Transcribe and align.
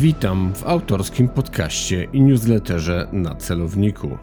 Witam 0.00 0.54
w 0.54 0.66
autorskim 0.66 1.28
podcaście 1.28 2.04
i 2.12 2.22
newsletterze 2.22 3.08
na 3.12 3.34
celowniku. 3.34 4.18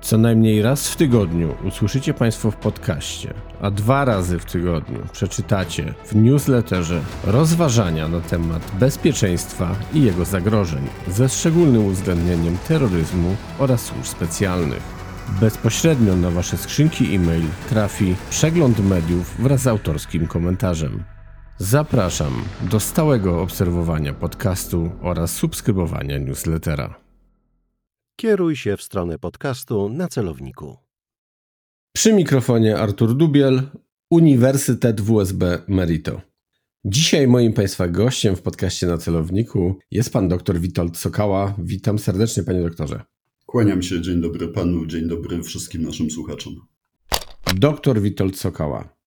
Co 0.00 0.18
najmniej 0.18 0.62
raz 0.62 0.88
w 0.88 0.96
tygodniu 0.96 1.54
usłyszycie 1.64 2.14
Państwo 2.14 2.50
w 2.50 2.56
podcaście, 2.56 3.34
a 3.60 3.70
dwa 3.70 4.04
razy 4.04 4.38
w 4.38 4.44
tygodniu 4.44 4.98
przeczytacie 5.12 5.94
w 6.04 6.16
newsletterze 6.16 7.00
rozważania 7.24 8.08
na 8.08 8.20
temat 8.20 8.72
bezpieczeństwa 8.80 9.76
i 9.94 10.02
jego 10.02 10.24
zagrożeń, 10.24 10.82
ze 11.08 11.28
szczególnym 11.28 11.86
uwzględnieniem 11.86 12.56
terroryzmu 12.68 13.36
oraz 13.58 13.84
służb 13.84 14.04
specjalnych. 14.04 14.82
Bezpośrednio 15.40 16.16
na 16.16 16.30
Wasze 16.30 16.56
skrzynki 16.56 17.14
e-mail 17.14 17.44
trafi 17.68 18.14
przegląd 18.30 18.88
mediów 18.88 19.34
wraz 19.38 19.60
z 19.60 19.66
autorskim 19.66 20.26
komentarzem. 20.26 21.11
Zapraszam 21.62 22.32
do 22.70 22.80
stałego 22.80 23.42
obserwowania 23.42 24.14
podcastu 24.14 24.90
oraz 25.00 25.36
subskrybowania 25.36 26.18
newslettera. 26.18 27.00
Kieruj 28.16 28.56
się 28.56 28.76
w 28.76 28.82
stronę 28.82 29.18
podcastu 29.18 29.88
na 29.88 30.08
celowniku. 30.08 30.76
Przy 31.92 32.12
mikrofonie 32.12 32.78
Artur 32.78 33.16
Dubiel, 33.16 33.62
Uniwersytet 34.10 35.00
WSB 35.00 35.62
Merito. 35.68 36.20
Dzisiaj 36.84 37.28
moim 37.28 37.52
Państwa 37.52 37.88
gościem 37.88 38.36
w 38.36 38.42
podcaście 38.42 38.86
na 38.86 38.98
celowniku 38.98 39.78
jest 39.90 40.12
pan 40.12 40.28
dr 40.28 40.60
Witold 40.60 40.96
Sokała. 40.96 41.54
Witam 41.58 41.98
serdecznie, 41.98 42.42
panie 42.42 42.62
doktorze. 42.62 43.02
Kłaniam 43.46 43.82
się, 43.82 44.00
dzień 44.00 44.20
dobry 44.20 44.48
panu, 44.48 44.86
dzień 44.86 45.08
dobry 45.08 45.42
wszystkim 45.42 45.82
naszym 45.82 46.10
słuchaczom. 46.10 46.54
Doktor 47.54 48.00
Witold 48.00 48.38
Sokała, 48.38 49.01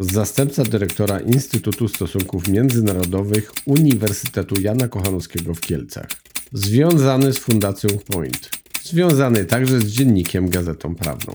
zastępca 0.00 0.62
dyrektora 0.62 1.20
Instytutu 1.20 1.88
Stosunków 1.88 2.48
Międzynarodowych 2.48 3.52
Uniwersytetu 3.66 4.60
Jana 4.60 4.88
Kochanowskiego 4.88 5.54
w 5.54 5.60
Kielcach. 5.60 6.06
Związany 6.52 7.32
z 7.32 7.38
Fundacją 7.38 7.90
Point. 8.12 8.50
Związany 8.82 9.44
także 9.44 9.80
z 9.80 9.86
dziennikiem 9.86 10.48
Gazetą 10.48 10.94
Prawną. 10.94 11.34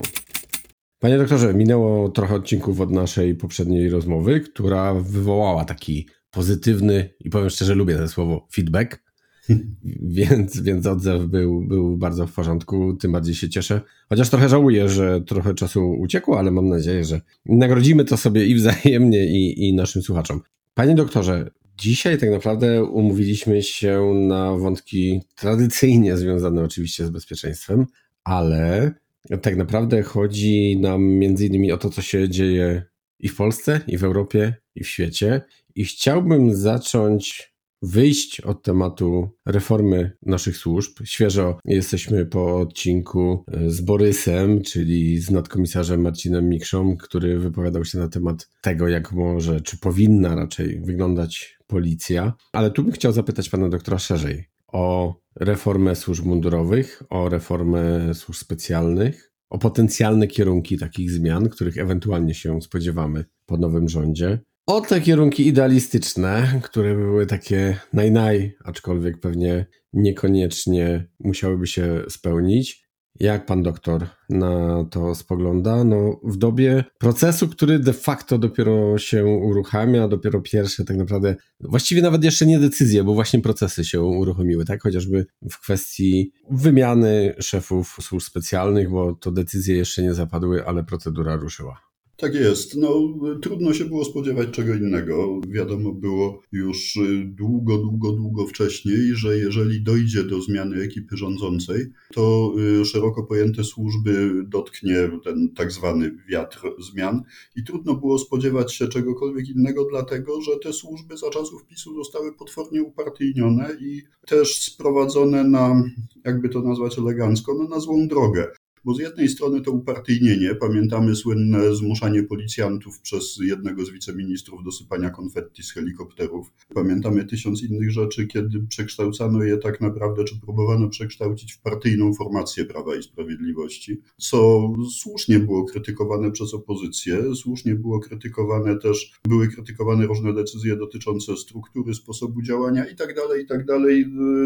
Panie 0.98 1.18
doktorze, 1.18 1.54
minęło 1.54 2.08
trochę 2.08 2.34
odcinków 2.34 2.80
od 2.80 2.90
naszej 2.90 3.34
poprzedniej 3.34 3.90
rozmowy, 3.90 4.40
która 4.40 4.94
wywołała 4.94 5.64
taki 5.64 6.08
pozytywny 6.30 7.14
i 7.20 7.30
powiem 7.30 7.50
szczerze, 7.50 7.74
lubię 7.74 7.96
to 7.96 8.08
słowo 8.08 8.48
feedback 8.54 9.02
więc, 10.18 10.60
więc 10.60 10.86
odzew 10.86 11.26
był, 11.26 11.60
był 11.60 11.96
bardzo 11.96 12.26
w 12.26 12.32
porządku, 12.32 12.94
tym 12.94 13.12
bardziej 13.12 13.34
się 13.34 13.48
cieszę. 13.48 13.80
Chociaż 14.08 14.30
trochę 14.30 14.48
żałuję, 14.48 14.88
że 14.88 15.20
trochę 15.20 15.54
czasu 15.54 15.90
uciekło, 15.90 16.38
ale 16.38 16.50
mam 16.50 16.68
nadzieję, 16.68 17.04
że 17.04 17.20
nagrodzimy 17.46 18.04
to 18.04 18.16
sobie 18.16 18.46
i 18.46 18.54
wzajemnie, 18.54 19.26
i, 19.26 19.68
i 19.68 19.74
naszym 19.74 20.02
słuchaczom. 20.02 20.40
Panie 20.74 20.94
doktorze, 20.94 21.50
dzisiaj 21.78 22.18
tak 22.18 22.30
naprawdę 22.30 22.84
umówiliśmy 22.84 23.62
się 23.62 24.14
na 24.14 24.56
wątki 24.56 25.20
tradycyjnie 25.34 26.16
związane 26.16 26.62
oczywiście 26.62 27.06
z 27.06 27.10
bezpieczeństwem, 27.10 27.86
ale 28.24 28.94
tak 29.42 29.56
naprawdę 29.56 30.02
chodzi 30.02 30.78
nam 30.80 31.04
między 31.04 31.46
innymi 31.46 31.72
o 31.72 31.78
to, 31.78 31.90
co 31.90 32.02
się 32.02 32.28
dzieje 32.28 32.82
i 33.18 33.28
w 33.28 33.36
Polsce, 33.36 33.80
i 33.86 33.98
w 33.98 34.04
Europie, 34.04 34.54
i 34.74 34.84
w 34.84 34.88
świecie. 34.88 35.42
I 35.74 35.84
chciałbym 35.84 36.54
zacząć 36.54 37.51
wyjść 37.82 38.40
od 38.40 38.62
tematu 38.62 39.28
reformy 39.46 40.12
naszych 40.22 40.56
służb. 40.56 40.92
Świeżo 41.04 41.58
jesteśmy 41.64 42.26
po 42.26 42.56
odcinku 42.58 43.44
e, 43.48 43.70
z 43.70 43.80
Borysem, 43.80 44.62
czyli 44.62 45.18
z 45.18 45.30
nadkomisarzem 45.30 46.00
Marcinem 46.00 46.48
Mikrzą, 46.48 46.96
który 46.96 47.38
wypowiadał 47.38 47.84
się 47.84 47.98
na 47.98 48.08
temat 48.08 48.50
tego, 48.62 48.88
jak 48.88 49.12
może, 49.12 49.60
czy 49.60 49.78
powinna 49.78 50.34
raczej 50.34 50.80
wyglądać 50.80 51.58
policja. 51.66 52.32
Ale 52.52 52.70
tu 52.70 52.82
bym 52.82 52.92
chciał 52.92 53.12
zapytać 53.12 53.48
pana 53.48 53.68
doktora 53.68 53.98
szerzej 53.98 54.48
o 54.72 55.14
reformę 55.36 55.96
służb 55.96 56.24
mundurowych, 56.24 57.02
o 57.10 57.28
reformę 57.28 58.14
służb 58.14 58.40
specjalnych, 58.40 59.32
o 59.50 59.58
potencjalne 59.58 60.26
kierunki 60.26 60.78
takich 60.78 61.10
zmian, 61.10 61.48
których 61.48 61.78
ewentualnie 61.78 62.34
się 62.34 62.62
spodziewamy 62.62 63.24
po 63.46 63.56
nowym 63.56 63.88
rządzie 63.88 64.38
o 64.66 64.80
te 64.80 65.00
kierunki 65.00 65.46
idealistyczne, 65.46 66.60
które 66.62 66.94
były 66.94 67.26
takie 67.26 67.76
naj-naj, 67.92 68.52
aczkolwiek 68.64 69.20
pewnie 69.20 69.66
niekoniecznie 69.92 71.08
musiałyby 71.20 71.66
się 71.66 72.02
spełnić. 72.08 72.82
Jak 73.20 73.46
pan 73.46 73.62
doktor 73.62 74.06
na 74.30 74.84
to 74.90 75.14
spogląda? 75.14 75.84
No, 75.84 76.20
w 76.24 76.36
dobie 76.36 76.84
procesu, 76.98 77.48
który 77.48 77.78
de 77.78 77.92
facto 77.92 78.38
dopiero 78.38 78.98
się 78.98 79.24
uruchamia, 79.24 80.08
dopiero 80.08 80.40
pierwsze 80.40 80.84
tak 80.84 80.96
naprawdę, 80.96 81.36
właściwie 81.60 82.02
nawet 82.02 82.24
jeszcze 82.24 82.46
nie 82.46 82.58
decyzje, 82.58 83.04
bo 83.04 83.14
właśnie 83.14 83.40
procesy 83.40 83.84
się 83.84 84.02
uruchomiły, 84.02 84.64
tak? 84.64 84.82
Chociażby 84.82 85.26
w 85.50 85.60
kwestii 85.60 86.32
wymiany 86.50 87.34
szefów 87.40 87.96
służb 88.00 88.26
specjalnych, 88.26 88.90
bo 88.90 89.14
to 89.14 89.32
decyzje 89.32 89.76
jeszcze 89.76 90.02
nie 90.02 90.14
zapadły, 90.14 90.66
ale 90.66 90.84
procedura 90.84 91.36
ruszyła. 91.36 91.91
Tak 92.16 92.34
jest. 92.34 92.76
No, 92.76 93.14
trudno 93.42 93.74
się 93.74 93.84
było 93.84 94.04
spodziewać 94.04 94.48
czego 94.50 94.74
innego. 94.74 95.40
Wiadomo 95.48 95.92
było 95.92 96.42
już 96.52 96.98
długo, 97.24 97.78
długo, 97.78 98.12
długo 98.12 98.46
wcześniej, 98.46 99.14
że 99.14 99.38
jeżeli 99.38 99.82
dojdzie 99.82 100.24
do 100.24 100.40
zmiany 100.40 100.82
ekipy 100.82 101.16
rządzącej, 101.16 101.86
to 102.14 102.52
y, 102.80 102.84
szeroko 102.84 103.22
pojęte 103.22 103.64
służby 103.64 104.32
dotknie 104.46 104.94
ten 105.24 105.48
tak 105.54 105.72
zwany 105.72 106.16
wiatr 106.28 106.60
zmian 106.78 107.22
i 107.56 107.64
trudno 107.64 107.94
było 107.94 108.18
spodziewać 108.18 108.74
się 108.74 108.88
czegokolwiek 108.88 109.48
innego, 109.48 109.84
dlatego 109.84 110.40
że 110.40 110.52
te 110.62 110.72
służby 110.72 111.16
za 111.16 111.30
czasów 111.30 111.66
PiSu 111.66 111.94
zostały 111.94 112.32
potwornie 112.32 112.82
upartyjnione 112.82 113.68
i 113.80 114.02
też 114.26 114.62
sprowadzone 114.62 115.44
na, 115.44 115.82
jakby 116.24 116.48
to 116.48 116.60
nazwać 116.60 116.98
elegancko, 116.98 117.54
no 117.54 117.68
na 117.68 117.80
złą 117.80 118.08
drogę. 118.08 118.52
Bo 118.84 118.94
z 118.94 118.98
jednej 118.98 119.28
strony 119.28 119.60
to 119.60 119.72
upartyjnienie, 119.72 120.54
pamiętamy 120.54 121.14
słynne 121.14 121.74
zmuszanie 121.74 122.22
policjantów 122.22 123.00
przez 123.00 123.38
jednego 123.42 123.84
z 123.84 123.90
wiceministrów 123.90 124.64
do 124.64 124.72
sypania 124.72 125.10
konfetti 125.10 125.62
z 125.62 125.72
helikopterów. 125.72 126.52
Pamiętamy 126.74 127.24
tysiąc 127.24 127.62
innych 127.62 127.90
rzeczy, 127.90 128.26
kiedy 128.26 128.60
przekształcano 128.68 129.42
je 129.42 129.56
tak 129.58 129.80
naprawdę, 129.80 130.24
czy 130.24 130.40
próbowano 130.40 130.88
przekształcić 130.88 131.52
w 131.52 131.60
partyjną 131.60 132.14
formację 132.14 132.64
Prawa 132.64 132.96
i 132.96 133.02
Sprawiedliwości, 133.02 134.00
co 134.16 134.72
słusznie 134.90 135.38
było 135.38 135.64
krytykowane 135.64 136.30
przez 136.30 136.54
opozycję, 136.54 137.34
słusznie 137.34 137.74
było 137.74 138.00
krytykowane 138.00 138.78
też, 138.78 139.12
były 139.28 139.48
krytykowane 139.48 140.06
różne 140.06 140.34
decyzje 140.34 140.76
dotyczące 140.76 141.36
struktury, 141.36 141.94
sposobu 141.94 142.42
działania 142.42 142.86
i 142.86 142.96
tak 142.96 143.14
dalej, 143.14 143.42
i 143.42 143.46
tak. 143.46 143.66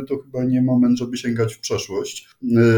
To 0.08 0.19
chyba 0.19 0.44
nie 0.44 0.62
moment, 0.62 0.98
żeby 0.98 1.16
sięgać 1.16 1.54
w 1.54 1.60
przeszłość. 1.60 2.28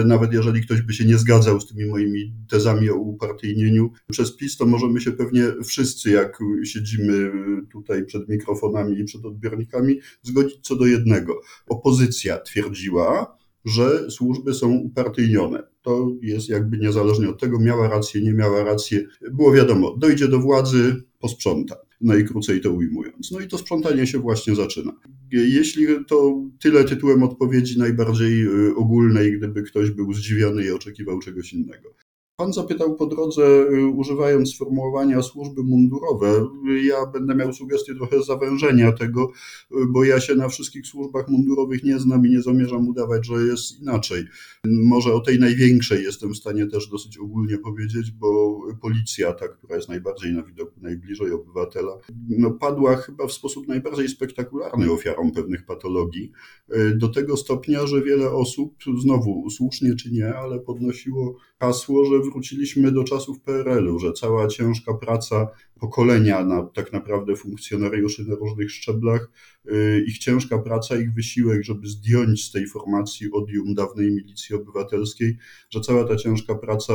Nawet 0.05 0.33
jeżeli 0.33 0.61
ktoś 0.61 0.83
by 0.83 0.93
się 0.93 1.05
nie 1.05 1.19
zgadzał 1.19 1.48
zgadzał 1.49 1.61
z 1.61 1.67
tymi 1.67 1.91
moimi 1.91 2.33
tezami 2.49 2.91
o 2.91 2.97
upartyjnieniu 2.97 3.91
przez 4.11 4.37
PiS, 4.37 4.57
to 4.57 4.67
możemy 4.67 5.01
się 5.01 5.13
pewnie 5.13 5.45
wszyscy, 5.65 6.11
jak 6.11 6.39
siedzimy 6.65 7.31
tutaj 7.73 8.05
przed 8.05 8.29
mikrofonami 8.29 9.01
i 9.01 9.05
przed 9.05 9.25
odbiornikami, 9.25 10.01
zgodzić 10.23 10.59
co 10.63 10.77
do 10.77 10.87
jednego. 10.87 11.41
Opozycja 11.67 12.39
twierdziła, 12.39 13.39
że 13.65 14.11
służby 14.11 14.55
są 14.55 14.73
upartyjnione. 14.73 15.63
To 15.83 16.11
jest 16.23 16.49
jakby 16.49 16.79
niezależnie 16.79 17.29
od 17.29 17.41
tego, 17.41 17.61
miała 17.61 17.89
rację, 17.89 18.23
nie 18.23 18.33
miała 18.33 18.65
rację. 18.65 19.05
Było 19.33 19.53
wiadomo, 19.53 19.97
dojdzie 19.97 20.29
do 20.29 20.39
władzy, 20.39 21.03
posprząta 21.19 21.88
najkrócej 22.01 22.61
to 22.61 22.73
ujmując. 22.73 23.31
No 23.31 23.41
i 23.41 23.49
to 23.49 23.59
sprzątanie 23.59 24.07
się 24.07 24.19
właśnie 24.19 24.55
zaczyna. 24.55 24.93
Jeśli 25.31 25.87
to 26.09 26.43
tyle 26.61 26.85
tytułem 26.85 27.23
odpowiedzi 27.23 27.79
najbardziej 27.79 28.47
y, 28.47 28.75
ogólnej, 28.77 29.39
gdyby 29.39 29.63
ktoś 29.63 29.91
był 29.91 30.13
zdziwiony 30.13 30.65
i 30.65 30.71
oczekiwał 30.71 31.19
czegoś 31.19 31.53
innego. 31.53 31.95
Pan 32.41 32.53
zapytał 32.53 32.97
po 32.97 33.07
drodze, 33.07 33.43
y, 33.43 33.87
używając 33.87 34.55
sformułowania 34.55 35.23
służby 35.23 35.63
mundurowe. 35.63 36.49
Ja 36.85 37.07
będę 37.07 37.35
miał 37.35 37.53
sugestię 37.53 37.95
trochę 37.95 38.23
zawężenia 38.23 38.93
tego, 38.93 39.31
y, 39.73 39.75
bo 39.89 40.05
ja 40.05 40.21
się 40.21 40.35
na 40.35 40.49
wszystkich 40.49 40.87
służbach 40.87 41.29
mundurowych 41.29 41.85
nie 41.85 41.99
znam 41.99 42.27
i 42.27 42.31
nie 42.31 42.43
zamierzam 42.43 42.89
udawać, 42.89 43.27
że 43.27 43.35
jest 43.35 43.81
inaczej. 43.81 44.25
Może 44.65 45.15
o 45.15 45.21
tej 45.21 45.39
największej 45.39 46.05
jestem 46.05 46.33
w 46.33 46.37
stanie 46.37 46.67
też 46.67 46.89
dosyć 46.89 47.19
ogólnie 47.19 47.59
powiedzieć, 47.59 48.11
bo 48.11 48.61
policja, 48.81 49.33
ta, 49.33 49.49
która 49.49 49.77
jest 49.77 49.89
najbardziej 49.89 50.33
na 50.33 50.43
widoku, 50.43 50.81
najbliżej 50.81 51.33
obywatela, 51.33 51.99
no, 52.29 52.51
padła 52.51 52.97
chyba 52.97 53.27
w 53.27 53.33
sposób 53.33 53.69
najbardziej 53.69 54.09
spektakularny 54.09 54.93
ofiarą 54.93 55.33
pewnych 55.33 55.67
patologii. 55.67 56.33
Y, 56.77 56.95
do 56.97 57.09
tego 57.09 57.37
stopnia, 57.37 57.87
że 57.87 58.03
wiele 58.03 58.31
osób, 58.31 58.75
znowu 59.03 59.51
słusznie 59.51 59.95
czy 59.95 60.11
nie, 60.11 60.35
ale 60.35 60.59
podnosiło 60.59 61.37
hasło, 61.61 62.05
że 62.05 62.19
wróciliśmy 62.19 62.93
do 62.93 63.05
czasów 63.05 63.41
PRL-u, 63.41 63.99
że 63.99 64.13
cała 64.13 64.49
ciężka 64.49 64.95
praca 64.95 65.49
pokolenia 65.81 66.45
na, 66.45 66.63
tak 66.63 66.93
naprawdę 66.93 67.37
funkcjonariuszy 67.37 68.25
na 68.25 68.35
różnych 68.35 68.71
szczeblach, 68.71 69.31
yy, 69.65 70.05
ich 70.07 70.19
ciężka 70.19 70.59
praca, 70.59 70.97
ich 70.97 71.15
wysiłek, 71.15 71.65
żeby 71.65 71.89
zdjąć 71.89 72.45
z 72.45 72.53
tej 72.53 72.67
formacji 72.67 73.33
odium 73.33 73.75
dawnej 73.75 74.11
milicji 74.11 74.57
obywatelskiej, 74.57 75.39
że 75.71 75.81
cała 75.81 76.05
ta 76.05 76.17
ciężka 76.17 76.55
praca, 76.55 76.95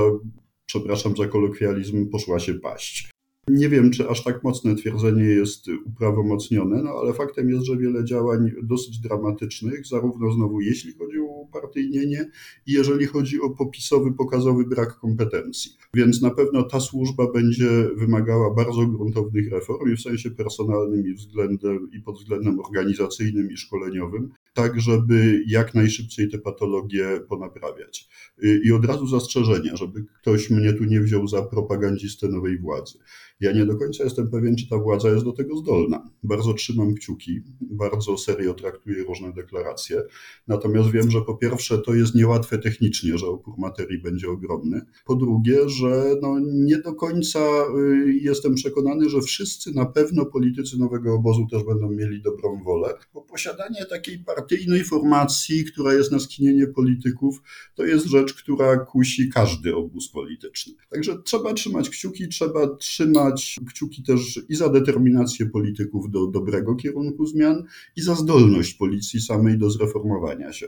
przepraszam 0.65 1.17
za 1.17 1.27
kolokwializm, 1.27 2.09
poszła 2.09 2.39
się 2.39 2.53
paść. 2.53 3.12
Nie 3.47 3.69
wiem, 3.69 3.91
czy 3.91 4.09
aż 4.09 4.23
tak 4.23 4.43
mocne 4.43 4.75
twierdzenie 4.75 5.23
jest 5.23 5.67
uprawomocnione, 5.85 6.83
no 6.83 6.89
ale 6.89 7.13
faktem 7.13 7.49
jest, 7.49 7.65
że 7.65 7.77
wiele 7.77 8.05
działań 8.05 8.51
dosyć 8.63 8.99
dramatycznych, 8.99 9.87
zarówno 9.87 10.31
znowu 10.31 10.61
jeśli 10.61 10.93
chodzi 10.93 11.19
o 11.19 11.23
upartyjnienie 11.23 12.29
i 12.67 12.71
jeżeli 12.71 13.05
chodzi 13.05 13.41
o 13.41 13.49
popisowy, 13.49 14.11
pokazowy 14.11 14.65
brak 14.65 14.99
kompetencji. 14.99 15.71
Więc 15.93 16.21
na 16.21 16.29
pewno 16.29 16.63
ta 16.63 16.79
służba 16.79 17.31
będzie 17.31 17.89
wymagała 17.95 18.53
bardzo 18.53 18.87
gruntownych 18.87 19.51
reform 19.51 19.91
i 19.91 19.95
w 19.95 20.01
sensie 20.01 20.31
personalnym 20.31 21.07
i, 21.07 21.13
względem, 21.13 21.89
i 21.93 21.99
pod 21.99 22.15
względem 22.15 22.59
organizacyjnym 22.59 23.51
i 23.51 23.57
szkoleniowym, 23.57 24.31
tak 24.53 24.81
żeby 24.81 25.43
jak 25.47 25.73
najszybciej 25.73 26.29
te 26.29 26.37
patologie 26.37 27.19
ponaprawiać. 27.29 28.09
I 28.63 28.71
od 28.71 28.85
razu 28.85 29.07
zastrzeżenia, 29.07 29.75
żeby 29.75 30.05
ktoś 30.21 30.49
mnie 30.49 30.73
tu 30.73 30.83
nie 30.83 31.01
wziął 31.01 31.27
za 31.27 31.41
propagandzistę 31.41 32.27
nowej 32.27 32.59
władzy. 32.59 32.97
Ja 33.39 33.51
nie 33.51 33.65
do 33.65 33.77
końca 33.77 34.03
jestem 34.03 34.29
pewien, 34.29 34.55
czy 34.55 34.69
ta 34.69 34.77
władza 34.77 35.09
jest 35.09 35.25
do 35.25 35.31
tego 35.31 35.57
zdolna. 35.57 36.09
Bardzo 36.23 36.53
trzymam 36.53 36.93
kciuki, 36.93 37.41
bardzo 37.61 38.17
serio 38.17 38.53
traktuję 38.53 39.03
różne 39.03 39.33
deklaracje. 39.33 40.03
Natomiast 40.47 40.91
wiem, 40.91 41.11
że 41.11 41.21
po 41.21 41.37
pierwsze 41.37 41.77
to 41.77 41.93
jest 41.93 42.15
niełatwe 42.15 42.57
technicznie, 42.57 43.17
że 43.17 43.27
opór 43.27 43.53
materii 43.57 44.01
będzie 44.01 44.29
ogromny. 44.29 44.81
Po 45.05 45.15
drugie, 45.15 45.69
że 45.69 46.15
no 46.21 46.39
nie 46.43 46.77
do 46.77 46.93
końca 46.93 47.39
y, 47.39 48.13
jestem 48.21 48.55
przekonany, 48.55 49.09
że 49.09 49.21
wszyscy 49.21 49.73
na 49.73 49.85
pewno 49.85 50.25
politycy 50.25 50.79
nowego 50.79 51.13
obozu 51.13 51.47
też 51.51 51.63
będą 51.63 51.89
mieli 51.89 52.21
dobrą 52.21 52.63
wolę, 52.63 52.93
bo 53.13 53.21
posiadanie 53.21 53.85
takiej 53.85 54.19
partyjnej 54.43 54.83
formacji, 54.83 55.65
która 55.65 55.93
jest 55.93 56.11
na 56.11 56.19
skinienie 56.19 56.67
polityków, 56.67 57.41
to 57.75 57.85
jest 57.85 58.05
rzecz, 58.05 58.33
która 58.33 58.77
kusi 58.77 59.29
każdy 59.29 59.75
obóz 59.75 60.09
polityczny. 60.09 60.73
Także 60.89 61.21
trzeba 61.23 61.53
trzymać 61.53 61.89
kciuki, 61.89 62.27
trzeba 62.27 62.75
trzymać 62.75 63.59
kciuki 63.67 64.03
też 64.03 64.39
i 64.49 64.55
za 64.55 64.69
determinację 64.69 65.45
polityków 65.45 66.11
do 66.11 66.27
dobrego 66.27 66.75
kierunku 66.75 67.25
zmian, 67.25 67.63
i 67.95 68.01
za 68.01 68.15
zdolność 68.15 68.73
policji 68.73 69.21
samej 69.21 69.57
do 69.57 69.69
zreformowania 69.69 70.53
się. 70.53 70.67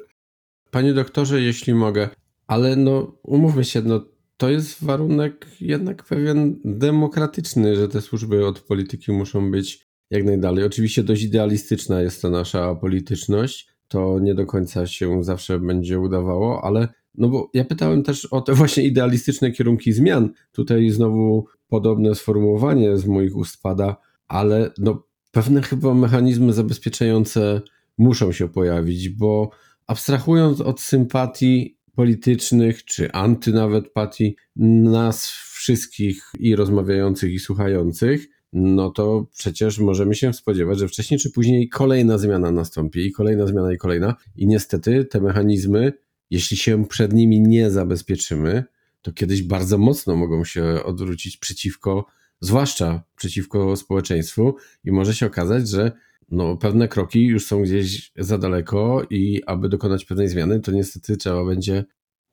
Panie 0.72 0.94
doktorze, 0.94 1.42
jeśli 1.42 1.74
mogę, 1.74 2.10
ale 2.48 2.75
no 2.75 3.18
umówmy 3.24 3.63
się, 3.63 3.81
no 3.81 4.06
to 4.38 4.50
jest 4.50 4.83
warunek 4.83 5.48
jednak 5.62 6.04
pewien 6.04 6.60
demokratyczny, 6.66 7.75
że 7.75 7.88
te 7.88 8.01
służby 8.01 8.45
od 8.45 8.60
polityki 8.60 9.12
muszą 9.12 9.51
być 9.51 9.85
jak 10.10 10.24
najdalej. 10.24 10.63
Oczywiście 10.63 11.04
dość 11.04 11.24
idealistyczna 11.24 12.02
jest 12.02 12.22
ta 12.22 12.30
nasza 12.30 12.75
polityczność. 12.75 13.68
To 13.88 14.19
nie 14.19 14.36
do 14.36 14.46
końca 14.46 14.88
się 14.88 15.24
zawsze 15.24 15.60
będzie 15.60 16.00
udawało, 16.00 16.63
ale 16.63 16.88
no 17.18 17.30
bo 17.30 17.50
ja 17.54 17.66
pytałem 17.66 18.04
też 18.04 18.25
o 18.25 18.42
te 18.42 18.54
właśnie 18.60 18.84
idealistyczne 18.84 19.52
kierunki 19.52 19.94
zmian. 19.94 20.30
Tutaj 20.52 20.90
znowu 20.90 21.46
podobne 21.68 22.16
sformułowanie 22.16 22.98
z 22.98 23.06
moich 23.06 23.36
ust 23.36 23.62
pada, 23.62 23.98
ale 24.28 24.72
no 24.78 25.04
pewne 25.31 25.62
chyba 25.62 25.94
mechanizmy 25.94 26.54
zabezpieczające 26.54 27.62
muszą 27.98 28.31
się 28.31 28.50
pojawić, 28.50 29.10
bo 29.10 29.50
abstrahując 29.88 30.62
od 30.62 30.81
sympatii 30.81 31.78
politycznych, 31.96 32.86
czy 32.86 33.12
anty 33.12 33.51
nawet 33.51 33.94
patii 33.94 34.36
nas 34.56 35.30
wszystkich 35.31 36.31
i 36.40 36.56
rozmawiających 36.56 37.34
i 37.34 37.40
słuchających, 37.40 38.28
no 38.57 38.90
to 38.90 39.28
przecież 39.38 39.80
możemy 39.80 40.16
się 40.16 40.34
spodziewać, 40.34 40.80
że 40.80 40.88
wcześniej 40.88 41.19
czy 41.19 41.31
później 41.31 41.69
kolejna 41.69 42.18
zmiana 42.18 42.52
nastąpi 42.52 43.00
i 43.00 43.12
kolejna 43.12 43.48
zmiana 43.48 43.74
i 43.74 43.78
kolejna 43.78 44.16
i 44.36 44.48
niestety 44.48 45.06
te 45.06 45.22
mechanizmy 45.22 45.94
jeśli 46.30 46.57
się 46.57 46.86
przed 46.86 47.13
nimi 47.13 47.42
nie 47.42 47.72
zabezpieczymy, 47.72 48.63
to 49.02 49.13
kiedyś 49.13 49.44
bardzo 49.44 49.78
mocno 49.78 50.16
mogą 50.16 50.44
się 50.44 50.63
odwrócić 50.86 51.38
przeciwko, 51.38 52.06
zwłaszcza 52.40 53.04
przeciwko 53.16 53.75
społeczeństwu, 53.75 54.56
i 54.84 54.92
może 54.92 55.13
się 55.13 55.25
okazać, 55.25 55.69
że 55.69 55.92
no, 56.31 56.58
pewne 56.58 56.88
kroki 56.88 57.25
już 57.25 57.46
są 57.46 57.63
gdzieś 57.63 58.12
za 58.16 58.38
daleko, 58.38 59.01
i 59.10 59.44
aby 59.46 59.69
dokonać 59.69 60.06
pewnej 60.06 60.28
zmiany, 60.28 60.60
to 60.60 60.72
niestety 60.72 61.18
trzeba 61.18 61.46
będzie, 61.46 61.86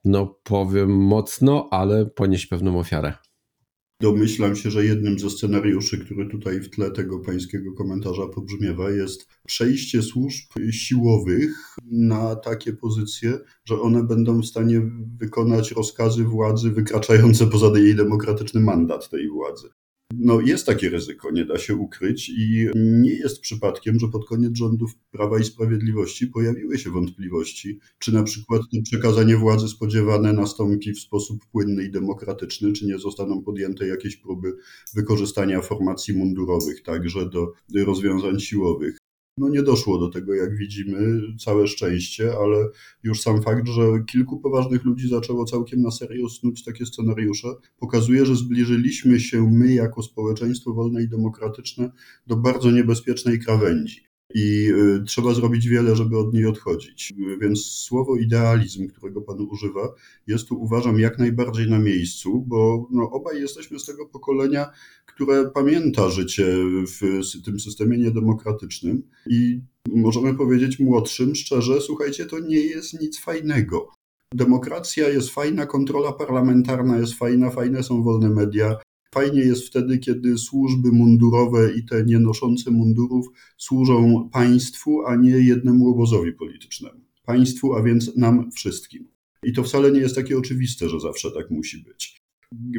no 0.05 0.39
powiem 0.43 0.91
mocno, 0.91 1.67
ale 1.71 2.05
ponieść 2.05 2.47
pewną 2.47 2.79
ofiarę. 2.79 3.13
Domyślam 4.01 4.55
się, 4.55 4.71
że 4.71 4.85
jednym 4.85 5.19
ze 5.19 5.29
scenariuszy, 5.29 5.97
który 6.05 6.29
tutaj 6.29 6.59
w 6.61 6.69
tle 6.69 6.91
tego 6.91 7.19
pańskiego 7.19 7.73
komentarza 7.73 8.27
pobrzmiewa, 8.27 8.91
jest 8.91 9.27
przejście 9.47 10.01
służb 10.01 10.45
siłowych 10.71 11.75
na 11.91 12.35
takie 12.35 12.73
pozycje, 12.73 13.39
że 13.65 13.81
one 13.81 14.03
będą 14.03 14.41
w 14.41 14.45
stanie 14.45 14.81
wykonać 15.19 15.71
rozkazy 15.71 16.23
władzy 16.23 16.71
wykraczające 16.71 17.47
poza 17.47 17.79
jej 17.79 17.95
demokratyczny 17.95 18.61
mandat 18.61 19.09
tej 19.09 19.29
władzy. 19.29 19.69
No 20.19 20.41
jest 20.41 20.65
takie 20.65 20.89
ryzyko, 20.89 21.31
nie 21.31 21.45
da 21.45 21.57
się 21.57 21.75
ukryć 21.75 22.29
i 22.29 22.67
nie 22.75 23.13
jest 23.13 23.41
przypadkiem, 23.41 23.99
że 23.99 24.07
pod 24.07 24.27
koniec 24.27 24.57
rządów 24.57 24.91
Prawa 25.11 25.39
i 25.39 25.43
Sprawiedliwości 25.43 26.27
pojawiły 26.27 26.77
się 26.77 26.89
wątpliwości, 26.89 27.79
czy 27.99 28.13
na 28.13 28.23
przykład 28.23 28.61
to 28.61 28.77
przekazanie 28.83 29.37
władzy 29.37 29.67
spodziewane 29.67 30.33
nastąpi 30.33 30.93
w 30.93 30.99
sposób 30.99 31.45
płynny 31.51 31.83
i 31.83 31.91
demokratyczny, 31.91 32.73
czy 32.73 32.85
nie 32.85 32.99
zostaną 32.99 33.41
podjęte 33.41 33.87
jakieś 33.87 34.17
próby 34.17 34.53
wykorzystania 34.95 35.61
formacji 35.61 36.13
mundurowych 36.13 36.83
także 36.83 37.29
do 37.29 37.53
rozwiązań 37.85 38.39
siłowych. 38.39 39.02
No 39.37 39.49
nie 39.49 39.63
doszło 39.63 39.97
do 39.99 40.09
tego, 40.09 40.33
jak 40.33 40.57
widzimy, 40.57 41.21
całe 41.37 41.67
szczęście, 41.67 42.33
ale 42.37 42.69
już 43.03 43.21
sam 43.21 43.41
fakt, 43.41 43.67
że 43.67 43.81
kilku 44.07 44.39
poważnych 44.39 44.83
ludzi 44.83 45.09
zaczęło 45.09 45.45
całkiem 45.45 45.81
na 45.81 45.91
serio 45.91 46.29
snuć 46.29 46.63
takie 46.63 46.85
scenariusze, 46.85 47.47
pokazuje, 47.79 48.25
że 48.25 48.35
zbliżyliśmy 48.35 49.19
się 49.19 49.51
my 49.51 49.73
jako 49.73 50.03
społeczeństwo 50.03 50.73
wolne 50.73 51.03
i 51.03 51.09
demokratyczne 51.09 51.91
do 52.27 52.35
bardzo 52.35 52.71
niebezpiecznej 52.71 53.39
krawędzi 53.39 54.12
i 54.33 54.71
y, 54.99 55.03
trzeba 55.03 55.33
zrobić 55.33 55.67
wiele, 55.67 55.95
żeby 55.95 56.17
od 56.17 56.33
niej 56.33 56.45
odchodzić. 56.45 57.13
Więc 57.41 57.65
słowo 57.65 58.15
idealizm, 58.15 58.87
którego 58.87 59.21
Pan 59.21 59.41
używa, 59.41 59.93
jest 60.27 60.47
tu 60.47 60.61
uważam 60.61 60.99
jak 60.99 61.19
najbardziej 61.19 61.69
na 61.69 61.79
miejscu, 61.79 62.43
bo 62.47 62.87
no, 62.91 63.11
obaj 63.11 63.41
jesteśmy 63.41 63.79
z 63.79 63.85
tego 63.85 64.05
pokolenia, 64.05 64.69
które 65.05 65.51
pamięta 65.51 66.09
życie 66.09 66.45
w 67.01 67.21
tym 67.45 67.59
systemie 67.59 67.97
niedemokratycznym 67.97 69.03
i 69.27 69.61
możemy 69.89 70.33
powiedzieć 70.35 70.79
młodszym 70.79 71.35
szczerze, 71.35 71.81
słuchajcie, 71.81 72.25
to 72.25 72.39
nie 72.39 72.59
jest 72.59 73.01
nic 73.01 73.19
fajnego. 73.19 73.91
Demokracja 74.33 75.09
jest 75.09 75.29
fajna, 75.29 75.65
kontrola 75.65 76.13
parlamentarna 76.13 76.97
jest 76.97 77.13
fajna, 77.13 77.49
fajne 77.49 77.83
są 77.83 78.03
wolne 78.03 78.29
media, 78.29 78.75
Fajnie 79.13 79.41
jest 79.41 79.67
wtedy, 79.67 79.97
kiedy 79.97 80.37
służby 80.37 80.91
mundurowe 80.91 81.73
i 81.73 81.85
te 81.85 82.05
nienoszące 82.05 82.71
mundurów 82.71 83.27
służą 83.57 84.29
państwu, 84.33 85.05
a 85.05 85.15
nie 85.15 85.31
jednemu 85.31 85.89
obozowi 85.89 86.33
politycznemu. 86.33 86.99
Państwu, 87.25 87.75
a 87.75 87.83
więc 87.83 88.17
nam 88.17 88.51
wszystkim. 88.51 89.07
I 89.43 89.53
to 89.53 89.63
wcale 89.63 89.91
nie 89.91 89.99
jest 89.99 90.15
takie 90.15 90.37
oczywiste, 90.37 90.89
że 90.89 90.99
zawsze 90.99 91.31
tak 91.31 91.51
musi 91.51 91.83
być. 91.83 92.22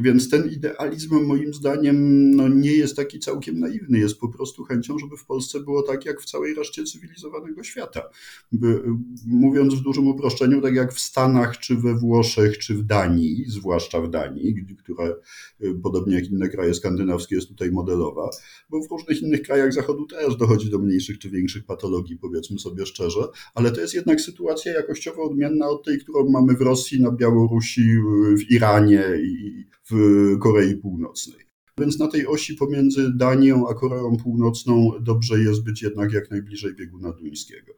Więc 0.02 0.30
ten 0.30 0.50
idealizm 0.50 1.26
moim 1.26 1.54
zdaniem 1.54 2.30
no, 2.36 2.48
nie 2.48 2.72
jest 2.72 2.96
taki 2.96 3.18
całkiem 3.18 3.58
naiwny, 3.58 3.98
jest 3.98 4.18
po 4.18 4.28
prostu 4.28 4.64
chęcią, 4.64 4.98
żeby 4.98 5.16
w 5.16 5.24
Polsce 5.24 5.60
było 5.60 5.82
tak 5.82 6.04
jak 6.04 6.20
w 6.20 6.24
całej 6.24 6.54
reszcie 6.54 6.84
cywilizowanego 6.84 7.62
świata. 7.62 8.02
By, 8.52 8.82
mówiąc 9.26 9.74
w 9.74 9.82
dużym 9.82 10.08
uproszczeniu, 10.08 10.60
tak 10.60 10.74
jak 10.74 10.92
w 10.92 11.00
Stanach, 11.00 11.58
czy 11.58 11.76
we 11.76 11.94
Włoszech, 11.94 12.58
czy 12.58 12.74
w 12.74 12.82
Danii, 12.82 13.44
zwłaszcza 13.48 14.00
w 14.00 14.10
Danii, 14.10 14.66
która 14.78 15.08
y, 15.08 15.74
podobnie 15.82 16.14
jak 16.14 16.30
inne 16.30 16.48
kraje 16.48 16.74
skandynawskie 16.74 17.34
jest 17.34 17.48
tutaj 17.48 17.70
modelowa, 17.70 18.30
bo 18.70 18.82
w 18.82 18.90
różnych 18.90 19.22
innych 19.22 19.42
krajach 19.42 19.72
Zachodu 19.72 20.06
też 20.06 20.36
dochodzi 20.36 20.70
do 20.70 20.78
mniejszych 20.78 21.18
czy 21.18 21.30
większych 21.30 21.64
patologii, 21.64 22.18
powiedzmy 22.18 22.58
sobie 22.58 22.86
szczerze, 22.86 23.20
ale 23.54 23.70
to 23.70 23.80
jest 23.80 23.94
jednak 23.94 24.20
sytuacja 24.20 24.72
jakościowo 24.72 25.22
odmienna 25.22 25.68
od 25.68 25.84
tej, 25.84 25.98
którą 25.98 26.30
mamy 26.30 26.56
w 26.56 26.60
Rosji, 26.60 27.00
na 27.00 27.10
Białorusi, 27.10 27.84
w 28.38 28.50
Iranie 28.50 29.04
i 29.22 29.63
w 29.90 29.94
Korei 30.38 30.76
Północnej. 30.76 31.44
Więc 31.78 31.98
na 31.98 32.08
tej 32.08 32.26
osi 32.26 32.54
pomiędzy 32.54 33.12
Danią 33.16 33.68
a 33.68 33.74
Koreą 33.74 34.16
Północną 34.16 34.90
dobrze 35.00 35.40
jest 35.40 35.64
być 35.64 35.82
jednak 35.82 36.12
jak 36.12 36.30
najbliżej 36.30 36.74
bieguna 36.74 37.12
duńskiego. 37.12 37.72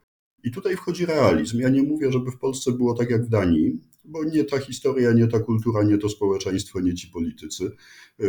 I 0.45 0.51
tutaj 0.51 0.77
wchodzi 0.77 1.07
realizm. 1.07 1.61
Ja 1.61 1.69
nie 1.69 1.83
mówię, 1.83 2.13
żeby 2.13 2.31
w 2.31 2.39
Polsce 2.39 2.73
było 2.73 2.95
tak 2.95 3.11
jak 3.11 3.27
w 3.27 3.29
Danii, 3.29 3.81
bo 4.05 4.25
nie 4.25 4.45
ta 4.45 4.59
historia, 4.59 5.13
nie 5.13 5.27
ta 5.27 5.41
kultura, 5.41 5.83
nie 5.83 5.99
to 5.99 6.09
społeczeństwo, 6.09 6.81
nie 6.81 6.95
ci 6.95 7.09
politycy. 7.09 7.71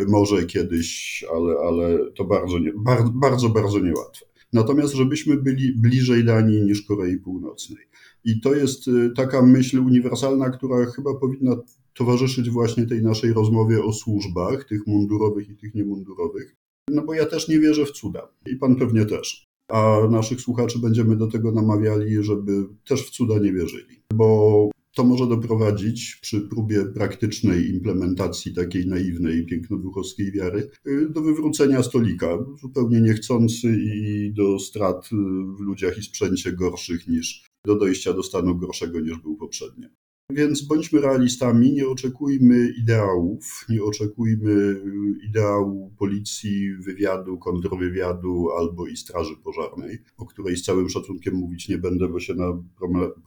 Może 0.08 0.46
kiedyś, 0.46 1.24
ale, 1.34 1.56
ale 1.68 2.12
to 2.12 2.26
bardzo, 2.26 2.60
nie, 2.60 2.74
bardzo, 3.14 3.50
bardzo 3.50 3.80
niełatwe. 3.80 4.26
Natomiast 4.54 4.94
żebyśmy 4.94 5.38
byli 5.38 5.74
bliżej 5.74 6.24
Danii 6.24 6.62
niż 6.62 6.82
Korei 6.82 7.18
Północnej. 7.18 7.88
I 8.24 8.42
to 8.42 8.56
jest 8.56 8.88
y, 8.88 9.12
taka 9.16 9.42
myśl 9.42 9.80
uniwersalna, 9.80 10.50
która 10.50 10.86
chyba 10.86 11.16
powinna 11.16 11.56
towarzyszyć 11.94 12.50
właśnie 12.50 12.86
tej 12.86 13.02
naszej 13.04 13.34
rozmowie 13.34 13.84
o 13.84 13.94
służbach, 13.94 14.64
tych 14.64 14.88
mundurowych 14.88 15.50
i 15.50 15.56
tych 15.56 15.76
niemundurowych. 15.76 16.56
No 16.90 17.06
bo 17.06 17.14
ja 17.14 17.26
też 17.26 17.48
nie 17.48 17.60
wierzę 17.60 17.86
w 17.86 17.92
cuda 17.92 18.28
i 18.46 18.56
pan 18.56 18.76
pewnie 18.76 19.06
też. 19.06 19.48
A 19.72 20.00
naszych 20.10 20.42
słuchaczy 20.42 20.80
będziemy 20.80 21.16
do 21.16 21.28
tego 21.28 21.52
namawiali, 21.52 22.24
żeby 22.24 22.52
też 22.88 23.08
w 23.08 23.10
cuda 23.10 23.40
nie 23.40 23.54
wierzyli. 23.54 24.02
Bo 24.14 24.70
to 24.98 25.04
może 25.04 25.28
doprowadzić 25.28 26.20
przy 26.22 26.42
próbie 26.42 26.86
praktycznej 26.86 27.70
implementacji 27.70 28.54
takiej 28.54 28.88
naiwnej, 28.88 29.46
pięknoduchowskiej 29.46 30.32
wiary 30.32 30.70
y, 30.88 31.10
do 31.10 31.22
wywrócenia 31.22 31.84
stolika, 31.84 32.38
zupełnie 32.62 33.02
niechcący 33.02 33.78
i 33.96 34.32
do 34.34 34.60
strat 34.60 35.10
w 35.58 35.60
ludziach 35.60 35.98
i 35.98 36.04
sprzęcie 36.04 36.54
gorszych 36.54 37.08
niż 37.08 37.46
do 37.68 37.76
dojścia 37.76 38.14
do 38.14 38.24
stanu 38.24 38.56
gorszego 38.56 39.00
niż 39.00 39.18
był 39.18 39.36
poprzednio. 39.36 39.88
Więc 40.32 40.62
bądźmy 40.62 41.02
realistami, 41.02 41.74
nie 41.74 41.88
oczekujmy 41.88 42.74
ideałów, 42.82 43.66
nie 43.70 43.84
oczekujmy 43.84 44.82
ideału 45.30 45.92
policji, 45.98 46.74
wywiadu, 46.74 47.38
kontrwywiadu 47.38 48.50
albo 48.52 48.88
i 48.88 48.98
straży 48.98 49.36
pożarnej, 49.44 49.98
o 50.18 50.26
której 50.26 50.58
z 50.58 50.64
całym 50.64 50.90
szacunkiem 50.90 51.36
mówić 51.36 51.70
nie 51.70 51.78
będę, 51.78 52.08
bo 52.08 52.20
się 52.20 52.34
na 52.34 52.64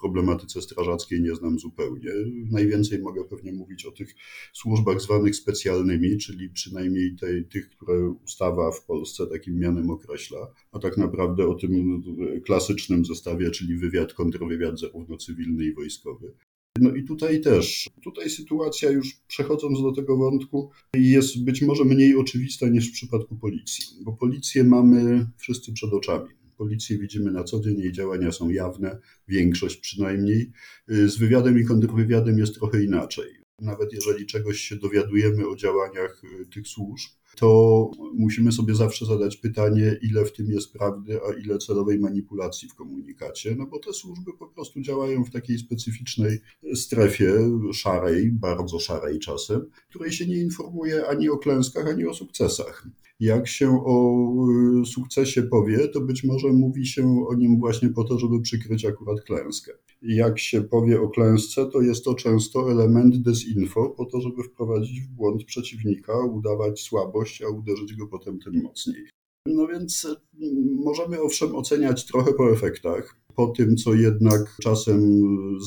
problematyce 0.01 0.63
strażackiej 0.63 1.23
nie 1.23 1.35
znam 1.35 1.59
zupełnie. 1.59 2.11
Najwięcej 2.51 3.03
mogę 3.03 3.25
pewnie 3.25 3.53
mówić 3.53 3.87
o 3.87 3.91
tych 3.91 4.15
służbach 4.53 5.01
zwanych 5.01 5.37
specjalnymi, 5.37 6.19
czyli 6.19 6.51
przynajmniej 6.51 7.17
tej, 7.17 7.45
tych, 7.45 7.69
które 7.69 8.11
ustawa 8.25 8.73
w 8.73 8.85
Polsce 8.85 9.27
takim 9.27 9.59
mianem 9.59 9.91
określa, 9.91 10.53
a 10.73 10.79
tak 10.79 10.97
naprawdę 10.97 11.49
o 11.49 11.55
tym 11.55 12.03
klasycznym 12.47 13.05
zestawie, 13.05 13.51
czyli 13.51 13.77
wywiad, 13.77 14.15
kontrwywiad 14.15 14.81
zarówno 14.81 15.17
cywilny 15.17 15.65
i 15.65 15.75
wojskowy. 15.75 16.33
No 16.79 16.95
i 16.95 17.05
tutaj 17.05 17.41
też, 17.41 17.91
tutaj 18.03 18.31
sytuacja 18.31 18.91
już 18.91 19.17
przechodząc 19.29 19.83
do 19.83 19.93
tego 19.93 20.17
wątku 20.17 20.71
jest 20.95 21.45
być 21.45 21.63
może 21.63 21.85
mniej 21.85 22.17
oczywista 22.17 22.69
niż 22.69 22.89
w 22.89 22.93
przypadku 22.93 23.37
policji, 23.37 23.85
bo 24.05 24.13
policję 24.13 24.65
mamy 24.65 25.27
wszyscy 25.39 25.73
przed 25.73 25.93
oczami. 25.93 26.29
Policję 26.57 26.99
widzimy 26.99 27.33
na 27.33 27.45
co 27.45 27.61
dzień, 27.61 27.79
jej 27.79 27.93
działania 27.93 28.33
są 28.33 28.51
jawne, 28.51 28.99
większość 29.29 29.77
przynajmniej. 29.77 30.53
Z 30.89 31.19
wywiadem 31.19 31.61
i 31.61 31.65
kontrwywiadem 31.65 32.39
jest 32.39 32.55
trochę 32.55 32.85
inaczej. 32.85 33.27
Nawet 33.61 33.93
jeżeli 33.93 34.27
czegoś 34.27 34.61
się 34.61 34.77
dowiadujemy 34.77 35.49
o 35.49 35.57
działaniach 35.57 36.23
tych 36.55 36.69
służb, 36.69 37.11
to 37.37 37.91
musimy 38.15 38.53
sobie 38.53 38.75
zawsze 38.75 39.07
zadać 39.07 39.37
pytanie, 39.37 39.97
ile 40.03 40.25
w 40.25 40.33
tym 40.33 40.51
jest 40.51 40.73
prawdy, 40.73 41.21
a 41.29 41.33
ile 41.33 41.59
celowej 41.59 41.99
manipulacji 41.99 42.69
w 42.69 42.75
komunikacie, 42.75 43.55
no 43.59 43.67
bo 43.67 43.79
te 43.79 43.93
służby 43.93 44.33
po 44.39 44.47
prostu 44.47 44.81
działają 44.81 45.25
w 45.25 45.31
takiej 45.31 45.59
specyficznej 45.59 46.39
strefie 46.75 47.33
szarej, 47.73 48.31
bardzo 48.33 48.79
szarej 48.79 49.19
czasem, 49.19 49.67
której 49.89 50.13
się 50.13 50.27
nie 50.27 50.37
informuje 50.37 51.07
ani 51.07 51.29
o 51.29 51.39
klęskach, 51.39 51.87
ani 51.87 52.07
o 52.07 52.15
sukcesach. 52.15 52.87
Jak 53.21 53.49
się 53.49 53.83
o 53.85 54.25
y, 54.83 54.87
sukcesie 54.87 55.43
powie, 55.43 55.89
to 55.89 56.01
być 56.01 56.25
może 56.25 56.49
mówi 56.49 56.87
się 56.87 57.27
o 57.29 57.35
nim 57.35 57.59
właśnie 57.59 57.89
po 57.89 58.05
to, 58.05 58.19
żeby 58.19 58.41
przykryć 58.41 58.85
akurat 58.85 59.21
klęskę. 59.21 59.73
Jak 60.03 60.39
się 60.39 60.63
powie 60.63 61.01
o 61.01 61.09
klęsce, 61.09 61.67
to 61.67 61.81
jest 61.81 62.05
to 62.05 62.15
często 62.15 62.71
element 62.73 63.23
desinfo, 63.23 63.91
po 63.91 64.05
to, 64.05 64.21
żeby 64.21 64.43
wprowadzić 64.43 65.01
w 65.01 65.09
błąd 65.09 65.45
przeciwnika, 65.45 66.19
udawać 66.19 66.81
słabość, 66.81 67.43
a 67.43 67.49
uderzyć 67.49 67.95
go 67.95 68.07
potem 68.07 68.39
tym 68.39 68.63
mocniej. 68.63 69.07
No 69.47 69.67
więc 69.67 70.05
y, 70.05 70.17
możemy 70.85 71.23
owszem 71.23 71.55
oceniać 71.55 72.07
trochę 72.07 72.33
po 72.33 72.51
efektach, 72.53 73.20
po 73.37 73.47
tym, 73.47 73.77
co 73.77 73.95
jednak 73.95 74.57
czasem 74.63 75.01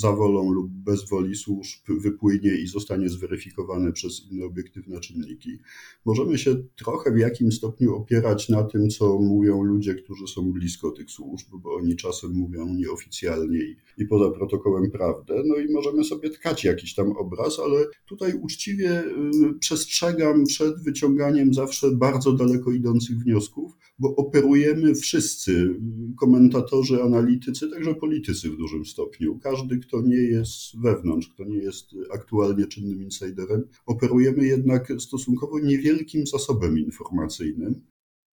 za 0.02 0.12
wolą 0.12 0.52
lub 0.52 0.72
bez 0.72 1.10
woli 1.10 1.36
służb 1.36 1.80
wypłynie 1.88 2.56
i 2.56 2.68
zostanie 2.68 3.10
zweryfikowane 3.10 3.92
przez 3.92 4.32
inne 4.32 4.46
obiektywne 4.46 5.00
czynniki. 5.00 5.60
Możemy 6.06 6.38
się 6.38 6.56
trochę 6.76 7.12
w 7.12 7.18
jakimś 7.18 7.56
stopniu 7.56 7.96
opierać 7.96 8.50
na 8.50 8.64
tym, 8.64 8.90
co 8.90 9.20
mówią 9.20 9.64
ludzie, 9.64 9.96
którzy 9.96 10.28
są 10.28 10.52
blisko 10.52 10.92
tych 10.92 11.12
służb, 11.12 11.48
bo 11.52 11.76
oni 11.76 11.96
czasem 11.96 12.32
mówią 12.32 12.74
nieoficjalnie 12.74 13.60
i 13.98 14.06
poza 14.06 14.32
protokołem 14.32 14.92
prawdę, 14.92 15.44
no 15.46 15.56
i 15.56 15.74
możemy 15.74 16.04
sobie 16.04 16.30
tkać 16.30 16.64
jakiś 16.64 16.96
tam 16.96 17.12
obraz, 17.12 17.60
ale 17.60 17.86
tutaj 18.06 18.34
uczciwie 18.42 19.04
y, 19.04 19.60
przestrzegam 19.60 20.46
przed 20.46 20.84
wyciąganiem 20.84 21.54
zawsze 21.54 21.92
bardzo 21.92 22.34
daleko 22.34 22.72
idących 22.72 23.18
wniosków, 23.18 23.78
bo 24.00 24.16
operujemy 24.16 24.96
wszyscy, 24.96 25.80
komentatorzy, 26.20 27.04
analitycy, 27.04 27.70
także 27.70 27.96
politycy 27.96 28.50
w 28.50 28.58
dużym 28.58 28.86
stopniu. 28.86 29.40
Każdy, 29.40 29.78
kto 29.78 30.02
nie 30.02 30.18
jest 30.18 30.82
wewnątrz, 30.82 31.28
kto 31.28 31.44
nie 31.44 31.58
jest 31.58 31.86
aktualnie 32.14 32.68
czynnym 32.68 33.04
insiderem, 33.04 33.64
operujemy 33.86 34.46
jednak 34.46 34.94
stosunkowo 35.00 35.60
niewielkim 35.60 36.28
zasobem 36.28 36.80
informacyjnym. 36.80 37.82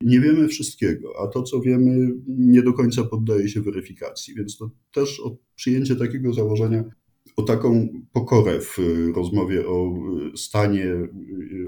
Nie 0.02 0.20
wiemy 0.20 0.48
wszystkiego, 0.48 1.14
a 1.24 1.28
to, 1.28 1.44
co 1.44 1.62
wiemy, 1.62 2.16
nie 2.28 2.62
do 2.62 2.74
końca 2.74 3.04
poddaje 3.04 3.50
się 3.50 3.62
weryfikacji, 3.62 4.36
więc 4.36 4.58
to 4.58 4.72
też 4.94 5.22
przyjęcie 5.56 5.96
takiego 5.96 6.34
założenia 6.34 6.84
o 7.36 7.42
taką 7.42 7.88
pokorę 8.14 8.62
w 8.62 8.78
rozmowie 9.16 9.68
o 9.68 9.94
stanie 10.36 10.86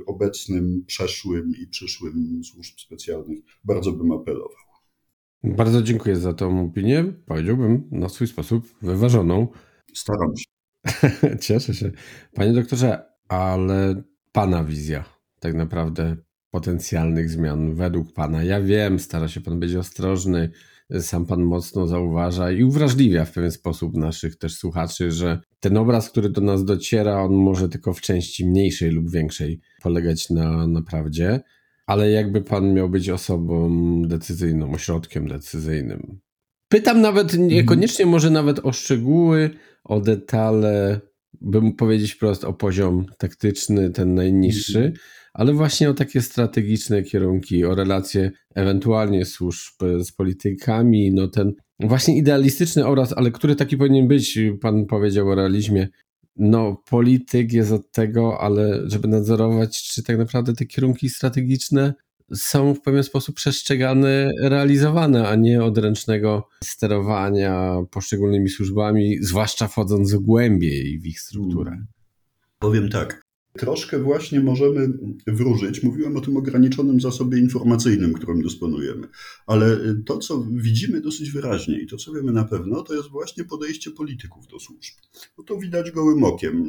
obecnym, 0.05 0.83
przeszłym 0.87 1.53
i 1.63 1.67
przyszłym 1.67 2.41
służb 2.43 2.79
specjalnych 2.79 3.39
bardzo 3.63 3.91
bym 3.91 4.11
apelował. 4.11 4.61
Bardzo 5.43 5.81
dziękuję 5.81 6.15
za 6.15 6.33
tą 6.33 6.65
opinię. 6.65 7.13
Powiedziałbym 7.25 7.89
na 7.91 8.09
swój 8.09 8.27
sposób 8.27 8.67
wyważoną. 8.81 9.47
Staram 9.93 10.33
się. 10.37 10.45
Cieszę 11.47 11.73
się. 11.73 11.91
Panie 12.33 12.53
doktorze, 12.53 13.05
ale 13.27 14.03
Pana 14.31 14.63
wizja 14.63 15.05
tak 15.39 15.53
naprawdę 15.53 16.17
potencjalnych 16.51 17.29
zmian 17.29 17.75
według 17.75 18.13
Pana. 18.13 18.43
Ja 18.43 18.61
wiem, 18.61 18.99
stara 18.99 19.27
się 19.27 19.41
Pan 19.41 19.59
być 19.59 19.75
ostrożny, 19.75 20.51
sam 20.99 21.25
Pan 21.25 21.43
mocno 21.43 21.87
zauważa 21.87 22.51
i 22.51 22.63
uwrażliwia 22.63 23.25
w 23.25 23.31
pewien 23.31 23.51
sposób 23.51 23.97
naszych 23.97 24.37
też 24.37 24.55
słuchaczy, 24.55 25.11
że 25.11 25.41
ten 25.61 25.77
obraz, 25.77 26.09
który 26.09 26.29
do 26.29 26.41
nas 26.41 26.65
dociera, 26.65 27.23
on 27.23 27.33
może 27.33 27.69
tylko 27.69 27.93
w 27.93 28.01
części 28.01 28.45
mniejszej 28.45 28.91
lub 28.91 29.11
większej 29.11 29.59
polegać 29.81 30.29
na, 30.29 30.67
na 30.67 30.81
prawdzie, 30.81 31.39
ale 31.85 32.11
jakby 32.11 32.41
Pan 32.41 32.73
miał 32.73 32.89
być 32.89 33.09
osobą 33.09 33.71
decyzyjną, 34.01 34.71
ośrodkiem 34.71 35.27
decyzyjnym. 35.27 36.19
Pytam 36.67 37.01
nawet 37.01 37.37
niekoniecznie 37.37 38.05
może 38.05 38.29
nawet 38.29 38.59
o 38.59 38.71
szczegóły, 38.71 39.49
o 39.83 40.01
detale, 40.01 41.01
bym 41.41 41.75
powiedzieć 41.75 42.11
wprost 42.11 42.43
o 42.43 42.53
poziom 42.53 43.05
taktyczny, 43.17 43.89
ten 43.89 44.13
najniższy, 44.15 44.79
mhm 44.79 44.93
ale 45.33 45.53
właśnie 45.53 45.89
o 45.89 45.93
takie 45.93 46.21
strategiczne 46.21 47.03
kierunki, 47.03 47.65
o 47.65 47.75
relacje 47.75 48.31
ewentualnie 48.55 49.25
służb 49.25 49.73
z 50.03 50.11
politykami, 50.11 51.11
no 51.13 51.27
ten 51.27 51.53
właśnie 51.81 52.17
idealistyczny 52.17 52.85
obraz, 52.85 53.13
ale 53.13 53.31
który 53.31 53.55
taki 53.55 53.77
powinien 53.77 54.07
być, 54.07 54.39
pan 54.61 54.85
powiedział 54.85 55.29
o 55.29 55.35
realizmie, 55.35 55.87
no 56.35 56.83
polityk 56.89 57.53
jest 57.53 57.71
od 57.71 57.91
tego, 57.91 58.41
ale 58.41 58.81
żeby 58.89 59.07
nadzorować, 59.07 59.83
czy 59.83 60.03
tak 60.03 60.17
naprawdę 60.17 60.53
te 60.53 60.65
kierunki 60.65 61.09
strategiczne 61.09 61.93
są 62.35 62.73
w 62.73 62.81
pewien 62.81 63.03
sposób 63.03 63.35
przestrzegane, 63.35 64.31
realizowane, 64.41 65.27
a 65.27 65.35
nie 65.35 65.63
odręcznego 65.63 66.47
sterowania 66.63 67.75
poszczególnymi 67.91 68.49
służbami, 68.49 69.17
zwłaszcza 69.21 69.67
wchodząc 69.67 70.15
głębiej 70.15 70.99
w 70.99 71.05
ich 71.05 71.21
strukturę. 71.21 71.71
Hmm. 71.71 71.87
Powiem 72.59 72.89
tak. 72.89 73.20
Troszkę 73.53 73.99
właśnie 73.99 74.39
możemy 74.39 74.89
wróżyć. 75.27 75.83
Mówiłem 75.83 76.17
o 76.17 76.21
tym 76.21 76.37
ograniczonym 76.37 77.01
zasobie 77.01 77.39
informacyjnym, 77.39 78.13
którym 78.13 78.41
dysponujemy, 78.41 79.07
ale 79.47 79.77
to, 80.05 80.17
co 80.17 80.47
widzimy 80.51 81.01
dosyć 81.01 81.31
wyraźnie 81.31 81.81
i 81.81 81.87
to, 81.87 81.97
co 81.97 82.13
wiemy 82.13 82.31
na 82.31 82.43
pewno, 82.43 82.81
to 82.81 82.93
jest 82.93 83.09
właśnie 83.09 83.43
podejście 83.43 83.91
polityków 83.91 84.47
do 84.47 84.59
służb. 84.59 84.93
No 85.37 85.43
to 85.43 85.57
widać 85.57 85.91
gołym 85.91 86.23
okiem. 86.23 86.65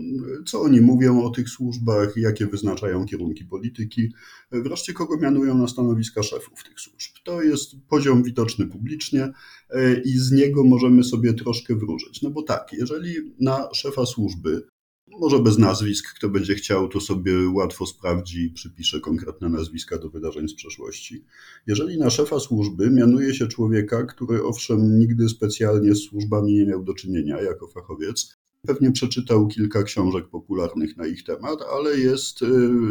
Co 0.47 0.61
oni 0.61 0.81
mówią 0.81 1.23
o 1.23 1.31
tych 1.31 1.49
służbach, 1.49 2.17
jakie 2.17 2.47
wyznaczają 2.47 3.07
kierunki 3.07 3.45
polityki, 3.45 4.13
wreszcie 4.53 4.93
kogo 4.93 5.17
mianują 5.17 5.59
na 5.59 5.69
stanowiska 5.69 6.23
szefów 6.23 6.65
tych 6.65 6.81
służb. 6.81 7.13
To 7.25 7.43
jest 7.43 7.75
poziom 7.89 8.23
widoczny 8.23 8.67
publicznie 8.67 9.33
e, 9.71 10.01
i 10.01 10.19
z 10.19 10.33
niego 10.33 10.65
możemy 10.65 11.05
sobie 11.05 11.35
troszkę 11.35 11.75
wróżyć. 11.75 12.23
No 12.23 12.31
bo 12.31 12.43
tak, 12.43 12.73
jeżeli 12.73 13.15
na 13.41 13.69
szefa 13.75 14.07
służby 14.07 14.67
może 15.21 15.39
bez 15.39 15.59
nazwisk, 15.59 16.15
kto 16.17 16.29
będzie 16.29 16.55
chciał, 16.55 16.89
to 16.89 17.01
sobie 17.01 17.49
łatwo 17.49 17.87
sprawdzi 17.87 18.45
i 18.45 18.51
przypisze 18.51 19.01
konkretne 19.01 19.49
nazwiska 19.49 19.99
do 19.99 20.11
wydarzeń 20.11 20.49
z 20.49 20.55
przeszłości. 20.55 21.25
Jeżeli 21.67 21.99
na 21.99 22.11
szefa 22.11 22.41
służby 22.41 22.91
mianuje 22.91 23.35
się 23.35 23.47
człowieka, 23.47 24.05
który 24.05 24.45
owszem 24.45 24.99
nigdy 24.99 25.29
specjalnie 25.29 25.95
z 25.95 26.03
służbami 26.03 26.55
nie 26.55 26.67
miał 26.67 26.85
do 26.85 26.95
czynienia 26.95 27.41
jako 27.43 27.69
fachowiec, 27.69 28.37
pewnie 28.67 28.93
przeczytał 28.93 29.49
kilka 29.49 29.83
książek 29.83 30.29
popularnych 30.29 30.97
na 30.97 31.07
ich 31.07 31.25
temat, 31.25 31.59
ale 31.73 31.99
jest 31.99 32.43
y, 32.43 32.47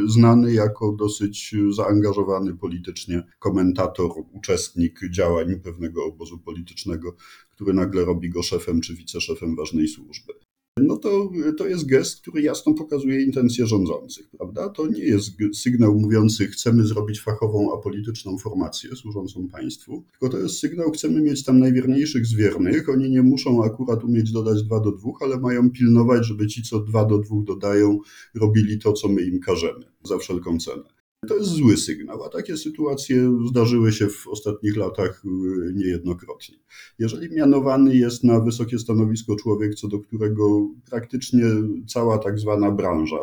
znany 0.08 0.54
jako 0.54 0.92
dosyć 0.92 1.56
zaangażowany 1.70 2.58
politycznie 2.58 3.24
komentator, 3.40 4.12
uczestnik 4.32 5.00
działań 5.12 5.60
pewnego 5.64 6.06
obozu 6.06 6.38
politycznego, 6.40 7.16
który 7.50 7.74
nagle 7.74 8.06
robi 8.06 8.30
go 8.30 8.44
szefem 8.44 8.82
czy 8.82 8.96
wiceszefem 8.96 9.56
ważnej 9.56 9.88
służby 9.88 10.34
no 10.78 10.98
to, 10.98 11.32
to 11.58 11.68
jest 11.68 11.86
gest, 11.86 12.22
który 12.22 12.42
jasno 12.42 12.74
pokazuje 12.74 13.24
intencje 13.24 13.68
rządzących, 13.68 14.30
prawda? 14.30 14.70
To 14.70 14.88
nie 14.88 15.04
jest 15.04 15.32
sygnał 15.54 15.96
mówiący, 15.96 16.48
chcemy 16.48 16.86
zrobić 16.86 17.22
fachową, 17.22 17.74
apolityczną 17.74 18.38
formację 18.38 18.96
służącą 18.96 19.48
państwu, 19.48 20.04
tylko 20.12 20.30
to 20.30 20.44
jest 20.44 20.60
sygnał, 20.60 20.92
chcemy 20.92 21.22
mieć 21.22 21.44
tam 21.44 21.60
najwierniejszych 21.60 22.26
z 22.26 22.34
wiernych. 22.34 22.90
Oni 22.90 23.10
nie 23.10 23.22
muszą 23.22 23.64
akurat 23.64 24.04
umieć 24.04 24.32
dodać 24.32 24.64
2 24.64 24.80
do 24.80 24.92
2, 24.92 25.12
ale 25.22 25.40
mają 25.40 25.72
pilnować, 25.72 26.26
żeby 26.26 26.48
ci, 26.48 26.64
co 26.64 26.80
2 26.80 27.06
do 27.06 27.18
2 27.18 27.36
dodają, 27.44 28.00
robili 28.36 28.80
to, 28.80 28.94
co 28.94 29.08
my 29.08 29.22
im 29.22 29.40
każemy, 29.40 29.86
za 30.04 30.18
wszelką 30.18 30.60
cenę. 30.60 31.01
To 31.28 31.38
jest 31.38 31.50
zły 31.50 31.78
sygnał, 31.78 32.24
a 32.24 32.30
takie 32.30 32.58
sytuacje 32.58 33.38
zdarzyły 33.50 33.92
się 33.92 34.08
w 34.08 34.28
ostatnich 34.28 34.78
latach 34.78 35.24
y, 35.26 35.74
niejednokrotnie. 35.74 36.56
Jeżeli 37.00 37.36
mianowany 37.36 37.96
jest 37.96 38.24
na 38.24 38.40
wysokie 38.40 38.80
stanowisko 38.80 39.36
człowiek, 39.36 39.76
co 39.76 39.88
do 39.88 40.00
którego 40.00 40.70
praktycznie 40.90 41.44
cała 41.88 42.18
tak 42.18 42.40
zwana 42.40 42.72
branża, 42.72 43.20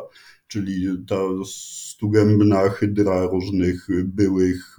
czyli 0.49 0.87
ta 1.09 1.21
stugębna 1.45 2.69
hydra 2.69 3.27
różnych 3.27 3.89
byłych, 4.05 4.77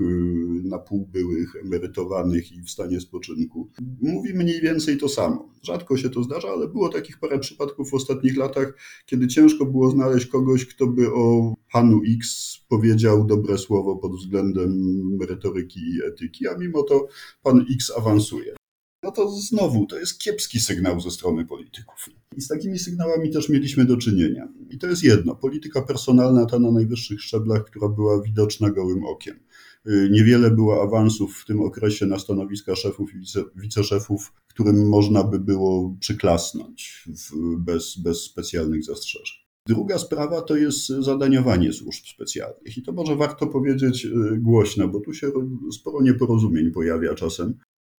na 0.64 0.80
pół 0.80 1.08
byłych, 1.08 1.56
emerytowanych 1.56 2.52
i 2.52 2.62
w 2.62 2.70
stanie 2.70 3.02
spoczynku. 3.02 3.70
Mówi 4.02 4.34
mniej 4.34 4.62
więcej 4.62 4.98
to 4.98 5.10
samo. 5.10 5.50
Rzadko 5.64 5.98
się 5.98 6.10
to 6.10 6.24
zdarza, 6.24 6.48
ale 6.50 6.68
było 6.68 6.90
takich 6.90 7.20
parę 7.20 7.40
przypadków 7.40 7.90
w 7.90 7.94
ostatnich 7.94 8.38
latach, 8.38 8.78
kiedy 9.06 9.28
ciężko 9.28 9.66
było 9.66 9.92
znaleźć 9.92 10.26
kogoś, 10.26 10.66
kto 10.66 10.88
by 10.88 11.14
o 11.14 11.54
panu 11.72 12.02
X 12.20 12.56
powiedział 12.70 13.26
dobre 13.26 13.58
słowo 13.58 13.96
pod 13.96 14.16
względem 14.16 14.72
merytoryki 15.20 15.80
i 15.80 16.04
etyki, 16.08 16.48
a 16.48 16.58
mimo 16.58 16.84
to 16.84 17.08
pan 17.44 17.66
X 17.76 17.92
awansuje 17.98 18.60
no 19.04 19.12
to 19.12 19.30
znowu 19.30 19.86
to 19.86 20.00
jest 20.00 20.20
kiepski 20.20 20.60
sygnał 20.60 21.00
ze 21.00 21.12
strony 21.12 21.46
polityków. 21.46 22.10
I 22.38 22.42
z 22.42 22.48
takimi 22.48 22.80
sygnałami 22.80 23.32
też 23.32 23.50
mieliśmy 23.50 23.86
do 23.86 23.98
czynienia. 23.98 24.48
I 24.70 24.78
to 24.78 24.88
jest 24.88 25.04
jedno, 25.04 25.36
polityka 25.36 25.82
personalna 25.82 26.46
ta 26.46 26.60
na 26.60 26.72
najwyższych 26.72 27.22
szczeblach, 27.22 27.64
która 27.64 27.90
była 27.90 28.22
widoczna 28.22 28.70
gołym 28.70 29.06
okiem. 29.06 29.40
Y, 29.88 30.10
niewiele 30.12 30.52
było 30.52 30.84
awansów 30.84 31.38
w 31.38 31.46
tym 31.46 31.62
okresie 31.62 32.06
na 32.06 32.20
stanowiska 32.20 32.76
szefów 32.76 33.14
i 33.14 33.20
wice, 33.20 33.44
wiceszefów, 33.56 34.34
którym 34.48 34.90
można 34.90 35.24
by 35.24 35.40
było 35.40 35.96
przyklasnąć 36.00 37.04
w, 37.08 37.58
bez, 37.58 37.98
bez 37.98 38.24
specjalnych 38.24 38.84
zastrzeżeń. 38.84 39.49
Druga 39.70 39.98
sprawa 39.98 40.42
to 40.42 40.56
jest 40.56 40.88
zadaniowanie 40.88 41.74
służb 41.74 42.04
specjalnych. 42.06 42.78
I 42.78 42.84
to 42.84 42.92
może 42.92 43.16
warto 43.16 43.48
powiedzieć 43.48 44.06
y, 44.06 44.40
głośno, 44.40 44.88
bo 44.88 45.00
tu 45.00 45.14
się 45.14 45.32
sporo 45.74 46.02
nieporozumień 46.02 46.72
pojawia 46.72 47.16
czasem. 47.16 47.54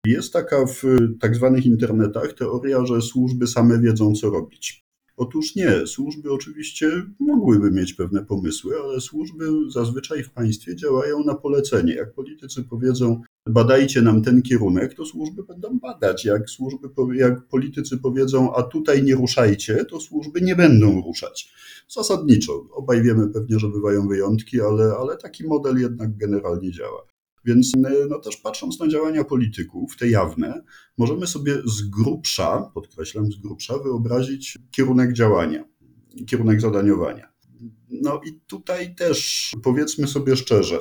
Jest 0.06 0.34
taka 0.34 0.66
w 0.66 0.84
tak 1.20 1.36
zwanych 1.36 1.66
internetach 1.66 2.34
teoria, 2.34 2.86
że 2.86 3.02
służby 3.02 3.48
same 3.48 3.80
wiedzą, 3.80 4.14
co 4.14 4.30
robić. 4.30 4.89
Otóż 5.20 5.56
nie, 5.56 5.88
służby 5.88 6.32
oczywiście 6.32 7.06
mogłyby 7.20 7.72
mieć 7.72 7.94
pewne 7.94 8.26
pomysły, 8.26 8.76
ale 8.84 9.02
służby 9.02 9.46
zazwyczaj 9.70 10.24
w 10.24 10.30
państwie 10.30 10.76
działają 10.76 11.24
na 11.24 11.36
polecenie. 11.36 11.96
Jak 11.96 12.14
politycy 12.14 12.64
powiedzą, 12.64 13.22
badajcie 13.46 14.02
nam 14.02 14.22
ten 14.22 14.42
kierunek, 14.42 14.94
to 14.94 15.06
służby 15.06 15.44
będą 15.44 15.80
badać. 15.80 16.26
Jak, 16.26 16.50
służby, 16.50 16.90
jak 17.14 17.48
politycy 17.48 17.98
powiedzą, 17.98 18.56
a 18.56 18.64
tutaj 18.64 19.04
nie 19.04 19.16
ruszajcie, 19.16 19.86
to 19.86 20.00
służby 20.00 20.42
nie 20.42 20.56
będą 20.56 21.02
ruszać. 21.02 21.54
Zasadniczo. 21.90 22.66
Obaj 22.72 23.02
wiemy 23.02 23.28
pewnie, 23.28 23.60
że 23.60 23.68
bywają 23.68 24.08
wyjątki, 24.08 24.62
ale, 24.62 24.94
ale 25.00 25.18
taki 25.18 25.48
model 25.48 25.78
jednak 25.78 26.18
generalnie 26.18 26.72
działa. 26.72 27.09
Więc 27.46 27.72
no 28.10 28.20
też 28.20 28.38
patrząc 28.38 28.80
na 28.80 28.88
działania 28.88 29.24
polityków, 29.24 29.98
te 29.98 30.10
jawne, 30.10 30.64
możemy 30.98 31.28
sobie 31.28 31.58
z 31.66 31.82
grubsza, 31.82 32.72
podkreślam 32.74 33.32
z 33.32 33.36
grubsza, 33.36 33.78
wyobrazić 33.78 34.58
kierunek 34.72 35.14
działania, 35.14 35.64
kierunek 36.28 36.62
zadaniowania. 36.62 37.30
No 37.90 38.22
i 38.28 38.40
tutaj 38.48 38.96
też 38.96 39.50
powiedzmy 39.64 40.08
sobie 40.08 40.36
szczerze, 40.36 40.80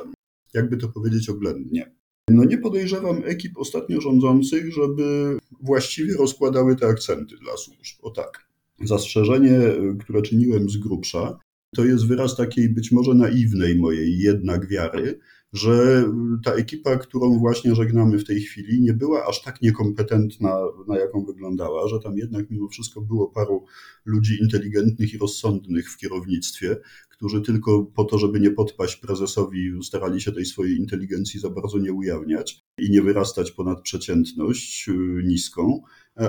jakby 0.54 0.76
to 0.76 0.88
powiedzieć 0.88 1.28
oględnie. 1.28 1.98
No 2.30 2.44
nie 2.44 2.58
podejrzewam 2.58 3.22
ekip 3.24 3.58
ostatnio 3.58 4.00
rządzących, 4.00 4.72
żeby 4.74 5.38
właściwie 5.60 6.16
rozkładały 6.16 6.76
te 6.76 6.86
akcenty 6.86 7.36
dla 7.36 7.56
służb. 7.56 7.98
O 8.02 8.10
tak. 8.10 8.48
Zastrzeżenie, 8.84 9.60
które 10.00 10.22
czyniłem 10.22 10.70
z 10.70 10.76
grubsza, 10.76 11.38
to 11.74 11.84
jest 11.84 12.06
wyraz 12.06 12.36
takiej 12.36 12.68
być 12.68 12.92
może 12.92 13.14
naiwnej 13.14 13.76
mojej 13.76 14.18
jednak 14.18 14.68
wiary, 14.68 15.18
że 15.52 16.04
ta 16.44 16.52
ekipa, 16.52 16.96
którą 16.96 17.38
właśnie 17.38 17.74
żegnamy 17.74 18.18
w 18.18 18.24
tej 18.24 18.40
chwili, 18.40 18.80
nie 18.80 18.92
była 18.92 19.26
aż 19.26 19.42
tak 19.42 19.62
niekompetentna, 19.62 20.58
na 20.88 20.98
jaką 20.98 21.24
wyglądała, 21.24 21.88
że 21.88 22.00
tam 22.00 22.18
jednak 22.18 22.50
mimo 22.50 22.68
wszystko 22.68 23.00
było 23.00 23.28
paru 23.28 23.64
ludzi 24.04 24.38
inteligentnych 24.40 25.14
i 25.14 25.18
rozsądnych 25.18 25.90
w 25.90 25.96
kierownictwie, 25.96 26.76
którzy 27.10 27.42
tylko 27.42 27.82
po 27.84 28.04
to, 28.04 28.18
żeby 28.18 28.40
nie 28.40 28.50
podpaść 28.50 28.96
prezesowi, 28.96 29.72
starali 29.82 30.20
się 30.20 30.32
tej 30.32 30.46
swojej 30.46 30.76
inteligencji 30.76 31.40
za 31.40 31.50
bardzo 31.50 31.78
nie 31.78 31.92
ujawniać 31.92 32.64
i 32.78 32.90
nie 32.90 33.02
wyrastać 33.02 33.50
ponad 33.50 33.82
przeciętność 33.82 34.88
y, 34.88 34.92
niską, 35.24 35.82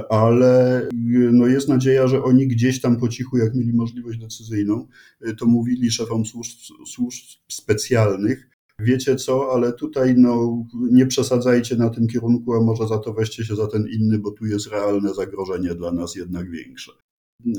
ale 0.09 0.81
y, 0.83 0.89
no 1.33 1.47
jest 1.47 1.67
nadzieja, 1.67 2.07
że 2.07 2.23
oni 2.23 2.47
gdzieś 2.47 2.81
tam 2.81 2.97
po 2.97 3.07
cichu, 3.07 3.37
jak 3.37 3.55
mieli 3.55 3.73
możliwość 3.73 4.19
decyzyjną, 4.19 4.87
y, 5.27 5.35
to 5.35 5.45
mówili 5.45 5.91
szefom 5.91 6.25
służb, 6.25 6.57
służb 6.85 7.23
specjalnych, 7.47 8.49
wiecie 8.81 9.15
co, 9.15 9.53
ale 9.53 9.73
tutaj 9.73 10.15
no, 10.17 10.65
nie 10.91 11.05
przesadzajcie 11.05 11.75
na 11.75 11.89
tym 11.89 12.07
kierunku, 12.07 12.53
a 12.53 12.61
może 12.61 12.87
za 12.87 12.97
to 12.97 13.13
weźcie 13.13 13.45
się 13.45 13.55
za 13.55 13.67
ten 13.67 13.87
inny, 13.87 14.19
bo 14.19 14.31
tu 14.31 14.45
jest 14.45 14.67
realne 14.67 15.13
zagrożenie 15.13 15.75
dla 15.75 15.91
nas 15.91 16.15
jednak 16.15 16.51
większe. 16.51 16.91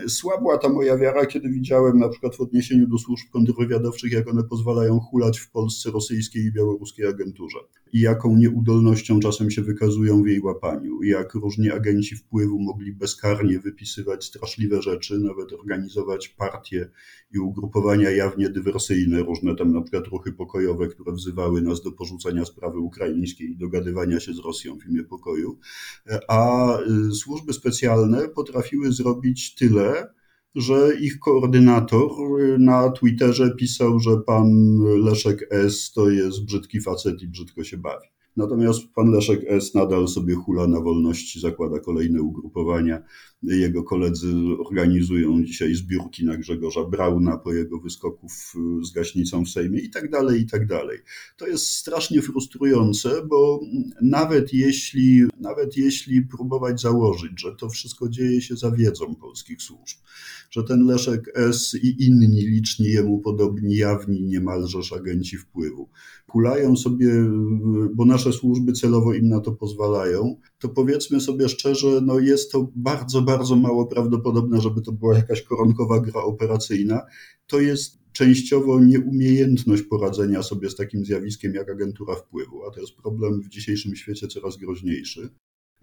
Słabła 0.08 0.58
ta 0.58 0.68
moja 0.68 0.98
wiara, 0.98 1.26
kiedy 1.26 1.48
widziałem 1.48 1.98
na 1.98 2.08
przykład 2.08 2.36
w 2.36 2.40
odniesieniu 2.40 2.86
do 2.86 2.98
służb 2.98 3.26
kontrwywiadowczych, 3.32 4.12
jak 4.12 4.28
one 4.28 4.44
pozwalają 4.44 5.00
hulać 5.00 5.38
w 5.38 5.50
Polsce 5.50 5.90
rosyjskiej 5.90 6.44
i 6.44 6.52
białoruskiej 6.52 7.06
agenturze 7.06 7.58
i 7.92 8.00
jaką 8.00 8.36
nieudolnością 8.36 9.20
czasem 9.20 9.50
się 9.50 9.62
wykazują 9.62 10.22
w 10.22 10.26
jej 10.26 10.40
łapaniu, 10.40 11.02
jak 11.02 11.34
różni 11.34 11.70
agenci 11.70 12.16
wpływu 12.16 12.58
mogli 12.58 12.92
bezkarnie 12.92 13.58
wypisywać 13.58 14.24
straszliwe 14.24 14.82
rzeczy, 14.82 15.18
nawet 15.18 15.52
organizować 15.52 16.28
partie 16.28 16.90
i 17.34 17.38
ugrupowania 17.38 18.10
jawnie 18.10 18.50
dywersyjne, 18.50 19.22
różne 19.22 19.56
tam 19.56 19.72
na 19.72 19.82
przykład 19.82 20.06
ruchy 20.06 20.32
pokojowe, 20.32 20.88
które 20.88 21.12
wzywały 21.12 21.62
nas 21.62 21.82
do 21.82 21.92
porzucenia 21.92 22.44
sprawy 22.44 22.78
ukraińskiej 22.78 23.50
i 23.50 23.56
dogadywania 23.56 24.20
się 24.20 24.32
z 24.32 24.38
Rosją 24.38 24.78
w 24.78 24.86
imię 24.86 25.04
pokoju, 25.04 25.58
a 26.28 26.68
y, 26.80 27.14
służby 27.14 27.52
specjalne 27.52 28.28
potrafiły 28.28 28.92
zrobić 28.92 29.54
tyle, 29.54 29.69
że 30.54 30.94
ich 31.00 31.18
koordynator 31.18 32.10
na 32.58 32.90
Twitterze 32.90 33.54
pisał, 33.56 33.98
że 33.98 34.16
pan 34.26 34.76
Leszek 35.04 35.46
S. 35.50 35.92
to 35.92 36.10
jest 36.10 36.44
brzydki 36.44 36.80
facet 36.80 37.22
i 37.22 37.28
brzydko 37.28 37.64
się 37.64 37.76
bawi. 37.76 38.06
Natomiast 38.36 38.80
pan 38.94 39.10
Leszek 39.10 39.40
S. 39.46 39.74
nadal 39.74 40.08
sobie 40.08 40.34
hula 40.34 40.66
na 40.66 40.80
wolności, 40.80 41.40
zakłada 41.40 41.80
kolejne 41.80 42.22
ugrupowania. 42.22 43.02
Jego 43.42 43.82
koledzy 43.82 44.32
organizują 44.66 45.44
dzisiaj 45.44 45.74
zbiórki 45.74 46.24
na 46.24 46.36
Grzegorza 46.36 46.84
Brauna 46.84 47.38
po 47.38 47.52
jego 47.52 47.78
wyskoku 47.78 48.26
z 48.82 48.90
gaśnicą 48.92 49.44
w 49.44 49.48
Sejmie 49.48 49.80
i 49.80 49.90
tak 49.90 50.10
dalej, 50.10 50.40
i 50.40 50.46
tak 50.46 50.66
dalej. 50.66 50.98
To 51.36 51.46
jest 51.46 51.66
strasznie 51.66 52.22
frustrujące, 52.22 53.26
bo 53.26 53.60
nawet 54.02 54.52
jeśli, 54.52 55.22
nawet 55.40 55.76
jeśli 55.76 56.22
próbować 56.22 56.80
założyć, 56.80 57.40
że 57.40 57.56
to 57.56 57.68
wszystko 57.68 58.08
dzieje 58.08 58.42
się 58.42 58.56
za 58.56 58.70
wiedzą 58.70 59.14
polskich 59.14 59.62
służb, 59.62 59.98
że 60.50 60.64
ten 60.64 60.86
Leszek 60.86 61.32
S. 61.34 61.76
i 61.82 62.06
inni 62.06 62.46
liczni 62.46 62.86
jemu 62.86 63.18
podobni, 63.18 63.76
jawni 63.76 64.22
niemalże 64.22 64.78
agenci 64.96 65.36
wpływu, 65.36 65.88
kulają 66.26 66.76
sobie, 66.76 67.10
bo 67.94 68.04
nasze 68.04 68.32
służby 68.32 68.72
celowo 68.72 69.14
im 69.14 69.28
na 69.28 69.40
to 69.40 69.52
pozwalają, 69.52 70.36
to 70.58 70.68
powiedzmy 70.68 71.20
sobie 71.20 71.48
szczerze, 71.48 72.00
no 72.02 72.18
jest 72.18 72.52
to 72.52 72.72
bardzo, 72.76 73.22
bardzo 73.30 73.56
mało 73.56 73.86
prawdopodobne, 73.86 74.60
żeby 74.60 74.80
to 74.80 74.92
była 74.92 75.14
jakaś 75.14 75.42
koronkowa 75.42 76.00
gra 76.00 76.22
operacyjna. 76.22 77.00
To 77.46 77.60
jest 77.60 77.98
częściowo 78.12 78.80
nieumiejętność 78.80 79.82
poradzenia 79.82 80.42
sobie 80.42 80.70
z 80.70 80.76
takim 80.76 81.04
zjawiskiem 81.04 81.54
jak 81.54 81.70
agentura 81.70 82.14
wpływu, 82.14 82.64
a 82.66 82.70
to 82.70 82.80
jest 82.80 82.96
problem 82.96 83.42
w 83.42 83.48
dzisiejszym 83.48 83.96
świecie 83.96 84.28
coraz 84.28 84.56
groźniejszy. 84.56 85.30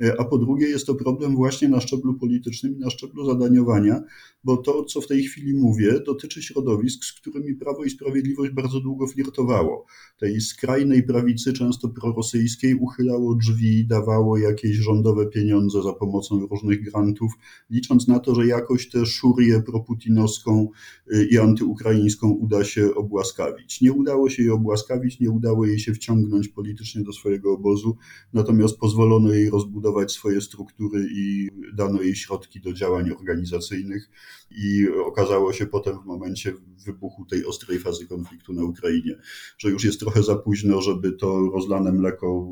E, 0.02 0.20
a 0.20 0.26
po 0.26 0.38
drugie 0.38 0.68
jest 0.68 0.86
to 0.86 0.96
problem 0.96 1.36
właśnie 1.36 1.70
na 1.70 1.82
szczeblu 1.82 2.14
politycznym 2.14 2.76
i 2.76 2.80
na 2.80 2.90
szczeblu 2.90 3.26
zadaniowania, 3.26 4.04
bo 4.44 4.58
to, 4.58 4.86
co 4.86 5.02
w 5.02 5.08
tej 5.08 5.24
chwili 5.24 5.54
mówię, 5.54 6.00
dotyczy 6.06 6.44
środowisk, 6.44 7.06
z 7.06 7.14
którymi 7.14 7.56
Prawo 7.56 7.84
i 7.84 7.90
Sprawiedliwość 7.90 8.52
bardzo 8.52 8.80
długo 8.80 9.08
flirtowało. 9.08 9.86
Tej 10.20 10.42
skrajnej 10.42 11.04
prawicy, 11.04 11.54
często 11.54 11.90
prorosyjskiej, 11.90 12.76
uchylało 12.76 13.36
drzwi, 13.36 13.88
dawało 13.88 14.38
jakieś 14.38 14.76
rządowe 14.76 15.26
pieniądze 15.26 15.84
za 15.84 15.94
pomocą 15.94 16.48
różnych 16.52 16.84
grantów, 16.84 17.32
licząc 17.70 18.08
na 18.08 18.20
to, 18.20 18.36
że 18.36 18.48
jakoś 18.48 18.90
tę 18.90 19.06
szurię 19.06 19.62
proputinowską 19.66 20.68
e, 21.12 21.24
i 21.24 21.38
antyukraińską 21.38 22.32
uda 22.32 22.64
się 22.64 22.96
obłaskawić. 22.96 23.82
Nie 23.82 23.94
udało 23.94 24.30
się 24.30 24.44
jej 24.44 24.52
obłaskawić, 24.52 25.20
nie 25.20 25.32
udało 25.32 25.66
jej 25.66 25.80
się 25.80 25.94
wciągnąć 25.94 26.48
politycznie 26.48 27.04
do 27.04 27.14
swojego 27.14 27.54
obozu, 27.54 27.98
natomiast 28.34 28.78
pozwolono 28.78 29.34
jej 29.34 29.50
rozbudować 29.50 29.87
budować 29.88 30.12
swoje 30.12 30.41
struktury 30.41 31.08
i 31.12 31.50
dano 31.73 32.02
jej 32.02 32.15
środki 32.15 32.62
do 32.62 32.73
działań 32.73 33.12
organizacyjnych. 33.12 34.10
I 34.52 34.88
okazało 35.06 35.54
się 35.54 35.65
potem 35.65 36.00
w 36.00 36.06
momencie 36.06 36.54
wybuchu 36.86 37.26
tej 37.26 37.45
ostrej 37.45 37.80
fazy 37.80 38.08
konfliktu 38.08 38.54
na 38.54 38.63
Ukrainie, 38.63 39.15
że 39.58 39.69
już 39.69 39.84
jest 39.84 40.00
trochę 40.00 40.23
za 40.23 40.36
późno, 40.36 40.82
żeby 40.82 41.12
to 41.12 41.50
rozlane 41.54 41.91
mleko 41.91 42.47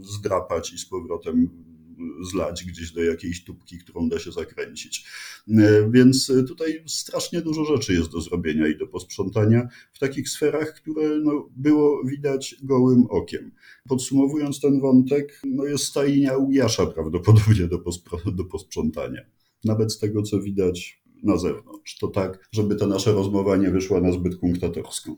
zdrapać 0.00 0.72
i 0.72 0.78
z 0.78 0.86
powrotem 0.86 1.50
zlać 2.30 2.64
gdzieś 2.64 2.92
do 2.92 3.02
jakiejś 3.02 3.44
tubki, 3.44 3.78
którą 3.78 4.08
da 4.08 4.18
się 4.18 4.32
zakręcić. 4.32 5.06
E, 5.48 5.90
więc 5.90 6.32
tutaj 6.48 6.82
strasznie 6.86 7.42
dużo 7.42 7.64
rzeczy 7.64 7.92
jest 7.92 8.10
do 8.10 8.20
zrobienia 8.20 8.68
i 8.68 8.78
do 8.78 8.86
posprzątania 8.86 9.68
w 9.92 9.98
takich 9.98 10.28
sferach, 10.28 10.74
które 10.74 11.20
no, 11.20 11.48
było 11.56 12.04
widać 12.04 12.56
gołym 12.62 13.06
okiem. 13.10 13.50
Podsumowując 13.88 14.60
ten 14.60 14.80
wątek, 14.80 15.40
no 15.44 15.64
jest 15.64 15.84
stajnia 15.84 16.36
Ujasza 16.36 16.86
prawdopodobnie 16.86 17.66
do, 17.66 17.82
do 18.32 18.44
posprzątania. 18.44 19.22
Nawet 19.64 19.92
z 19.92 19.98
tego, 19.98 20.22
co 20.22 20.40
widać 20.40 21.04
na 21.22 21.36
zewnątrz. 21.36 21.98
To 21.98 22.08
tak, 22.08 22.48
żeby 22.52 22.76
ta 22.76 22.86
nasza 22.86 23.12
rozmowa 23.12 23.56
nie 23.56 23.70
wyszła 23.70 24.00
na 24.00 24.12
zbyt 24.12 24.36
kunktatorską. 24.36 25.16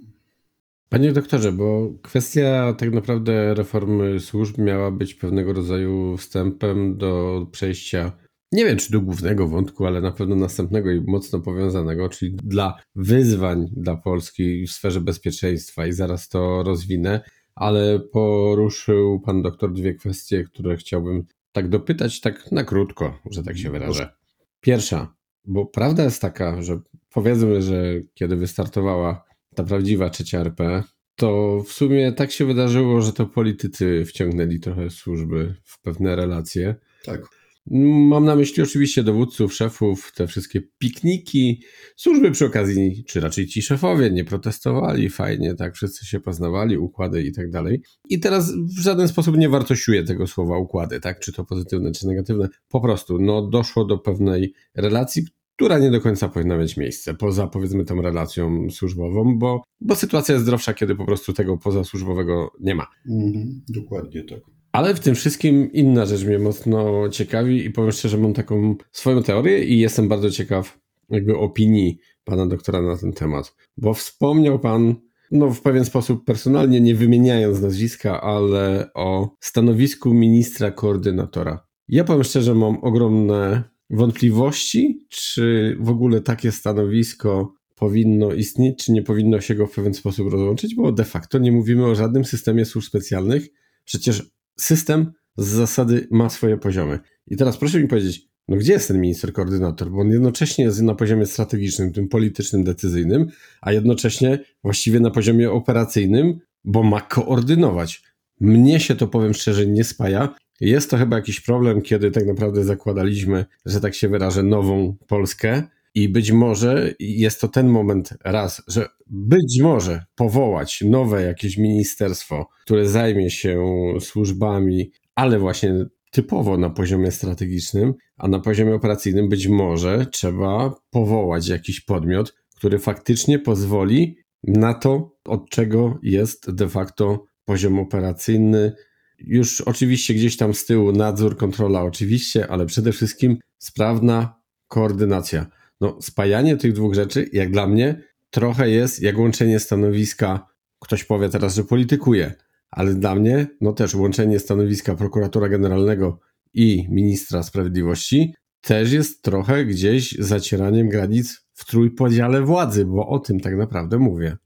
Panie 0.89 1.13
doktorze, 1.13 1.53
bo 1.53 1.93
kwestia 2.03 2.73
tak 2.73 2.93
naprawdę 2.93 3.55
reformy 3.55 4.21
służb 4.21 4.59
miała 4.59 4.91
być 4.91 5.15
pewnego 5.15 5.53
rodzaju 5.53 6.17
wstępem 6.17 6.97
do 6.97 7.47
przejścia, 7.53 8.13
nie 8.53 8.65
wiem 8.65 8.77
czy 8.77 8.93
do 8.93 9.01
głównego 9.01 9.49
wątku, 9.49 9.87
ale 9.87 10.01
na 10.01 10.13
pewno 10.13 10.37
następnego 10.37 10.91
i 10.91 11.01
mocno 11.01 11.41
powiązanego, 11.41 12.09
czyli 12.09 12.37
dla 12.37 12.81
wyzwań 12.95 13.67
dla 13.73 13.97
Polski 13.97 14.67
w 14.67 14.73
sferze 14.73 15.01
bezpieczeństwa 15.01 15.87
i 15.87 15.93
zaraz 15.93 16.29
to 16.29 16.63
rozwinę, 16.63 17.21
ale 17.55 18.01
poruszył 18.01 19.21
pan 19.21 19.43
doktor 19.43 19.73
dwie 19.73 19.95
kwestie, 19.95 20.45
które 20.45 20.77
chciałbym 20.77 21.25
tak 21.53 21.69
dopytać, 21.69 22.21
tak 22.21 22.53
na 22.53 22.65
krótko, 22.65 23.19
że 23.31 23.43
tak 23.43 23.59
się 23.59 23.71
wyrażę. 23.71 24.13
Pierwsza, 24.61 25.15
bo 25.45 25.67
prawda 25.67 26.05
jest 26.05 26.23
taka, 26.23 26.63
że 26.63 26.81
powiedzmy, 27.15 27.63
że 27.63 27.83
kiedy 28.15 28.37
wystartowała 28.37 29.25
ta 29.57 29.65
prawdziwa 29.65 30.11
trzecia 30.11 30.41
RP, 30.41 30.83
to 31.17 31.63
w 31.67 31.73
sumie 31.73 32.13
tak 32.13 32.33
się 32.33 32.45
wydarzyło, 32.45 33.03
że 33.03 33.13
to 33.13 33.27
politycy 33.27 34.05
wciągnęli 34.05 34.61
trochę 34.61 34.91
służby 34.91 35.55
w 35.65 35.83
pewne 35.83 36.17
relacje. 36.17 36.75
Tak. 37.05 37.23
Mam 37.71 38.25
na 38.25 38.37
myśli 38.37 38.63
oczywiście 38.63 39.03
dowódców, 39.03 39.55
szefów, 39.55 40.13
te 40.15 40.27
wszystkie 40.27 40.63
pikniki, 40.79 41.63
służby 41.97 42.31
przy 42.31 42.47
okazji, 42.47 43.05
czy 43.07 43.21
raczej 43.21 43.47
ci 43.47 43.63
szefowie 43.63 44.11
nie 44.11 44.25
protestowali, 44.25 45.11
fajnie, 45.11 45.55
tak, 45.55 45.75
wszyscy 45.75 46.07
się 46.07 46.21
poznawali, 46.21 46.79
układy 46.79 47.23
i 47.23 47.33
tak 47.33 47.51
dalej. 47.51 47.83
I 48.09 48.21
teraz 48.21 48.53
w 48.53 48.81
żaden 48.81 49.09
sposób 49.09 49.37
nie 49.37 49.49
wartościuję 49.49 50.05
tego 50.05 50.27
słowa 50.27 50.59
układy, 50.59 51.01
tak, 51.01 51.21
czy 51.21 51.33
to 51.33 51.45
pozytywne, 51.45 51.93
czy 51.93 52.07
negatywne. 52.07 52.49
Po 52.69 52.81
prostu, 52.81 53.19
no, 53.19 53.49
doszło 53.49 53.85
do 53.85 53.99
pewnej 53.99 54.55
relacji, 54.75 55.27
która 55.57 55.79
nie 55.79 55.91
do 55.91 56.01
końca 56.01 56.29
powinna 56.29 56.57
mieć 56.57 56.77
miejsce, 56.77 57.15
poza 57.15 57.47
powiedzmy 57.47 57.85
tą 57.85 58.03
relacją 58.03 58.71
służbową, 58.71 59.39
bo, 59.39 59.63
bo 59.81 59.95
sytuacja 59.95 60.33
jest 60.33 60.45
zdrowsza, 60.45 60.75
kiedy 60.75 60.95
po 60.95 61.05
prostu 61.05 61.33
tego 61.33 61.57
pozasłużbowego 61.57 62.53
nie 62.61 62.75
ma. 62.75 62.87
Mhm, 63.11 63.63
dokładnie 63.69 64.25
tak. 64.25 64.41
Ale 64.73 64.95
w 64.95 65.01
tym 65.01 65.15
wszystkim 65.15 65.73
inna 65.73 66.07
rzecz 66.07 66.25
mnie 66.25 66.39
mocno 66.39 67.09
ciekawi 67.09 67.65
i 67.65 67.71
powiem 67.71 67.93
szczerze, 67.93 68.19
mam 68.19 68.35
taką 68.35 68.77
swoją 68.93 69.23
teorię 69.23 69.65
i 69.65 69.79
jestem 69.79 70.09
bardzo 70.09 70.31
ciekaw 70.31 70.79
jakby 71.11 71.37
opinii 71.37 71.99
pana 72.25 72.47
doktora 72.47 72.83
na 72.83 72.97
ten 72.97 73.13
temat, 73.13 73.57
bo 73.77 73.95
wspomniał 73.95 74.59
pan 74.59 74.95
no 75.31 75.51
w 75.51 75.61
pewien 75.63 75.85
sposób 75.85 76.25
personalnie, 76.25 76.81
nie 76.81 76.95
wymieniając 76.95 77.61
nazwiska, 77.61 78.21
ale 78.21 78.91
o 78.95 79.37
stanowisku 79.41 80.15
ministra 80.15 80.71
koordynatora. 80.71 81.67
Ja 81.89 82.05
powiem 82.05 82.25
szczerze, 82.25 82.55
mam 82.55 82.79
ogromne 82.85 83.63
wątpliwości, 83.91 85.07
czy 85.09 85.77
w 85.81 85.91
ogóle 85.91 86.21
takie 86.21 86.53
stanowisko 86.53 87.53
powinno 87.75 88.33
istnieć, 88.33 88.85
czy 88.85 88.93
nie 88.93 89.03
powinno 89.03 89.41
się 89.41 89.55
go 89.55 89.67
w 89.67 89.75
pewien 89.75 89.95
sposób 89.95 90.33
rozłączyć, 90.33 90.75
bo 90.75 90.93
de 90.93 91.05
facto 91.05 91.39
nie 91.39 91.53
mówimy 91.53 91.87
o 91.87 91.95
żadnym 91.95 92.25
systemie 92.25 92.65
służb 92.65 92.89
specjalnych. 92.89 93.49
Przecież 93.85 94.31
system 94.59 95.13
z 95.37 95.47
zasady 95.47 96.09
ma 96.11 96.31
swoje 96.31 96.57
poziomy. 96.57 96.99
I 97.27 97.37
teraz 97.37 97.57
proszę 97.57 97.81
mi 97.81 97.89
powiedzieć, 97.89 98.29
no 98.49 98.57
gdzie 98.57 98.73
jest 98.73 98.89
ten 98.89 99.01
minister 99.01 99.33
koordynator? 99.33 99.91
Bo 99.91 100.01
on 100.01 100.11
jednocześnie 100.11 100.65
jest 100.65 100.83
na 100.83 100.95
poziomie 100.95 101.27
strategicznym, 101.27 101.93
tym 101.93 102.09
politycznym, 102.09 102.65
decyzyjnym, 102.65 103.27
a 103.61 103.73
jednocześnie 103.73 104.39
właściwie 104.65 105.01
na 105.01 105.11
poziomie 105.11 105.51
operacyjnym, 105.51 106.39
bo 106.65 106.83
ma 106.83 107.01
koordynować. 107.01 108.03
Mnie 108.41 108.81
się 108.81 108.97
to, 108.97 109.07
powiem 109.07 109.35
szczerze, 109.35 109.67
nie 109.67 109.85
spaja 109.85 110.35
jest 110.61 110.91
to 110.91 110.97
chyba 110.97 111.17
jakiś 111.17 111.41
problem, 111.41 111.83
kiedy 111.83 112.11
tak 112.11 112.27
naprawdę 112.27 112.65
zakładaliśmy, 112.65 113.45
że 113.67 113.81
tak 113.81 113.95
się 113.95 114.09
wyrażę, 114.09 114.43
nową 114.43 114.97
Polskę. 115.07 115.63
I 115.95 116.09
być 116.09 116.33
może 116.33 116.95
jest 117.01 117.41
to 117.41 117.49
ten 117.49 117.69
moment 117.69 118.11
raz, 118.25 118.63
że 118.69 118.89
być 119.07 119.61
może 119.63 120.05
powołać 120.15 120.85
nowe 120.87 121.23
jakieś 121.23 121.59
ministerstwo, 121.59 122.49
które 122.65 122.89
zajmie 122.89 123.31
się 123.31 123.65
służbami, 124.01 124.91
ale 125.15 125.39
właśnie 125.39 125.87
typowo 126.11 126.57
na 126.57 126.71
poziomie 126.71 127.11
strategicznym, 127.11 127.95
a 128.17 128.29
na 128.29 128.41
poziomie 128.41 128.75
operacyjnym 128.75 129.29
być 129.29 129.49
może 129.49 130.07
trzeba 130.07 130.75
powołać 130.91 131.49
jakiś 131.49 131.81
podmiot, 131.81 132.35
który 132.57 132.79
faktycznie 132.79 133.39
pozwoli 133.39 134.17
na 134.45 134.75
to, 134.75 135.17
od 135.25 135.51
czego 135.51 135.99
jest 136.03 136.51
de 136.55 136.69
facto 136.69 137.25
poziom 137.45 137.79
operacyjny, 137.79 138.73
już 139.19 139.61
oczywiście 139.61 140.15
gdzieś 140.15 140.37
tam 140.37 140.55
z 140.55 140.65
tyłu 140.65 140.93
nadzór, 140.93 141.37
kontrola, 141.37 141.83
oczywiście, 141.83 142.49
ale 142.49 142.67
przede 142.67 142.93
wszystkim 142.93 143.39
sprawna 143.59 144.41
koordynacja. 144.69 145.47
No, 145.81 145.99
spajanie 146.03 146.57
tych 146.57 146.73
dwóch 146.73 146.95
rzeczy, 146.95 147.31
jak 147.33 147.51
dla 147.51 147.67
mnie, 147.67 148.03
trochę 148.31 148.71
jest 148.71 149.03
jak 149.03 149.19
łączenie 149.19 149.61
stanowiska. 149.61 150.47
Ktoś 150.81 151.05
powie 151.05 151.29
teraz, 151.29 151.55
że 151.55 151.65
politykuje, 151.65 152.35
ale 152.71 152.95
dla 152.95 153.15
mnie, 153.15 153.47
no 153.61 153.73
też 153.73 153.95
łączenie 153.95 154.39
stanowiska 154.39 154.95
prokuratora 154.95 155.49
generalnego 155.49 156.21
i 156.55 156.87
ministra 156.91 157.43
sprawiedliwości 157.43 158.35
też 158.61 158.93
jest 158.93 159.23
trochę 159.23 159.65
gdzieś 159.65 160.13
zacieraniem 160.19 160.89
granic 160.89 161.47
w 161.53 161.65
trójpodziale 161.65 162.43
władzy, 162.43 162.85
bo 162.85 163.09
o 163.09 163.19
tym 163.19 163.41
tak 163.41 163.57
naprawdę 163.57 163.99
mówię. 163.99 164.37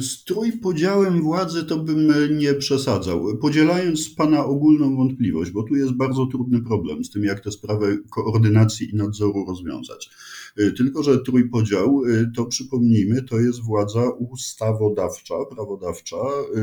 Z 0.00 0.24
trójpodziałem 0.24 1.22
władzy 1.22 1.64
to 1.64 1.78
bym 1.78 2.38
nie 2.38 2.54
przesadzał, 2.54 3.38
podzielając 3.38 4.10
Pana 4.10 4.44
ogólną 4.44 4.96
wątpliwość, 4.96 5.50
bo 5.50 5.62
tu 5.62 5.76
jest 5.76 5.92
bardzo 5.92 6.26
trudny 6.26 6.62
problem 6.62 7.04
z 7.04 7.10
tym, 7.10 7.24
jak 7.24 7.40
tę 7.40 7.52
sprawę 7.52 7.98
koordynacji 8.10 8.90
i 8.90 8.96
nadzoru 8.96 9.44
rozwiązać. 9.46 10.10
Y, 10.58 10.72
tylko, 10.72 11.02
że 11.02 11.18
trójpodział, 11.18 12.04
y, 12.04 12.30
to 12.36 12.46
przypomnijmy, 12.46 13.22
to 13.22 13.40
jest 13.40 13.62
władza 13.62 14.10
ustawodawcza, 14.10 15.34
prawodawcza, 15.50 16.16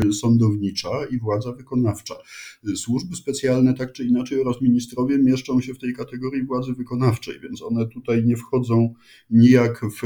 y, 0.06 0.13
sądownicza 0.13 1.06
i 1.12 1.19
władza 1.19 1.52
wykonawcza. 1.52 2.15
Służby 2.75 3.15
specjalne, 3.15 3.73
tak 3.73 3.93
czy 3.93 4.04
inaczej, 4.06 4.41
oraz 4.41 4.62
ministrowie 4.62 5.17
mieszczą 5.17 5.62
się 5.62 5.73
w 5.73 5.80
tej 5.80 5.93
kategorii 5.93 6.45
władzy 6.45 6.73
wykonawczej, 6.73 7.39
więc 7.39 7.62
one 7.62 7.88
tutaj 7.88 8.25
nie 8.25 8.38
wchodzą 8.38 8.93
nijak 9.30 9.82
w 10.02 10.06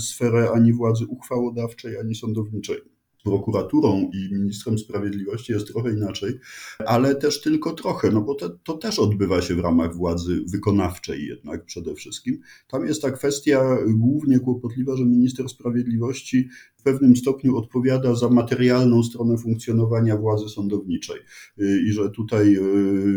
sferę 0.00 0.50
ani 0.54 0.72
władzy 0.72 1.06
uchwałodawczej, 1.06 1.98
ani 1.98 2.14
sądowniczej 2.14 2.99
prokuraturą 3.24 4.10
i 4.14 4.34
ministrem 4.34 4.78
sprawiedliwości 4.78 5.52
jest 5.52 5.66
trochę 5.66 5.92
inaczej, 5.92 6.38
ale 6.86 7.14
też 7.14 7.40
tylko 7.40 7.72
trochę, 7.72 8.10
no 8.10 8.20
bo 8.20 8.34
to, 8.34 8.48
to 8.48 8.78
też 8.78 8.98
odbywa 8.98 9.42
się 9.42 9.54
w 9.54 9.60
ramach 9.60 9.94
władzy 9.94 10.44
wykonawczej 10.46 11.26
jednak 11.26 11.64
przede 11.64 11.94
wszystkim. 11.94 12.40
Tam 12.68 12.86
jest 12.86 13.02
ta 13.02 13.10
kwestia 13.10 13.78
głównie 13.86 14.40
kłopotliwa, 14.40 14.96
że 14.96 15.04
minister 15.04 15.48
sprawiedliwości 15.48 16.48
w 16.80 16.82
pewnym 16.82 17.16
stopniu 17.16 17.56
odpowiada 17.56 18.14
za 18.14 18.28
materialną 18.28 19.02
stronę 19.02 19.38
funkcjonowania 19.38 20.16
władzy 20.16 20.48
sądowniczej 20.48 21.16
y, 21.60 21.80
i 21.88 21.92
że 21.92 22.10
tutaj 22.10 22.56
y, 22.56 22.60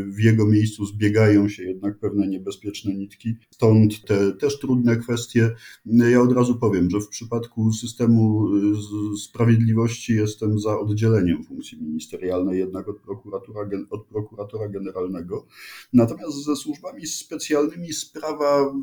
w 0.05 0.19
jego 0.19 0.45
miejscu 0.45 0.85
zbiegają 0.85 1.49
się 1.49 1.63
jednak 1.63 1.99
pewne 1.99 2.27
niebezpieczne 2.27 2.93
nitki. 2.93 3.35
Stąd 3.49 4.05
te 4.05 4.31
też 4.31 4.59
trudne 4.59 4.97
kwestie. 4.97 5.51
Ja 5.85 6.21
od 6.21 6.31
razu 6.31 6.55
powiem, 6.55 6.89
że 6.89 6.99
w 6.99 7.07
przypadku 7.07 7.73
systemu 7.73 8.47
y, 8.55 9.17
sprawiedliwości 9.17 10.15
jestem 10.15 10.59
za 10.59 10.79
oddzieleniem 10.79 11.43
funkcji 11.43 11.81
ministerialnej 11.81 12.59
jednak 12.59 12.87
od 12.87 12.99
prokuratora, 12.99 13.69
od 13.89 14.05
prokuratora 14.05 14.67
generalnego. 14.69 15.47
Natomiast 15.93 16.45
ze 16.45 16.55
służbami 16.55 17.07
specjalnymi 17.07 17.93
sprawa 17.93 18.73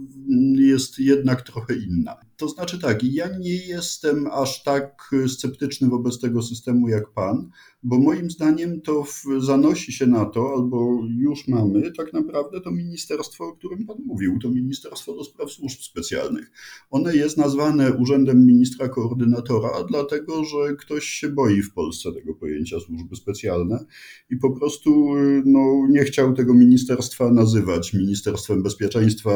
jest 0.57 0.99
jednak 0.99 1.43
trochę 1.43 1.75
inna. 1.77 2.30
To 2.41 2.49
znaczy 2.49 2.79
tak, 2.79 3.05
ja 3.05 3.39
nie 3.39 3.67
jestem 3.67 4.27
aż 4.33 4.63
tak 4.63 5.11
sceptyczny 5.29 5.89
wobec 5.89 6.21
tego 6.21 6.43
systemu 6.43 6.89
jak 6.89 7.13
pan, 7.13 7.51
bo 7.83 7.99
moim 7.99 8.31
zdaniem 8.31 8.81
to 8.81 9.05
w, 9.05 9.25
zanosi 9.39 9.93
się 9.93 10.07
na 10.07 10.25
to, 10.25 10.53
albo 10.57 11.01
już 11.09 11.49
mamy 11.49 11.93
tak 11.93 12.13
naprawdę 12.13 12.61
to 12.61 12.71
ministerstwo, 12.71 13.45
o 13.45 13.53
którym 13.53 13.87
pan 13.87 13.97
mówił, 14.05 14.39
to 14.43 14.51
Ministerstwo 14.51 15.15
do 15.15 15.25
Spraw 15.25 15.51
Służb 15.51 15.81
Specjalnych. 15.81 16.51
One 16.91 17.17
jest 17.17 17.37
nazwane 17.37 17.93
Urzędem 17.93 18.47
Ministra 18.47 18.89
Koordynatora, 18.89 19.71
dlatego 19.89 20.45
że 20.45 20.77
ktoś 20.77 21.05
się 21.05 21.29
boi 21.29 21.63
w 21.63 21.73
Polsce 21.73 22.13
tego 22.13 22.35
pojęcia 22.35 22.81
służby 22.81 23.17
specjalne 23.17 23.85
i 24.31 24.37
po 24.37 24.51
prostu 24.51 25.15
no, 25.45 25.87
nie 25.91 26.05
chciał 26.05 26.35
tego 26.35 26.55
ministerstwa 26.55 27.33
nazywać 27.33 27.95
Ministerstwem 27.95 28.63
Bezpieczeństwa 28.63 29.31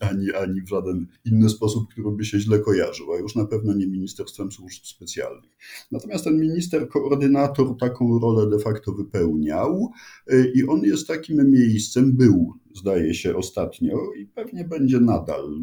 ani, 0.00 0.32
ani 0.32 0.62
w 0.62 0.68
żaden 0.68 1.06
inny 1.24 1.48
sposób, 1.48 1.84
który 1.98 2.16
by 2.16 2.24
się 2.24 2.40
źle 2.40 2.58
kojarzył, 2.58 3.12
a 3.12 3.18
już 3.18 3.34
na 3.34 3.44
pewno 3.46 3.74
nie 3.74 3.86
Ministerstwem 3.86 4.52
Służb 4.52 4.84
Specjalnych. 4.84 5.50
Natomiast 5.92 6.24
ten 6.24 6.40
minister 6.40 6.88
koordynator 6.88 7.76
taką 7.76 8.18
rolę 8.18 8.50
de 8.50 8.58
facto 8.58 8.92
wypełniał 8.92 9.90
y, 10.32 10.52
i 10.54 10.68
on 10.68 10.82
jest 10.82 11.08
takim 11.08 11.50
miejscem, 11.50 12.16
był 12.16 12.52
zdaje 12.74 13.14
się 13.14 13.36
ostatnio 13.36 14.12
i 14.18 14.26
pewnie 14.26 14.64
będzie 14.64 15.00
nadal, 15.00 15.60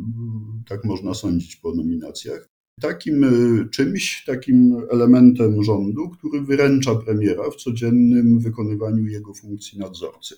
tak 0.68 0.86
można 0.86 1.14
sądzić 1.14 1.56
po 1.56 1.76
nominacjach, 1.76 2.55
takim 2.82 3.24
e, 3.24 3.30
czymś, 3.70 4.24
takim 4.26 4.78
elementem 4.92 5.64
rządu, 5.64 6.10
który 6.10 6.42
wyręcza 6.42 6.96
premiera 6.96 7.52
w 7.52 7.56
codziennym 7.56 8.40
wykonywaniu 8.40 9.08
jego 9.08 9.34
funkcji 9.34 9.80
nadzorcy. 9.80 10.36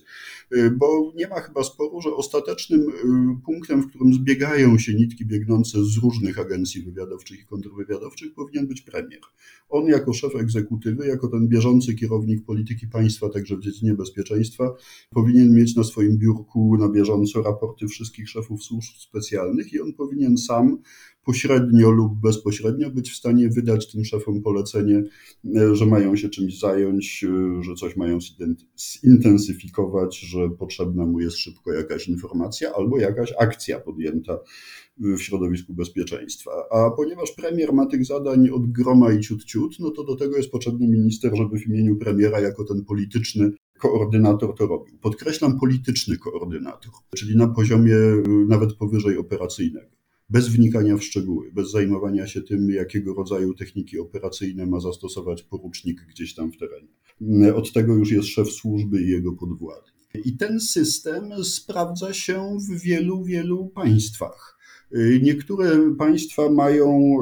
E, 0.52 0.70
bo 0.70 1.12
nie 1.16 1.28
ma 1.28 1.40
chyba 1.40 1.62
sporu, 1.62 2.00
że 2.00 2.14
ostatecznym 2.14 2.80
e, 2.80 3.40
punktem, 3.44 3.82
w 3.82 3.88
którym 3.88 4.14
zbiegają 4.14 4.78
się 4.78 4.94
nitki 4.94 5.26
biegnące 5.26 5.84
z 5.84 5.96
różnych 5.96 6.38
agencji 6.38 6.82
wywiadowczych 6.82 7.40
i 7.40 7.46
kontrwywiadowczych, 7.46 8.34
powinien 8.34 8.66
być 8.66 8.80
premier. 8.80 9.20
On 9.68 9.86
jako 9.86 10.12
szef 10.12 10.36
egzekutywy, 10.36 11.06
jako 11.06 11.28
ten 11.28 11.48
bieżący 11.48 11.94
kierownik 11.94 12.44
polityki 12.44 12.86
państwa, 12.86 13.28
także 13.28 13.56
w 13.56 13.60
dziedzinie 13.60 13.94
bezpieczeństwa, 13.94 14.74
powinien 15.10 15.54
mieć 15.54 15.76
na 15.76 15.84
swoim 15.84 16.18
biurku 16.18 16.76
na 16.76 16.88
bieżąco 16.88 17.42
raporty 17.42 17.88
wszystkich 17.88 18.28
szefów 18.28 18.62
służb 18.62 18.94
specjalnych 18.98 19.72
i 19.72 19.80
on 19.80 19.92
powinien 19.92 20.36
sam 20.36 20.78
pośrednio 21.24 21.90
lub 21.90 22.20
bezpośrednio 22.20 22.90
być 22.90 23.10
w 23.10 23.16
stanie 23.16 23.48
wydać 23.48 23.92
tym 23.92 24.04
szefom 24.04 24.42
polecenie, 24.42 25.02
e, 25.56 25.74
że 25.74 25.86
mają 25.86 26.16
się 26.16 26.28
czymś 26.28 26.58
zająć, 26.58 27.24
e, 27.24 27.62
że 27.62 27.74
coś 27.74 27.96
mają 27.96 28.18
zintensyfikować, 28.78 30.20
że 30.20 30.50
potrzebna 30.50 31.06
mu 31.06 31.20
jest 31.20 31.36
szybko 31.36 31.72
jakaś 31.72 32.08
informacja 32.08 32.72
albo 32.74 32.98
jakaś 32.98 33.32
akcja 33.38 33.80
podjęta 33.80 34.38
w 34.98 35.18
środowisku 35.18 35.74
bezpieczeństwa. 35.74 36.50
A 36.70 36.90
ponieważ 36.90 37.32
premier 37.32 37.72
ma 37.72 37.86
tych 37.86 38.04
zadań 38.04 38.48
od 38.48 38.72
groma 38.72 39.12
i 39.12 39.20
ciut 39.20 39.44
ciut, 39.44 39.76
no 39.80 39.90
to 39.90 40.04
do 40.04 40.16
tego 40.16 40.36
jest 40.36 40.50
potrzebny 40.50 40.88
minister, 40.88 41.36
żeby 41.36 41.58
w 41.58 41.66
imieniu 41.66 41.96
premiera 41.96 42.40
jako 42.40 42.64
ten 42.64 42.84
polityczny 42.84 43.50
koordynator 43.78 44.54
to 44.54 44.66
robił. 44.66 44.98
Podkreślam 44.98 45.58
polityczny 45.58 46.16
koordynator, 46.16 46.92
czyli 47.16 47.36
na 47.36 47.48
poziomie 47.48 47.96
e, 47.96 48.22
nawet 48.48 48.74
powyżej 48.74 49.18
operacyjnego 49.18 49.97
bez 50.30 50.48
wnikania 50.48 50.96
w 50.96 51.04
szczegóły, 51.04 51.52
bez 51.52 51.70
zajmowania 51.70 52.26
się 52.26 52.42
tym, 52.42 52.70
jakiego 52.70 53.14
rodzaju 53.14 53.54
techniki 53.54 53.98
operacyjne 53.98 54.66
ma 54.66 54.80
zastosować 54.80 55.42
porucznik 55.42 56.06
gdzieś 56.10 56.34
tam 56.34 56.52
w 56.52 56.56
terenie. 56.56 57.54
Od 57.54 57.72
tego 57.72 57.94
już 57.94 58.12
jest 58.12 58.28
szef 58.28 58.52
służby 58.52 59.02
i 59.02 59.08
jego 59.08 59.32
podwładni. 59.32 59.92
I 60.24 60.36
ten 60.36 60.60
system 60.60 61.44
sprawdza 61.44 62.12
się 62.12 62.56
w 62.70 62.80
wielu, 62.80 63.24
wielu 63.24 63.66
państwach. 63.66 64.58
Niektóre 65.22 65.94
państwa 65.98 66.50
mają 66.50 67.16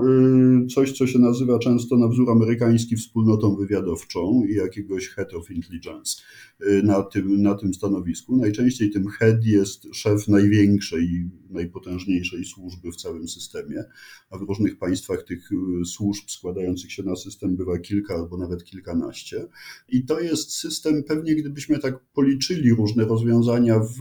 y, 0.65 0.67
coś, 0.67 0.93
co 0.93 1.07
się 1.07 1.19
nazywa 1.19 1.59
często 1.59 1.97
na 1.97 2.09
wzór 2.09 2.31
amerykański 2.31 2.97
wspólnotą 2.97 3.57
wywiadowczą 3.57 4.43
i 4.49 4.55
jakiegoś 4.55 5.09
head 5.09 5.35
of 5.35 5.51
intelligence 5.51 6.23
y, 6.63 6.83
na 6.83 7.03
tym, 7.03 7.43
na 7.43 7.55
tym 7.55 7.75
stanowisku. 7.75 8.37
Najczęściej 8.37 8.91
tym 8.91 9.09
head 9.09 9.45
jest 9.45 9.87
szef 9.93 10.29
największej, 10.29 11.31
najpotężniejszej 11.51 12.45
służby 12.45 12.93
w 12.93 12.97
całym 12.97 13.29
systemie, 13.29 13.85
a 14.31 14.39
w 14.39 14.43
różnych 14.43 14.79
państwach 14.79 15.23
tych 15.23 15.51
służb 15.85 16.25
składających 16.29 16.93
się 16.93 17.03
na 17.03 17.17
system 17.17 17.57
bywa 17.57 17.79
kilka 17.79 18.15
albo 18.15 18.37
nawet 18.37 18.65
kilkanaście. 18.65 19.47
I 19.89 20.05
to 20.05 20.21
jest 20.21 20.53
system, 20.53 21.05
pewnie 21.05 21.35
gdybyśmy 21.35 21.79
tak 21.79 22.01
policzyli 22.15 22.75
różne 22.75 23.05
rozwiązania 23.05 23.81
w 23.81 23.97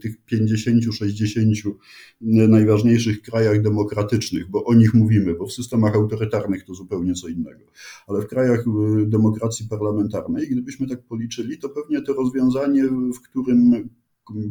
tych 0.00 0.16
50-60 0.32 1.72
najważniejszych 2.20 2.82
najważniejszych 2.92 3.22
krajach 3.22 3.62
demokratycznych, 3.62 4.50
bo 4.50 4.64
o 4.64 4.74
nich 4.74 4.94
mówimy, 4.94 5.34
bo 5.34 5.46
w 5.46 5.52
systemach 5.52 5.94
autorytarnych 5.94 6.64
to 6.64 6.74
zupełnie 6.74 7.14
co 7.14 7.28
innego. 7.28 7.64
Ale 8.06 8.22
w 8.22 8.26
krajach 8.26 8.64
y, 8.66 9.06
demokracji 9.06 9.68
parlamentarnej, 9.68 10.48
gdybyśmy 10.48 10.86
tak 10.86 11.02
policzyli, 11.02 11.58
to 11.58 11.68
pewnie 11.68 12.02
to 12.02 12.12
rozwiązanie, 12.12 12.84
w 12.88 13.20
którym 13.20 13.88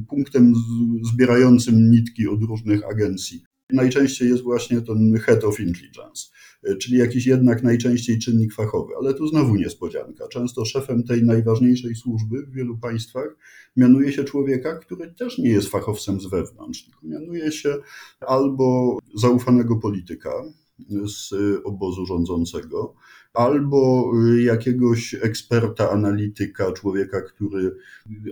punktem 0.10 0.54
zbierającym 1.14 1.92
nitki 1.92 2.28
od 2.28 2.42
różnych 2.42 2.86
agencji 2.86 3.44
najczęściej 3.74 4.30
jest 4.30 4.44
właśnie 4.44 4.82
ten 4.82 5.20
head 5.20 5.44
of 5.44 5.60
intelligence, 5.60 6.30
y, 6.68 6.78
czyli 6.78 6.98
jakiś 6.98 7.26
jednak 7.26 7.64
najczęściej 7.64 8.20
czynnik 8.20 8.54
fachowy. 8.54 8.94
Ale 9.00 9.14
tu 9.14 9.28
znowu 9.28 9.56
niespodzianka. 9.56 10.28
Często 10.28 10.66
szefem 10.66 11.04
tej 11.04 11.24
najważniejszej 11.24 11.96
służby 11.96 12.46
w 12.46 12.52
wielu 12.52 12.78
państwach 12.78 13.38
mianuje 13.78 14.14
się 14.14 14.24
człowieka, 14.24 14.76
który 14.76 15.14
też 15.14 15.38
nie 15.38 15.50
jest 15.50 15.68
fachowcem 15.68 16.22
z 16.22 16.26
wewnątrz, 16.26 16.84
tylko 16.86 17.00
mianuje 17.04 17.52
się 17.52 17.76
albo 18.20 18.98
zaufanego 19.16 19.76
polityka 19.76 20.32
z 21.06 21.34
obozu 21.64 22.06
rządzącego, 22.06 22.94
albo 23.34 24.12
jakiegoś 24.44 25.14
eksperta, 25.22 25.90
analityka, 25.92 26.72
człowieka, 26.72 27.22
który, 27.22 27.76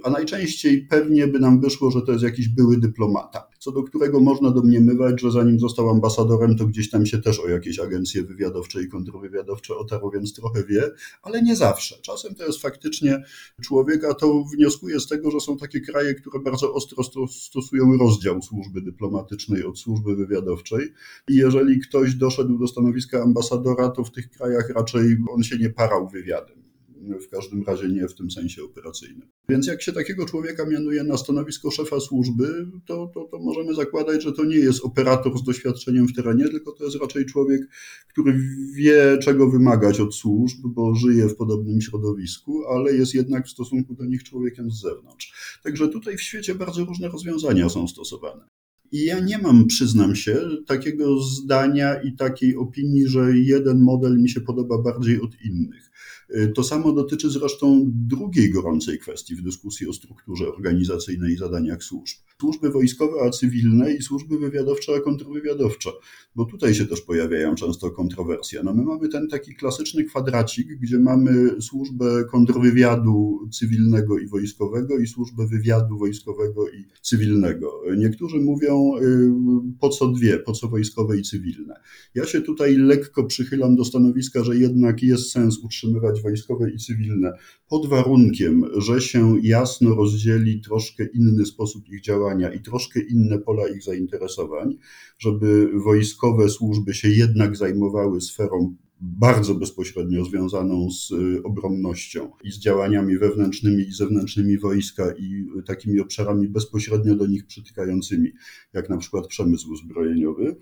a 0.04 0.10
najczęściej 0.10 0.88
pewnie 0.90 1.28
by 1.28 1.40
nam 1.40 1.62
wyszło, 1.62 1.92
że 1.92 2.02
to 2.02 2.12
jest 2.12 2.24
jakiś 2.24 2.50
były 2.50 2.80
dyplomata 2.80 3.49
co 3.60 3.72
do 3.72 3.84
którego 3.84 4.20
można 4.20 4.52
domniemywać, 4.52 5.22
że 5.22 5.32
zanim 5.32 5.60
został 5.60 5.90
ambasadorem, 5.90 6.58
to 6.58 6.66
gdzieś 6.66 6.90
tam 6.90 7.06
się 7.06 7.18
też 7.18 7.40
o 7.40 7.50
jakieś 7.50 7.80
agencje 7.80 8.24
wywiadowcze 8.24 8.84
i 8.84 8.88
kontrwywiadowcze 8.88 9.76
otarł, 9.76 10.12
więc 10.12 10.34
trochę 10.34 10.64
wie, 10.64 10.92
ale 11.22 11.42
nie 11.42 11.56
zawsze. 11.56 11.96
Czasem 12.02 12.36
to 12.36 12.46
jest 12.46 12.62
faktycznie 12.62 13.24
człowiek, 13.62 14.04
a 14.04 14.14
to 14.14 14.44
wnioskuje 14.44 15.00
z 15.00 15.08
tego, 15.08 15.32
że 15.32 15.40
są 15.40 15.58
takie 15.58 15.82
kraje, 15.82 16.16
które 16.16 16.40
bardzo 16.40 16.74
ostro 16.74 17.28
stosują 17.28 17.98
rozdział 17.98 18.42
służby 18.42 18.82
dyplomatycznej 18.82 19.64
od 19.64 19.80
służby 19.80 20.16
wywiadowczej 20.16 20.94
i 21.30 21.36
jeżeli 21.36 21.80
ktoś 21.80 22.16
doszedł 22.16 22.58
do 22.58 22.68
stanowiska 22.68 23.24
ambasadora, 23.24 23.90
to 23.90 24.04
w 24.04 24.12
tych 24.12 24.30
krajach 24.30 24.70
raczej 24.70 25.18
on 25.30 25.44
się 25.44 25.58
nie 25.58 25.70
parał 25.70 26.10
wywiadem 26.10 26.59
w 27.00 27.30
każdym 27.30 27.64
razie 27.64 27.88
nie 27.88 28.08
w 28.08 28.16
tym 28.16 28.32
sensie 28.32 28.64
operacyjnym. 28.64 29.28
Więc 29.50 29.68
jak 29.68 29.82
się 29.82 29.92
takiego 29.92 30.26
człowieka 30.26 30.66
mianuje 30.66 31.04
na 31.04 31.18
stanowisko 31.18 31.72
szefa 31.72 32.00
służby, 32.00 32.68
to, 32.86 33.12
to, 33.14 33.24
to 33.32 33.40
możemy 33.40 33.76
zakładać, 33.76 34.24
że 34.24 34.34
to 34.34 34.46
nie 34.46 34.56
jest 34.56 34.84
operator 34.84 35.40
z 35.40 35.44
doświadczeniem 35.44 36.08
w 36.08 36.14
terenie, 36.14 36.50
tylko 36.50 36.72
to 36.72 36.84
jest 36.84 36.98
raczej 37.02 37.26
człowiek, 37.26 37.62
który 38.08 38.40
wie, 38.74 39.18
czego 39.22 39.50
wymagać 39.50 40.00
od 40.00 40.16
służb, 40.16 40.58
bo 40.64 40.96
żyje 40.96 41.30
w 41.30 41.36
podobnym 41.36 41.82
środowisku, 41.82 42.66
ale 42.68 42.94
jest 42.94 43.14
jednak 43.14 43.48
w 43.48 43.52
stosunku 43.52 43.94
do 43.94 44.06
nich 44.06 44.24
człowiekiem 44.24 44.72
z 44.72 44.82
zewnątrz. 44.82 45.60
Także 45.64 45.88
tutaj 45.88 46.18
w 46.18 46.22
świecie 46.22 46.56
bardzo 46.56 46.86
różne 46.86 47.08
rozwiązania 47.08 47.70
są 47.70 47.88
stosowane. 47.88 48.44
I 48.92 49.06
ja 49.06 49.20
nie 49.20 49.38
mam, 49.38 49.68
przyznam 49.68 50.16
się, 50.16 50.40
takiego 50.66 51.22
zdania 51.22 52.02
i 52.02 52.16
takiej 52.16 52.56
opinii, 52.56 53.08
że 53.08 53.38
jeden 53.38 53.80
model 53.80 54.22
mi 54.22 54.30
się 54.30 54.42
podoba 54.42 54.78
bardziej 54.78 55.22
od 55.22 55.42
innych. 55.42 55.89
Y, 56.36 56.48
to 56.56 56.64
samo 56.64 56.92
dotyczy 56.92 57.30
zresztą 57.30 57.86
drugiej 57.88 58.52
gorącej 58.52 59.00
kwestii 59.00 59.36
w 59.36 59.42
dyskusji 59.42 59.88
o 59.88 59.94
strukturze 59.94 60.48
organizacyjnej 60.48 61.34
i 61.34 61.38
zadaniach 61.38 61.84
służb. 61.84 62.18
Służby 62.42 62.70
wojskowe, 62.70 63.22
a 63.26 63.30
cywilne 63.30 63.94
i 63.94 64.02
służby 64.02 64.38
wywiadowcze, 64.38 64.96
a 64.96 65.02
kontrwywiadowcze, 65.02 65.90
bo 66.36 66.46
tutaj 66.46 66.76
się 66.76 66.86
też 66.86 67.02
pojawiają 67.02 67.56
często 67.56 67.92
kontrowersje. 67.92 68.62
No 68.64 68.74
my 68.74 68.84
mamy 68.84 69.10
ten 69.10 69.28
taki 69.28 69.56
klasyczny 69.56 70.04
kwadracik, 70.04 70.68
gdzie 70.68 71.00
mamy 71.00 71.62
służbę 71.62 72.26
kontrwywiadu 72.32 73.48
cywilnego 73.52 74.20
i 74.20 74.28
wojskowego 74.28 74.98
i 74.98 75.08
służbę 75.08 75.48
wywiadu 75.48 75.98
wojskowego 75.98 76.70
i 76.70 76.86
cywilnego. 77.02 77.82
Niektórzy 77.98 78.38
mówią, 78.38 78.92
y, 79.02 79.32
po 79.80 79.90
co 79.90 80.08
dwie, 80.08 80.38
po 80.38 80.52
co 80.52 80.68
wojskowe 80.68 81.18
i 81.18 81.22
cywilne. 81.22 81.76
Ja 82.16 82.26
się 82.26 82.42
tutaj 82.42 82.76
lekko 82.76 83.24
przychylam 83.24 83.76
do 83.76 83.86
stanowiska, 83.86 84.44
że 84.44 84.58
jednak 84.58 85.04
jest 85.04 85.32
sens 85.32 85.58
utrzymywać 85.64 86.22
wojskowe 86.22 86.72
i 86.72 86.78
cywilne, 86.78 87.34
pod 87.70 87.88
warunkiem, 87.88 88.66
że 88.78 89.02
się 89.02 89.36
jasno 89.44 89.96
rozdzieli 89.96 90.62
troszkę 90.62 91.06
inny 91.14 91.46
sposób 91.46 91.90
ich 91.90 92.02
działania 92.02 92.29
i 92.56 92.60
troszkę 92.60 93.00
inne 93.00 93.40
pola 93.40 93.68
ich 93.68 93.84
zainteresowań, 93.84 94.78
żeby 95.18 95.70
wojskowe 95.84 96.50
służby 96.50 96.94
się 96.94 97.10
jednak 97.10 97.58
zajmowały 97.58 98.22
sferą 98.22 98.76
bardzo 99.02 99.56
bezpośrednio 99.56 100.26
związaną 100.26 100.92
z 100.92 101.14
obronnością 101.44 102.32
i 102.44 102.52
z 102.52 102.60
działaniami 102.60 103.18
wewnętrznymi 103.18 103.84
i 103.88 103.92
zewnętrznymi 103.92 104.58
wojska 104.58 105.14
i 105.20 105.46
takimi 105.66 106.00
obszarami 106.00 106.48
bezpośrednio 106.48 107.16
do 107.16 107.28
nich 107.28 107.46
przytykającymi, 107.46 108.32
jak 108.74 108.90
na 108.90 108.98
przykład 108.98 109.28
przemysł 109.28 109.76
zbrojeniowy, 109.76 110.56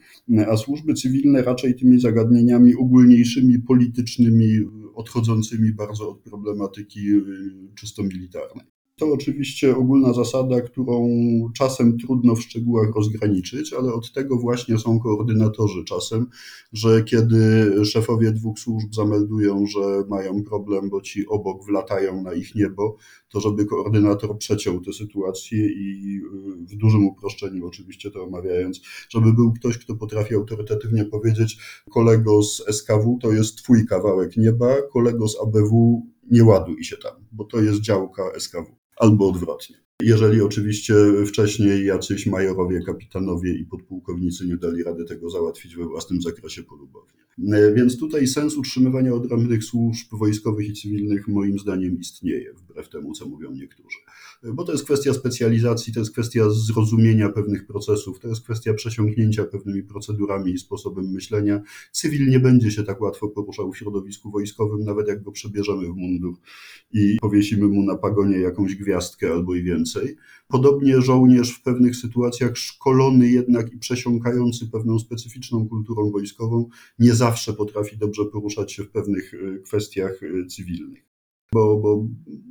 a 0.47 0.57
służby 0.57 0.93
cywilne 0.93 1.43
raczej 1.43 1.75
tymi 1.75 1.99
zagadnieniami 1.99 2.75
ogólniejszymi, 2.75 3.59
politycznymi, 3.59 4.59
odchodzącymi 4.95 5.73
bardzo 5.73 6.09
od 6.09 6.19
problematyki 6.19 6.99
czysto 7.75 8.03
militarnej. 8.03 8.76
To 8.99 9.13
oczywiście 9.13 9.77
ogólna 9.77 10.13
zasada, 10.13 10.61
którą 10.61 11.09
czasem 11.57 11.97
trudno 11.97 12.35
w 12.35 12.41
szczegółach 12.41 12.95
rozgraniczyć, 12.95 13.73
ale 13.73 13.93
od 13.93 14.13
tego 14.13 14.37
właśnie 14.37 14.77
są 14.77 14.99
koordynatorzy 14.99 15.83
czasem, 15.83 16.27
że 16.73 17.03
kiedy 17.03 17.71
szefowie 17.85 18.31
dwóch 18.31 18.59
służb 18.59 18.93
zameldują, 18.93 19.65
że 19.65 19.79
mają 20.09 20.43
problem, 20.43 20.89
bo 20.89 21.01
ci 21.01 21.27
obok 21.27 21.65
wlatają 21.65 22.23
na 22.23 22.33
ich 22.33 22.55
niebo, 22.55 22.97
to 23.29 23.39
żeby 23.39 23.65
koordynator 23.65 24.37
przeciął 24.37 24.81
tę 24.81 24.93
sytuację 24.93 25.67
i 25.67 26.21
w 26.69 26.75
dużym 26.75 27.05
uproszczeniu 27.05 27.67
oczywiście 27.67 28.11
to 28.11 28.23
omawiając, 28.23 28.81
żeby 29.09 29.33
był 29.33 29.53
ktoś, 29.53 29.77
kto 29.77 29.95
potrafi 29.95 30.35
autorytatywnie 30.35 31.05
powiedzieć 31.05 31.57
kolego 31.89 32.43
z 32.43 32.63
SKW 32.67 33.19
to 33.21 33.31
jest 33.31 33.57
twój 33.57 33.85
kawałek 33.85 34.37
nieba, 34.37 34.75
kolego 34.93 35.27
z 35.27 35.37
ABW 35.41 36.07
nie 36.31 36.43
ładuj 36.43 36.83
się 36.83 36.97
tam, 36.97 37.13
bo 37.31 37.45
to 37.45 37.61
jest 37.61 37.81
działka 37.81 38.23
SKW 38.39 38.77
albo 38.97 39.29
odwrotnie. 39.29 39.75
Jeżeli 40.01 40.41
oczywiście 40.41 40.95
wcześniej 41.27 41.85
jacyś 41.85 42.25
majorowie, 42.25 42.81
kapitanowie 42.85 43.53
i 43.53 43.65
podpułkownicy 43.65 44.47
nie 44.47 44.57
dali 44.57 44.83
rady 44.83 45.05
tego 45.05 45.29
załatwić 45.29 45.75
we 45.75 45.85
własnym 45.85 46.21
zakresie 46.21 46.63
polubownie. 46.63 47.21
Więc 47.75 47.99
tutaj 47.99 48.27
sens 48.27 48.57
utrzymywania 48.57 49.13
odrębnych 49.13 49.63
służb 49.63 50.07
wojskowych 50.11 50.67
i 50.69 50.73
cywilnych 50.73 51.27
moim 51.27 51.59
zdaniem 51.59 51.99
istnieje, 51.99 52.53
wbrew 52.53 52.89
temu, 52.89 53.13
co 53.13 53.25
mówią 53.25 53.51
niektórzy. 53.51 53.97
Bo 54.43 54.63
to 54.63 54.71
jest 54.71 54.85
kwestia 54.85 55.13
specjalizacji, 55.13 55.93
to 55.93 55.99
jest 55.99 56.11
kwestia 56.11 56.49
zrozumienia 56.49 57.29
pewnych 57.29 57.67
procesów, 57.67 58.19
to 58.19 58.27
jest 58.27 58.43
kwestia 58.43 58.73
przesiąknięcia 58.73 59.45
pewnymi 59.45 59.83
procedurami 59.83 60.51
i 60.51 60.57
sposobem 60.57 61.05
myślenia. 61.11 61.61
Cywil 61.91 62.29
nie 62.29 62.39
będzie 62.39 62.71
się 62.71 62.83
tak 62.83 63.01
łatwo 63.01 63.27
poruszał 63.27 63.71
w 63.71 63.77
środowisku 63.77 64.31
wojskowym, 64.31 64.83
nawet 64.83 65.07
jak 65.07 65.23
go 65.23 65.31
przebierzemy 65.31 65.87
w 65.87 65.95
mundur 65.95 66.35
i 66.91 67.17
powiesimy 67.21 67.67
mu 67.67 67.83
na 67.83 67.97
pagonie 67.97 68.37
jakąś 68.37 68.75
gwiazdkę 68.75 69.31
albo 69.31 69.55
i 69.55 69.63
więcej. 69.63 70.15
Podobnie 70.47 71.01
żołnierz 71.01 71.51
w 71.51 71.63
pewnych 71.63 71.95
sytuacjach 71.95 72.57
szkolony 72.57 73.27
jednak 73.27 73.73
i 73.73 73.77
przesiąkający 73.77 74.67
pewną 74.67 74.99
specyficzną 74.99 75.67
kulturą 75.69 76.11
wojskową 76.11 76.69
nie 76.99 77.13
zawsze 77.13 77.53
potrafi 77.53 77.97
dobrze 77.97 78.25
poruszać 78.25 78.73
się 78.73 78.83
w 78.83 78.91
pewnych 78.91 79.33
y, 79.33 79.61
kwestiach 79.65 80.23
y, 80.23 80.45
cywilnych. 80.45 81.05
Bo, 81.53 81.77
bo, 81.77 82.07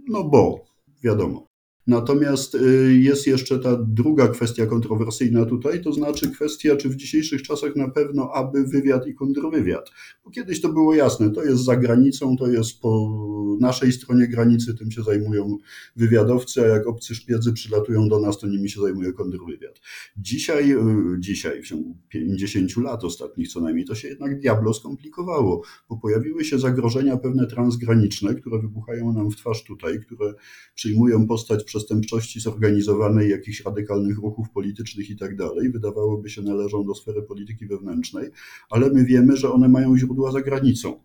no 0.09 0.25
bo, 0.25 0.65
wiadomo. 1.05 1.56
Natomiast 1.87 2.55
y, 2.55 2.95
jest 3.01 3.27
jeszcze 3.27 3.59
ta 3.59 3.77
druga 3.89 4.29
kwestia 4.29 4.67
kontrowersyjna 4.67 5.47
tutaj, 5.47 5.83
to 5.83 5.93
znaczy 5.93 6.31
kwestia, 6.31 6.77
czy 6.77 6.89
w 6.89 6.97
dzisiejszych 6.97 7.43
czasach 7.43 7.77
na 7.77 7.89
pewno 7.91 8.31
aby 8.35 8.65
wywiad 8.65 9.07
i 9.07 9.15
kontrwywiad. 9.15 9.91
Bo 10.25 10.31
kiedyś 10.31 10.61
to 10.61 10.69
było 10.69 10.95
jasne, 10.95 11.31
to 11.31 11.45
jest 11.45 11.65
za 11.65 11.77
granicą, 11.77 12.37
to 12.37 12.47
jest 12.47 12.81
po 12.81 13.21
naszej 13.61 13.93
stronie 13.93 14.29
granicy, 14.29 14.75
tym 14.75 14.91
się 14.91 15.03
zajmują 15.03 15.57
wywiadowcy, 15.97 16.61
a 16.61 16.67
jak 16.67 16.87
obcy 16.87 17.15
szpiedzy 17.15 17.53
przylatują 17.53 18.09
do 18.09 18.21
nas, 18.21 18.39
to 18.39 18.47
nimi 18.47 18.71
się 18.71 18.81
zajmuje 18.81 19.13
kontrwywiad. 19.13 19.81
Dzisiaj, 20.17 20.73
y, 20.73 20.77
dzisiaj 21.19 21.63
w 21.63 21.67
ciągu 21.67 21.97
50 22.09 22.77
lat 22.77 23.05
ostatnich 23.05 23.49
co 23.49 23.61
najmniej, 23.61 23.85
to 23.85 23.95
się 23.95 24.09
jednak 24.09 24.41
diablo 24.41 24.75
skomplikowało, 24.75 25.63
bo 25.89 25.97
pojawiły 25.97 26.45
się 26.45 26.59
zagrożenia 26.59 27.17
pewne 27.17 27.47
transgraniczne, 27.47 28.35
które 28.35 28.59
wybuchają 28.59 29.13
nam 29.13 29.31
w 29.31 29.37
twarz 29.37 29.65
tutaj, 29.65 30.01
które 30.01 30.35
przyjmują 30.75 31.27
postać 31.27 31.65
przestępczości 31.77 32.41
zorganizowanej, 32.41 33.31
jakichś 33.31 33.65
radykalnych 33.65 34.19
ruchów 34.19 34.51
politycznych 34.51 35.11
i 35.11 35.17
tak 35.17 35.37
dalej, 35.37 35.71
wydawałoby 35.71 36.31
się 36.31 36.43
należą 36.43 36.85
do 36.85 36.95
sfery 36.95 37.23
polityki 37.23 37.67
wewnętrznej, 37.67 38.31
ale 38.71 38.91
my 38.91 39.05
wiemy, 39.05 39.37
że 39.37 39.53
one 39.53 39.69
mają 39.69 39.99
źródła 39.99 40.33
za 40.33 40.41
granicą. 40.41 41.01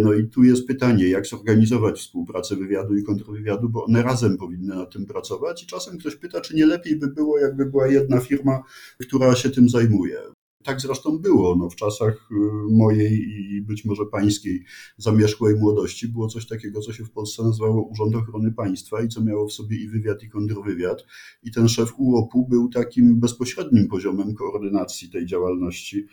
No 0.00 0.14
i 0.14 0.28
tu 0.28 0.42
jest 0.42 0.66
pytanie, 0.66 1.08
jak 1.08 1.26
zorganizować 1.26 1.98
współpracę 1.98 2.56
wywiadu 2.56 2.96
i 2.96 3.02
kontrwywiadu, 3.02 3.68
bo 3.68 3.84
one 3.84 4.02
razem 4.02 4.36
powinny 4.36 4.74
nad 4.74 4.92
tym 4.92 5.06
pracować 5.06 5.62
i 5.62 5.66
czasem 5.66 5.98
ktoś 5.98 6.16
pyta, 6.16 6.40
czy 6.40 6.56
nie 6.56 6.66
lepiej 6.66 6.96
by 6.96 7.08
było, 7.08 7.38
jakby 7.38 7.66
była 7.66 7.86
jedna 7.86 8.20
firma, 8.20 8.62
która 8.98 9.34
się 9.34 9.50
tym 9.50 9.68
zajmuje. 9.68 10.18
Tak 10.64 10.80
zresztą 10.80 11.18
było 11.18 11.56
no, 11.56 11.70
w 11.70 11.76
czasach 11.76 12.28
y, 12.32 12.34
mojej 12.70 13.28
i 13.28 13.62
być 13.62 13.84
może 13.84 14.06
pańskiej 14.06 14.64
zamierzchłej 14.96 15.54
młodości. 15.56 16.08
Było 16.08 16.28
coś 16.28 16.46
takiego, 16.46 16.80
co 16.80 16.92
się 16.92 17.04
w 17.04 17.10
Polsce 17.10 17.42
nazywało 17.42 17.82
Urząd 17.82 18.16
Ochrony 18.16 18.52
Państwa 18.52 19.02
i 19.02 19.08
co 19.08 19.24
miało 19.24 19.48
w 19.48 19.52
sobie 19.52 19.76
i 19.76 19.88
wywiad, 19.88 20.22
i 20.22 20.28
kontrwywiad. 20.28 21.06
I 21.42 21.50
ten 21.50 21.68
szef 21.68 21.92
UOP-u 21.98 22.48
był 22.48 22.68
takim 22.68 23.20
bezpośrednim 23.20 23.88
poziomem 23.88 24.34
koordynacji 24.34 25.10
tej 25.10 25.26
działalności. 25.26 26.06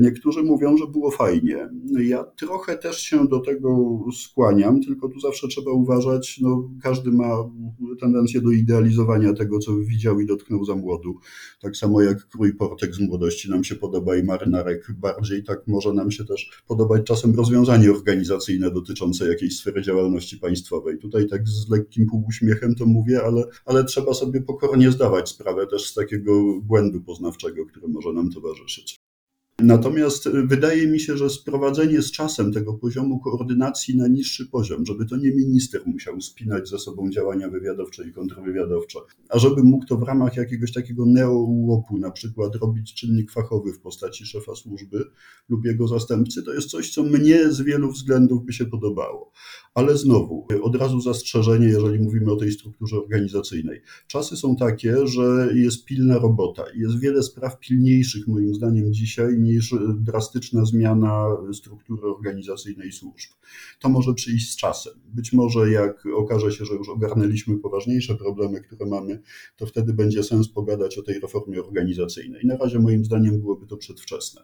Niektórzy 0.00 0.42
mówią, 0.42 0.76
że 0.76 0.86
było 0.86 1.10
fajnie. 1.10 1.68
Ja 2.00 2.24
trochę 2.24 2.78
też 2.78 3.00
się 3.00 3.28
do 3.28 3.40
tego 3.40 4.00
skłaniam, 4.12 4.82
tylko 4.82 5.08
tu 5.08 5.20
zawsze 5.20 5.48
trzeba 5.48 5.70
uważać, 5.70 6.38
no, 6.42 6.70
każdy 6.82 7.12
ma 7.12 7.50
tendencję 8.00 8.40
do 8.40 8.50
idealizowania 8.50 9.32
tego, 9.32 9.58
co 9.58 9.76
widział 9.76 10.20
i 10.20 10.26
dotknął 10.26 10.64
za 10.64 10.76
młodu. 10.76 11.18
Tak 11.60 11.76
samo 11.76 12.02
jak 12.02 12.28
krój 12.28 12.54
portek 12.54 12.94
z 12.94 13.00
młodości 13.00 13.50
nam 13.50 13.59
nam 13.60 13.64
się 13.64 13.76
podoba 13.76 14.16
i 14.16 14.22
marynarek 14.22 14.92
bardziej, 14.92 15.44
tak 15.44 15.66
może 15.66 15.92
nam 15.92 16.10
się 16.10 16.24
też 16.24 16.62
podobać 16.66 17.02
czasem 17.04 17.34
rozwiązanie 17.34 17.90
organizacyjne 17.90 18.70
dotyczące 18.70 19.28
jakiejś 19.28 19.56
sfery 19.56 19.82
działalności 19.82 20.38
państwowej. 20.38 20.98
Tutaj 20.98 21.26
tak 21.28 21.48
z 21.48 21.68
lekkim 21.68 22.06
półuśmiechem 22.06 22.74
to 22.74 22.86
mówię, 22.86 23.22
ale, 23.24 23.44
ale 23.64 23.84
trzeba 23.84 24.14
sobie 24.14 24.40
pokornie 24.40 24.90
zdawać 24.90 25.28
sprawę 25.28 25.66
też 25.66 25.90
z 25.90 25.94
takiego 25.94 26.60
błędu 26.62 27.00
poznawczego, 27.00 27.66
który 27.66 27.88
może 27.88 28.12
nam 28.12 28.30
towarzyszyć. 28.30 29.00
Natomiast 29.62 30.28
wydaje 30.28 30.86
mi 30.86 31.00
się, 31.00 31.16
że 31.16 31.30
sprowadzenie 31.30 32.02
z 32.02 32.10
czasem 32.10 32.52
tego 32.52 32.74
poziomu 32.74 33.20
koordynacji 33.20 33.96
na 33.96 34.08
niższy 34.08 34.46
poziom, 34.46 34.86
żeby 34.86 35.06
to 35.06 35.16
nie 35.16 35.32
minister 35.32 35.80
musiał 35.86 36.20
spinać 36.20 36.68
ze 36.68 36.78
sobą 36.78 37.10
działania 37.10 37.48
wywiadowcze 37.48 38.08
i 38.08 38.12
kontrwywiadowcze, 38.12 38.98
a 39.28 39.38
żeby 39.38 39.62
mógł 39.62 39.86
to 39.86 39.96
w 39.96 40.02
ramach 40.02 40.36
jakiegoś 40.36 40.72
takiego 40.72 41.06
neo-łopu 41.06 41.98
na 41.98 42.10
przykład 42.10 42.56
robić 42.56 42.94
czynnik 42.94 43.32
fachowy 43.32 43.72
w 43.72 43.80
postaci 43.80 44.26
szefa 44.26 44.54
służby 44.54 45.04
lub 45.48 45.64
jego 45.64 45.88
zastępcy, 45.88 46.42
to 46.42 46.54
jest 46.54 46.68
coś, 46.68 46.90
co 46.90 47.02
mnie 47.02 47.52
z 47.52 47.60
wielu 47.60 47.92
względów 47.92 48.44
by 48.44 48.52
się 48.52 48.66
podobało. 48.66 49.32
Ale 49.74 49.96
znowu, 49.96 50.46
od 50.62 50.76
razu 50.76 51.00
zastrzeżenie, 51.00 51.66
jeżeli 51.66 51.98
mówimy 51.98 52.32
o 52.32 52.36
tej 52.36 52.52
strukturze 52.52 52.96
organizacyjnej. 52.96 53.80
Czasy 54.06 54.36
są 54.36 54.56
takie, 54.56 55.06
że 55.06 55.48
jest 55.54 55.84
pilna 55.84 56.18
robota 56.18 56.64
i 56.76 56.80
jest 56.80 57.00
wiele 57.00 57.22
spraw 57.22 57.58
pilniejszych 57.58 58.28
moim 58.28 58.54
zdaniem 58.54 58.92
dzisiaj 58.92 59.38
niż 59.50 59.74
drastyczna 59.94 60.64
zmiana 60.64 61.26
struktury 61.52 62.02
organizacyjnej 62.02 62.92
służb. 62.92 63.30
To 63.80 63.88
może 63.88 64.14
przyjść 64.14 64.52
z 64.52 64.56
czasem. 64.56 64.92
Być 65.04 65.32
może 65.32 65.70
jak 65.70 66.04
okaże 66.16 66.52
się, 66.52 66.64
że 66.64 66.74
już 66.74 66.88
ogarnęliśmy 66.88 67.58
poważniejsze 67.58 68.14
problemy, 68.14 68.60
które 68.60 68.86
mamy, 68.86 69.22
to 69.56 69.66
wtedy 69.66 69.92
będzie 69.92 70.22
sens 70.22 70.48
pogadać 70.48 70.98
o 70.98 71.02
tej 71.02 71.20
reformie 71.20 71.60
organizacyjnej. 71.60 72.46
Na 72.46 72.56
razie 72.56 72.78
moim 72.78 73.04
zdaniem 73.04 73.40
byłoby 73.40 73.66
to 73.66 73.76
przedwczesne, 73.76 74.42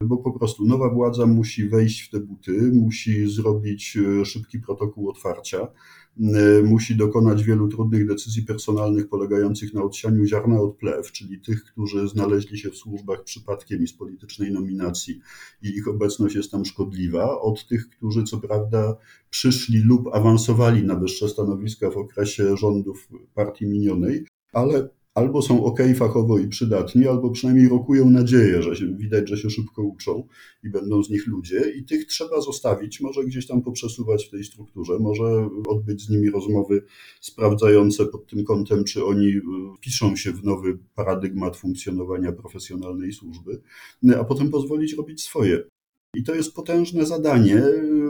bo 0.00 0.16
po 0.16 0.38
prostu 0.38 0.64
nowa 0.64 0.90
władza 0.94 1.26
musi 1.26 1.68
wejść 1.68 2.00
w 2.00 2.10
te 2.10 2.20
buty, 2.20 2.70
musi 2.72 3.30
zrobić 3.30 3.98
szybki 4.24 4.58
protokół 4.58 5.10
otwarcia, 5.10 5.68
musi 6.64 6.96
dokonać 6.96 7.44
wielu 7.44 7.68
trudnych 7.68 8.08
decyzji 8.08 8.42
personalnych 8.42 9.08
polegających 9.08 9.74
na 9.74 9.82
odsianiu 9.82 10.24
ziarna 10.24 10.60
od 10.60 10.76
plew, 10.76 11.12
czyli 11.12 11.40
tych, 11.40 11.64
którzy 11.64 12.08
znaleźli 12.08 12.58
się 12.58 12.70
w 12.70 12.76
służbach 12.76 13.24
przypadkiem 13.24 13.82
i 13.82 13.86
z 13.86 13.92
politycznej 13.92 14.52
nominacji 14.52 15.20
i 15.62 15.68
ich 15.68 15.88
obecność 15.88 16.34
jest 16.34 16.50
tam 16.50 16.64
szkodliwa, 16.64 17.40
od 17.40 17.66
tych, 17.66 17.88
którzy 17.88 18.22
co 18.22 18.38
prawda 18.38 18.96
przyszli 19.30 19.78
lub 19.78 20.08
awansowali 20.12 20.84
na 20.84 20.96
wyższe 20.96 21.28
stanowiska 21.28 21.90
w 21.90 21.96
okresie 21.96 22.56
rządów 22.56 23.08
partii 23.34 23.66
minionej, 23.66 24.26
ale 24.52 24.88
albo 25.18 25.42
są 25.42 25.64
ok 25.64 25.78
fachowo 25.96 26.38
i 26.38 26.48
przydatni, 26.48 27.06
albo 27.06 27.30
przynajmniej 27.30 27.68
rokują 27.68 28.10
nadzieję, 28.10 28.62
że 28.62 28.76
się, 28.76 28.86
widać, 28.96 29.28
że 29.28 29.36
się 29.36 29.50
szybko 29.50 29.82
uczą 29.82 30.26
i 30.64 30.70
będą 30.70 31.02
z 31.02 31.10
nich 31.10 31.26
ludzie 31.26 31.70
i 31.76 31.84
tych 31.84 32.06
trzeba 32.06 32.40
zostawić, 32.40 33.00
może 33.00 33.24
gdzieś 33.24 33.46
tam 33.46 33.62
poprzesuwać 33.62 34.26
w 34.26 34.30
tej 34.30 34.44
strukturze, 34.44 34.98
może 34.98 35.48
odbyć 35.66 36.02
z 36.02 36.10
nimi 36.10 36.30
rozmowy 36.30 36.82
sprawdzające 37.20 38.06
pod 38.06 38.26
tym 38.26 38.44
kątem, 38.44 38.84
czy 38.84 39.04
oni 39.04 39.26
y, 39.26 39.40
piszą 39.80 40.16
się 40.16 40.32
w 40.32 40.44
nowy 40.44 40.78
paradygmat 40.94 41.56
funkcjonowania 41.56 42.32
profesjonalnej 42.32 43.12
służby, 43.12 43.60
a 44.20 44.24
potem 44.24 44.50
pozwolić 44.50 44.94
robić 44.94 45.22
swoje. 45.22 45.64
I 46.14 46.22
to 46.24 46.34
jest 46.34 46.54
potężne 46.54 47.06
zadanie, 47.06 47.62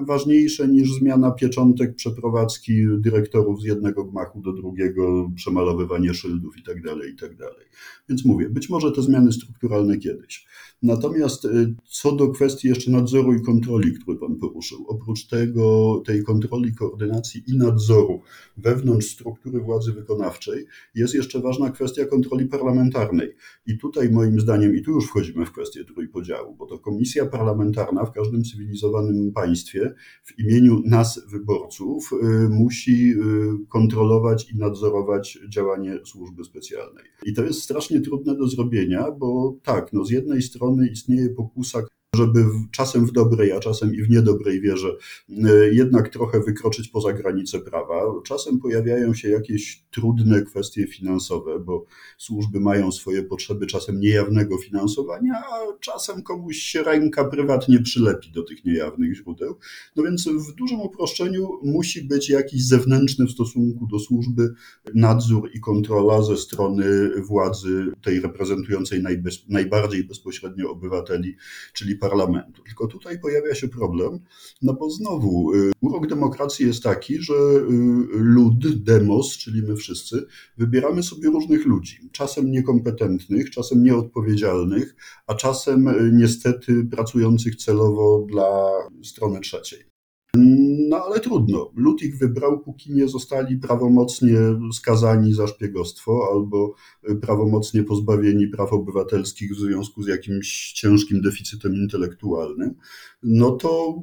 ważniejsze 0.06 0.68
niż 0.68 0.92
zmiana 0.92 1.30
pieczątek, 1.30 1.94
przeprowadzki 1.94 2.86
dyrektorów 2.98 3.60
z 3.60 3.64
jednego 3.64 4.04
gmachu 4.04 4.40
do 4.40 4.52
drugiego, 4.52 5.30
przemalowywanie 5.34 6.14
szyldów 6.14 6.56
itd., 6.56 6.90
tak 6.90 7.08
itd. 7.08 7.44
Tak 7.44 7.68
Więc 8.08 8.24
mówię, 8.24 8.48
być 8.48 8.68
może 8.68 8.92
te 8.92 9.02
zmiany 9.02 9.32
strukturalne 9.32 9.98
kiedyś. 9.98 10.46
Natomiast 10.82 11.44
y, 11.44 11.74
co 11.84 12.12
do 12.12 12.28
kwestii 12.28 12.68
jeszcze 12.68 12.90
nadzoru 12.90 13.34
i 13.34 13.42
kontroli, 13.42 13.92
który 13.92 14.18
Pan 14.18 14.36
poruszył, 14.36 14.84
oprócz 14.88 15.26
tego, 15.26 16.02
tej 16.06 16.24
kontroli, 16.24 16.74
koordynacji 16.74 17.42
i 17.46 17.56
nadzoru 17.56 18.20
wewnątrz 18.56 19.06
struktury 19.06 19.60
władzy 19.60 19.92
wykonawczej, 19.92 20.66
jest 20.94 21.14
jeszcze 21.14 21.40
ważna 21.40 21.70
kwestia 21.70 22.04
kontroli 22.04 22.46
parlamentarnej. 22.46 23.34
I 23.66 23.78
tutaj 23.78 24.10
moim 24.10 24.40
zdaniem, 24.40 24.76
i 24.76 24.82
tu 24.82 24.90
już 24.90 25.06
wchodzimy 25.06 25.46
w 25.46 25.52
kwestię 25.52 25.84
trójpodziału, 25.84 26.56
bo 26.56 26.66
to 26.66 26.78
komisja 26.78 27.26
parlamentarna 27.26 28.04
w 28.04 28.12
każdym 28.12 28.44
cywilizowanym 28.44 29.32
państwie 29.32 29.94
w 30.24 30.38
imieniu 30.38 30.82
nas, 30.84 31.20
wyborców, 31.28 32.10
y, 32.12 32.48
musi 32.48 33.12
y, 33.12 33.66
kontrolować 33.68 34.50
i 34.50 34.58
nadzorować 34.58 35.38
działanie 35.48 35.98
służby 36.04 36.44
specjalnej. 36.44 37.04
I 37.26 37.32
to 37.32 37.42
jest 37.42 37.62
strasznie 37.62 38.00
trudne 38.00 38.36
do 38.36 38.48
zrobienia, 38.48 39.10
bo 39.10 39.56
tak, 39.62 39.92
no 39.92 40.04
z 40.04 40.10
jednej 40.10 40.42
strony 40.42 40.67
strony 40.68 40.88
istnieje 40.92 41.28
pokusa 41.34 41.78
żeby 42.18 42.44
czasem 42.70 43.06
w 43.06 43.12
dobrej, 43.12 43.52
a 43.52 43.60
czasem 43.60 43.94
i 43.94 44.02
w 44.02 44.10
niedobrej 44.10 44.60
wierze 44.60 44.96
e, 45.28 45.74
jednak 45.74 46.08
trochę 46.08 46.40
wykroczyć 46.40 46.88
poza 46.88 47.12
granice 47.12 47.60
prawa. 47.60 48.02
Czasem 48.24 48.58
pojawiają 48.58 49.14
się 49.14 49.28
jakieś 49.28 49.84
trudne 49.90 50.42
kwestie 50.42 50.86
finansowe, 50.86 51.58
bo 51.58 51.84
służby 52.18 52.60
mają 52.60 52.92
swoje 52.92 53.22
potrzeby 53.22 53.66
czasem 53.66 54.00
niejawnego 54.00 54.58
finansowania, 54.58 55.34
a 55.34 55.78
czasem 55.80 56.22
komuś 56.22 56.56
się 56.56 56.82
ręka 56.82 57.24
prywatnie 57.24 57.82
przylepi 57.82 58.30
do 58.32 58.42
tych 58.42 58.64
niejawnych 58.64 59.16
źródeł. 59.16 59.58
No 59.96 60.02
więc 60.02 60.28
w 60.28 60.54
dużym 60.54 60.80
uproszczeniu 60.80 61.48
musi 61.62 62.02
być 62.02 62.30
jakiś 62.30 62.66
zewnętrzny 62.66 63.26
w 63.26 63.30
stosunku 63.30 63.86
do 63.86 63.98
służby 63.98 64.54
nadzór 64.94 65.50
i 65.54 65.60
kontrola 65.60 66.22
ze 66.22 66.36
strony 66.36 67.10
władzy 67.22 67.92
tej 68.02 68.20
reprezentującej 68.20 69.02
najbardziej 69.48 70.04
bezpośrednio 70.04 70.70
obywateli, 70.70 71.36
czyli 71.72 71.96
parlamentu. 72.10 72.62
Tylko 72.62 72.86
tutaj 72.86 73.20
pojawia 73.20 73.54
się 73.54 73.68
problem, 73.68 74.20
no 74.62 74.74
bo 74.74 74.90
znowu 74.90 75.54
y, 75.54 75.72
urok 75.80 76.06
demokracji 76.06 76.66
jest 76.66 76.82
taki, 76.82 77.22
że 77.22 77.34
y, 77.34 77.68
lud, 78.12 78.82
demos, 78.82 79.36
czyli 79.36 79.62
my 79.62 79.76
wszyscy, 79.76 80.26
wybieramy 80.56 81.02
sobie 81.02 81.28
różnych 81.28 81.66
ludzi. 81.66 81.98
Czasem 82.12 82.50
niekompetentnych, 82.50 83.50
czasem 83.50 83.82
nieodpowiedzialnych, 83.82 84.96
a 85.26 85.34
czasem 85.34 85.88
y, 85.88 86.10
niestety 86.12 86.84
pracujących 86.90 87.56
celowo 87.56 88.26
dla 88.28 88.70
strony 89.02 89.40
trzeciej. 89.40 89.97
No 90.34 91.04
ale 91.04 91.20
trudno. 91.20 91.72
Lud 91.76 92.02
ich 92.02 92.18
wybrał, 92.18 92.60
póki 92.60 92.92
nie 92.92 93.08
zostali 93.08 93.58
prawomocnie 93.58 94.38
skazani 94.72 95.34
za 95.34 95.46
szpiegostwo 95.46 96.28
albo 96.32 96.74
prawomocnie 97.20 97.84
pozbawieni 97.84 98.48
praw 98.48 98.72
obywatelskich 98.72 99.52
w 99.52 99.58
związku 99.58 100.02
z 100.02 100.06
jakimś 100.06 100.72
ciężkim 100.72 101.20
deficytem 101.20 101.74
intelektualnym, 101.74 102.74
no 103.22 103.50
to 103.50 104.02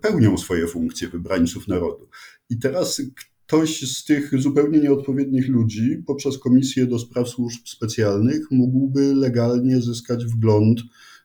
pełnią 0.00 0.38
swoje 0.38 0.66
funkcje 0.66 1.08
wybrańców 1.08 1.68
narodu. 1.68 2.08
I 2.50 2.58
teraz 2.58 3.02
ktoś 3.46 3.80
z 3.80 4.04
tych 4.04 4.40
zupełnie 4.40 4.78
nieodpowiednich 4.78 5.48
ludzi 5.48 6.02
poprzez 6.06 6.38
Komisję 6.38 6.86
do 6.86 6.98
Spraw 6.98 7.28
Służb 7.28 7.60
Specjalnych 7.66 8.50
mógłby 8.50 9.14
legalnie 9.14 9.80
zyskać 9.80 10.24
wgląd 10.26 10.80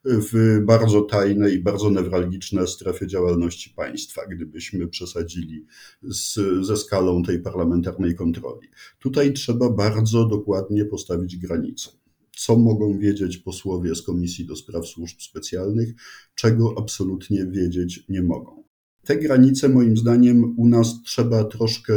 w 0.06 0.62
bardzo 0.66 1.02
tajne 1.02 1.50
i 1.50 1.60
bardzo 1.60 1.90
newralgiczne 1.90 2.68
strefy 2.68 3.08
działalności 3.08 3.70
państwa, 3.70 4.22
gdybyśmy 4.28 4.88
przesadzili 4.88 5.66
z, 6.04 6.40
ze 6.66 6.78
skalą 6.78 7.24
tej 7.24 7.40
parlamentarnej 7.40 8.16
kontroli. 8.16 8.68
Tutaj 9.00 9.34
trzeba 9.34 9.70
bardzo 9.70 10.26
dokładnie 10.26 10.86
postawić 10.86 11.38
granice. 11.38 11.90
Co 12.38 12.58
mogą 12.58 13.00
wiedzieć 13.00 13.38
posłowie 13.38 13.96
z 13.96 14.02
Komisji 14.02 14.46
do 14.46 14.56
Spraw 14.56 14.88
Służb 14.88 15.22
Specjalnych, 15.22 15.94
czego 16.36 16.76
absolutnie 16.78 17.46
wiedzieć 17.46 18.04
nie 18.10 18.22
mogą. 18.22 18.65
Te 19.06 19.16
granice, 19.18 19.70
moim 19.70 19.98
zdaniem, 19.98 20.54
u 20.58 20.68
nas 20.68 21.02
trzeba 21.04 21.44
troszkę 21.44 21.94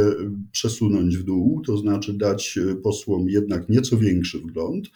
przesunąć 0.51 1.17
w 1.17 1.23
dół, 1.23 1.61
to 1.61 1.77
znaczy 1.77 2.13
dać 2.13 2.59
posłom 2.83 3.29
jednak 3.29 3.69
nieco 3.69 3.97
większy 3.97 4.39
wgląd, 4.39 4.87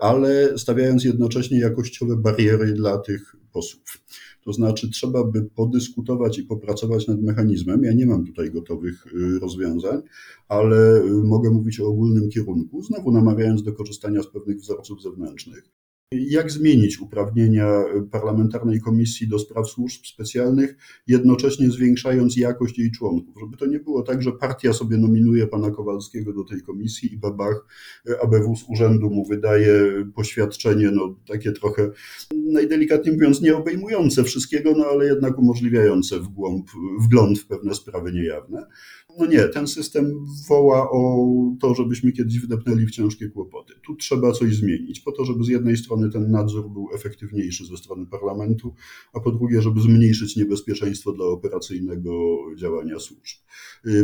ale 0.00 0.58
stawiając 0.58 1.04
jednocześnie 1.04 1.58
jakościowe 1.60 2.16
bariery 2.16 2.72
dla 2.72 2.98
tych 2.98 3.36
posłów. 3.52 3.98
To 4.44 4.52
znaczy, 4.52 4.90
trzeba 4.90 5.24
by 5.24 5.42
podyskutować 5.42 6.38
i 6.38 6.42
popracować 6.42 7.06
nad 7.06 7.22
mechanizmem. 7.22 7.84
Ja 7.84 7.92
nie 7.92 8.06
mam 8.06 8.26
tutaj 8.26 8.50
gotowych 8.50 9.06
rozwiązań, 9.40 10.02
ale 10.48 11.04
mogę 11.24 11.50
mówić 11.50 11.80
o 11.80 11.86
ogólnym 11.86 12.28
kierunku, 12.28 12.82
znowu 12.82 13.12
namawiając 13.12 13.62
do 13.62 13.72
korzystania 13.72 14.22
z 14.22 14.26
pewnych 14.26 14.56
wzorców 14.56 15.02
zewnętrznych 15.02 15.64
jak 16.12 16.50
zmienić 16.50 17.00
uprawnienia 17.00 17.84
Parlamentarnej 18.10 18.80
Komisji 18.80 19.28
do 19.28 19.38
Spraw 19.38 19.68
Służb 19.68 20.04
Specjalnych, 20.06 20.76
jednocześnie 21.06 21.70
zwiększając 21.70 22.36
jakość 22.36 22.78
jej 22.78 22.90
członków. 22.90 23.34
Żeby 23.40 23.56
to 23.56 23.66
nie 23.66 23.80
było 23.80 24.02
tak, 24.02 24.22
że 24.22 24.32
partia 24.32 24.72
sobie 24.72 24.96
nominuje 24.96 25.46
pana 25.46 25.70
Kowalskiego 25.70 26.32
do 26.32 26.44
tej 26.44 26.62
komisji 26.62 27.12
i 27.12 27.16
babach 27.16 27.66
ABW 28.22 28.56
z 28.56 28.64
urzędu 28.68 29.10
mu 29.10 29.26
wydaje 29.26 29.74
poświadczenie, 30.14 30.90
no 30.90 31.16
takie 31.28 31.52
trochę 31.52 31.90
najdelikatniej 32.34 33.14
mówiąc 33.14 33.40
nie 33.40 33.56
obejmujące 33.56 34.24
wszystkiego, 34.24 34.74
no 34.76 34.84
ale 34.86 35.06
jednak 35.06 35.38
umożliwiające 35.38 36.20
wgłąb, 36.20 36.70
wgląd 37.00 37.38
w 37.38 37.46
pewne 37.46 37.74
sprawy 37.74 38.12
niejawne. 38.12 38.66
No 39.18 39.26
nie, 39.26 39.48
ten 39.48 39.66
system 39.66 40.26
woła 40.48 40.90
o 40.90 41.26
to, 41.60 41.74
żebyśmy 41.74 42.12
kiedyś 42.12 42.40
wdepnęli 42.40 42.86
w 42.86 42.90
ciężkie 42.90 43.28
kłopoty. 43.28 43.74
Tu 43.86 43.96
trzeba 43.96 44.32
coś 44.32 44.56
zmienić, 44.56 45.00
po 45.00 45.12
to, 45.12 45.24
żeby 45.24 45.44
z 45.44 45.48
jednej 45.48 45.76
strony 45.76 46.10
ten 46.10 46.30
nadzór 46.30 46.70
był 46.70 46.88
efektywniejszy 46.94 47.66
ze 47.66 47.76
strony 47.76 48.06
parlamentu, 48.06 48.74
a 49.12 49.20
po 49.20 49.32
drugie, 49.32 49.62
żeby 49.62 49.80
zmniejszyć 49.80 50.36
niebezpieczeństwo 50.36 51.12
dla 51.12 51.26
operacyjnego 51.26 52.38
działania 52.56 52.98
służb. 52.98 53.38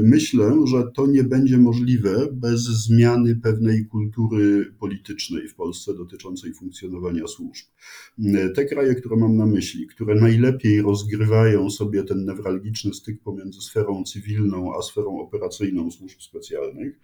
Myślę, 0.03 0.63
że 0.67 0.91
to 0.95 1.07
nie 1.07 1.25
będzie 1.25 1.59
możliwe 1.59 2.29
bez 2.33 2.61
zmiany 2.63 3.37
pewnej 3.37 3.87
kultury 3.87 4.75
politycznej 4.79 5.49
w 5.49 5.55
Polsce 5.55 5.95
dotyczącej 5.95 6.55
funkcjonowania 6.55 7.27
służb. 7.27 7.67
Te 8.55 8.65
kraje, 8.65 8.95
które 8.95 9.17
mam 9.17 9.37
na 9.37 9.47
myśli, 9.47 9.87
które 9.87 10.15
najlepiej 10.15 10.83
rozgrywają 10.83 11.71
sobie 11.71 12.03
ten 12.05 12.25
newralgiczny 12.25 12.95
styk 12.95 13.23
pomiędzy 13.23 13.61
sferą 13.61 14.05
cywilną 14.05 14.75
a 14.79 14.83
sferą 14.83 15.00
operacyjną 15.07 15.91
służb 15.91 16.21
specjalnych, 16.21 17.01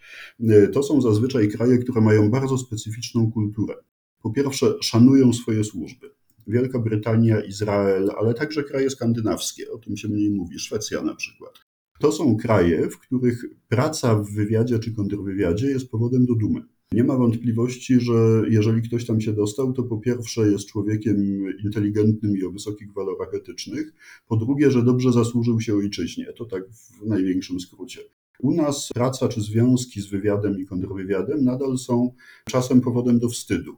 to 0.72 0.82
są 0.82 1.00
zazwyczaj 1.00 1.48
kraje, 1.48 1.78
które 1.78 2.00
mają 2.00 2.30
bardzo 2.30 2.58
specyficzną 2.58 3.32
kulturę. 3.32 3.74
Po 4.22 4.30
pierwsze, 4.30 4.74
szanują 4.82 5.32
swoje 5.32 5.64
służby. 5.64 6.10
Wielka 6.46 6.78
Brytania, 6.78 7.40
Izrael, 7.40 8.10
ale 8.18 8.34
także 8.34 8.64
kraje 8.64 8.90
skandynawskie, 8.90 9.72
o 9.72 9.78
tym 9.78 9.96
się 9.96 10.08
mniej 10.08 10.30
mówi, 10.30 10.58
Szwecja 10.58 11.02
na 11.02 11.14
przykład. 11.14 11.52
To 12.00 12.12
są 12.12 12.36
kraje, 12.36 12.90
w 12.90 12.98
których 12.98 13.44
praca 13.68 14.14
w 14.14 14.30
wywiadzie 14.30 14.78
czy 14.78 14.94
kontrwywiadzie 14.94 15.66
jest 15.66 15.90
powodem 15.90 16.26
do 16.26 16.34
dumy. 16.34 16.62
Nie 16.92 17.04
ma 17.04 17.16
wątpliwości, 17.16 18.00
że 18.00 18.42
jeżeli 18.48 18.82
ktoś 18.82 19.06
tam 19.06 19.20
się 19.20 19.32
dostał, 19.32 19.72
to 19.72 19.82
po 19.82 19.98
pierwsze 19.98 20.50
jest 20.50 20.66
człowiekiem 20.66 21.16
inteligentnym 21.64 22.36
i 22.36 22.44
o 22.44 22.50
wysokich 22.50 22.92
walorach 22.92 23.34
etycznych, 23.34 23.92
po 24.28 24.36
drugie, 24.36 24.70
że 24.70 24.82
dobrze 24.82 25.12
zasłużył 25.12 25.60
się 25.60 25.74
ojczyźnie. 25.74 26.32
To 26.32 26.44
tak 26.44 26.62
w 26.70 27.06
największym 27.06 27.60
skrócie. 27.60 28.00
U 28.38 28.54
nas 28.54 28.88
praca 28.94 29.28
czy 29.28 29.40
związki 29.40 30.00
z 30.00 30.06
wywiadem 30.06 30.60
i 30.60 30.66
kontrwywiadem 30.66 31.44
nadal 31.44 31.78
są 31.78 32.12
czasem 32.44 32.80
powodem 32.80 33.18
do 33.18 33.28
wstydu. 33.28 33.76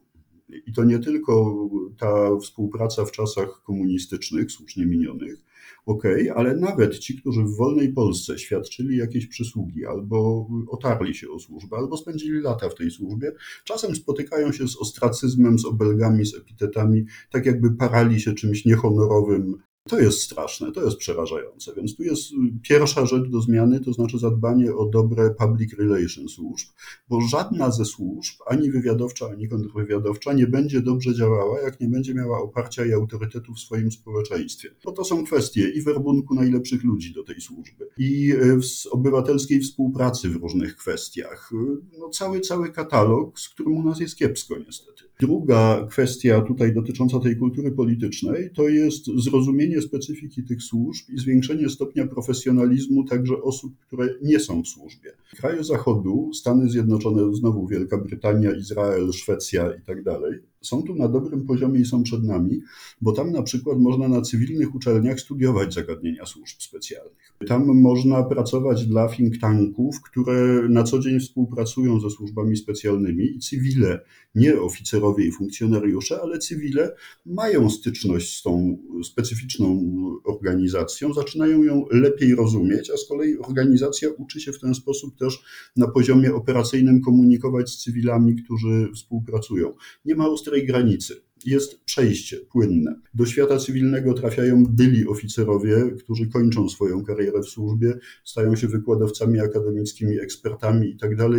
I 0.66 0.72
to 0.72 0.84
nie 0.84 0.98
tylko 0.98 1.54
ta 1.98 2.36
współpraca 2.36 3.04
w 3.04 3.12
czasach 3.12 3.62
komunistycznych, 3.62 4.52
słusznie 4.52 4.86
minionych, 4.86 5.42
ok, 5.86 6.02
ale 6.34 6.56
nawet 6.56 6.98
ci, 6.98 7.20
którzy 7.20 7.42
w 7.42 7.56
wolnej 7.56 7.92
Polsce 7.92 8.38
świadczyli 8.38 8.96
jakieś 8.96 9.26
przysługi, 9.26 9.86
albo 9.86 10.48
otarli 10.68 11.14
się 11.14 11.30
o 11.30 11.38
służbę, 11.38 11.76
albo 11.76 11.96
spędzili 11.96 12.40
lata 12.40 12.68
w 12.68 12.74
tej 12.74 12.90
służbie, 12.90 13.32
czasem 13.64 13.94
spotykają 13.94 14.52
się 14.52 14.68
z 14.68 14.76
ostracyzmem, 14.76 15.58
z 15.58 15.64
obelgami, 15.64 16.26
z 16.26 16.34
epitetami, 16.34 17.04
tak 17.30 17.46
jakby 17.46 17.70
parali 17.70 18.20
się 18.20 18.32
czymś 18.32 18.64
niehonorowym, 18.64 19.56
to 19.88 20.00
jest 20.00 20.22
straszne, 20.22 20.72
to 20.72 20.84
jest 20.84 20.96
przerażające. 20.96 21.74
Więc 21.76 21.96
tu 21.96 22.02
jest 22.02 22.30
pierwsza 22.62 23.06
rzecz 23.06 23.28
do 23.28 23.40
zmiany, 23.40 23.80
to 23.80 23.92
znaczy 23.92 24.18
zadbanie 24.18 24.74
o 24.74 24.86
dobre 24.86 25.30
public 25.30 25.74
relations 25.78 26.32
służb, 26.32 26.68
bo 27.08 27.20
żadna 27.20 27.70
ze 27.70 27.84
służb, 27.84 28.34
ani 28.46 28.70
wywiadowcza, 28.70 29.26
ani 29.26 29.48
kontrwywiadowcza, 29.48 30.32
nie 30.32 30.46
będzie 30.46 30.80
dobrze 30.80 31.14
działała, 31.14 31.60
jak 31.60 31.80
nie 31.80 31.88
będzie 31.88 32.14
miała 32.14 32.42
oparcia 32.42 32.84
i 32.84 32.92
autorytetu 32.92 33.54
w 33.54 33.60
swoim 33.60 33.92
społeczeństwie. 33.92 34.68
Bo 34.84 34.92
to 34.92 35.04
są 35.04 35.24
kwestie 35.24 35.68
i 35.70 35.82
werbunku 35.82 36.34
najlepszych 36.34 36.84
ludzi 36.84 37.14
do 37.14 37.24
tej 37.24 37.40
służby, 37.40 37.88
i 37.98 38.32
e, 38.32 38.58
obywatelskiej 38.90 39.60
współpracy 39.60 40.28
w 40.28 40.36
różnych 40.36 40.76
kwestiach. 40.76 41.50
No 41.98 42.08
cały, 42.08 42.40
cały 42.40 42.72
katalog, 42.72 43.40
z 43.40 43.48
którym 43.48 43.76
u 43.76 43.82
nas 43.82 44.00
jest 44.00 44.16
kiepsko 44.16 44.58
niestety. 44.58 45.07
Druga 45.20 45.86
kwestia 45.90 46.40
tutaj 46.40 46.74
dotycząca 46.74 47.20
tej 47.20 47.36
kultury 47.36 47.70
politycznej 47.70 48.50
to 48.54 48.68
jest 48.68 49.06
zrozumienie 49.16 49.82
specyfiki 49.82 50.44
tych 50.44 50.62
służb 50.62 51.10
i 51.10 51.18
zwiększenie 51.18 51.68
stopnia 51.68 52.06
profesjonalizmu 52.06 53.04
także 53.04 53.42
osób, 53.42 53.72
które 53.86 54.08
nie 54.22 54.40
są 54.40 54.62
w 54.62 54.68
służbie. 54.68 55.12
Kraje 55.36 55.64
Zachodu, 55.64 56.30
Stany 56.34 56.70
Zjednoczone, 56.70 57.34
znowu 57.34 57.66
Wielka 57.66 57.98
Brytania, 57.98 58.50
Izrael, 58.50 59.12
Szwecja 59.12 59.74
i 59.74 59.80
tak 59.82 60.02
dalej, 60.02 60.38
są 60.62 60.82
tu 60.82 60.94
na 60.94 61.08
dobrym 61.08 61.46
poziomie 61.46 61.80
i 61.80 61.84
są 61.84 62.02
przed 62.02 62.24
nami, 62.24 62.60
bo 63.00 63.12
tam 63.12 63.32
na 63.32 63.42
przykład 63.42 63.78
można 63.78 64.08
na 64.08 64.22
cywilnych 64.22 64.74
uczelniach 64.74 65.20
studiować 65.20 65.74
zagadnienia 65.74 66.26
służb 66.26 66.56
specjalnych. 66.58 67.34
Tam 67.48 67.80
można 67.80 68.22
pracować 68.22 68.86
dla 68.86 69.08
think 69.08 69.38
tanków, 69.38 70.02
które 70.02 70.68
na 70.68 70.82
co 70.82 70.98
dzień 70.98 71.20
współpracują 71.20 72.00
ze 72.00 72.10
służbami 72.10 72.56
specjalnymi 72.56 73.24
i 73.36 73.38
cywile, 73.38 74.00
nie 74.34 74.60
oficerowie 74.60 75.26
i 75.26 75.32
funkcjonariusze, 75.32 76.20
ale 76.22 76.38
cywile 76.38 76.94
mają 77.26 77.70
styczność 77.70 78.38
z 78.38 78.42
tą 78.42 78.78
specyficzną 79.04 79.88
organizacją, 80.24 81.12
zaczynają 81.12 81.62
ją 81.62 81.86
lepiej 81.90 82.34
rozumieć, 82.34 82.90
a 82.90 82.96
z 82.96 83.08
kolei 83.08 83.38
organizacja 83.38 84.08
uczy 84.18 84.40
się 84.40 84.52
w 84.52 84.60
ten 84.60 84.74
sposób 84.74 85.16
też 85.16 85.42
na 85.76 85.88
poziomie 85.88 86.34
operacyjnym 86.34 87.00
komunikować 87.00 87.70
z 87.70 87.78
cywilami, 87.78 88.36
którzy 88.36 88.88
współpracują. 88.94 89.74
Nie 90.04 90.14
ma 90.14 90.28
ostrej 90.48 90.66
granicy 90.66 91.14
jest 91.44 91.84
przejście 91.84 92.36
płynne. 92.36 93.00
Do 93.14 93.26
świata 93.26 93.58
cywilnego 93.58 94.14
trafiają 94.14 94.64
byli 94.66 95.08
oficerowie, 95.08 95.90
którzy 95.98 96.26
kończą 96.26 96.68
swoją 96.68 97.04
karierę 97.04 97.40
w 97.40 97.48
służbie, 97.48 97.98
stają 98.24 98.56
się 98.56 98.68
wykładowcami 98.68 99.40
akademickimi, 99.40 100.20
ekspertami 100.20 100.90
itd. 100.90 101.16
Tak 101.16 101.30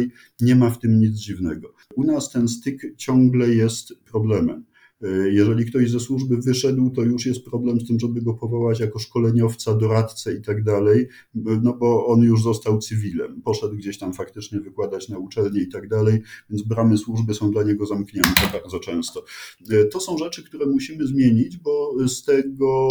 Nie 0.41 0.55
ma 0.55 0.69
w 0.69 0.79
tym 0.79 0.99
nic 0.99 1.15
dziwnego. 1.15 1.73
U 1.95 2.03
nas 2.03 2.31
ten 2.31 2.47
styk 2.47 2.81
ciągle 2.97 3.49
jest 3.49 3.93
problemem. 4.11 4.65
E, 5.01 5.29
jeżeli 5.29 5.65
ktoś 5.65 5.91
ze 5.91 5.99
służby 5.99 6.37
wyszedł, 6.37 6.89
to 6.89 7.01
już 7.01 7.25
jest 7.25 7.45
problem 7.45 7.81
z 7.81 7.87
tym, 7.87 7.99
żeby 7.99 8.21
go 8.21 8.33
powołać 8.33 8.79
jako 8.79 8.99
szkoleniowca, 8.99 9.75
doradcę 9.75 10.33
i 10.33 10.41
tak 10.41 10.63
dalej, 10.63 11.07
no 11.35 11.73
bo 11.73 12.07
on 12.07 12.21
już 12.21 12.43
został 12.43 12.79
cywilem, 12.79 13.41
poszedł 13.41 13.75
gdzieś 13.75 13.97
tam 13.97 14.13
faktycznie 14.13 14.59
wykładać 14.59 15.09
na 15.09 15.17
uczelni 15.17 15.59
i 15.59 15.67
tak 15.67 15.87
dalej, 15.87 16.21
więc 16.49 16.63
bramy 16.63 16.97
służby 16.97 17.33
są 17.33 17.51
dla 17.51 17.63
niego 17.63 17.85
zamknięte 17.85 18.41
bardzo 18.53 18.79
często. 18.79 19.23
E, 19.71 19.85
to 19.85 19.99
są 19.99 20.17
rzeczy, 20.17 20.43
które 20.43 20.65
musimy 20.65 21.07
zmienić, 21.07 21.57
bo 21.57 21.95
z 22.07 22.23
tego 22.23 22.87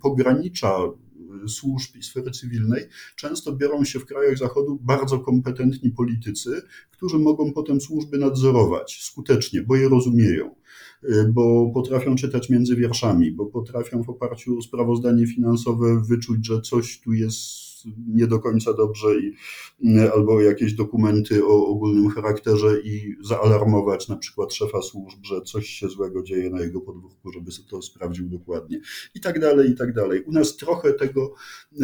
pogranicza 0.00 0.78
służb 1.48 1.96
i 1.96 2.02
sfery 2.02 2.30
cywilnej, 2.30 2.84
często 3.16 3.52
biorą 3.52 3.84
się 3.84 3.98
w 3.98 4.06
krajach 4.06 4.38
Zachodu 4.38 4.78
bardzo 4.82 5.18
kompetentni 5.18 5.90
politycy, 5.90 6.62
którzy 6.90 7.18
mogą 7.18 7.52
potem 7.52 7.80
służby 7.80 8.18
nadzorować 8.18 8.98
skutecznie, 9.02 9.62
bo 9.62 9.76
je 9.76 9.88
rozumieją. 9.88 10.54
Y, 11.04 11.32
bo 11.32 11.70
potrafią 11.74 12.16
czytać 12.16 12.50
między 12.50 12.76
wierszami, 12.76 13.30
bo 13.30 13.46
potrafią 13.46 14.02
w 14.02 14.10
oparciu 14.10 14.58
o 14.58 14.62
sprawozdanie 14.62 15.26
finansowe 15.26 16.02
wyczuć, 16.08 16.46
że 16.46 16.60
coś 16.60 17.00
tu 17.00 17.12
jest 17.12 17.65
nie 18.08 18.26
do 18.26 18.38
końca 18.38 18.72
dobrze 18.72 19.20
i, 19.20 19.32
mm, 19.84 20.10
albo 20.14 20.40
jakieś 20.40 20.74
dokumenty 20.74 21.46
o 21.46 21.66
ogólnym 21.66 22.08
charakterze 22.08 22.80
i 22.80 23.16
zaalarmować 23.20 24.08
na 24.08 24.16
przykład 24.16 24.54
szefa 24.54 24.82
służb, 24.82 25.18
że 25.22 25.42
coś 25.42 25.66
się 25.66 25.88
złego 25.88 26.22
dzieje 26.22 26.50
na 26.50 26.60
jego 26.60 26.80
podwórku, 26.80 27.32
żeby 27.32 27.50
sobie 27.50 27.68
to 27.68 27.82
sprawdził 27.82 28.28
dokładnie 28.28 28.80
i 29.14 29.20
tak 29.20 29.40
dalej, 29.40 29.70
i 29.70 29.74
tak 29.74 29.92
dalej. 29.92 30.22
U 30.22 30.32
nas 30.32 30.56
trochę 30.56 30.92
tego, 30.92 31.34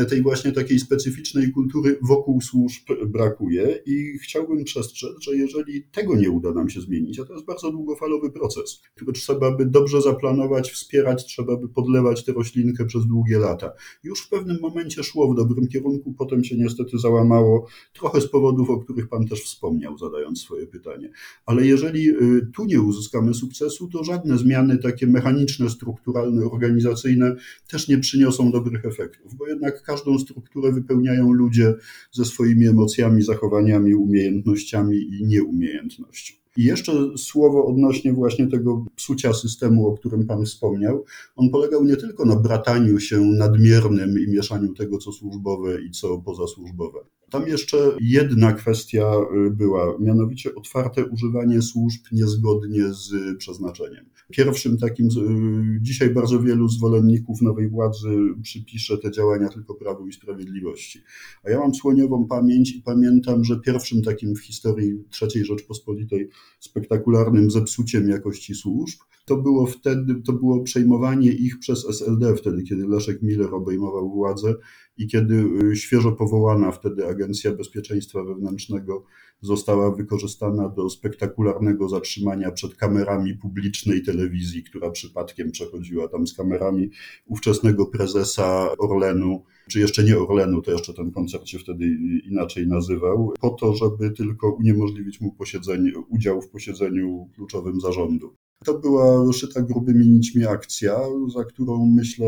tej 0.08 0.22
właśnie 0.22 0.52
takiej 0.52 0.78
specyficznej 0.78 1.52
kultury 1.52 1.98
wokół 2.02 2.40
służb 2.40 2.82
brakuje 3.06 3.82
i 3.86 4.18
chciałbym 4.18 4.64
przestrzec, 4.64 5.10
że 5.20 5.36
jeżeli 5.36 5.82
tego 5.82 6.16
nie 6.16 6.30
uda 6.30 6.52
nam 6.52 6.70
się 6.70 6.80
zmienić, 6.80 7.20
a 7.20 7.24
to 7.24 7.32
jest 7.32 7.46
bardzo 7.46 7.70
długofalowy 7.70 8.30
proces, 8.30 8.82
który 8.94 9.12
trzeba 9.12 9.56
by 9.56 9.66
dobrze 9.66 10.02
zaplanować, 10.02 10.70
wspierać, 10.70 11.24
trzeba 11.24 11.56
by 11.56 11.68
podlewać 11.68 12.24
tę 12.24 12.32
roślinkę 12.32 12.84
przez 12.84 13.06
długie 13.06 13.38
lata. 13.38 13.72
Już 14.02 14.26
w 14.26 14.28
pewnym 14.28 14.58
momencie 14.60 15.02
szło 15.02 15.32
w 15.32 15.36
dobrym 15.36 15.68
kierunku, 15.68 15.91
kierunku, 15.92 16.12
potem 16.12 16.44
się 16.44 16.56
niestety 16.56 16.98
załamało, 16.98 17.66
trochę 17.92 18.20
z 18.20 18.30
powodów, 18.30 18.70
o 18.70 18.78
których 18.78 19.08
Pan 19.08 19.26
też 19.26 19.42
wspomniał, 19.42 19.98
zadając 19.98 20.40
swoje 20.40 20.66
pytanie. 20.66 21.10
Ale 21.46 21.66
jeżeli 21.66 22.08
y, 22.10 22.46
tu 22.54 22.64
nie 22.64 22.80
uzyskamy 22.80 23.34
sukcesu, 23.34 23.88
to 23.88 24.04
żadne 24.04 24.38
zmiany 24.38 24.78
takie 24.78 25.06
mechaniczne, 25.06 25.70
strukturalne, 25.70 26.44
organizacyjne 26.44 27.36
też 27.70 27.88
nie 27.88 27.98
przyniosą 27.98 28.52
dobrych 28.52 28.84
efektów, 28.84 29.34
bo 29.34 29.48
jednak 29.48 29.82
każdą 29.82 30.18
strukturę 30.18 30.72
wypełniają 30.72 31.32
ludzie 31.32 31.74
ze 32.12 32.24
swoimi 32.24 32.66
emocjami, 32.66 33.22
zachowaniami, 33.22 33.94
umiejętnościami 33.94 34.96
i 34.96 35.26
nieumiejętnością. 35.26 36.41
I 36.56 36.64
jeszcze 36.64 36.92
słowo 37.16 37.66
odnośnie 37.66 38.12
właśnie 38.12 38.46
tego 38.46 38.84
psucia 38.96 39.32
systemu, 39.32 39.88
o 39.88 39.96
którym 39.96 40.26
Pan 40.26 40.44
wspomniał. 40.44 41.04
On 41.36 41.50
polegał 41.50 41.84
nie 41.84 41.96
tylko 41.96 42.24
na 42.24 42.36
brataniu 42.36 43.00
się 43.00 43.20
nadmiernym 43.20 44.18
i 44.18 44.30
mieszaniu 44.30 44.74
tego, 44.74 44.98
co 44.98 45.12
służbowe 45.12 45.82
i 45.82 45.90
co 45.90 46.18
pozasłużbowe. 46.18 46.98
Tam 47.32 47.48
jeszcze 47.48 47.96
jedna 48.00 48.52
kwestia 48.52 49.12
y, 49.46 49.50
była, 49.50 49.98
mianowicie 50.00 50.54
otwarte 50.54 51.06
używanie 51.06 51.62
służb 51.62 52.00
niezgodnie 52.12 52.92
z 52.92 53.38
przeznaczeniem. 53.38 54.04
Pierwszym 54.30 54.78
takim, 54.78 55.06
y, 55.06 55.80
dzisiaj 55.80 56.10
bardzo 56.10 56.40
wielu 56.40 56.68
zwolenników 56.68 57.42
nowej 57.42 57.68
władzy 57.68 58.08
przypisze 58.42 58.98
te 58.98 59.10
działania 59.10 59.48
tylko 59.48 59.74
Prawu 59.74 60.06
i 60.06 60.12
Sprawiedliwości. 60.12 61.02
A 61.44 61.50
ja 61.50 61.58
mam 61.58 61.74
słoniową 61.74 62.26
pamięć 62.26 62.72
i 62.76 62.82
pamiętam, 62.82 63.44
że 63.44 63.60
pierwszym 63.60 64.02
takim 64.02 64.34
w 64.34 64.40
historii 64.40 65.04
III 65.22 65.44
Rzeczpospolitej 65.44 66.28
spektakularnym 66.60 67.50
zepsuciem 67.50 68.08
jakości 68.08 68.54
służb 68.54 68.98
to 69.24 69.36
było 69.36 69.66
wtedy, 69.66 70.22
to 70.26 70.32
było 70.32 70.62
przejmowanie 70.62 71.32
ich 71.32 71.58
przez 71.58 71.88
SLD 71.88 72.36
wtedy, 72.36 72.62
kiedy 72.62 72.86
Leszek 72.86 73.22
Miller 73.22 73.54
obejmował 73.54 74.10
władzę 74.10 74.54
i 75.02 75.06
kiedy 75.06 75.44
y, 75.72 75.76
świeżo 75.76 76.12
powołana 76.12 76.72
wtedy 76.72 77.06
Agencja 77.06 77.52
Bezpieczeństwa 77.52 78.24
Wewnętrznego 78.24 79.04
została 79.40 79.94
wykorzystana 79.94 80.68
do 80.68 80.90
spektakularnego 80.90 81.88
zatrzymania 81.88 82.50
przed 82.50 82.74
kamerami 82.74 83.34
publicznej 83.34 84.02
telewizji, 84.02 84.62
która 84.62 84.90
przypadkiem 84.90 85.50
przechodziła 85.50 86.08
tam 86.08 86.26
z 86.26 86.36
kamerami 86.36 86.90
ówczesnego 87.26 87.86
prezesa 87.86 88.76
Orlenu, 88.78 89.44
czy 89.70 89.80
jeszcze 89.80 90.04
nie 90.04 90.18
Orlenu, 90.18 90.62
to 90.62 90.72
jeszcze 90.72 90.94
ten 90.94 91.10
koncert 91.10 91.46
się 91.46 91.58
wtedy 91.58 91.84
inaczej 92.24 92.66
nazywał, 92.66 93.32
po 93.40 93.50
to, 93.50 93.74
żeby 93.74 94.10
tylko 94.10 94.52
uniemożliwić 94.52 95.20
mu 95.20 95.32
posiedzenie, 95.32 95.92
udział 96.08 96.42
w 96.42 96.48
posiedzeniu 96.48 97.28
kluczowym 97.34 97.80
zarządu. 97.80 98.36
To 98.64 98.78
była 98.78 99.32
szyta 99.32 99.62
grubymi 99.62 100.08
nićmi 100.08 100.46
akcja, 100.46 100.98
za 101.34 101.44
którą 101.44 101.86
myślę 101.86 102.26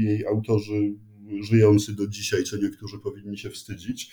jej 0.00 0.26
autorzy 0.26 0.94
żyjący 1.40 1.94
do 1.94 2.06
dzisiaj, 2.06 2.44
co 2.44 2.56
niektórzy 2.56 2.98
powinni 2.98 3.38
się 3.38 3.50
wstydzić, 3.50 4.12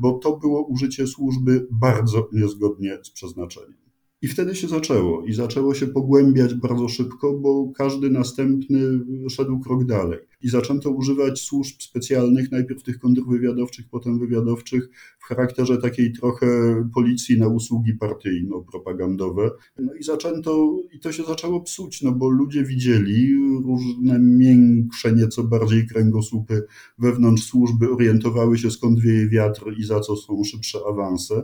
bo 0.00 0.18
to 0.18 0.36
było 0.36 0.66
użycie 0.66 1.06
służby 1.06 1.66
bardzo 1.70 2.28
niezgodnie 2.32 2.98
z 3.02 3.10
przeznaczeniem. 3.10 3.87
I 4.22 4.28
wtedy 4.28 4.54
się 4.54 4.68
zaczęło. 4.68 5.24
I 5.24 5.32
zaczęło 5.32 5.74
się 5.74 5.86
pogłębiać 5.86 6.54
bardzo 6.54 6.88
szybko, 6.88 7.38
bo 7.38 7.72
każdy 7.76 8.10
następny 8.10 9.00
szedł 9.30 9.60
krok 9.60 9.84
dalej. 9.84 10.18
I 10.42 10.48
zaczęto 10.48 10.90
używać 10.90 11.40
służb 11.40 11.82
specjalnych, 11.82 12.52
najpierw 12.52 12.82
tych 12.82 12.98
kontrwywiadowczych, 12.98 13.86
potem 13.90 14.18
wywiadowczych, 14.18 14.88
w 15.18 15.24
charakterze 15.24 15.78
takiej 15.78 16.12
trochę 16.12 16.46
policji 16.94 17.38
na 17.38 17.48
usługi 17.48 17.94
partyjno-propagandowe. 17.94 19.50
No 19.78 19.94
i 19.94 20.02
zaczęto, 20.02 20.78
i 20.92 21.00
to 21.00 21.12
się 21.12 21.22
zaczęło 21.22 21.60
psuć, 21.60 22.02
no 22.02 22.12
bo 22.12 22.28
ludzie 22.28 22.64
widzieli 22.64 23.34
różne 23.64 24.20
większe, 24.38 25.12
nieco 25.12 25.44
bardziej 25.44 25.86
kręgosłupy 25.86 26.62
wewnątrz 26.98 27.42
służby, 27.42 27.90
orientowały 27.90 28.58
się 28.58 28.70
skąd 28.70 29.00
wieje 29.00 29.28
wiatr 29.28 29.64
i 29.78 29.84
za 29.84 30.00
co 30.00 30.16
są 30.16 30.44
szybsze 30.44 30.78
awanse. 30.88 31.42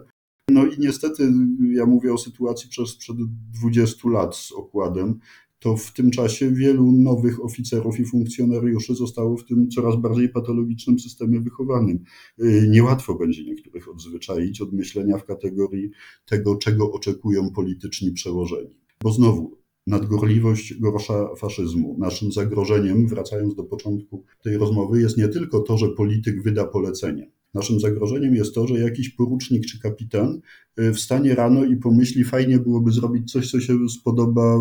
No 0.51 0.67
i 0.67 0.79
niestety 0.79 1.33
ja 1.73 1.87
mówię 1.87 2.13
o 2.13 2.19
sytuacji 2.19 2.71
przez 2.71 2.97
przed 2.97 3.17
20 3.53 4.09
lat 4.09 4.37
z 4.37 4.53
okładem, 4.53 5.19
to 5.59 5.77
w 5.77 5.93
tym 5.93 6.11
czasie 6.11 6.51
wielu 6.51 6.93
nowych 6.93 7.45
oficerów 7.45 8.01
i 8.01 8.05
funkcjonariuszy 8.05 8.95
zostało 8.95 9.37
w 9.37 9.45
tym 9.45 9.69
coraz 9.69 9.97
bardziej 9.97 10.29
patologicznym 10.29 10.99
systemie 10.99 11.41
wychowanym. 11.41 12.05
Y, 12.43 12.69
niełatwo 12.71 13.15
będzie 13.15 13.45
niektórych 13.45 13.89
odzwyczaić 13.89 14.61
od 14.61 14.73
myślenia 14.73 15.19
w 15.19 15.25
kategorii 15.25 15.91
tego, 16.27 16.57
czego 16.57 16.93
oczekują 16.93 17.51
polityczni 17.51 18.13
przełożeni. 18.13 18.79
Bo 19.03 19.13
znowu, 19.13 19.59
nadgorliwość 19.87 20.75
gorsza 20.81 21.35
faszyzmu. 21.35 21.97
Naszym 21.99 22.33
zagrożeniem, 22.33 23.07
wracając 23.07 23.55
do 23.55 23.65
początku 23.65 24.25
tej 24.43 24.57
rozmowy, 24.57 25.01
jest 25.01 25.19
nie 25.19 25.29
tylko 25.29 25.61
to, 25.61 25.79
że 25.79 25.89
polityk 25.89 26.43
wyda 26.43 26.65
polecenie. 26.65 27.31
Naszym 27.55 27.81
zagrożeniem 27.81 28.35
jest 28.35 28.55
to, 28.55 28.67
że 28.67 28.79
jakiś 28.79 29.11
porucznik 29.11 29.67
czy 29.67 29.81
kapitan 29.81 30.41
y, 30.81 30.93
wstanie 30.93 31.35
rano 31.35 31.65
i 31.65 31.77
pomyśli, 31.77 32.25
fajnie 32.25 32.59
byłoby 32.59 32.93
zrobić 32.93 33.33
coś, 33.33 33.51
co 33.51 33.61
się 33.61 33.89
spodoba 33.89 34.59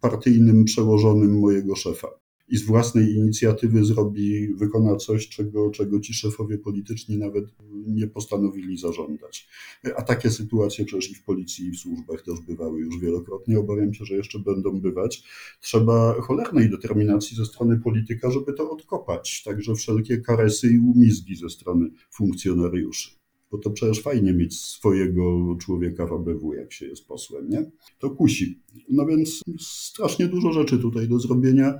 partyjnym 0.00 0.64
przełożonym 0.64 1.38
mojego 1.38 1.76
szefa. 1.76 2.08
I 2.50 2.56
z 2.56 2.66
własnej 2.66 3.14
inicjatywy 3.14 3.84
zrobi, 3.84 4.54
wykona 4.54 4.96
coś, 4.96 5.28
czego, 5.28 5.70
czego 5.70 6.00
ci 6.00 6.14
szefowie 6.14 6.58
polityczni 6.58 7.18
nawet 7.18 7.44
nie 7.86 8.06
postanowili 8.06 8.78
zażądać. 8.78 9.48
A 9.96 10.02
takie 10.02 10.30
sytuacje 10.30 10.84
przecież 10.84 11.10
i 11.10 11.14
w 11.14 11.24
policji, 11.24 11.66
i 11.66 11.70
w 11.70 11.78
służbach 11.78 12.22
też 12.22 12.40
bywały 12.40 12.80
już 12.80 12.98
wielokrotnie. 12.98 13.58
Obawiam 13.58 13.94
się, 13.94 14.04
że 14.04 14.14
jeszcze 14.14 14.38
będą 14.38 14.80
bywać. 14.80 15.24
Trzeba 15.60 16.20
cholernej 16.20 16.70
determinacji 16.70 17.36
ze 17.36 17.46
strony 17.46 17.78
polityka, 17.78 18.30
żeby 18.30 18.52
to 18.52 18.70
odkopać. 18.70 19.42
Także 19.44 19.74
wszelkie 19.74 20.20
karesy 20.20 20.68
i 20.72 20.78
umizgi 20.78 21.36
ze 21.36 21.50
strony 21.50 21.90
funkcjonariuszy 22.10 23.19
bo 23.50 23.58
to 23.58 23.70
przecież 23.70 24.02
fajnie 24.02 24.32
mieć 24.32 24.60
swojego 24.60 25.56
człowieka 25.60 26.06
w 26.06 26.12
ABW, 26.12 26.54
jak 26.54 26.72
się 26.72 26.86
jest 26.86 27.06
posłem, 27.06 27.48
nie? 27.48 27.70
To 27.98 28.10
kusi. 28.10 28.60
No 28.88 29.06
więc 29.06 29.40
strasznie 29.60 30.26
dużo 30.26 30.52
rzeczy 30.52 30.78
tutaj 30.78 31.08
do 31.08 31.18
zrobienia. 31.18 31.74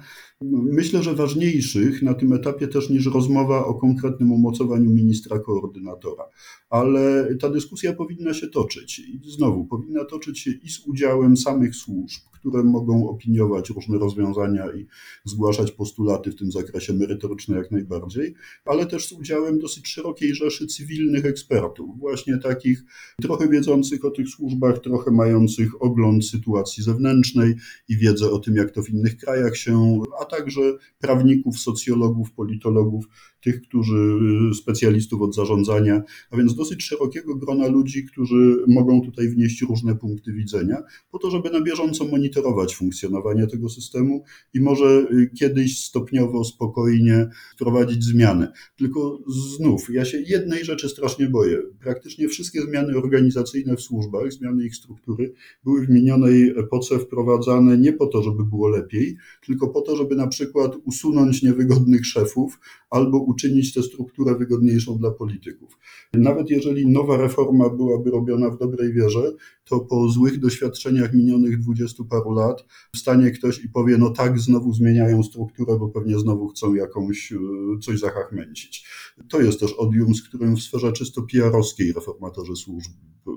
Myślę, 0.51 1.03
że 1.03 1.15
ważniejszych 1.15 2.03
na 2.03 2.15
tym 2.15 2.33
etapie 2.33 2.69
też 2.69 2.91
niż 2.91 3.07
rozmowa 3.07 3.67
o 3.67 3.75
konkretnym 3.75 4.33
umocowaniu 4.33 4.91
ministra 4.91 5.39
koordynatora. 5.39 6.25
Ale 6.71 7.35
ta 7.41 7.51
dyskusja 7.51 7.93
powinna 7.93 8.35
się 8.35 8.49
toczyć. 8.49 8.99
I 8.99 9.21
znowu, 9.25 9.65
powinna 9.65 10.05
toczyć 10.05 10.39
się 10.39 10.51
i 10.51 10.71
z 10.71 10.87
udziałem 10.87 11.37
samych 11.37 11.77
służb, 11.77 12.21
które 12.33 12.65
mogą 12.65 13.09
opiniować 13.09 13.71
różne 13.71 13.99
rozwiązania 13.99 14.73
i 14.73 14.87
zgłaszać 15.25 15.73
postulaty 15.73 16.31
w 16.31 16.37
tym 16.37 16.53
zakresie 16.53 16.93
merytoryczne 16.93 17.57
jak 17.57 17.71
najbardziej, 17.71 18.35
ale 18.65 18.87
też 18.87 19.09
z 19.09 19.13
udziałem 19.13 19.59
dosyć 19.59 19.89
szerokiej 19.89 20.35
rzeszy 20.35 20.67
cywilnych 20.67 21.25
ekspertów, 21.61 21.99
właśnie 21.99 22.39
takich 22.39 22.85
trochę 23.23 23.49
wiedzących 23.49 24.05
o 24.05 24.11
tych 24.11 24.29
służbach, 24.29 24.79
trochę 24.79 25.11
mających 25.11 25.83
ogląd 25.83 26.27
sytuacji 26.27 26.83
zewnętrznej 26.83 27.55
i 27.89 27.97
wiedzę 27.97 28.31
o 28.31 28.39
tym, 28.39 28.57
jak 28.57 28.71
to 28.71 28.83
w 28.83 28.91
innych 28.91 29.17
krajach 29.17 29.57
się, 29.57 30.01
a 30.21 30.25
także 30.25 30.61
prawników, 30.99 31.59
socjologów, 31.59 32.33
politologów, 32.33 33.05
tych, 33.43 33.63
którzy 33.63 34.19
specjalistów 34.55 35.23
od 35.23 35.35
zarządzania, 35.35 36.03
a 36.31 36.37
więc 36.37 36.55
dosyć 36.55 36.83
szerokiego 36.83 37.37
grona 37.37 37.67
ludzi, 37.67 38.05
którzy 38.05 38.65
mogą 38.69 39.03
tutaj 39.03 39.29
wnieść 39.29 39.63
różne 39.63 39.97
punkty 39.97 40.33
widzenia, 40.33 40.83
po 41.11 41.19
to, 41.19 41.31
żeby 41.31 41.51
na 41.51 41.61
bieżąco 41.61 42.05
monitorować 42.05 42.77
funkcjonowanie 42.77 43.47
tego 43.47 43.69
systemu 43.69 44.25
i 44.55 44.61
może 44.61 45.07
kiedyś 45.39 45.85
stopniowo, 45.85 46.45
spokojnie 46.45 47.29
wprowadzić 47.55 48.05
zmiany. 48.05 48.49
Tylko 48.77 49.19
znów, 49.57 49.91
ja 49.91 50.05
się 50.05 50.23
jednej 50.27 50.65
rzeczy 50.65 50.89
strasznie 50.89 51.29
boję. 51.29 51.50
Praktycznie 51.81 52.29
wszystkie 52.29 52.63
zmiany 52.63 52.97
organizacyjne 52.97 53.77
w 53.77 53.81
służbach, 53.81 54.33
zmiany 54.33 54.65
ich 54.65 54.77
struktury, 54.77 55.33
były 55.65 55.87
w 55.87 55.91
minionej 55.91 56.55
epoce 56.59 56.99
wprowadzane 56.99 57.79
nie 57.79 57.93
po 57.93 58.07
to, 58.07 58.23
żeby 58.23 58.45
było 58.45 58.69
lepiej, 58.69 59.17
tylko 59.47 59.69
po 59.69 59.81
to, 59.81 59.97
żeby 59.97 60.17
na 60.17 60.27
przykład 60.27 60.77
usunąć 60.85 61.43
niewygodnych 61.43 62.07
szefów 62.07 62.61
albo 62.91 63.19
uczynić 63.19 63.75
tę 63.75 63.83
strukturę 63.83 64.35
wygodniejszą 64.39 64.99
dla 64.99 65.11
polityków. 65.11 65.79
Nawet 66.15 66.51
jeżeli 66.51 66.87
nowa 66.87 67.17
reforma 67.17 67.71
byłaby 67.71 68.11
robiona 68.11 68.51
w 68.51 68.59
dobrej 68.59 68.93
wierze, 68.93 69.33
to 69.65 69.81
po 69.81 70.09
złych 70.09 70.41
doświadczeniach 70.41 71.15
minionych 71.15 71.61
dwudziestu 71.61 72.05
paru 72.05 72.33
lat 72.33 72.65
wstanie 72.95 73.31
ktoś 73.31 73.65
i 73.65 73.69
powie, 73.69 73.99
no 73.99 74.11
tak, 74.11 74.39
znowu 74.39 74.73
zmieniają 74.73 75.23
strukturę, 75.23 75.79
bo 75.79 75.89
pewnie 75.89 76.19
znowu 76.19 76.49
chcą 76.49 76.75
jakąś, 76.75 77.33
e, 77.33 77.39
coś 77.83 77.99
zachachmęcić. 77.99 78.89
To 79.29 79.41
jest 79.41 79.61
też 79.61 79.73
odium, 79.73 80.15
z 80.15 80.23
którym 80.23 80.57
w 80.57 80.63
sferze 80.63 80.93
czysto 80.93 81.23
PR-owskiej 81.23 81.93
reformatorzy 81.93 82.57
służb 82.57 82.91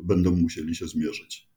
będą 0.04 0.32
musieli 0.32 0.76
się 0.76 0.88
zmierzyć. 0.88 1.54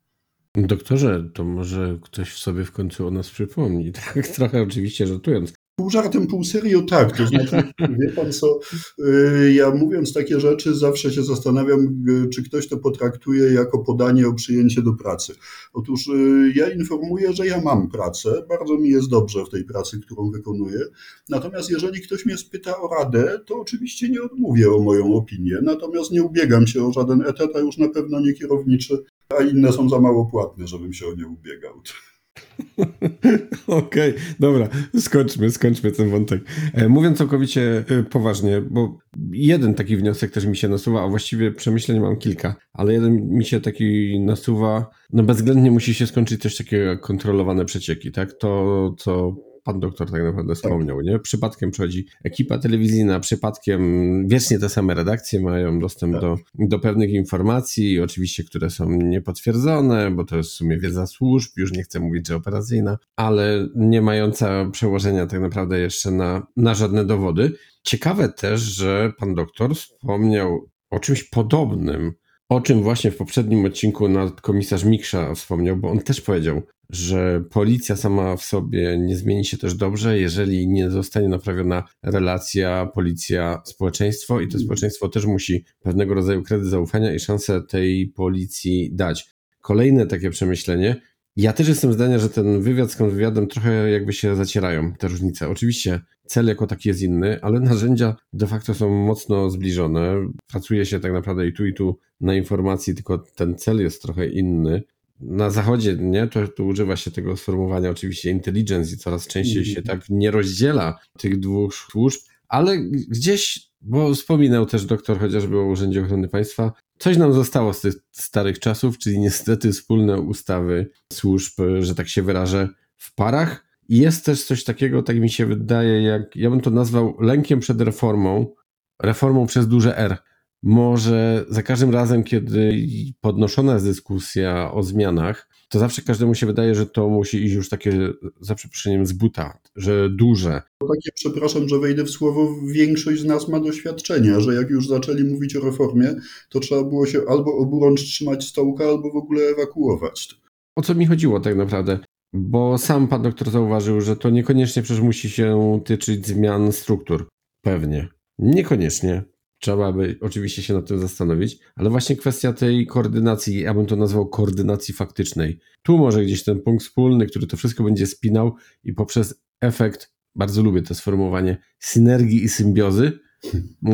Doktorze, 0.55 1.31
to 1.35 1.45
może 1.45 1.99
ktoś 2.03 2.37
sobie 2.37 2.65
w 2.65 2.73
końcu 2.73 3.07
o 3.07 3.11
nas 3.11 3.31
przypomni. 3.31 3.93
Tak 4.15 4.29
trochę 4.29 4.63
oczywiście 4.63 5.07
żartując, 5.07 5.53
Pół 5.79 5.91
żartem, 5.91 6.27
pół 6.27 6.45
serio 6.45 6.83
tak. 6.83 7.17
To 7.17 7.27
znaczy, 7.27 7.63
wie 8.01 8.11
pan 8.11 8.33
co, 8.33 8.59
y, 8.99 9.53
ja 9.53 9.71
mówiąc 9.71 10.13
takie 10.13 10.41
rzeczy 10.41 10.75
zawsze 10.75 11.13
się 11.13 11.23
zastanawiam, 11.23 12.05
y, 12.09 12.29
czy 12.29 12.43
ktoś 12.43 12.69
to 12.69 12.77
potraktuje 12.77 13.53
jako 13.53 13.79
podanie 13.79 14.29
o 14.29 14.35
przyjęcie 14.35 14.83
do 14.83 14.93
pracy. 14.93 15.35
Otóż 15.73 16.07
y, 16.07 16.53
ja 16.55 16.71
informuję, 16.71 17.33
że 17.33 17.47
ja 17.47 17.61
mam 17.61 17.89
pracę, 17.89 18.43
bardzo 18.49 18.79
mi 18.79 18.89
jest 18.91 19.09
dobrze 19.09 19.45
w 19.45 19.51
tej 19.51 19.65
pracy, 19.65 20.01
którą 20.01 20.31
wykonuję. 20.31 20.81
Natomiast 21.29 21.71
jeżeli 21.71 22.01
ktoś 22.01 22.27
mnie 22.27 22.37
spyta 22.37 22.81
o 22.81 22.89
radę, 22.89 23.41
to 23.47 23.61
oczywiście 23.61 24.09
nie 24.09 24.23
odmówię 24.23 24.73
o 24.73 24.79
moją 24.79 25.15
opinię. 25.15 25.59
Natomiast 25.63 26.11
nie 26.11 26.23
ubiegam 26.23 26.67
się 26.67 26.87
o 26.87 26.93
żaden 26.93 27.23
etat, 27.23 27.51
a 27.57 27.59
już 27.59 27.79
na 27.79 27.89
pewno 27.89 28.21
nie 28.21 28.33
kierowniczy, 28.33 29.05
a 29.39 29.43
inne 29.43 29.73
są 29.73 29.89
za 29.89 30.01
mało 30.01 30.27
płatne, 30.27 30.67
żebym 30.67 30.93
się 30.93 31.07
o 31.07 31.15
nie 31.15 31.27
ubiegał. 31.27 31.83
Okej, 33.67 34.11
okay, 34.11 34.15
dobra, 34.41 34.69
skończmy, 34.99 35.51
skończmy 35.51 35.93
ten 35.93 36.11
wątek. 36.11 36.43
E, 36.75 36.89
mówiąc 36.89 37.19
całkowicie 37.19 37.85
e, 37.89 38.03
poważnie, 38.03 38.61
bo 38.61 38.99
jeden 39.33 39.75
taki 39.75 39.97
wniosek 39.97 40.31
też 40.31 40.47
mi 40.47 40.57
się 40.57 40.69
nasuwa, 40.69 41.05
a 41.05 41.09
właściwie 41.09 41.53
przemyśleń 41.53 42.01
mam 42.01 42.17
kilka, 42.17 42.57
ale 42.73 42.93
jeden 42.93 43.29
mi 43.29 43.45
się 43.45 43.61
taki 43.61 44.21
nasuwa, 44.21 44.91
no 45.13 45.23
bezwzględnie 45.23 45.71
musi 45.71 45.95
się 45.95 46.07
skończyć 46.07 46.57
takiego 46.59 46.85
jak 46.85 47.01
kontrolowane 47.01 47.65
przecieki, 47.65 48.13
tak? 48.13 48.33
To, 48.33 48.95
co 48.99 49.37
pan 49.67 49.81
doktor 49.81 50.11
tak 50.11 50.23
naprawdę 50.23 50.55
tak. 50.55 50.63
wspomniał, 50.63 51.01
nie? 51.01 51.19
Przypadkiem 51.19 51.71
przychodzi 51.71 52.07
ekipa 52.25 52.59
telewizyjna, 52.59 53.21
przypadkiem 53.21 53.83
wiecznie 54.29 54.59
te 54.59 54.69
same 54.69 54.95
redakcje 54.95 55.41
mają 55.41 55.79
dostęp 55.79 56.13
tak. 56.13 56.23
do, 56.23 56.37
do 56.55 56.79
pewnych 56.79 57.11
informacji, 57.11 58.01
oczywiście, 58.01 58.45
które 58.45 58.71
są 58.71 58.91
niepotwierdzone, 58.91 60.11
bo 60.11 60.25
to 60.25 60.37
jest 60.37 60.51
w 60.51 60.55
sumie 60.55 60.79
wiedza 60.79 61.07
służb, 61.07 61.51
już 61.57 61.73
nie 61.73 61.83
chcę 61.83 62.01
mówić, 62.01 62.29
że 62.29 62.37
operacyjna, 62.37 62.99
ale 63.17 63.69
nie 63.77 64.03
mająca 64.03 64.71
przełożenia 64.71 65.27
tak 65.27 65.41
naprawdę 65.41 65.79
jeszcze 65.79 66.11
na, 66.11 66.47
na 66.57 66.75
żadne 66.75 67.05
dowody. 67.05 67.53
Ciekawe 67.83 68.29
też, 68.29 68.61
że 68.61 69.13
pan 69.19 69.35
doktor 69.35 69.75
wspomniał 69.75 70.71
o 70.91 70.99
czymś 70.99 71.25
podobnym, 71.25 72.13
o 72.49 72.61
czym 72.61 72.83
właśnie 72.83 73.11
w 73.11 73.17
poprzednim 73.17 73.65
odcinku 73.65 74.09
nadkomisarz 74.09 74.85
Miksza 74.85 75.35
wspomniał, 75.35 75.77
bo 75.77 75.91
on 75.91 76.01
też 76.01 76.21
powiedział, 76.21 76.63
że 76.91 77.45
policja 77.51 77.97
sama 77.97 78.37
w 78.37 78.43
sobie 78.43 78.99
nie 78.99 79.17
zmieni 79.17 79.45
się 79.45 79.59
też 79.59 79.75
dobrze, 79.75 80.19
jeżeli 80.19 80.69
nie 80.69 80.91
zostanie 80.91 81.29
naprawiona 81.29 81.85
relacja 82.03 82.87
policja-społeczeństwo 82.95 84.41
i 84.41 84.45
to 84.45 84.53
mhm. 84.53 84.65
społeczeństwo 84.65 85.09
też 85.09 85.27
musi 85.27 85.65
pewnego 85.81 86.15
rodzaju 86.15 86.43
kredyt 86.43 86.67
zaufania 86.67 87.15
i 87.15 87.21
szansę 87.21 87.63
tej 87.63 88.09
policji 88.09 88.91
dać. 88.93 89.31
Kolejne 89.61 90.07
takie 90.07 90.31
przemyślenie. 90.31 90.97
Ja 91.37 91.53
też 91.53 91.69
jestem 91.69 91.93
zdania, 91.93 92.19
że 92.19 92.29
ten 92.29 92.63
wywiad 92.63 92.93
z 92.93 92.97
kontrwywiadem 92.97 93.47
trochę 93.47 93.91
jakby 93.91 94.13
się 94.13 94.37
zacierają, 94.37 94.93
te 94.93 95.09
różnice. 95.09 95.49
Oczywiście 95.49 96.01
cel 96.27 96.47
jako 96.47 96.67
taki 96.67 96.89
jest 96.89 97.03
inny, 97.03 97.39
ale 97.43 97.61
narzędzia 97.61 98.17
de 98.33 98.47
facto 98.47 98.75
są 98.75 98.91
mocno 98.91 99.51
zbliżone. 99.51 100.15
Pracuje 100.47 100.87
się 100.87 101.01
tak 101.01 101.13
naprawdę 101.13 101.47
i 101.47 101.53
tu, 101.53 101.67
i 101.67 101.75
tu 101.75 101.99
na 102.21 102.35
informacji, 102.35 102.95
tylko 102.95 103.19
ten 103.19 103.59
cel 103.59 103.81
jest 103.81 104.03
trochę 104.03 104.27
inny 104.27 104.83
na 105.21 105.51
zachodzie, 105.51 105.97
nie, 106.01 106.27
to, 106.27 106.49
to 106.49 106.65
używa 106.65 106.97
się 106.97 107.11
tego 107.11 107.37
sformułowania 107.37 107.91
oczywiście 107.91 108.31
intelligence 108.31 108.95
i 108.95 108.99
coraz 108.99 109.27
częściej 109.27 109.65
się 109.65 109.79
mhm. 109.79 109.99
tak 109.99 110.09
nie 110.11 110.31
rozdziela 110.31 110.99
tych 111.19 111.41
dwóch 111.41 111.75
służb, 111.75 112.21
ale 112.49 112.79
gdzieś, 113.09 113.71
bo 113.81 114.15
wspominał 114.15 114.67
też 114.67 114.85
doktor 114.85 115.19
chociażby 115.19 115.59
o 115.59 115.65
Urzędzie 115.65 116.03
Ochrony 116.03 116.29
Państwa, 116.29 116.73
coś 116.99 117.17
nam 117.17 117.33
zostało 117.33 117.73
z 117.73 117.81
tych 117.81 117.95
starych 118.11 118.59
czasów, 118.59 118.99
czyli 118.99 119.19
niestety 119.19 119.73
wspólne 119.73 120.21
ustawy 120.21 120.91
służb, 121.13 121.53
że 121.81 121.95
tak 121.95 122.09
się 122.09 122.23
wyrażę, 122.23 122.69
w 122.97 123.15
parach. 123.15 123.67
I 123.89 123.99
jest 123.99 124.25
też 124.25 124.45
coś 124.45 124.65
takiego, 124.65 125.03
tak 125.03 125.17
mi 125.17 125.31
się 125.31 125.47
wydaje, 125.47 126.03
jak 126.03 126.37
ja 126.37 126.51
bym 126.51 126.61
to 126.61 126.71
nazwał 126.71 127.17
lękiem 127.21 127.61
przed 127.61 127.81
reformą, 127.81 128.55
reformą 129.03 129.47
przez 129.47 129.69
duże 129.69 129.99
R 129.99 130.19
może 130.63 131.45
za 131.49 131.63
każdym 131.63 131.91
razem, 131.91 132.25
kiedy 132.25 132.75
podnoszona 133.21 133.75
jest 133.75 133.87
dyskusja 133.87 134.73
o 134.73 134.83
zmianach, 134.83 135.49
to 135.69 135.79
zawsze 135.79 136.03
każdemu 136.03 136.35
się 136.35 136.47
wydaje, 136.47 136.75
że 136.75 136.87
to 136.87 137.09
musi 137.09 137.45
iść 137.45 137.55
już 137.55 137.69
takie, 137.69 138.13
za 138.41 138.55
przeproszeniem, 138.55 139.07
z 139.07 139.13
buta, 139.13 139.59
że 139.77 140.11
duże. 140.11 140.63
Takie, 140.81 141.11
przepraszam, 141.15 141.69
że 141.69 141.79
wejdę 141.79 142.05
w 142.05 142.11
słowo, 142.11 142.55
większość 142.67 143.21
z 143.21 143.25
nas 143.25 143.49
ma 143.49 143.61
doświadczenia, 143.61 144.41
że 144.41 144.55
jak 144.55 144.71
już 144.71 144.89
zaczęli 144.89 145.25
mówić 145.25 145.57
o 145.57 145.65
reformie, 145.65 146.15
to 146.49 146.61
trzeba 146.61 146.85
było 146.85 147.07
się 147.07 147.21
albo 147.29 147.57
oburącz 147.57 148.01
trzymać 148.03 148.45
stołka, 148.45 148.85
albo 148.85 149.13
w 149.13 149.17
ogóle 149.17 149.43
ewakuować. 149.43 150.29
O 150.77 150.83
co 150.83 150.95
mi 150.95 151.07
chodziło 151.07 151.41
tak 151.41 151.57
naprawdę? 151.57 151.99
Bo 152.33 152.79
sam 152.79 153.09
pan 153.09 153.23
doktor 153.23 153.51
zauważył, 153.51 154.01
że 154.01 154.17
to 154.17 154.31
niekoniecznie 154.31 154.83
przecież 154.83 155.03
musi 155.03 155.31
się 155.31 155.81
tyczyć 155.85 156.27
zmian 156.27 156.73
struktur. 156.73 157.29
Pewnie. 157.65 158.09
Niekoniecznie. 158.39 159.23
Trzeba 159.61 159.93
by 159.93 160.19
oczywiście 160.21 160.63
się 160.63 160.75
nad 160.75 160.89
tym 160.89 160.99
zastanowić, 160.99 161.59
ale 161.77 161.91
właśnie 161.91 162.17
kwestia 162.17 162.53
tej 162.53 162.87
koordynacji, 162.87 163.61
ja 163.61 163.75
bym 163.75 163.87
to 163.87 163.97
nazwał 163.97 164.29
koordynacji 164.29 164.95
faktycznej. 164.95 165.59
Tu 165.83 165.99
może 165.99 166.25
gdzieś 166.25 166.45
ten 166.45 166.61
punkt 166.61 166.85
wspólny, 166.85 167.27
który 167.27 167.47
to 167.47 167.57
wszystko 167.57 167.85
będzie 167.85 168.07
spinał 168.07 168.55
i 168.85 168.93
poprzez 168.93 169.43
efekt, 169.61 170.13
bardzo 170.35 170.63
lubię 170.63 170.83
to 170.83 170.95
sformułowanie, 170.95 171.57
synergii 171.79 172.45
i 172.45 172.49
symbiozy, 172.49 173.19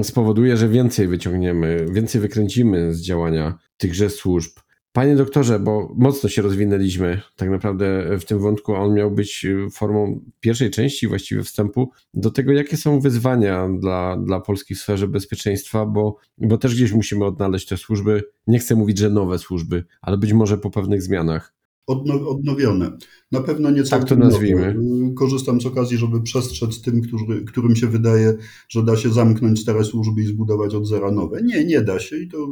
spowoduje, 0.02 0.56
że 0.56 0.68
więcej 0.68 1.08
wyciągniemy, 1.08 1.86
więcej 1.92 2.20
wykręcimy 2.20 2.94
z 2.94 3.00
działania 3.00 3.58
tychże 3.76 4.10
służb. 4.10 4.52
Panie 4.92 5.16
doktorze, 5.16 5.58
bo 5.58 5.92
mocno 5.94 6.28
się 6.28 6.42
rozwinęliśmy 6.42 7.20
tak 7.36 7.50
naprawdę 7.50 8.18
w 8.18 8.24
tym 8.24 8.38
wątku, 8.38 8.74
a 8.74 8.78
on 8.78 8.94
miał 8.94 9.10
być 9.10 9.46
formą 9.72 10.20
pierwszej 10.40 10.70
części 10.70 11.08
właściwie 11.08 11.42
wstępu 11.42 11.90
do 12.14 12.30
tego, 12.30 12.52
jakie 12.52 12.76
są 12.76 13.00
wyzwania 13.00 13.68
dla, 13.78 14.16
dla 14.16 14.40
Polski 14.40 14.74
w 14.74 14.80
sferze 14.80 15.08
bezpieczeństwa, 15.08 15.86
bo, 15.86 16.16
bo 16.38 16.58
też 16.58 16.74
gdzieś 16.74 16.92
musimy 16.92 17.24
odnaleźć 17.24 17.68
te 17.68 17.76
służby, 17.76 18.24
nie 18.46 18.58
chcę 18.58 18.74
mówić, 18.74 18.98
że 18.98 19.10
nowe 19.10 19.38
służby, 19.38 19.84
ale 20.00 20.16
być 20.16 20.32
może 20.32 20.58
po 20.58 20.70
pewnych 20.70 21.02
zmianach. 21.02 21.54
Odnowione. 21.86 22.98
Na 23.32 23.40
pewno 23.40 23.70
nie 23.70 23.84
tak 23.84 24.04
to 24.04 24.16
nazwijmy. 24.16 24.76
Korzystam 25.16 25.60
z 25.60 25.66
okazji, 25.66 25.98
żeby 25.98 26.22
przestrzec 26.22 26.82
tym, 26.82 27.02
którzy, 27.02 27.44
którym 27.46 27.76
się 27.76 27.86
wydaje, 27.86 28.34
że 28.68 28.82
da 28.82 28.96
się 28.96 29.12
zamknąć 29.12 29.60
stare 29.60 29.84
służby 29.84 30.22
i 30.22 30.26
zbudować 30.26 30.74
od 30.74 30.86
zera 30.86 31.10
nowe. 31.10 31.42
Nie, 31.42 31.64
nie 31.64 31.82
da 31.82 31.98
się 31.98 32.18
i 32.18 32.28
to 32.28 32.48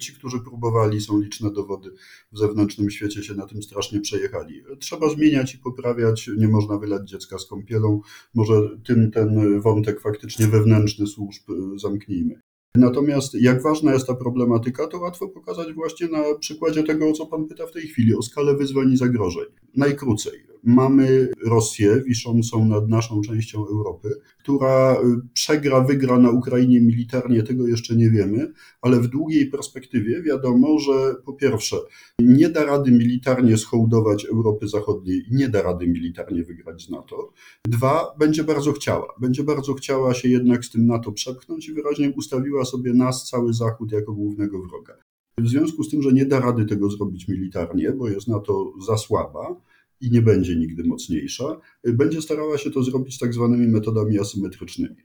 ci, 0.00 0.12
którzy 0.12 0.40
próbowali, 0.40 1.00
są 1.00 1.20
liczne 1.20 1.52
dowody 1.52 1.90
w 2.32 2.38
zewnętrznym 2.38 2.90
świecie, 2.90 3.22
się 3.22 3.34
na 3.34 3.46
tym 3.46 3.62
strasznie 3.62 4.00
przejechali. 4.00 4.62
Trzeba 4.78 5.08
zmieniać 5.08 5.54
i 5.54 5.58
poprawiać, 5.58 6.30
nie 6.36 6.48
można 6.48 6.78
wylać 6.78 7.10
dziecka 7.10 7.38
z 7.38 7.46
kąpielą. 7.46 8.00
Może 8.34 8.54
tym 8.84 9.10
ten 9.10 9.60
wątek 9.60 10.00
faktycznie 10.00 10.46
wewnętrzny 10.46 11.06
służb 11.06 11.42
zamknijmy. 11.76 12.40
Natomiast 12.76 13.34
jak 13.34 13.62
ważna 13.62 13.92
jest 13.92 14.06
ta 14.06 14.14
problematyka, 14.14 14.86
to 14.86 14.98
łatwo 14.98 15.28
pokazać 15.28 15.72
właśnie 15.72 16.08
na 16.08 16.22
przykładzie 16.40 16.82
tego, 16.82 17.08
o 17.08 17.12
co 17.12 17.26
Pan 17.26 17.46
pyta 17.46 17.66
w 17.66 17.72
tej 17.72 17.82
chwili, 17.82 18.14
o 18.14 18.22
skalę 18.22 18.56
wyzwań 18.56 18.92
i 18.92 18.96
zagrożeń. 18.96 19.44
Najkrócej. 19.76 20.49
Mamy 20.64 21.28
Rosję 21.46 22.02
wiszącą 22.06 22.64
nad 22.64 22.88
naszą 22.88 23.20
częścią 23.20 23.66
Europy, 23.66 24.08
która 24.38 24.92
y, 24.92 24.96
przegra, 25.32 25.80
wygra 25.80 26.18
na 26.18 26.30
Ukrainie 26.30 26.80
militarnie, 26.80 27.42
tego 27.42 27.68
jeszcze 27.68 27.96
nie 27.96 28.10
wiemy, 28.10 28.52
ale 28.82 29.00
w 29.00 29.08
długiej 29.08 29.46
perspektywie 29.46 30.22
wiadomo, 30.22 30.78
że 30.78 31.14
po 31.24 31.32
pierwsze 31.32 31.76
nie 32.18 32.48
da 32.48 32.64
rady 32.64 32.90
militarnie 32.90 33.56
schołdować 33.56 34.24
Europy 34.24 34.68
Zachodniej, 34.68 35.22
nie 35.30 35.48
da 35.48 35.62
rady 35.62 35.86
militarnie 35.86 36.44
wygrać 36.44 36.82
z 36.82 36.90
NATO. 36.90 37.32
Dwa, 37.64 38.14
będzie 38.18 38.44
bardzo 38.44 38.72
chciała. 38.72 39.14
Będzie 39.20 39.44
bardzo 39.44 39.74
chciała 39.74 40.14
się 40.14 40.28
jednak 40.28 40.64
z 40.64 40.70
tym 40.70 40.86
NATO 40.86 41.12
przepchnąć 41.12 41.68
i 41.68 41.72
wyraźnie 41.72 42.10
ustawiła 42.10 42.64
sobie 42.64 42.94
nas, 42.94 43.28
cały 43.28 43.52
Zachód, 43.52 43.92
jako 43.92 44.12
głównego 44.12 44.62
wroga. 44.62 44.94
W 45.38 45.48
związku 45.48 45.84
z 45.84 45.90
tym, 45.90 46.02
że 46.02 46.12
nie 46.12 46.26
da 46.26 46.40
rady 46.40 46.64
tego 46.64 46.90
zrobić 46.90 47.28
militarnie, 47.28 47.92
bo 47.92 48.08
jest 48.08 48.28
NATO 48.28 48.72
za 48.86 48.96
słaba, 48.96 49.56
i 50.00 50.10
nie 50.10 50.22
będzie 50.22 50.56
nigdy 50.56 50.84
mocniejsza, 50.84 51.60
będzie 51.84 52.22
starała 52.22 52.58
się 52.58 52.70
to 52.70 52.82
zrobić 52.82 53.18
tak 53.18 53.34
zwanymi 53.34 53.68
metodami 53.68 54.18
asymetrycznymi. 54.18 54.96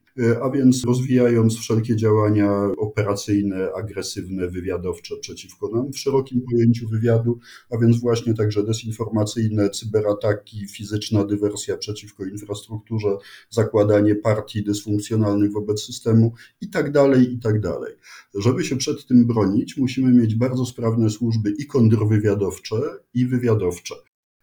A 0.42 0.50
więc 0.50 0.86
rozwijając 0.86 1.58
wszelkie 1.58 1.96
działania 1.96 2.72
operacyjne, 2.78 3.70
agresywne, 3.74 4.48
wywiadowcze 4.48 5.16
przeciwko 5.18 5.70
nam 5.70 5.94
w 5.94 6.00
szerokim 6.00 6.42
pojęciu 6.52 6.90
wywiadu, 6.90 7.40
a 7.70 7.78
więc 7.78 8.00
właśnie 8.00 8.34
także 8.34 8.64
desinformacyjne, 8.64 9.70
cyberataki, 9.70 10.68
fizyczna 10.68 11.26
dywersja 11.26 11.78
przeciwko 11.78 12.26
infrastrukturze, 12.26 13.18
zakładanie 13.50 14.16
partii 14.16 14.64
dysfunkcjonalnych 14.64 15.52
wobec 15.52 15.82
systemu 15.82 16.34
i 16.62 16.70
tak 16.70 16.92
dalej, 16.92 17.34
i 17.34 17.40
tak 17.40 17.60
dalej. 17.60 17.94
Żeby 18.36 18.64
się 18.64 18.76
przed 18.76 19.08
tym 19.08 19.28
bronić, 19.28 19.78
musimy 19.78 20.14
mieć 20.22 20.36
bardzo 20.36 20.66
sprawne 20.66 21.10
służby 21.10 21.54
i 21.60 21.66
kontrwywiadowcze, 21.66 22.76
i 23.14 23.26
wywiadowcze 23.26 23.96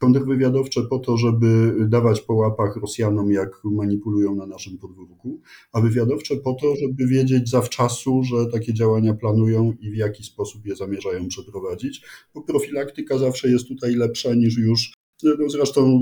kontrwywiadowcze 0.03 0.83
po 0.83 0.99
to, 0.99 1.17
żeby 1.17 1.75
dawać 1.89 2.21
po 2.21 2.35
łapach 2.35 2.77
Rosjanom, 2.77 3.33
jak 3.33 3.61
manipulują 3.65 4.35
na 4.35 4.47
naszym 4.47 4.79
podwórku, 4.79 5.41
a 5.73 5.81
wywiadowcze 5.81 6.37
po 6.37 6.55
to, 6.55 6.77
żeby 6.77 7.07
wiedzieć 7.07 7.51
zawczasu, 7.51 8.23
że 8.25 8.47
takie 8.47 8.75
działania 8.75 9.15
planują 9.15 9.73
i 9.81 9.91
w 9.91 9.97
jaki 9.97 10.25
sposób 10.25 10.67
je 10.67 10.77
zamierzają 10.77 11.29
przeprowadzić, 11.29 12.03
bo 12.35 12.43
profilaktyka 12.43 13.19
zawsze 13.19 13.49
jest 13.49 13.69
tutaj 13.69 13.95
lepsza 13.95 14.35
niż 14.35 14.59
już 14.59 14.93
zresztą 15.49 16.01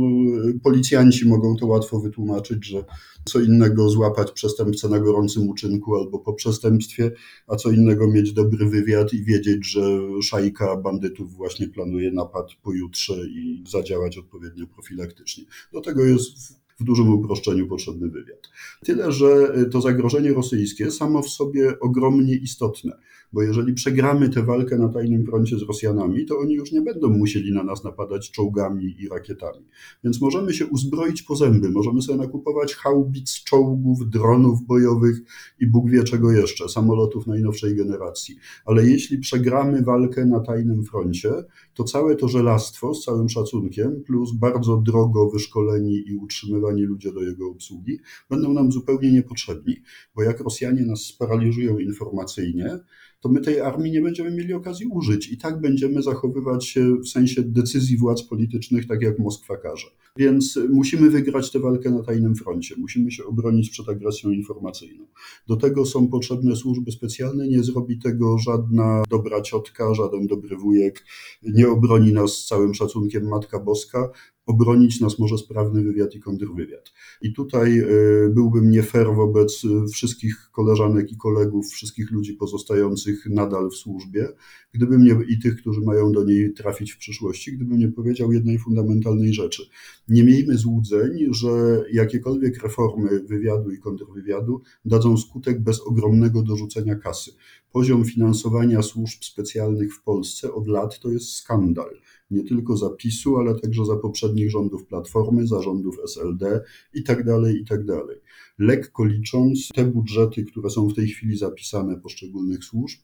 y, 0.48 0.60
policjanci 0.60 1.28
mogą 1.28 1.56
to 1.56 1.66
łatwo 1.66 2.00
wytłumaczyć, 2.00 2.66
że 2.66 2.84
co 3.24 3.40
innego 3.40 3.88
złapać 3.88 4.32
przestępcę 4.32 4.88
na 4.88 5.00
gorącym 5.00 5.48
uczynku 5.48 5.96
albo 5.96 6.18
po 6.18 6.32
przestępstwie, 6.32 7.10
a 7.46 7.56
co 7.56 7.70
innego 7.70 8.10
mieć 8.10 8.32
dobry 8.32 8.66
wywiad 8.66 9.12
i 9.12 9.24
wiedzieć, 9.24 9.66
że 9.66 9.80
szajka 10.22 10.76
bandytów 10.76 11.34
właśnie 11.34 11.68
planuje 11.68 12.12
napad 12.12 12.46
pojutrze 12.62 13.14
i 13.28 13.64
zadziałać 13.68 14.18
odpowiednio 14.18 14.66
profilaktycznie. 14.66 15.44
Do 15.72 15.80
tego 15.80 16.04
jest 16.04 16.60
w 16.80 16.84
dużym 16.84 17.12
uproszczeniu 17.12 17.68
potrzebny 17.68 18.08
wywiad. 18.08 18.48
Tyle, 18.84 19.12
że 19.12 19.54
to 19.70 19.80
zagrożenie 19.80 20.32
rosyjskie 20.32 20.90
samo 20.90 21.22
w 21.22 21.28
sobie 21.28 21.80
ogromnie 21.80 22.34
istotne 22.34 22.92
bo 23.32 23.42
jeżeli 23.42 23.74
przegramy 23.74 24.28
tę 24.28 24.42
walkę 24.42 24.78
na 24.78 24.88
tajnym 24.88 25.26
froncie 25.26 25.58
z 25.58 25.62
Rosjanami, 25.62 26.26
to 26.26 26.38
oni 26.38 26.54
już 26.54 26.72
nie 26.72 26.82
będą 26.82 27.08
musieli 27.08 27.52
na 27.52 27.62
nas 27.64 27.84
napadać 27.84 28.30
czołgami 28.30 28.96
i 28.98 29.08
rakietami. 29.08 29.66
Więc 30.04 30.20
możemy 30.20 30.52
się 30.52 30.66
uzbroić 30.66 31.22
po 31.22 31.36
zęby, 31.36 31.70
możemy 31.70 32.02
sobie 32.02 32.18
nakupować 32.18 32.74
haubic, 32.74 33.44
czołgów, 33.44 34.10
dronów 34.10 34.66
bojowych 34.66 35.20
i 35.60 35.66
Bóg 35.66 35.90
wie 35.90 36.04
czego 36.04 36.32
jeszcze, 36.32 36.68
samolotów 36.68 37.26
najnowszej 37.26 37.76
generacji. 37.76 38.36
Ale 38.64 38.86
jeśli 38.86 39.18
przegramy 39.18 39.82
walkę 39.82 40.26
na 40.26 40.40
tajnym 40.40 40.84
froncie, 40.84 41.30
to 41.74 41.84
całe 41.84 42.16
to 42.16 42.28
żelastwo 42.28 42.94
z 42.94 43.04
całym 43.04 43.28
szacunkiem, 43.28 44.02
plus 44.06 44.32
bardzo 44.32 44.76
drogo 44.76 45.30
wyszkoleni 45.30 46.02
i 46.06 46.16
utrzymywani 46.16 46.82
ludzie 46.82 47.12
do 47.12 47.22
jego 47.22 47.50
obsługi, 47.50 47.98
będą 48.30 48.52
nam 48.52 48.72
zupełnie 48.72 49.12
niepotrzebni. 49.12 49.76
Bo 50.14 50.22
jak 50.22 50.40
Rosjanie 50.40 50.86
nas 50.86 51.00
sparaliżują 51.00 51.78
informacyjnie, 51.78 52.78
to 53.20 53.28
my 53.28 53.40
tej 53.40 53.60
armii 53.60 53.92
nie 53.92 54.00
będziemy 54.00 54.30
mieli 54.30 54.54
okazji 54.54 54.86
użyć 54.86 55.32
i 55.32 55.38
tak 55.38 55.60
będziemy 55.60 56.02
zachowywać 56.02 56.66
się 56.66 56.96
w 56.96 57.08
sensie 57.08 57.42
decyzji 57.42 57.96
władz 57.96 58.22
politycznych, 58.22 58.86
tak 58.86 59.02
jak 59.02 59.18
Moskwa 59.18 59.56
każe. 59.56 59.86
Więc 60.16 60.58
musimy 60.70 61.10
wygrać 61.10 61.52
tę 61.52 61.58
walkę 61.58 61.90
na 61.90 62.02
tajnym 62.02 62.34
froncie, 62.34 62.74
musimy 62.78 63.10
się 63.10 63.24
obronić 63.24 63.70
przed 63.70 63.88
agresją 63.88 64.30
informacyjną. 64.30 65.06
Do 65.48 65.56
tego 65.56 65.86
są 65.86 66.08
potrzebne 66.08 66.56
służby 66.56 66.92
specjalne, 66.92 67.48
nie 67.48 67.62
zrobi 67.62 67.98
tego 67.98 68.38
żadna 68.38 69.02
dobra 69.10 69.42
ciotka, 69.42 69.94
żaden 69.94 70.26
dobry 70.26 70.56
wujek, 70.56 71.04
nie 71.42 71.68
obroni 71.68 72.12
nas 72.12 72.32
z 72.32 72.46
całym 72.46 72.74
szacunkiem 72.74 73.28
Matka 73.28 73.58
Boska, 73.58 74.10
obronić 74.46 75.00
nas 75.00 75.18
może 75.18 75.38
sprawny 75.38 75.82
wywiad 75.82 76.14
i 76.14 76.20
kontrwywiad. 76.20 76.92
I 77.22 77.32
tutaj 77.32 77.78
e, 77.78 77.84
byłbym 78.30 78.70
nie 78.70 78.82
fair 78.82 79.06
wobec 79.14 79.62
e, 79.64 79.88
wszystkich 79.88 80.50
koleżanek 80.52 81.12
i 81.12 81.16
kolegów, 81.16 81.66
wszystkich 81.70 82.10
ludzi 82.10 82.34
pozostających 82.34 83.26
nadal 83.26 83.70
w 83.70 83.74
służbie, 83.74 84.28
gdybym 84.72 85.04
nie, 85.04 85.16
i 85.28 85.38
tych, 85.38 85.56
którzy 85.56 85.80
mają 85.80 86.12
do 86.12 86.24
niej 86.24 86.52
trafić 86.52 86.92
w 86.92 86.98
przyszłości, 86.98 87.52
gdybym 87.52 87.78
nie 87.78 87.88
powiedział 87.88 88.32
jednej 88.32 88.58
fundamentalnej 88.58 89.32
rzeczy. 89.32 89.62
Nie 90.08 90.24
miejmy 90.24 90.56
złudzeń, 90.56 91.18
że 91.30 91.84
jakiekolwiek 91.92 92.62
reformy 92.62 93.20
wywiadu 93.20 93.70
i 93.70 93.78
kontrwywiadu 93.78 94.62
dadzą 94.84 95.16
skutek 95.16 95.62
bez 95.62 95.80
ogromnego 95.80 96.42
dorzucenia 96.42 96.94
kasy. 96.94 97.30
Poziom 97.72 98.04
finansowania 98.04 98.82
służb 98.82 99.22
specjalnych 99.22 99.94
w 99.94 100.02
Polsce 100.02 100.52
od 100.52 100.68
lat 100.68 101.00
to 101.00 101.10
jest 101.10 101.32
skandal 101.32 101.90
nie 102.30 102.44
tylko 102.44 102.76
za 102.76 102.90
PiSu, 102.90 103.36
ale 103.36 103.60
także 103.60 103.84
za 103.84 103.96
poprzednich 103.96 104.50
rządów 104.50 104.86
Platformy, 104.86 105.46
zarządów 105.46 105.96
SLD 106.04 106.60
i 106.94 107.02
tak 107.02 107.24
dalej, 107.24 107.56
i 107.56 107.64
tak 107.64 107.84
dalej. 107.84 108.16
Lekko 108.58 109.04
licząc, 109.04 109.68
te 109.74 109.84
budżety, 109.84 110.44
które 110.44 110.70
są 110.70 110.88
w 110.88 110.94
tej 110.94 111.08
chwili 111.08 111.36
zapisane 111.36 112.00
poszczególnych 112.00 112.64
służb, 112.64 112.98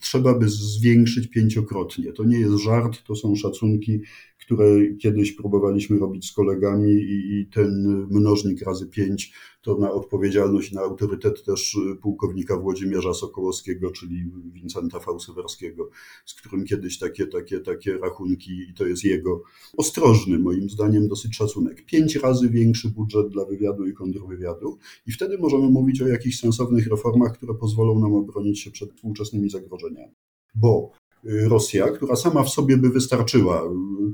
trzeba 0.00 0.38
by 0.38 0.48
zwiększyć 0.48 1.28
pięciokrotnie. 1.28 2.12
To 2.12 2.24
nie 2.24 2.38
jest 2.38 2.56
żart, 2.56 3.04
to 3.06 3.14
są 3.14 3.36
szacunki 3.36 4.00
które 4.44 4.94
kiedyś 4.96 5.32
próbowaliśmy 5.32 5.98
robić 5.98 6.30
z 6.30 6.32
kolegami 6.32 6.92
i, 6.92 7.40
i 7.40 7.46
ten 7.46 8.06
mnożnik 8.10 8.62
razy 8.62 8.86
pięć 8.86 9.32
to 9.62 9.78
na 9.78 9.92
odpowiedzialność 9.92 10.72
i 10.72 10.74
na 10.74 10.80
autorytet 10.80 11.44
też 11.44 11.78
pułkownika 12.02 12.56
Włodzimierza 12.56 13.14
Sokołowskiego, 13.14 13.90
czyli 13.90 14.24
Wincenta 14.52 15.00
Fałsywerskiego, 15.00 15.90
z 16.26 16.34
którym 16.34 16.64
kiedyś 16.64 16.98
takie, 16.98 17.26
takie, 17.26 17.60
takie 17.60 17.98
rachunki, 17.98 18.52
i 18.70 18.74
to 18.74 18.86
jest 18.86 19.04
jego 19.04 19.42
ostrożny, 19.76 20.38
moim 20.38 20.70
zdaniem, 20.70 21.08
dosyć 21.08 21.36
szacunek. 21.36 21.84
Pięć 21.84 22.16
razy 22.16 22.48
większy 22.48 22.90
budżet 22.90 23.28
dla 23.28 23.44
wywiadu 23.44 23.86
i 23.86 23.92
kontrwywiadu 23.92 24.78
i 25.06 25.12
wtedy 25.12 25.38
możemy 25.38 25.70
mówić 25.70 26.02
o 26.02 26.08
jakichś 26.08 26.38
sensownych 26.38 26.86
reformach, 26.86 27.32
które 27.36 27.54
pozwolą 27.54 27.98
nam 27.98 28.14
obronić 28.14 28.60
się 28.60 28.70
przed 28.70 28.92
współczesnymi 28.92 29.50
zagrożeniami. 29.50 30.14
Bo 30.54 30.92
Rosja, 31.24 31.88
która 31.88 32.16
sama 32.16 32.42
w 32.42 32.50
sobie 32.50 32.76
by 32.76 32.90
wystarczyła 32.90 33.62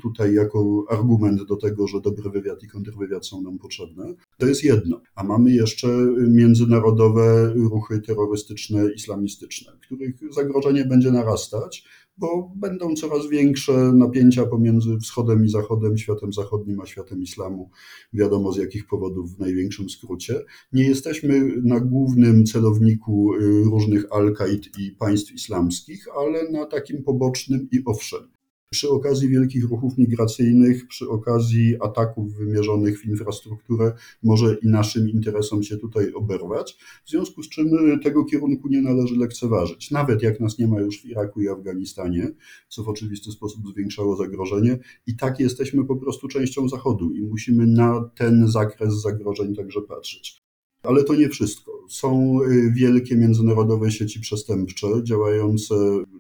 tutaj 0.03 0.35
jako 0.35 0.85
argument 0.89 1.43
do 1.43 1.57
tego, 1.57 1.89
że 1.89 2.01
dobry 2.01 2.31
wywiad 2.31 2.63
i 2.63 2.69
kontrwywiad 2.69 3.27
są 3.27 3.43
nam 3.43 3.59
potrzebne, 3.59 4.15
to 4.39 4.47
jest 4.47 4.65
jedno. 4.65 5.01
A 5.15 5.25
mamy 5.25 5.51
jeszcze 5.51 5.89
międzynarodowe 6.29 7.53
ruchy 7.55 8.01
terrorystyczne, 8.01 8.93
islamistyczne, 8.97 9.73
których 9.83 10.15
zagrożenie 10.35 10.85
będzie 10.85 11.11
narastać 11.11 11.85
bo 12.21 12.53
będą 12.57 12.95
coraz 12.95 13.29
większe 13.29 13.93
napięcia 13.93 14.47
pomiędzy 14.47 14.99
wschodem 14.99 15.45
i 15.45 15.49
zachodem, 15.49 15.99
światem 15.99 16.33
zachodnim 16.33 16.81
a 16.81 16.87
światem 16.87 17.23
islamu. 17.23 17.71
Wiadomo 18.13 18.53
z 18.53 18.57
jakich 18.57 18.87
powodów 18.87 19.37
w 19.37 19.39
największym 19.39 19.91
skrócie. 19.91 20.41
Nie 20.73 20.89
jesteśmy 20.89 21.63
na 21.65 21.81
głównym 21.81 22.47
celowniku 22.47 23.35
y, 23.35 23.65
różnych 23.65 24.13
al-Kaid 24.13 24.79
i 24.79 24.91
państw 24.91 25.33
islamskich, 25.33 26.07
ale 26.17 26.51
na 26.51 26.67
takim 26.67 27.03
pobocznym 27.03 27.69
i 27.73 27.83
owszem. 27.87 28.40
Przy 28.73 28.91
okazji 28.91 29.29
wielkich 29.29 29.65
ruchów 29.71 29.99
migracyjnych, 29.99 30.89
przy 30.89 31.09
okazji 31.09 31.77
ataków 31.81 32.35
wymierzonych 32.35 33.01
w 33.01 33.07
infrastrukturę, 33.07 33.93
może 34.23 34.57
i 34.63 34.69
naszym 34.69 35.09
interesom 35.09 35.63
się 35.63 35.77
tutaj 35.77 36.13
oberwać. 36.13 36.77
W 37.05 37.11
związku 37.11 37.43
z 37.43 37.49
czym 37.49 37.71
tego 38.03 38.25
kierunku 38.25 38.69
nie 38.69 38.83
należy 38.83 39.17
lekceważyć. 39.17 39.91
Nawet 39.91 40.23
jak 40.23 40.41
nas 40.41 40.59
nie 40.59 40.67
ma 40.67 40.81
już 40.81 41.03
w 41.03 41.05
Iraku 41.05 41.41
i 41.41 41.49
Afganistanie, 41.49 42.31
co 42.69 42.83
w 42.83 42.89
oczywisty 42.89 43.31
sposób 43.31 43.69
zwiększało 43.73 44.17
zagrożenie, 44.17 44.79
i 45.07 45.17
tak 45.17 45.41
jesteśmy 45.41 45.85
po 45.85 45.97
prostu 45.97 46.29
częścią 46.29 46.69
Zachodu 46.69 47.11
i 47.11 47.23
musimy 47.23 47.67
na 47.67 48.11
ten 48.15 48.49
zakres 48.49 48.95
zagrożeń 48.95 49.55
także 49.55 49.81
patrzeć. 49.81 50.43
Ale 50.83 51.05
to 51.05 51.15
nie 51.15 51.29
wszystko. 51.29 51.80
Są 51.91 52.41
y, 52.43 52.73
wielkie 52.73 53.17
międzynarodowe 53.17 53.91
sieci 53.91 54.21
przestępcze, 54.21 54.87
działające 55.03 55.75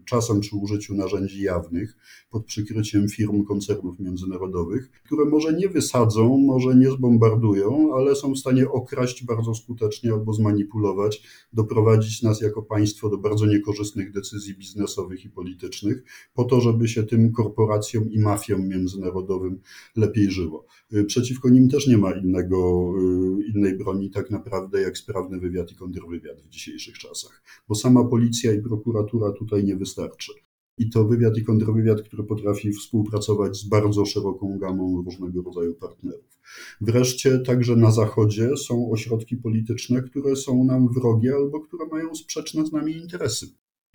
czasem 0.04 0.40
przy 0.40 0.56
użyciu 0.56 0.94
narzędzi 0.94 1.42
jawnych, 1.42 1.96
pod 2.30 2.44
przykryciem 2.44 3.08
firm 3.08 3.44
koncernów 3.44 4.00
międzynarodowych, 4.00 4.90
które 4.90 5.24
może 5.24 5.52
nie 5.52 5.68
wysadzą, 5.68 6.38
może 6.38 6.76
nie 6.76 6.90
zbombardują, 6.90 7.94
ale 7.94 8.16
są 8.16 8.32
w 8.32 8.38
stanie 8.38 8.70
okraść 8.70 9.24
bardzo 9.24 9.54
skutecznie 9.54 10.12
albo 10.12 10.32
zmanipulować, 10.32 11.22
doprowadzić 11.52 12.22
nas 12.22 12.40
jako 12.40 12.62
państwo 12.62 13.08
do 13.08 13.18
bardzo 13.18 13.46
niekorzystnych 13.46 14.12
decyzji 14.12 14.54
biznesowych 14.54 15.24
i 15.24 15.30
politycznych, 15.30 16.02
po 16.34 16.44
to, 16.44 16.60
żeby 16.60 16.88
się 16.88 17.02
tym 17.02 17.32
korporacjom 17.32 18.10
i 18.10 18.18
mafiom 18.18 18.68
międzynarodowym 18.68 19.60
lepiej 19.96 20.30
żyło. 20.30 20.66
Y, 20.92 21.04
przeciwko 21.04 21.48
nim 21.48 21.68
też 21.68 21.86
nie 21.86 21.98
ma 21.98 22.12
innego, 22.12 22.92
y, 23.38 23.46
innej 23.54 23.78
broni, 23.78 24.10
tak 24.10 24.30
naprawdę, 24.30 24.80
jak 24.82 24.98
sprawny 24.98 25.38
wywiad 25.40 25.59
i 25.72 25.74
kontrwywiad 25.74 26.42
w 26.42 26.48
dzisiejszych 26.48 26.98
czasach, 26.98 27.42
bo 27.68 27.74
sama 27.74 28.04
policja 28.04 28.52
i 28.52 28.62
prokuratura 28.62 29.32
tutaj 29.32 29.64
nie 29.64 29.76
wystarczy. 29.76 30.32
I 30.78 30.90
to 30.90 31.04
wywiad 31.04 31.38
i 31.38 31.44
kontrwywiad, 31.44 32.02
który 32.02 32.24
potrafi 32.24 32.72
współpracować 32.72 33.56
z 33.56 33.68
bardzo 33.68 34.06
szeroką 34.06 34.58
gamą 34.58 35.02
różnego 35.02 35.42
rodzaju 35.42 35.74
partnerów. 35.74 36.40
Wreszcie 36.80 37.38
także 37.38 37.76
na 37.76 37.90
Zachodzie 37.90 38.56
są 38.56 38.90
ośrodki 38.90 39.36
polityczne, 39.36 40.02
które 40.02 40.36
są 40.36 40.64
nam 40.64 40.88
wrogie 40.88 41.34
albo 41.34 41.61
które 41.61 41.86
mają 41.86 42.14
sprzeczne 42.14 42.66
z 42.66 42.72
nami 42.72 42.96
interesy. 42.96 43.46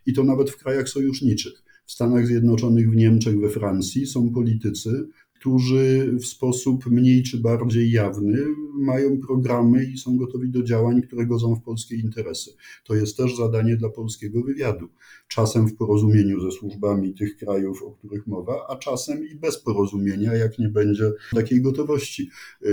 I 0.06 0.14
to 0.14 0.24
nawet 0.24 0.50
w 0.50 0.58
krajach 0.58 0.90
sojuszniczych. 0.90 1.64
W 1.86 1.92
Stanach 1.92 2.28
Zjednoczonych, 2.28 2.92
w 2.92 2.96
Niemczech, 2.96 3.40
we 3.40 3.50
Francji 3.50 4.08
są 4.08 4.30
politycy, 4.30 5.08
którzy 5.46 6.16
w 6.20 6.26
sposób 6.26 6.86
mniej 6.86 7.24
czy 7.24 7.38
bardziej 7.38 7.92
jawny 7.92 8.46
mają 8.80 9.20
programy 9.28 9.86
i 9.86 9.98
są 9.98 10.18
gotowi 10.18 10.50
do 10.50 10.64
działań, 10.64 11.02
które 11.02 11.26
godzą 11.26 11.56
w 11.56 11.62
polskie 11.62 11.96
interesy. 11.96 12.52
To 12.84 12.96
jest 12.96 13.18
też 13.18 13.36
zadanie 13.36 13.78
dla 13.78 13.90
polskiego 13.90 14.42
wywiadu. 14.44 14.88
Czasem 15.28 15.68
w 15.68 15.76
porozumieniu 15.76 16.40
ze 16.42 16.52
służbami 16.52 17.14
tych 17.14 17.38
krajów, 17.38 17.84
o 17.84 17.92
których 17.92 18.28
mowa, 18.28 18.66
a 18.70 18.76
czasem 18.76 19.28
i 19.28 19.36
bez 19.36 19.58
porozumienia, 19.58 20.34
jak 20.34 20.60
nie 20.60 20.70
będzie 20.70 21.12
takiej 21.34 21.62
gotowości. 21.62 22.30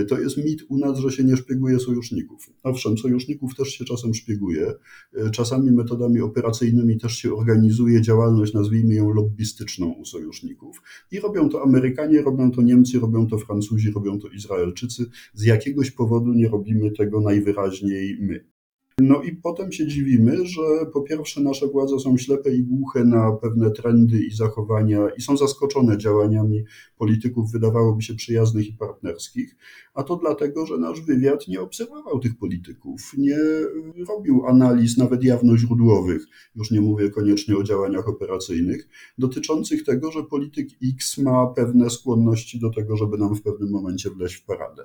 To 0.08 0.20
jest 0.20 0.36
mit 0.36 0.62
u 0.68 0.78
nas, 0.78 0.98
że 0.98 1.12
się 1.12 1.24
nie 1.24 1.36
szpieguje 1.36 1.80
sojuszników. 1.80 2.50
Owszem, 2.62 2.98
sojuszników 2.98 3.54
też 3.54 3.68
się 3.68 3.84
czasem 3.84 4.14
szpieguje. 4.14 4.72
Czasami 5.32 5.72
metodami 5.72 6.20
operacyjnymi 6.20 6.98
też 6.98 7.12
się 7.12 7.34
organizuje 7.34 8.00
działalność, 8.00 8.54
nazwijmy 8.54 8.94
ją 8.94 9.12
lobbystyczną 9.12 9.92
u 9.92 10.04
sojuszników. 10.04 10.82
I 11.12 11.20
robią 11.20 11.48
to 11.48 11.62
Amerykanie, 11.62 12.22
robią 12.22 12.50
to 12.50 12.61
Niemcy, 12.64 13.00
robią 13.00 13.26
to 13.26 13.38
Francuzi, 13.38 13.90
robią 13.90 14.18
to 14.18 14.28
Izraelczycy. 14.28 15.06
Z 15.34 15.44
jakiegoś 15.44 15.90
powodu 15.90 16.32
nie 16.32 16.48
robimy 16.48 16.90
tego 16.90 17.20
najwyraźniej 17.20 18.18
my. 18.20 18.51
No 19.02 19.22
i 19.22 19.32
potem 19.32 19.72
się 19.72 19.86
dziwimy, 19.86 20.46
że 20.46 20.62
po 20.92 21.02
pierwsze 21.02 21.40
nasze 21.40 21.66
władze 21.66 21.98
są 21.98 22.16
ślepe 22.16 22.54
i 22.54 22.62
głuche 22.62 23.04
na 23.04 23.32
pewne 23.32 23.70
trendy 23.70 24.22
i 24.24 24.30
zachowania 24.30 25.08
i 25.18 25.22
są 25.22 25.36
zaskoczone 25.36 25.98
działaniami 25.98 26.64
polityków, 26.98 27.52
wydawałoby 27.52 28.02
się 28.02 28.14
przyjaznych 28.14 28.68
i 28.68 28.72
partnerskich, 28.72 29.56
a 29.94 30.02
to 30.02 30.16
dlatego, 30.16 30.66
że 30.66 30.78
nasz 30.78 31.00
wywiad 31.00 31.48
nie 31.48 31.60
obserwował 31.60 32.20
tych 32.20 32.36
polityków, 32.36 33.12
nie 33.18 33.38
robił 34.08 34.46
analiz 34.46 34.98
nawet 34.98 35.24
jawnoźródłowych, 35.24 36.26
już 36.54 36.70
nie 36.70 36.80
mówię 36.80 37.10
koniecznie 37.10 37.56
o 37.56 37.62
działaniach 37.62 38.08
operacyjnych, 38.08 38.88
dotyczących 39.18 39.84
tego, 39.84 40.12
że 40.12 40.22
polityk 40.22 40.68
X 40.84 41.18
ma 41.18 41.46
pewne 41.46 41.90
skłonności 41.90 42.60
do 42.60 42.70
tego, 42.70 42.96
żeby 42.96 43.18
nam 43.18 43.34
w 43.34 43.42
pewnym 43.42 43.70
momencie 43.70 44.10
wleźć 44.10 44.34
w 44.34 44.44
paradę. 44.44 44.82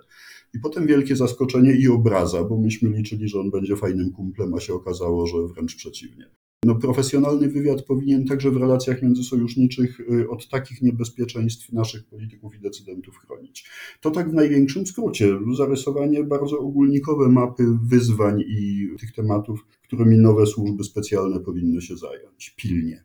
I 0.54 0.60
potem 0.60 0.88
wielkie 0.88 1.16
zaskoczenie 1.16 1.76
i 1.76 1.88
obraza, 1.88 2.44
bo 2.44 2.58
myśmy 2.58 2.90
liczyli, 2.90 3.28
że 3.28 3.40
on 3.40 3.52
będzie 3.52 3.76
fajnym 3.76 4.12
kumplem, 4.12 4.54
a 4.54 4.60
się 4.60 4.74
okazało, 4.74 5.28
że 5.28 5.38
wręcz 5.54 5.76
przeciwnie. 5.76 6.30
No, 6.66 6.76
profesjonalny 6.76 7.50
wywiad 7.50 7.82
powinien 7.82 8.26
także 8.26 8.52
w 8.52 8.58
relacjach 8.58 9.02
międzysojuszniczych 9.02 10.00
y, 10.00 10.30
od 10.30 10.50
takich 10.50 10.82
niebezpieczeństw 10.82 11.74
naszych 11.74 12.06
polityków 12.06 12.56
i 12.56 12.60
decydentów 12.60 13.18
chronić. 13.18 13.70
To 14.02 14.12
tak 14.12 14.32
w 14.32 14.34
największym 14.34 14.88
skrócie. 14.88 15.40
Zarysowanie 15.58 16.24
bardzo 16.24 16.60
ogólnikowe 16.60 17.30
mapy 17.30 17.64
wyzwań 17.84 18.44
i 18.48 18.90
tych 19.00 19.12
tematów, 19.12 19.66
którymi 19.84 20.18
nowe 20.18 20.46
służby 20.46 20.84
specjalne 20.84 21.40
powinny 21.40 21.82
się 21.82 21.98
zająć 21.98 22.56
pilnie. 22.58 23.04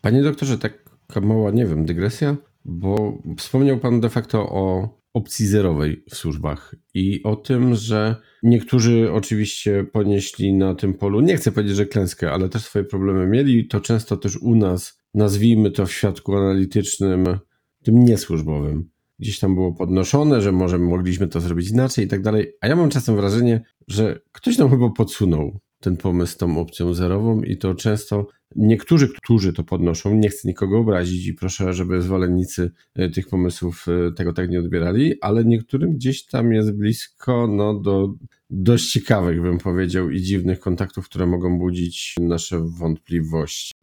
Panie 0.00 0.22
doktorze, 0.22 0.58
taka 0.58 1.20
mała, 1.20 1.50
nie 1.50 1.66
wiem, 1.66 1.84
dygresja, 1.84 2.36
bo 2.64 3.18
wspomniał 3.38 3.80
Pan 3.80 4.00
de 4.00 4.10
facto 4.10 4.38
o 4.50 4.88
opcji 5.14 5.46
zerowej 5.46 6.04
w 6.10 6.14
służbach 6.14 6.74
i 6.94 7.22
o 7.22 7.36
tym, 7.36 7.74
że 7.74 8.16
niektórzy 8.42 9.12
oczywiście 9.12 9.84
ponieśli 9.92 10.52
na 10.52 10.74
tym 10.74 10.94
polu, 10.94 11.20
nie 11.20 11.36
chcę 11.36 11.52
powiedzieć, 11.52 11.76
że 11.76 11.86
klęskę, 11.86 12.32
ale 12.32 12.48
też 12.48 12.62
swoje 12.62 12.84
problemy 12.84 13.26
mieli. 13.26 13.68
To 13.68 13.80
często 13.80 14.16
też 14.16 14.36
u 14.36 14.54
nas, 14.56 14.98
nazwijmy 15.14 15.70
to 15.70 15.86
w 15.86 15.92
świadku 15.92 16.36
analitycznym, 16.36 17.38
tym 17.82 18.04
niesłużbowym. 18.04 18.90
Gdzieś 19.18 19.38
tam 19.38 19.54
było 19.54 19.72
podnoszone, 19.72 20.40
że 20.42 20.52
może 20.52 20.78
mogliśmy 20.78 21.28
to 21.28 21.40
zrobić 21.40 21.70
inaczej 21.70 22.04
i 22.04 22.08
tak 22.08 22.22
dalej. 22.22 22.52
A 22.60 22.68
ja 22.68 22.76
mam 22.76 22.90
czasem 22.90 23.16
wrażenie, 23.16 23.62
że 23.88 24.20
ktoś 24.32 24.58
nam 24.58 24.70
chyba 24.70 24.90
podsunął 24.90 25.60
ten 25.80 25.96
pomysł 25.96 26.38
tą 26.38 26.58
opcją 26.58 26.94
zerową 26.94 27.42
i 27.42 27.56
to 27.56 27.74
często 27.74 28.26
niektórzy, 28.56 29.08
którzy 29.08 29.52
to 29.52 29.64
podnoszą, 29.64 30.14
nie 30.14 30.28
chcę 30.28 30.48
nikogo 30.48 30.78
obrazić 30.78 31.26
i 31.26 31.34
proszę, 31.34 31.72
żeby 31.72 32.02
zwolennicy 32.02 32.70
e, 32.94 33.10
tych 33.10 33.28
pomysłów 33.28 33.86
e, 33.88 34.12
tego 34.12 34.32
tak 34.32 34.50
nie 34.50 34.58
odbierali, 34.58 35.14
ale 35.20 35.44
niektórym 35.44 35.92
gdzieś 35.92 36.26
tam 36.26 36.52
jest 36.52 36.72
blisko 36.72 37.46
no, 37.46 37.74
do 37.74 38.14
dość 38.56 38.92
ciekawych, 38.92 39.42
bym 39.42 39.58
powiedział, 39.58 40.10
i 40.10 40.22
dziwnych 40.22 40.60
kontaktów, 40.60 41.08
które 41.08 41.26
mogą 41.26 41.58
budzić 41.58 42.14
nasze 42.20 42.66
wątpliwości. 42.78 43.74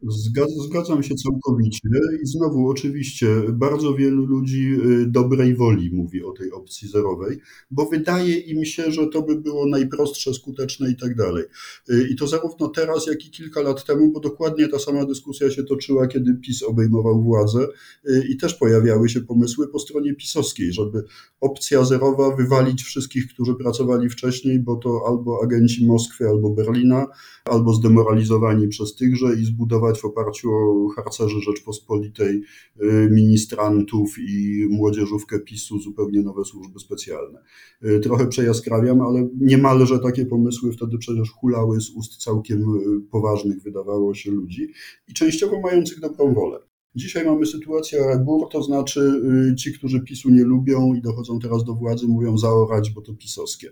Zgadzam 0.65 1.03
się 1.03 1.15
całkowicie 1.15 1.89
i 2.23 2.27
znowu 2.27 2.69
oczywiście 2.69 3.27
bardzo 3.53 3.93
wielu 3.93 4.25
ludzi 4.25 4.73
y, 4.85 5.05
dobrej 5.05 5.55
woli 5.55 5.89
mówi 5.93 6.23
o 6.23 6.31
tej 6.31 6.51
opcji 6.51 6.89
zerowej, 6.89 7.39
bo 7.71 7.85
wydaje 7.85 8.37
im 8.37 8.65
się, 8.65 8.91
że 8.91 9.07
to 9.07 9.21
by 9.21 9.35
było 9.35 9.65
najprostsze, 9.65 10.33
skuteczne 10.33 10.91
i 10.91 10.95
tak 10.95 11.15
dalej. 11.15 11.43
Y, 11.89 12.07
I 12.11 12.15
to 12.15 12.27
zarówno 12.27 12.67
teraz, 12.67 13.07
jak 13.07 13.25
i 13.25 13.29
kilka 13.31 13.61
lat 13.61 13.85
temu, 13.85 14.11
bo 14.11 14.19
dokładnie 14.19 14.67
ta 14.67 14.79
sama 14.79 15.05
dyskusja 15.05 15.51
się 15.51 15.63
toczyła, 15.63 16.07
kiedy 16.07 16.33
PiS 16.33 16.63
obejmował 16.63 17.23
władzę 17.23 17.67
y, 18.09 18.27
i 18.29 18.37
też 18.37 18.53
pojawiały 18.53 19.09
się 19.09 19.21
pomysły 19.21 19.67
po 19.67 19.79
stronie 19.79 20.15
pisowskiej, 20.15 20.73
żeby 20.73 21.03
opcja 21.41 21.85
zerowa 21.85 22.35
wywalić 22.35 22.83
wszystkich, 22.83 23.27
którzy 23.27 23.55
pracowali 23.55 24.09
wcześniej, 24.09 24.59
bo 24.59 24.75
to 24.75 25.01
albo 25.07 25.39
agenci 25.43 25.87
Moskwy, 25.87 26.27
albo 26.27 26.49
Berlina, 26.49 27.07
albo 27.45 27.73
zdemoralizowani 27.73 28.67
przez 28.67 28.95
tychże 28.95 29.35
i 29.35 29.45
zbudować 29.45 29.99
w 29.99 30.05
oparciu 30.05 30.51
o 30.51 30.89
harcerzy 30.95 31.41
Rzeczpospolitej, 31.41 32.41
y, 32.81 33.09
ministrantów 33.11 34.15
i 34.19 34.67
młodzieżówkę 34.69 35.39
PiSu 35.39 35.79
zupełnie 35.79 36.21
nowe 36.21 36.45
służby 36.45 36.79
specjalne. 36.79 37.39
Y, 37.85 37.99
trochę 37.99 38.27
przejaskrawiam, 38.27 39.01
ale 39.01 39.29
niemalże 39.39 39.99
takie 39.99 40.25
pomysły 40.25 40.71
wtedy 40.71 40.97
przecież 40.97 41.31
hulały 41.31 41.81
z 41.81 41.89
ust 41.89 42.17
całkiem 42.17 42.59
y, 42.59 43.01
poważnych, 43.11 43.61
wydawało 43.61 44.13
się, 44.13 44.31
ludzi 44.31 44.67
i 45.07 45.13
częściowo 45.13 45.59
mających 45.59 45.99
dobrą 45.99 46.33
wolę. 46.33 46.70
Dzisiaj 46.95 47.25
mamy 47.25 47.45
sytuację 47.45 47.99
rebur, 48.07 48.49
to 48.49 48.63
znaczy 48.63 49.21
ci, 49.57 49.73
którzy 49.73 50.01
PiSu 50.01 50.29
nie 50.29 50.43
lubią 50.43 50.93
i 50.93 51.01
dochodzą 51.01 51.39
teraz 51.39 51.63
do 51.63 51.73
władzy, 51.73 52.07
mówią 52.07 52.37
zaorać, 52.37 52.89
bo 52.89 53.01
to 53.01 53.13
pisowskie 53.13 53.71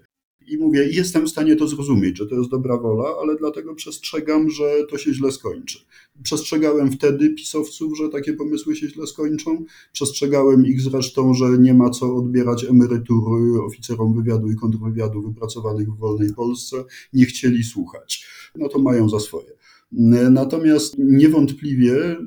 i 0.50 0.58
mówię, 0.58 0.90
jestem 0.92 1.26
w 1.26 1.30
stanie 1.30 1.56
to 1.56 1.68
zrozumieć, 1.68 2.18
że 2.18 2.28
to 2.28 2.36
jest 2.36 2.50
dobra 2.50 2.78
wola, 2.78 3.10
ale 3.22 3.36
dlatego 3.36 3.76
przestrzegam, 3.76 4.50
że 4.50 4.64
to 4.90 4.98
się 4.98 5.14
źle 5.14 5.32
skończy. 5.32 5.80
Przestrzegałem 6.24 6.92
wtedy 6.92 7.30
pisowców, 7.30 7.98
że 7.98 8.10
takie 8.10 8.34
pomysły 8.34 8.76
się 8.76 8.90
źle 8.90 9.08
skończą. 9.08 9.66
Przestrzegałem 9.92 10.66
ich 10.66 10.82
zresztą, 10.82 11.34
że 11.34 11.46
nie 11.60 11.74
ma 11.74 11.90
co 11.90 12.16
odbierać 12.16 12.66
emerytur 12.66 13.24
oficerom 13.66 14.14
wywiadu 14.14 14.52
i 14.52 14.56
kontrwywiadu 14.56 15.22
wypracowanych 15.22 15.90
w 15.90 15.98
wolnej 15.98 16.34
Polsce. 16.34 16.84
Nie 17.14 17.26
chcieli 17.26 17.64
słuchać. 17.64 18.28
No 18.56 18.70
to 18.70 18.80
mają 18.80 19.10
za 19.10 19.20
swoje. 19.20 19.52
Natomiast 20.32 20.96
niewątpliwie 20.98 22.18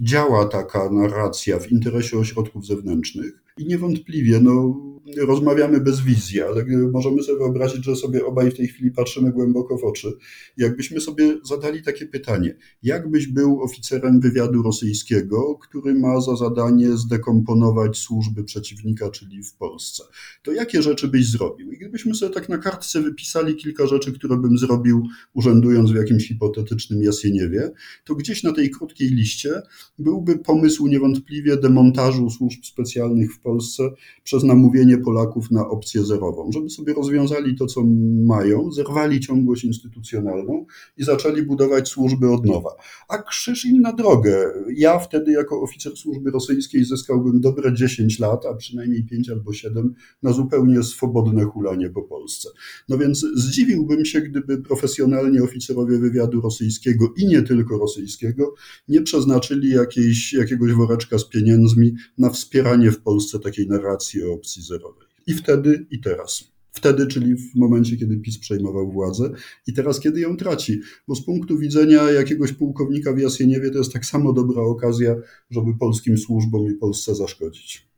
działa 0.00 0.44
taka 0.44 0.90
narracja 0.90 1.58
w 1.58 1.72
interesie 1.72 2.18
ośrodków 2.18 2.66
zewnętrznych, 2.66 3.42
I 3.58 3.66
niewątpliwie, 3.66 4.40
no, 4.40 4.82
rozmawiamy 5.16 5.80
bez 5.80 6.00
wizji, 6.00 6.42
ale 6.42 6.64
możemy 6.92 7.22
sobie 7.22 7.38
wyobrazić, 7.38 7.84
że 7.84 7.96
sobie 7.96 8.26
obaj 8.26 8.50
w 8.50 8.56
tej 8.56 8.66
chwili 8.66 8.90
patrzymy 8.90 9.32
głęboko 9.32 9.78
w 9.78 9.84
oczy. 9.84 10.12
Jakbyśmy 10.56 11.00
sobie 11.00 11.38
zadali 11.44 11.82
takie 11.82 12.06
pytanie, 12.06 12.56
jak 12.82 13.10
byś 13.10 13.26
był 13.26 13.62
oficerem 13.62 14.20
wywiadu 14.20 14.62
rosyjskiego, 14.62 15.58
który 15.62 15.94
ma 15.94 16.20
za 16.20 16.36
zadanie 16.36 16.96
zdekomponować 16.96 17.98
służby 17.98 18.44
przeciwnika, 18.44 19.10
czyli 19.10 19.42
w 19.42 19.54
Polsce, 19.54 20.04
to 20.42 20.52
jakie 20.52 20.82
rzeczy 20.82 21.08
byś 21.08 21.26
zrobił? 21.26 21.72
I 21.72 21.78
gdybyśmy 21.78 22.14
sobie 22.14 22.34
tak 22.34 22.48
na 22.48 22.58
kartce 22.58 23.00
wypisali 23.00 23.56
kilka 23.56 23.86
rzeczy, 23.86 24.12
które 24.12 24.36
bym 24.36 24.58
zrobił, 24.58 25.06
urzędując 25.34 25.90
w 25.90 25.96
jakimś 25.96 26.28
hipotetycznym 26.28 27.02
Jasieniewie, 27.02 27.70
to 28.04 28.14
gdzieś 28.14 28.42
na 28.42 28.52
tej 28.52 28.70
krótkiej 28.70 29.08
liście 29.08 29.62
byłby 29.98 30.38
pomysł 30.38 30.86
niewątpliwie 30.86 31.56
demontażu 31.56 32.30
służb 32.30 32.64
specjalnych 32.64 33.34
w 33.34 33.40
Polsce 33.42 33.90
przez 34.22 34.44
namówienie 34.44 34.98
Polaków 34.98 35.50
na 35.50 35.68
opcję 35.68 36.04
zerową, 36.04 36.50
żeby 36.52 36.70
sobie 36.70 36.94
rozwiązali 36.94 37.56
to, 37.56 37.66
co 37.66 37.82
mają, 38.24 38.72
zerwali 38.72 39.20
ciągłość 39.20 39.64
instytucjonalną 39.64 40.66
i 40.96 41.04
zaczęli 41.04 41.42
budować 41.42 41.88
służby 41.88 42.30
od 42.30 42.46
nowa. 42.46 42.70
A 43.08 43.18
krzyż 43.18 43.64
im 43.64 43.80
na 43.80 43.92
drogę. 43.92 44.52
Ja 44.76 44.98
wtedy 44.98 45.32
jako 45.32 45.62
oficer 45.62 45.96
służby 45.96 46.30
rosyjskiej 46.30 46.84
zyskałbym 46.84 47.40
dobre 47.40 47.74
10 47.74 48.18
lat, 48.18 48.46
a 48.46 48.54
przynajmniej 48.54 49.04
5 49.04 49.30
albo 49.30 49.52
7 49.52 49.94
na 50.22 50.32
zupełnie 50.32 50.82
swobodne 50.82 51.44
hulanie 51.44 51.90
po 51.90 52.02
Polsce. 52.02 52.48
No 52.88 52.98
więc 52.98 53.26
zdziwiłbym 53.34 54.04
się, 54.04 54.20
gdyby 54.20 54.58
profesjonalnie 54.58 55.42
oficerowie 55.42 55.98
wywiadu 55.98 56.40
rosyjskiego 56.40 57.12
i 57.16 57.26
nie 57.26 57.42
tylko 57.42 57.78
rosyjskiego 57.78 58.54
nie 58.88 59.02
przeznaczyli 59.02 59.70
jakiejś, 59.70 60.32
jakiegoś 60.32 60.72
woreczka 60.72 61.18
z 61.18 61.28
pieniędzmi 61.28 61.94
na 62.18 62.30
wspieranie 62.30 62.90
w 62.90 63.00
Polsce 63.00 63.31
takiej 63.38 63.68
narracji 63.68 64.24
o 64.24 64.32
opcji 64.32 64.62
zerowej. 64.62 65.08
I 65.26 65.34
wtedy, 65.34 65.86
i 65.90 66.00
teraz. 66.00 66.52
Wtedy, 66.72 67.06
czyli 67.06 67.36
w 67.36 67.54
momencie, 67.54 67.96
kiedy 67.96 68.16
PiS 68.16 68.38
przejmował 68.38 68.92
władzę, 68.92 69.30
i 69.66 69.72
teraz, 69.72 70.00
kiedy 70.00 70.20
ją 70.20 70.36
traci. 70.36 70.80
Bo 71.08 71.14
z 71.14 71.24
punktu 71.24 71.58
widzenia 71.58 72.10
jakiegoś 72.10 72.52
pułkownika 72.52 73.12
w 73.12 73.18
Jasieniewie 73.18 73.70
to 73.70 73.78
jest 73.78 73.92
tak 73.92 74.06
samo 74.06 74.32
dobra 74.32 74.62
okazja, 74.62 75.16
żeby 75.50 75.78
polskim 75.78 76.18
służbom 76.18 76.66
i 76.70 76.74
Polsce 76.74 77.14
zaszkodzić. 77.14 77.92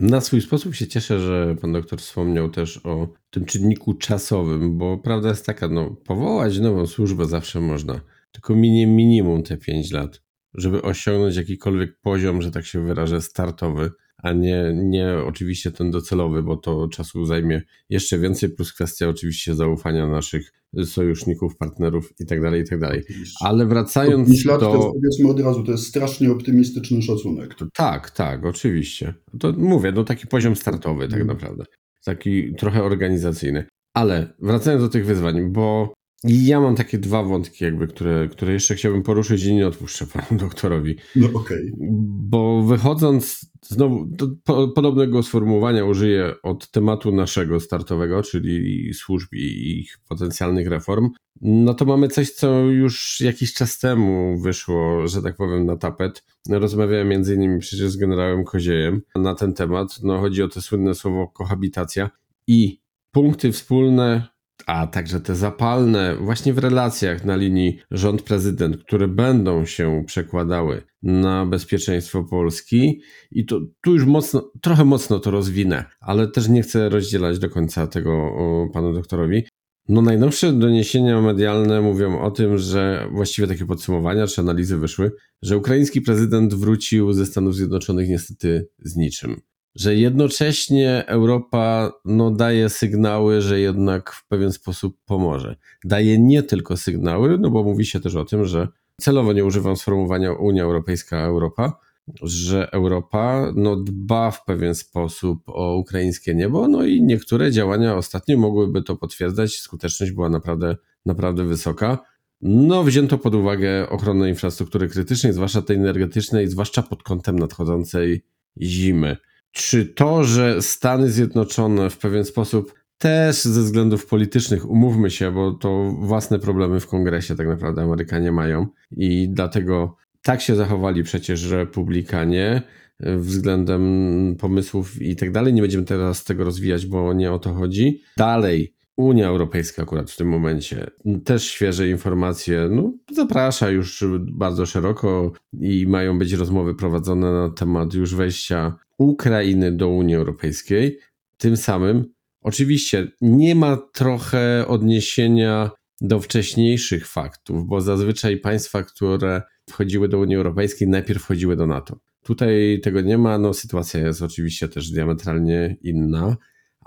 Na 0.00 0.20
swój 0.20 0.40
sposób 0.40 0.74
się 0.74 0.86
cieszę, 0.86 1.20
że 1.20 1.56
pan 1.60 1.72
doktor 1.72 2.00
wspomniał 2.00 2.50
też 2.50 2.80
o 2.84 3.08
tym 3.30 3.44
czynniku 3.44 3.94
czasowym, 3.94 4.78
bo 4.78 4.98
prawda 4.98 5.28
jest 5.28 5.46
taka, 5.46 5.68
no 5.68 5.96
powołać 6.04 6.58
nową 6.58 6.86
służbę 6.86 7.24
zawsze 7.24 7.60
można, 7.60 8.00
tylko 8.32 8.56
minie 8.56 8.86
minimum 8.86 9.42
te 9.42 9.56
5 9.56 9.90
lat, 9.90 10.22
żeby 10.54 10.82
osiągnąć 10.82 11.36
jakikolwiek 11.36 12.00
poziom, 12.00 12.42
że 12.42 12.50
tak 12.50 12.66
się 12.66 12.84
wyrażę, 12.84 13.20
startowy 13.20 13.90
a 14.22 14.32
nie, 14.32 14.72
nie 14.74 15.16
oczywiście 15.26 15.70
ten 15.70 15.90
docelowy, 15.90 16.42
bo 16.42 16.56
to 16.56 16.88
czasu 16.88 17.24
zajmie 17.24 17.62
jeszcze 17.90 18.18
więcej, 18.18 18.48
plus 18.48 18.72
kwestia 18.72 19.08
oczywiście 19.08 19.54
zaufania 19.54 20.08
naszych 20.08 20.52
sojuszników, 20.84 21.56
partnerów 21.56 22.12
i 22.20 22.26
tak 22.26 22.42
dalej, 22.42 22.62
i 22.62 22.64
tak 22.64 22.80
dalej. 22.80 23.02
Ale 23.40 23.66
wracając 23.66 24.28
5 24.28 24.44
lat 24.44 24.60
do... 24.60 24.72
to 24.72 24.92
powiedzmy 24.92 25.28
od 25.30 25.40
razu, 25.40 25.64
to 25.64 25.72
jest 25.72 25.86
strasznie 25.86 26.32
optymistyczny 26.32 27.02
szacunek. 27.02 27.54
Tak, 27.74 28.10
tak, 28.10 28.46
oczywiście. 28.46 29.14
To 29.40 29.52
mówię, 29.52 29.92
no 29.92 30.04
taki 30.04 30.26
poziom 30.26 30.56
startowy 30.56 31.08
tak 31.08 31.20
mhm. 31.20 31.26
naprawdę. 31.26 31.64
Taki 32.04 32.54
trochę 32.54 32.82
organizacyjny. 32.82 33.64
Ale 33.94 34.34
wracając 34.38 34.82
do 34.82 34.88
tych 34.88 35.06
wyzwań, 35.06 35.52
bo 35.52 35.92
ja 36.24 36.60
mam 36.60 36.74
takie 36.74 36.98
dwa 36.98 37.22
wątki, 37.22 37.64
jakby, 37.64 37.86
które, 37.86 38.28
które 38.28 38.52
jeszcze 38.52 38.74
chciałbym 38.74 39.02
poruszyć 39.02 39.44
i 39.44 39.54
nie 39.54 39.66
odpuszczę 39.66 40.06
panu 40.06 40.38
doktorowi. 40.44 40.96
No 41.16 41.26
okej. 41.26 41.40
Okay. 41.40 41.88
Bo 42.30 42.62
wychodząc 42.62 43.47
znowu 43.68 44.06
do 44.06 44.26
po, 44.44 44.68
podobnego 44.68 45.22
sformułowania 45.22 45.84
użyję 45.84 46.34
od 46.42 46.70
tematu 46.70 47.12
naszego 47.12 47.60
startowego, 47.60 48.22
czyli 48.22 48.94
służb 48.94 49.28
i 49.32 49.78
ich 49.80 49.98
potencjalnych 50.08 50.68
reform, 50.68 51.10
no 51.40 51.74
to 51.74 51.84
mamy 51.84 52.08
coś, 52.08 52.30
co 52.30 52.60
już 52.60 53.20
jakiś 53.20 53.54
czas 53.54 53.78
temu 53.78 54.38
wyszło, 54.40 55.08
że 55.08 55.22
tak 55.22 55.36
powiem, 55.36 55.66
na 55.66 55.76
tapet. 55.76 56.24
Rozmawiałem 56.48 57.08
między 57.08 57.34
innymi 57.34 57.60
przecież 57.60 57.90
z 57.90 57.96
generałem 57.96 58.44
Koziejem 58.44 59.02
na 59.16 59.34
ten 59.34 59.54
temat. 59.54 59.98
No 60.02 60.18
chodzi 60.18 60.42
o 60.42 60.48
to 60.48 60.60
słynne 60.62 60.94
słowo 60.94 61.28
kohabitacja 61.28 62.10
i 62.46 62.80
punkty 63.10 63.52
wspólne 63.52 64.37
a 64.66 64.86
także 64.86 65.20
te 65.20 65.34
zapalne 65.34 66.16
właśnie 66.16 66.52
w 66.52 66.58
relacjach 66.58 67.24
na 67.24 67.36
linii 67.36 67.78
rząd-prezydent, 67.90 68.84
które 68.84 69.08
będą 69.08 69.66
się 69.66 70.04
przekładały 70.06 70.82
na 71.02 71.46
bezpieczeństwo 71.46 72.24
Polski 72.24 73.00
i 73.30 73.46
to 73.46 73.60
tu 73.82 73.94
już 73.94 74.04
mocno, 74.04 74.52
trochę 74.62 74.84
mocno 74.84 75.20
to 75.20 75.30
rozwinę, 75.30 75.84
ale 76.00 76.28
też 76.28 76.48
nie 76.48 76.62
chcę 76.62 76.88
rozdzielać 76.88 77.38
do 77.38 77.50
końca 77.50 77.86
tego 77.86 78.32
panu 78.72 78.92
doktorowi. 78.92 79.44
No 79.88 80.02
najnowsze 80.02 80.52
doniesienia 80.52 81.20
medialne 81.20 81.80
mówią 81.80 82.20
o 82.20 82.30
tym, 82.30 82.58
że 82.58 83.08
właściwie 83.12 83.48
takie 83.48 83.66
podsumowania 83.66 84.26
czy 84.26 84.40
analizy 84.40 84.76
wyszły, 84.76 85.12
że 85.42 85.56
ukraiński 85.56 86.00
prezydent 86.00 86.54
wrócił 86.54 87.12
ze 87.12 87.26
Stanów 87.26 87.54
Zjednoczonych 87.54 88.08
niestety 88.08 88.68
z 88.78 88.96
niczym 88.96 89.40
że 89.78 89.94
jednocześnie 89.94 91.04
Europa 91.06 91.92
no, 92.04 92.30
daje 92.30 92.68
sygnały, 92.68 93.40
że 93.40 93.60
jednak 93.60 94.12
w 94.12 94.26
pewien 94.26 94.52
sposób 94.52 94.96
pomoże. 95.06 95.56
Daje 95.84 96.18
nie 96.18 96.42
tylko 96.42 96.76
sygnały, 96.76 97.38
no 97.38 97.50
bo 97.50 97.62
mówi 97.62 97.86
się 97.86 98.00
też 98.00 98.16
o 98.16 98.24
tym, 98.24 98.44
że 98.44 98.68
celowo 99.00 99.32
nie 99.32 99.44
używam 99.44 99.76
sformułowania 99.76 100.32
Unia 100.32 100.62
Europejska, 100.62 101.20
Europa, 101.20 101.78
że 102.22 102.70
Europa 102.72 103.52
no, 103.56 103.76
dba 103.76 104.30
w 104.30 104.44
pewien 104.44 104.74
sposób 104.74 105.42
o 105.46 105.76
ukraińskie 105.76 106.34
niebo, 106.34 106.68
no 106.68 106.84
i 106.84 107.02
niektóre 107.02 107.50
działania 107.50 107.96
ostatnie 107.96 108.36
mogłyby 108.36 108.82
to 108.82 108.96
potwierdzać. 108.96 109.56
Skuteczność 109.56 110.12
była 110.12 110.28
naprawdę, 110.28 110.76
naprawdę 111.06 111.44
wysoka. 111.44 111.98
No, 112.40 112.84
wzięto 112.84 113.18
pod 113.18 113.34
uwagę 113.34 113.88
ochronę 113.88 114.28
infrastruktury 114.28 114.88
krytycznej, 114.88 115.32
zwłaszcza 115.32 115.62
tej 115.62 115.76
energetycznej, 115.76 116.48
zwłaszcza 116.48 116.82
pod 116.82 117.02
kątem 117.02 117.38
nadchodzącej 117.38 118.24
zimy. 118.62 119.16
Czy 119.52 119.86
to, 119.86 120.24
że 120.24 120.62
Stany 120.62 121.10
Zjednoczone 121.10 121.90
w 121.90 121.98
pewien 121.98 122.24
sposób 122.24 122.74
też 122.98 123.36
ze 123.36 123.62
względów 123.62 124.06
politycznych, 124.06 124.70
umówmy 124.70 125.10
się, 125.10 125.32
bo 125.32 125.52
to 125.52 125.94
własne 126.00 126.38
problemy 126.38 126.80
w 126.80 126.86
kongresie 126.86 127.34
tak 127.34 127.48
naprawdę 127.48 127.82
Amerykanie 127.82 128.32
mają 128.32 128.66
i 128.90 129.28
dlatego 129.30 129.96
tak 130.22 130.40
się 130.40 130.56
zachowali 130.56 131.02
przecież 131.02 131.50
republikanie 131.50 132.62
względem 133.00 134.36
pomysłów 134.38 135.02
i 135.02 135.16
tak 135.16 135.32
dalej. 135.32 135.54
Nie 135.54 135.62
będziemy 135.62 135.84
teraz 135.84 136.24
tego 136.24 136.44
rozwijać, 136.44 136.86
bo 136.86 137.12
nie 137.12 137.32
o 137.32 137.38
to 137.38 137.54
chodzi. 137.54 138.02
Dalej, 138.16 138.74
Unia 138.98 139.28
Europejska 139.28 139.82
akurat 139.82 140.10
w 140.10 140.16
tym 140.16 140.28
momencie 140.28 140.90
też 141.24 141.44
świeże 141.44 141.88
informacje, 141.88 142.68
no, 142.70 142.92
zaprasza 143.12 143.70
już 143.70 144.04
bardzo 144.20 144.66
szeroko 144.66 145.32
i 145.60 145.86
mają 145.86 146.18
być 146.18 146.32
rozmowy 146.32 146.74
prowadzone 146.74 147.32
na 147.32 147.50
temat 147.50 147.94
już 147.94 148.14
wejścia 148.14 148.76
Ukrainy 148.98 149.72
do 149.72 149.88
Unii 149.88 150.14
Europejskiej. 150.14 150.98
Tym 151.36 151.56
samym, 151.56 152.04
oczywiście, 152.42 153.08
nie 153.20 153.54
ma 153.54 153.76
trochę 153.76 154.64
odniesienia 154.68 155.70
do 156.00 156.20
wcześniejszych 156.20 157.06
faktów, 157.06 157.66
bo 157.66 157.80
zazwyczaj 157.80 158.36
państwa, 158.36 158.82
które 158.82 159.42
wchodziły 159.70 160.08
do 160.08 160.18
Unii 160.18 160.36
Europejskiej, 160.36 160.88
najpierw 160.88 161.22
wchodziły 161.22 161.56
do 161.56 161.66
NATO. 161.66 161.98
Tutaj 162.22 162.80
tego 162.82 163.00
nie 163.00 163.18
ma, 163.18 163.38
no 163.38 163.54
sytuacja 163.54 164.00
jest 164.00 164.22
oczywiście 164.22 164.68
też 164.68 164.90
diametralnie 164.90 165.76
inna, 165.82 166.36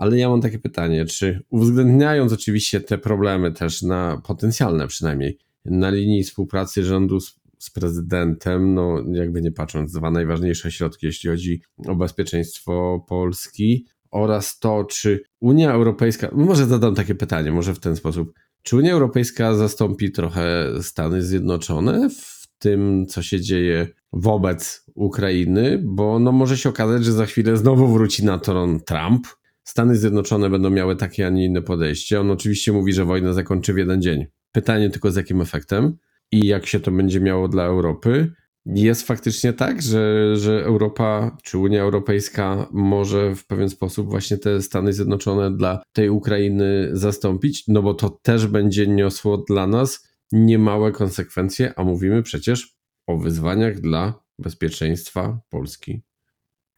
ale 0.02 0.18
ja 0.18 0.30
mam 0.30 0.42
takie 0.42 0.60
pytanie, 0.60 1.06
czy 1.06 1.44
uwzględniając 1.50 2.34
oczywiście 2.34 2.82
te 2.82 2.98
problemy 2.98 3.52
też 3.52 3.82
na 3.82 4.22
potencjalne 4.28 4.88
przynajmniej, 4.88 5.38
na 5.66 5.90
linii 5.90 6.24
współpracy 6.24 6.84
rządu 6.84 7.20
z 7.20 7.42
z 7.62 7.70
prezydentem, 7.70 8.74
no 8.74 9.04
jakby 9.12 9.42
nie 9.42 9.52
patrząc, 9.52 9.92
dwa 9.92 10.12
najważniejsze 10.12 10.72
środki, 10.72 11.06
jeśli 11.06 11.30
chodzi 11.30 11.62
o 11.88 11.96
bezpieczeństwo 11.96 13.06
Polski 13.08 13.86
oraz 14.12 14.60
to, 14.60 14.84
czy 14.84 15.24
Unia 15.40 15.74
Europejska, 15.74 16.30
może 16.34 16.66
zadam 16.66 16.96
takie 16.96 17.16
pytanie, 17.16 17.52
może 17.52 17.74
w 17.74 17.80
ten 17.80 17.96
sposób, 17.96 18.34
czy 18.64 18.78
Unia 18.78 18.94
Europejska 18.94 19.56
zastąpi 19.56 20.12
trochę 20.12 20.68
Stany 20.82 21.24
Zjednoczone 21.24 22.10
w 22.10 22.48
tym, 22.58 23.06
co 23.06 23.24
się 23.24 23.42
dzieje 23.42 23.88
wobec 24.14 24.86
Ukrainy, 24.96 25.82
bo 25.86 26.20
no 26.20 26.32
może 26.32 26.58
się 26.58 26.70
okazać, 26.70 27.06
że 27.06 27.12
za 27.12 27.26
chwilę 27.26 27.58
znowu 27.58 27.88
wróci 27.88 28.26
na 28.26 28.40
tron 28.40 28.80
Trump. 28.80 29.28
Stany 29.64 29.96
Zjednoczone 29.96 30.50
będą 30.50 30.70
miały 30.70 30.96
takie, 30.96 31.28
a 31.28 31.30
nie 31.30 31.46
inne 31.46 31.62
podejście. 31.62 32.22
On 32.22 32.32
oczywiście 32.32 32.72
mówi, 32.72 32.94
że 32.94 33.06
wojnę 33.06 33.34
zakończy 33.34 33.74
w 33.74 33.78
jeden 33.78 34.02
dzień. 34.02 34.26
Pytanie 34.52 34.90
tylko 34.90 35.12
z 35.12 35.16
jakim 35.16 35.42
efektem 35.42 35.98
i 36.32 36.48
jak 36.48 36.66
się 36.66 36.80
to 36.80 36.92
będzie 36.92 37.20
miało 37.20 37.48
dla 37.48 37.64
Europy. 37.64 38.34
Jest 38.66 39.08
faktycznie 39.08 39.54
tak, 39.54 39.82
że, 39.82 40.36
że 40.38 40.64
Europa 40.66 41.38
czy 41.44 41.58
Unia 41.58 41.82
Europejska 41.82 42.68
może 42.72 43.36
w 43.36 43.48
pewien 43.48 43.70
sposób 43.70 44.10
właśnie 44.10 44.38
te 44.38 44.62
Stany 44.62 44.94
Zjednoczone 44.94 45.58
dla 45.58 45.84
tej 45.94 46.10
Ukrainy 46.10 46.90
zastąpić, 46.94 47.64
no 47.68 47.82
bo 47.82 47.94
to 47.94 48.10
też 48.10 48.48
będzie 48.48 48.88
niosło 48.88 49.38
dla 49.38 49.68
nas 49.68 50.08
niemałe 50.32 50.92
konsekwencje, 50.92 51.74
a 51.76 51.84
mówimy 51.84 52.24
przecież 52.24 52.76
o 53.08 53.18
wyzwaniach 53.18 53.80
dla 53.80 54.24
bezpieczeństwa 54.40 55.40
Polski. 55.50 56.02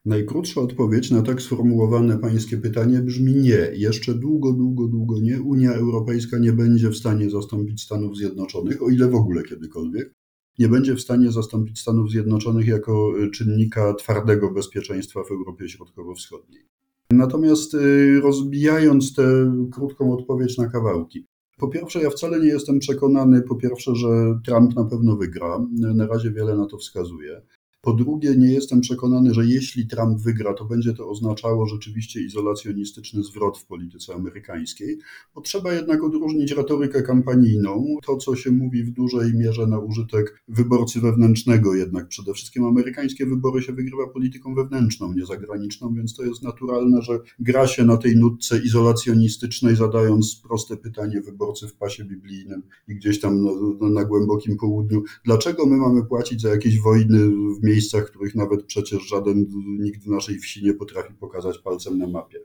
Najkrótsza 0.04 0.60
odpowiedź 0.60 1.10
na 1.10 1.22
tak 1.22 1.42
sformułowane 1.42 2.18
pańskie 2.18 2.56
pytanie 2.56 2.98
brzmi 2.98 3.34
nie. 3.34 3.70
Jeszcze 3.74 4.14
długo, 4.14 4.52
długo, 4.52 4.88
długo 4.88 5.20
nie. 5.20 5.42
Unia 5.42 5.72
Europejska 5.72 6.38
nie 6.38 6.52
będzie 6.52 6.90
w 6.90 6.96
stanie 6.96 7.30
zastąpić 7.30 7.82
Stanów 7.82 8.16
Zjednoczonych, 8.16 8.82
o 8.82 8.90
ile 8.90 9.08
w 9.08 9.14
ogóle 9.14 9.42
kiedykolwiek. 9.42 10.14
Nie 10.58 10.68
będzie 10.68 10.94
w 10.94 11.00
stanie 11.00 11.32
zastąpić 11.32 11.80
Stanów 11.80 12.10
Zjednoczonych 12.10 12.66
jako 12.66 13.12
czynnika 13.32 13.94
twardego 13.94 14.50
bezpieczeństwa 14.50 15.20
w 15.24 15.30
Europie 15.30 15.68
Środkowo-Wschodniej. 15.68 16.62
Natomiast 17.10 17.74
y, 17.74 18.20
rozbijając 18.20 19.14
tę 19.14 19.52
krótką 19.72 20.12
odpowiedź 20.12 20.58
na 20.58 20.68
kawałki. 20.68 21.26
Po 21.58 21.68
pierwsze, 21.68 22.02
ja 22.02 22.10
wcale 22.10 22.40
nie 22.40 22.46
jestem 22.46 22.78
przekonany, 22.78 23.42
po 23.42 23.56
pierwsze, 23.56 23.94
że 23.94 24.40
Trump 24.44 24.76
na 24.76 24.84
pewno 24.84 25.16
wygra. 25.16 25.66
Na 25.72 26.06
razie 26.06 26.30
wiele 26.30 26.56
na 26.56 26.66
to 26.66 26.78
wskazuje. 26.78 27.42
Po 27.84 27.92
drugie, 27.92 28.36
nie 28.36 28.52
jestem 28.52 28.80
przekonany, 28.80 29.34
że 29.34 29.46
jeśli 29.46 29.86
Trump 29.86 30.18
wygra, 30.18 30.54
to 30.54 30.64
będzie 30.64 30.94
to 30.94 31.08
oznaczało 31.08 31.66
rzeczywiście 31.66 32.20
izolacjonistyczny 32.20 33.22
zwrot 33.22 33.58
w 33.58 33.66
polityce 33.66 34.14
amerykańskiej, 34.14 34.98
bo 35.34 35.40
trzeba 35.40 35.72
jednak 35.72 36.04
odróżnić 36.04 36.52
retorykę 36.52 37.02
kampanijną, 37.02 37.96
to 38.06 38.16
co 38.16 38.36
się 38.36 38.50
mówi 38.50 38.84
w 38.84 38.90
dużej 38.90 39.34
mierze 39.34 39.66
na 39.66 39.78
użytek 39.78 40.42
wyborcy 40.48 41.00
wewnętrznego, 41.00 41.74
jednak 41.74 42.08
przede 42.08 42.34
wszystkim 42.34 42.64
amerykańskie 42.64 43.26
wybory 43.26 43.62
się 43.62 43.72
wygrywa 43.72 44.06
polityką 44.06 44.54
wewnętrzną, 44.54 45.12
nie 45.12 45.26
zagraniczną, 45.26 45.94
więc 45.94 46.14
to 46.14 46.24
jest 46.24 46.42
naturalne, 46.42 47.02
że 47.02 47.20
gra 47.38 47.66
się 47.66 47.84
na 47.84 47.96
tej 47.96 48.16
nutce 48.16 48.58
izolacjonistycznej, 48.58 49.76
zadając 49.76 50.40
proste 50.48 50.76
pytanie 50.76 51.20
wyborcy 51.20 51.68
w 51.68 51.74
pasie 51.74 52.04
biblijnym 52.04 52.62
i 52.88 52.94
gdzieś 52.94 53.20
tam 53.20 53.44
na, 53.80 53.88
na 53.88 54.04
głębokim 54.04 54.56
południu, 54.56 55.02
dlaczego 55.24 55.66
my 55.66 55.76
mamy 55.76 56.04
płacić 56.04 56.40
za 56.40 56.48
jakieś 56.48 56.80
wojny 56.80 57.18
w 57.60 57.62
miejscu 57.62 57.73
miejscach, 57.74 58.04
których 58.04 58.34
nawet 58.34 58.64
przecież 58.64 59.02
żaden 59.02 59.46
nikt 59.78 60.04
w 60.04 60.08
naszej 60.08 60.38
wsi 60.38 60.64
nie 60.64 60.74
potrafi 60.74 61.14
pokazać 61.14 61.58
palcem 61.58 61.98
na 61.98 62.06
mapie. 62.06 62.38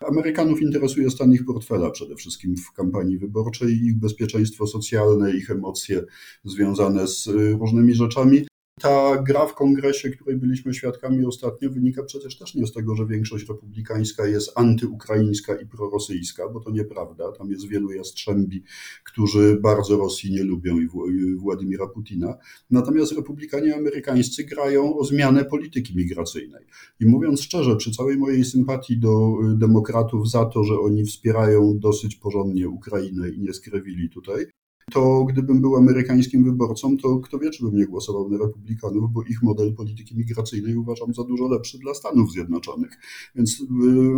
Amerykanów 0.00 0.62
interesuje 0.62 1.10
stan 1.10 1.32
ich 1.32 1.44
portfela 1.44 1.90
przede 1.90 2.16
wszystkim 2.16 2.56
w 2.56 2.72
kampanii 2.72 3.18
wyborczej, 3.18 3.72
ich 3.72 3.98
bezpieczeństwo 3.98 4.66
socjalne, 4.66 5.36
ich 5.36 5.50
emocje 5.50 6.04
związane 6.44 7.08
z 7.08 7.26
różnymi 7.60 7.94
rzeczami. 7.94 8.46
Ta 8.80 9.22
gra 9.22 9.46
w 9.46 9.54
kongresie, 9.54 10.10
której 10.10 10.36
byliśmy 10.36 10.74
świadkami 10.74 11.24
ostatnio, 11.24 11.70
wynika 11.70 12.02
przecież 12.02 12.38
też 12.38 12.54
nie 12.54 12.66
z 12.66 12.72
tego, 12.72 12.94
że 12.94 13.06
większość 13.06 13.48
republikańska 13.48 14.26
jest 14.26 14.52
antyukraińska 14.54 15.56
i 15.56 15.66
prorosyjska, 15.66 16.48
bo 16.48 16.60
to 16.60 16.70
nieprawda. 16.70 17.32
Tam 17.32 17.50
jest 17.50 17.68
wielu 17.68 17.92
jastrzębi, 17.92 18.62
którzy 19.04 19.58
bardzo 19.62 19.96
Rosji 19.96 20.32
nie 20.32 20.44
lubią 20.44 20.78
i 20.80 20.88
Władimira 21.36 21.86
Putina. 21.86 22.34
Natomiast 22.70 23.12
republikanie 23.12 23.76
amerykańscy 23.76 24.44
grają 24.44 24.96
o 24.96 25.04
zmianę 25.04 25.44
polityki 25.44 25.96
migracyjnej. 25.96 26.64
I 27.00 27.06
mówiąc 27.06 27.40
szczerze, 27.40 27.76
przy 27.76 27.92
całej 27.92 28.16
mojej 28.16 28.44
sympatii 28.44 28.98
do 28.98 29.32
demokratów 29.54 30.30
za 30.30 30.44
to, 30.44 30.64
że 30.64 30.80
oni 30.80 31.04
wspierają 31.04 31.78
dosyć 31.78 32.16
porządnie 32.16 32.68
Ukrainę 32.68 33.28
i 33.28 33.40
nie 33.40 33.52
skrewili 33.52 34.10
tutaj, 34.10 34.46
to 34.92 35.24
gdybym 35.24 35.60
był 35.60 35.76
amerykańskim 35.76 36.44
wyborcą, 36.44 36.96
to 36.96 37.16
kto 37.16 37.38
wie, 37.38 37.50
czy 37.50 37.64
bym 37.64 37.76
nie 37.76 37.86
głosował 37.86 38.28
na 38.30 38.38
republikanów, 38.38 39.12
bo 39.12 39.22
ich 39.22 39.42
model 39.42 39.74
polityki 39.74 40.16
migracyjnej 40.16 40.76
uważam 40.76 41.14
za 41.14 41.24
dużo 41.24 41.48
lepszy 41.48 41.78
dla 41.78 41.94
Stanów 41.94 42.32
Zjednoczonych. 42.32 42.90
Więc 43.36 43.60
y, 43.60 43.64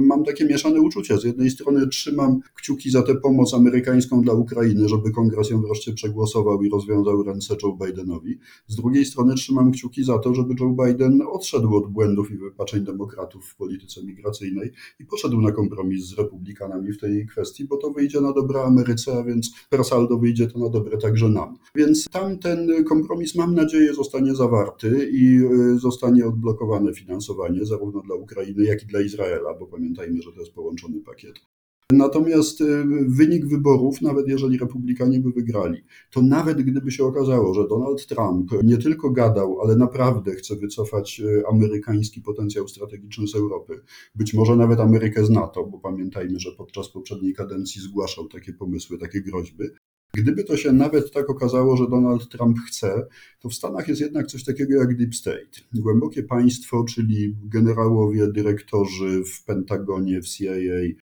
mam 0.01 0.25
takie 0.25 0.45
mieszane 0.45 0.81
uczucia. 0.81 1.17
Z 1.17 1.25
jednej 1.25 1.51
strony 1.51 1.89
trzymam 1.89 2.41
kciuki 2.55 2.91
za 2.91 3.03
tę 3.03 3.15
pomoc 3.15 3.55
amerykańską 3.55 4.23
dla 4.23 4.33
Ukrainy, 4.33 4.89
żeby 4.89 5.11
kongres 5.11 5.51
ją 5.51 5.61
wreszcie 5.61 5.93
przegłosował 5.93 6.63
i 6.63 6.71
rozwiązał 6.71 7.23
ręce 7.23 7.57
Joe 7.63 7.79
Bidenowi. 7.87 8.39
Z 8.67 8.77
drugiej 8.77 9.05
strony 9.05 9.35
trzymam 9.35 9.73
kciuki 9.73 10.05
za 10.05 10.19
to, 10.19 10.35
żeby 10.35 10.55
Joe 10.61 10.77
Biden 10.85 11.23
odszedł 11.31 11.77
od 11.77 11.87
błędów 11.87 12.31
i 12.31 12.37
wypaczeń 12.37 12.85
demokratów 12.85 13.47
w 13.47 13.57
polityce 13.57 14.03
migracyjnej 14.05 14.71
i 15.01 15.05
poszedł 15.05 15.41
na 15.41 15.53
kompromis 15.53 16.05
z 16.05 16.19
republikanami 16.19 16.93
w 16.93 16.99
tej 16.99 17.27
kwestii, 17.27 17.65
bo 17.65 17.77
to 17.77 17.91
wyjdzie 17.91 18.21
na 18.21 18.33
dobre 18.33 18.63
Ameryce, 18.63 19.19
a 19.19 19.23
więc 19.23 19.53
per 19.71 19.85
saldo 19.85 20.19
wyjdzie 20.19 20.47
to 20.47 20.58
na 20.59 20.69
dobre 20.69 20.99
także 20.99 21.29
nam. 21.29 21.59
Więc 21.75 22.05
tam 22.13 22.39
ten 22.39 22.85
kompromis, 22.85 23.35
mam 23.35 23.55
nadzieję, 23.55 23.95
zostanie 23.95 24.35
zawarty 24.35 25.09
i 25.13 25.41
y, 25.75 25.79
zostanie 25.79 26.27
odblokowane 26.27 26.95
finansowanie 26.95 27.65
zarówno 27.65 28.01
dla 28.01 28.15
Ukrainy, 28.15 28.65
jak 28.65 28.83
i 28.83 28.87
dla 28.87 29.01
Izraela, 29.01 29.55
bo 29.55 29.67
pamiętajmy, 29.67 30.23
że 30.23 30.33
to 30.33 30.41
jest 30.41 30.53
połączony 30.53 31.01
pakiet. 31.01 31.35
Natomiast 31.93 32.61
y, 32.61 32.85
wynik 33.09 33.47
wyborów, 33.47 34.03
nawet 34.03 34.29
jeżeli 34.29 34.59
republikanie 34.59 35.21
by 35.21 35.33
wygrali, 35.33 35.83
to 36.11 36.23
nawet 36.23 36.63
gdyby 36.63 36.91
się 36.91 37.05
okazało, 37.05 37.55
że 37.55 37.69
Donald 37.69 38.07
Trump 38.07 38.51
nie 38.63 38.79
tylko 38.79 39.11
gadał, 39.11 39.61
ale 39.61 39.77
naprawdę 39.77 40.35
chce 40.35 40.57
wycofać 40.57 41.21
y, 41.21 41.43
amerykański 41.51 42.21
potencjał 42.23 42.69
strategiczny 42.69 43.29
z 43.29 43.35
Europy, 43.35 43.81
być 44.15 44.35
może 44.35 44.57
nawet 44.57 44.81
Amerykę 44.81 45.25
z 45.25 45.31
NATO, 45.31 45.65
bo 45.65 45.79
pamiętajmy, 45.79 46.39
że 46.39 46.53
podczas 46.53 46.89
poprzedniej 46.89 47.35
kadencji 47.35 47.83
zgłaszał 47.83 48.29
takie 48.29 48.53
pomysły, 48.53 48.99
takie 48.99 49.21
groźby, 49.21 49.65
Gdyby 50.19 50.45
to 50.45 50.57
się 50.57 50.73
nawet 50.73 51.13
tak 51.13 51.31
okazało, 51.31 51.77
że 51.77 51.89
Donald 51.89 52.29
Trump 52.29 52.59
chce, 52.59 53.07
to 53.41 53.49
w 53.49 53.55
Stanach 53.55 53.89
jest 53.89 54.01
jednak 54.01 54.27
coś 54.27 54.45
takiego 54.45 54.81
jak 54.81 54.97
Deep 54.97 55.15
State. 55.15 55.61
Głębokie 55.75 56.23
państwo, 56.23 56.85
czyli 56.85 57.37
generałowie, 57.45 58.29
dyrektorzy 58.33 59.23
w 59.25 59.45
Pentagonie, 59.45 60.23
w 60.23 60.29
CIA, 60.29 60.55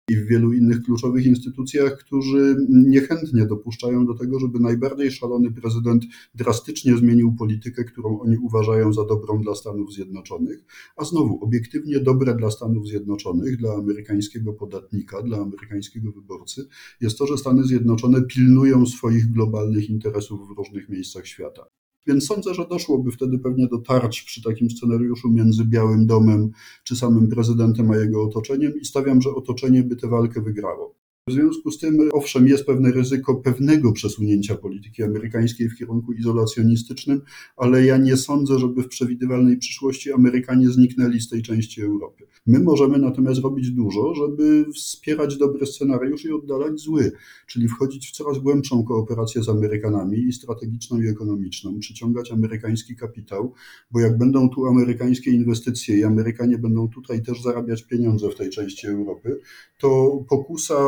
i 0.09 0.15
w 0.15 0.27
wielu 0.27 0.53
innych 0.53 0.83
kluczowych 0.83 1.25
instytucjach, 1.25 1.97
którzy 1.97 2.55
niechętnie 2.69 3.45
dopuszczają 3.45 4.05
do 4.05 4.13
tego, 4.13 4.39
żeby 4.39 4.59
najbardziej 4.59 5.11
szalony 5.11 5.51
prezydent 5.51 6.03
drastycznie 6.35 6.97
zmienił 6.97 7.35
politykę, 7.35 7.83
którą 7.83 8.19
oni 8.19 8.37
uważają 8.37 8.93
za 8.93 9.05
dobrą 9.05 9.41
dla 9.41 9.55
Stanów 9.55 9.93
Zjednoczonych, 9.93 10.63
a 10.97 11.05
znowu 11.05 11.43
obiektywnie 11.43 11.99
dobre 11.99 12.35
dla 12.35 12.51
Stanów 12.51 12.87
Zjednoczonych, 12.87 13.57
dla 13.57 13.73
amerykańskiego 13.73 14.53
podatnika, 14.53 15.21
dla 15.21 15.37
amerykańskiego 15.37 16.11
wyborcy, 16.11 16.67
jest 17.01 17.17
to, 17.17 17.27
że 17.27 17.37
Stany 17.37 17.63
Zjednoczone 17.63 18.21
pilnują 18.21 18.85
swoich 18.85 19.31
globalnych 19.31 19.89
interesów 19.89 20.47
w 20.47 20.57
różnych 20.57 20.89
miejscach 20.89 21.27
świata. 21.27 21.65
Więc 22.07 22.25
sądzę, 22.25 22.53
że 22.53 22.67
doszłoby 22.67 23.11
wtedy 23.11 23.39
pewnie 23.39 23.67
do 23.67 23.77
tarć 23.77 24.21
przy 24.21 24.43
takim 24.43 24.69
scenariuszu 24.69 25.31
między 25.31 25.65
Białym 25.65 26.05
Domem 26.05 26.51
czy 26.83 26.95
samym 26.95 27.29
prezydentem 27.29 27.91
a 27.91 27.97
jego 27.97 28.23
otoczeniem 28.23 28.73
i 28.81 28.85
stawiam, 28.85 29.21
że 29.21 29.29
otoczenie 29.29 29.83
by 29.83 29.95
tę 29.95 30.07
walkę 30.07 30.41
wygrało. 30.41 30.98
W 31.29 31.31
związku 31.31 31.71
z 31.71 31.77
tym, 31.77 32.09
owszem, 32.13 32.47
jest 32.47 32.65
pewne 32.65 32.91
ryzyko 32.91 33.35
pewnego 33.35 33.91
przesunięcia 33.91 34.55
polityki 34.55 35.03
amerykańskiej 35.03 35.69
w 35.69 35.75
kierunku 35.75 36.13
izolacjonistycznym, 36.13 37.21
ale 37.57 37.85
ja 37.85 37.97
nie 37.97 38.17
sądzę, 38.17 38.59
żeby 38.59 38.83
w 38.83 38.87
przewidywalnej 38.87 39.57
przyszłości 39.57 40.13
Amerykanie 40.13 40.69
zniknęli 40.69 41.21
z 41.21 41.29
tej 41.29 41.41
części 41.41 41.81
Europy. 41.81 42.23
My 42.47 42.59
możemy 42.59 42.99
natomiast 42.99 43.41
robić 43.41 43.71
dużo, 43.71 44.15
żeby 44.15 44.65
wspierać 44.75 45.37
dobry 45.37 45.65
scenariusz 45.65 46.25
i 46.25 46.31
oddalać 46.31 46.79
zły, 46.79 47.11
czyli 47.47 47.67
wchodzić 47.67 48.09
w 48.09 48.11
coraz 48.11 48.39
głębszą 48.39 48.83
kooperację 48.83 49.43
z 49.43 49.49
Amerykanami 49.49 50.17
i 50.17 50.33
strategiczną 50.33 51.01
i 51.01 51.07
ekonomiczną, 51.07 51.79
przyciągać 51.79 52.31
amerykański 52.31 52.95
kapitał, 52.95 53.53
bo 53.91 53.99
jak 53.99 54.17
będą 54.17 54.49
tu 54.49 54.65
amerykańskie 54.65 55.31
inwestycje 55.31 55.97
i 55.97 56.03
Amerykanie 56.03 56.57
będą 56.57 56.89
tutaj 56.89 57.23
też 57.23 57.41
zarabiać 57.41 57.83
pieniądze 57.83 58.29
w 58.29 58.35
tej 58.35 58.49
części 58.49 58.87
Europy, 58.87 59.39
to 59.79 60.19
pokusa 60.29 60.79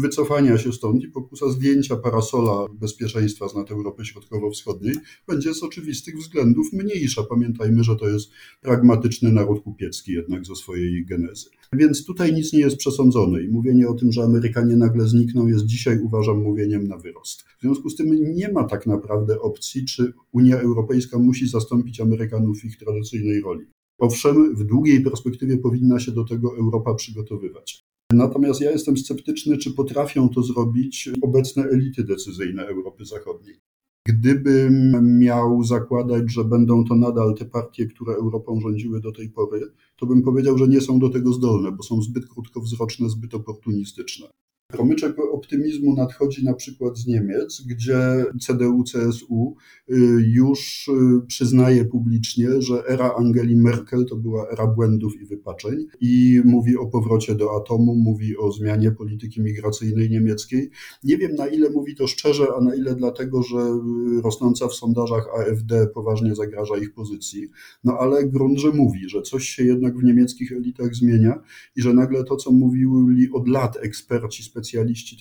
wycofania 0.00 0.58
się 0.58 0.72
stąd 0.72 1.04
i 1.04 1.08
pokusa 1.08 1.48
zdjęcia 1.48 1.96
parasola 1.96 2.66
bezpieczeństwa 2.80 3.48
z 3.48 3.54
nad 3.54 3.70
Europy 3.70 4.04
Środkowo-Wschodniej 4.04 4.94
będzie 5.28 5.54
z 5.54 5.62
oczywistych 5.62 6.18
względów 6.18 6.72
mniejsza. 6.72 7.22
Pamiętajmy, 7.22 7.84
że 7.84 7.96
to 7.96 8.08
jest 8.08 8.30
pragmatyczny 8.60 9.32
naród 9.32 9.62
kupiecki 9.62 10.12
jednak 10.12 10.46
ze 10.46 10.56
swojej 10.56 11.06
genezy. 11.06 11.50
Więc 11.72 12.04
tutaj 12.04 12.34
nic 12.34 12.52
nie 12.52 12.58
jest 12.58 12.76
przesądzone 12.76 13.42
i 13.42 13.48
mówienie 13.48 13.88
o 13.88 13.94
tym, 13.94 14.12
że 14.12 14.22
Amerykanie 14.22 14.76
nagle 14.76 15.08
znikną 15.08 15.46
jest 15.46 15.66
dzisiaj 15.66 15.98
uważam 16.02 16.42
mówieniem 16.42 16.88
na 16.88 16.98
wyrost. 16.98 17.42
W 17.42 17.60
związku 17.60 17.90
z 17.90 17.96
tym 17.96 18.34
nie 18.34 18.52
ma 18.52 18.64
tak 18.64 18.86
naprawdę 18.86 19.40
opcji, 19.40 19.84
czy 19.84 20.12
Unia 20.32 20.60
Europejska 20.60 21.18
musi 21.18 21.48
zastąpić 21.48 22.00
Amerykanów 22.00 22.60
w 22.60 22.64
ich 22.64 22.78
tradycyjnej 22.78 23.40
roli. 23.40 23.66
Owszem, 23.98 24.56
w 24.56 24.64
długiej 24.64 25.00
perspektywie 25.00 25.58
powinna 25.58 26.00
się 26.00 26.12
do 26.12 26.24
tego 26.24 26.56
Europa 26.56 26.94
przygotowywać. 26.94 27.89
Natomiast 28.12 28.60
ja 28.60 28.70
jestem 28.70 28.96
sceptyczny, 28.96 29.58
czy 29.58 29.70
potrafią 29.70 30.28
to 30.28 30.42
zrobić 30.42 31.10
obecne 31.22 31.62
elity 31.62 32.04
decyzyjne 32.04 32.66
Europy 32.66 33.04
Zachodniej. 33.04 33.60
Gdybym 34.08 35.18
miał 35.18 35.64
zakładać, 35.64 36.32
że 36.32 36.44
będą 36.44 36.84
to 36.84 36.94
nadal 36.94 37.34
te 37.34 37.44
partie, 37.44 37.86
które 37.86 38.14
Europą 38.14 38.60
rządziły 38.60 39.00
do 39.00 39.12
tej 39.12 39.28
pory, 39.28 39.60
to 39.96 40.06
bym 40.06 40.22
powiedział, 40.22 40.58
że 40.58 40.68
nie 40.68 40.80
są 40.80 40.98
do 40.98 41.08
tego 41.08 41.32
zdolne, 41.32 41.72
bo 41.72 41.82
są 41.82 42.02
zbyt 42.02 42.28
krótkowzroczne, 42.28 43.08
zbyt 43.08 43.34
oportunistyczne. 43.34 44.26
Promyczek 44.72 45.16
optymizmu 45.32 45.94
nadchodzi 45.94 46.44
na 46.44 46.54
przykład 46.54 46.98
z 46.98 47.06
Niemiec, 47.06 47.62
gdzie 47.66 48.24
CDU-CSU 48.40 49.54
y, 49.90 49.96
już 50.26 50.88
y, 50.88 51.26
przyznaje 51.26 51.84
publicznie, 51.84 52.62
że 52.62 52.82
era 52.88 53.14
Angeli 53.18 53.56
Merkel 53.56 54.06
to 54.06 54.16
była 54.16 54.48
era 54.48 54.66
błędów 54.66 55.20
i 55.22 55.24
wypaczeń 55.26 55.86
i 56.00 56.40
mówi 56.44 56.76
o 56.76 56.86
powrocie 56.86 57.34
do 57.34 57.56
atomu, 57.56 57.94
mówi 57.94 58.36
o 58.36 58.52
zmianie 58.52 58.92
polityki 58.92 59.42
migracyjnej 59.42 60.10
niemieckiej. 60.10 60.70
Nie 61.04 61.18
wiem 61.18 61.34
na 61.34 61.46
ile 61.46 61.70
mówi 61.70 61.94
to 61.94 62.06
szczerze, 62.06 62.46
a 62.56 62.60
na 62.60 62.74
ile 62.74 62.94
dlatego, 62.94 63.42
że 63.42 63.58
y, 63.58 64.22
rosnąca 64.22 64.68
w 64.68 64.74
sondażach 64.74 65.26
AfD 65.40 65.86
poważnie 65.86 66.34
zagraża 66.34 66.76
ich 66.76 66.94
pozycji. 66.94 67.48
No 67.84 67.98
ale 68.00 68.28
grunt, 68.28 68.58
że 68.58 68.70
mówi, 68.70 69.08
że 69.08 69.22
coś 69.22 69.48
się 69.48 69.64
jednak 69.64 69.98
w 69.98 70.02
niemieckich 70.02 70.52
elitach 70.52 70.94
zmienia 70.94 71.42
i 71.76 71.82
że 71.82 71.94
nagle 71.94 72.24
to, 72.24 72.36
co 72.36 72.52
mówili 72.52 73.30
od 73.32 73.48
lat 73.48 73.76
eksperci, 73.82 74.42
specjaliści, 74.42 74.59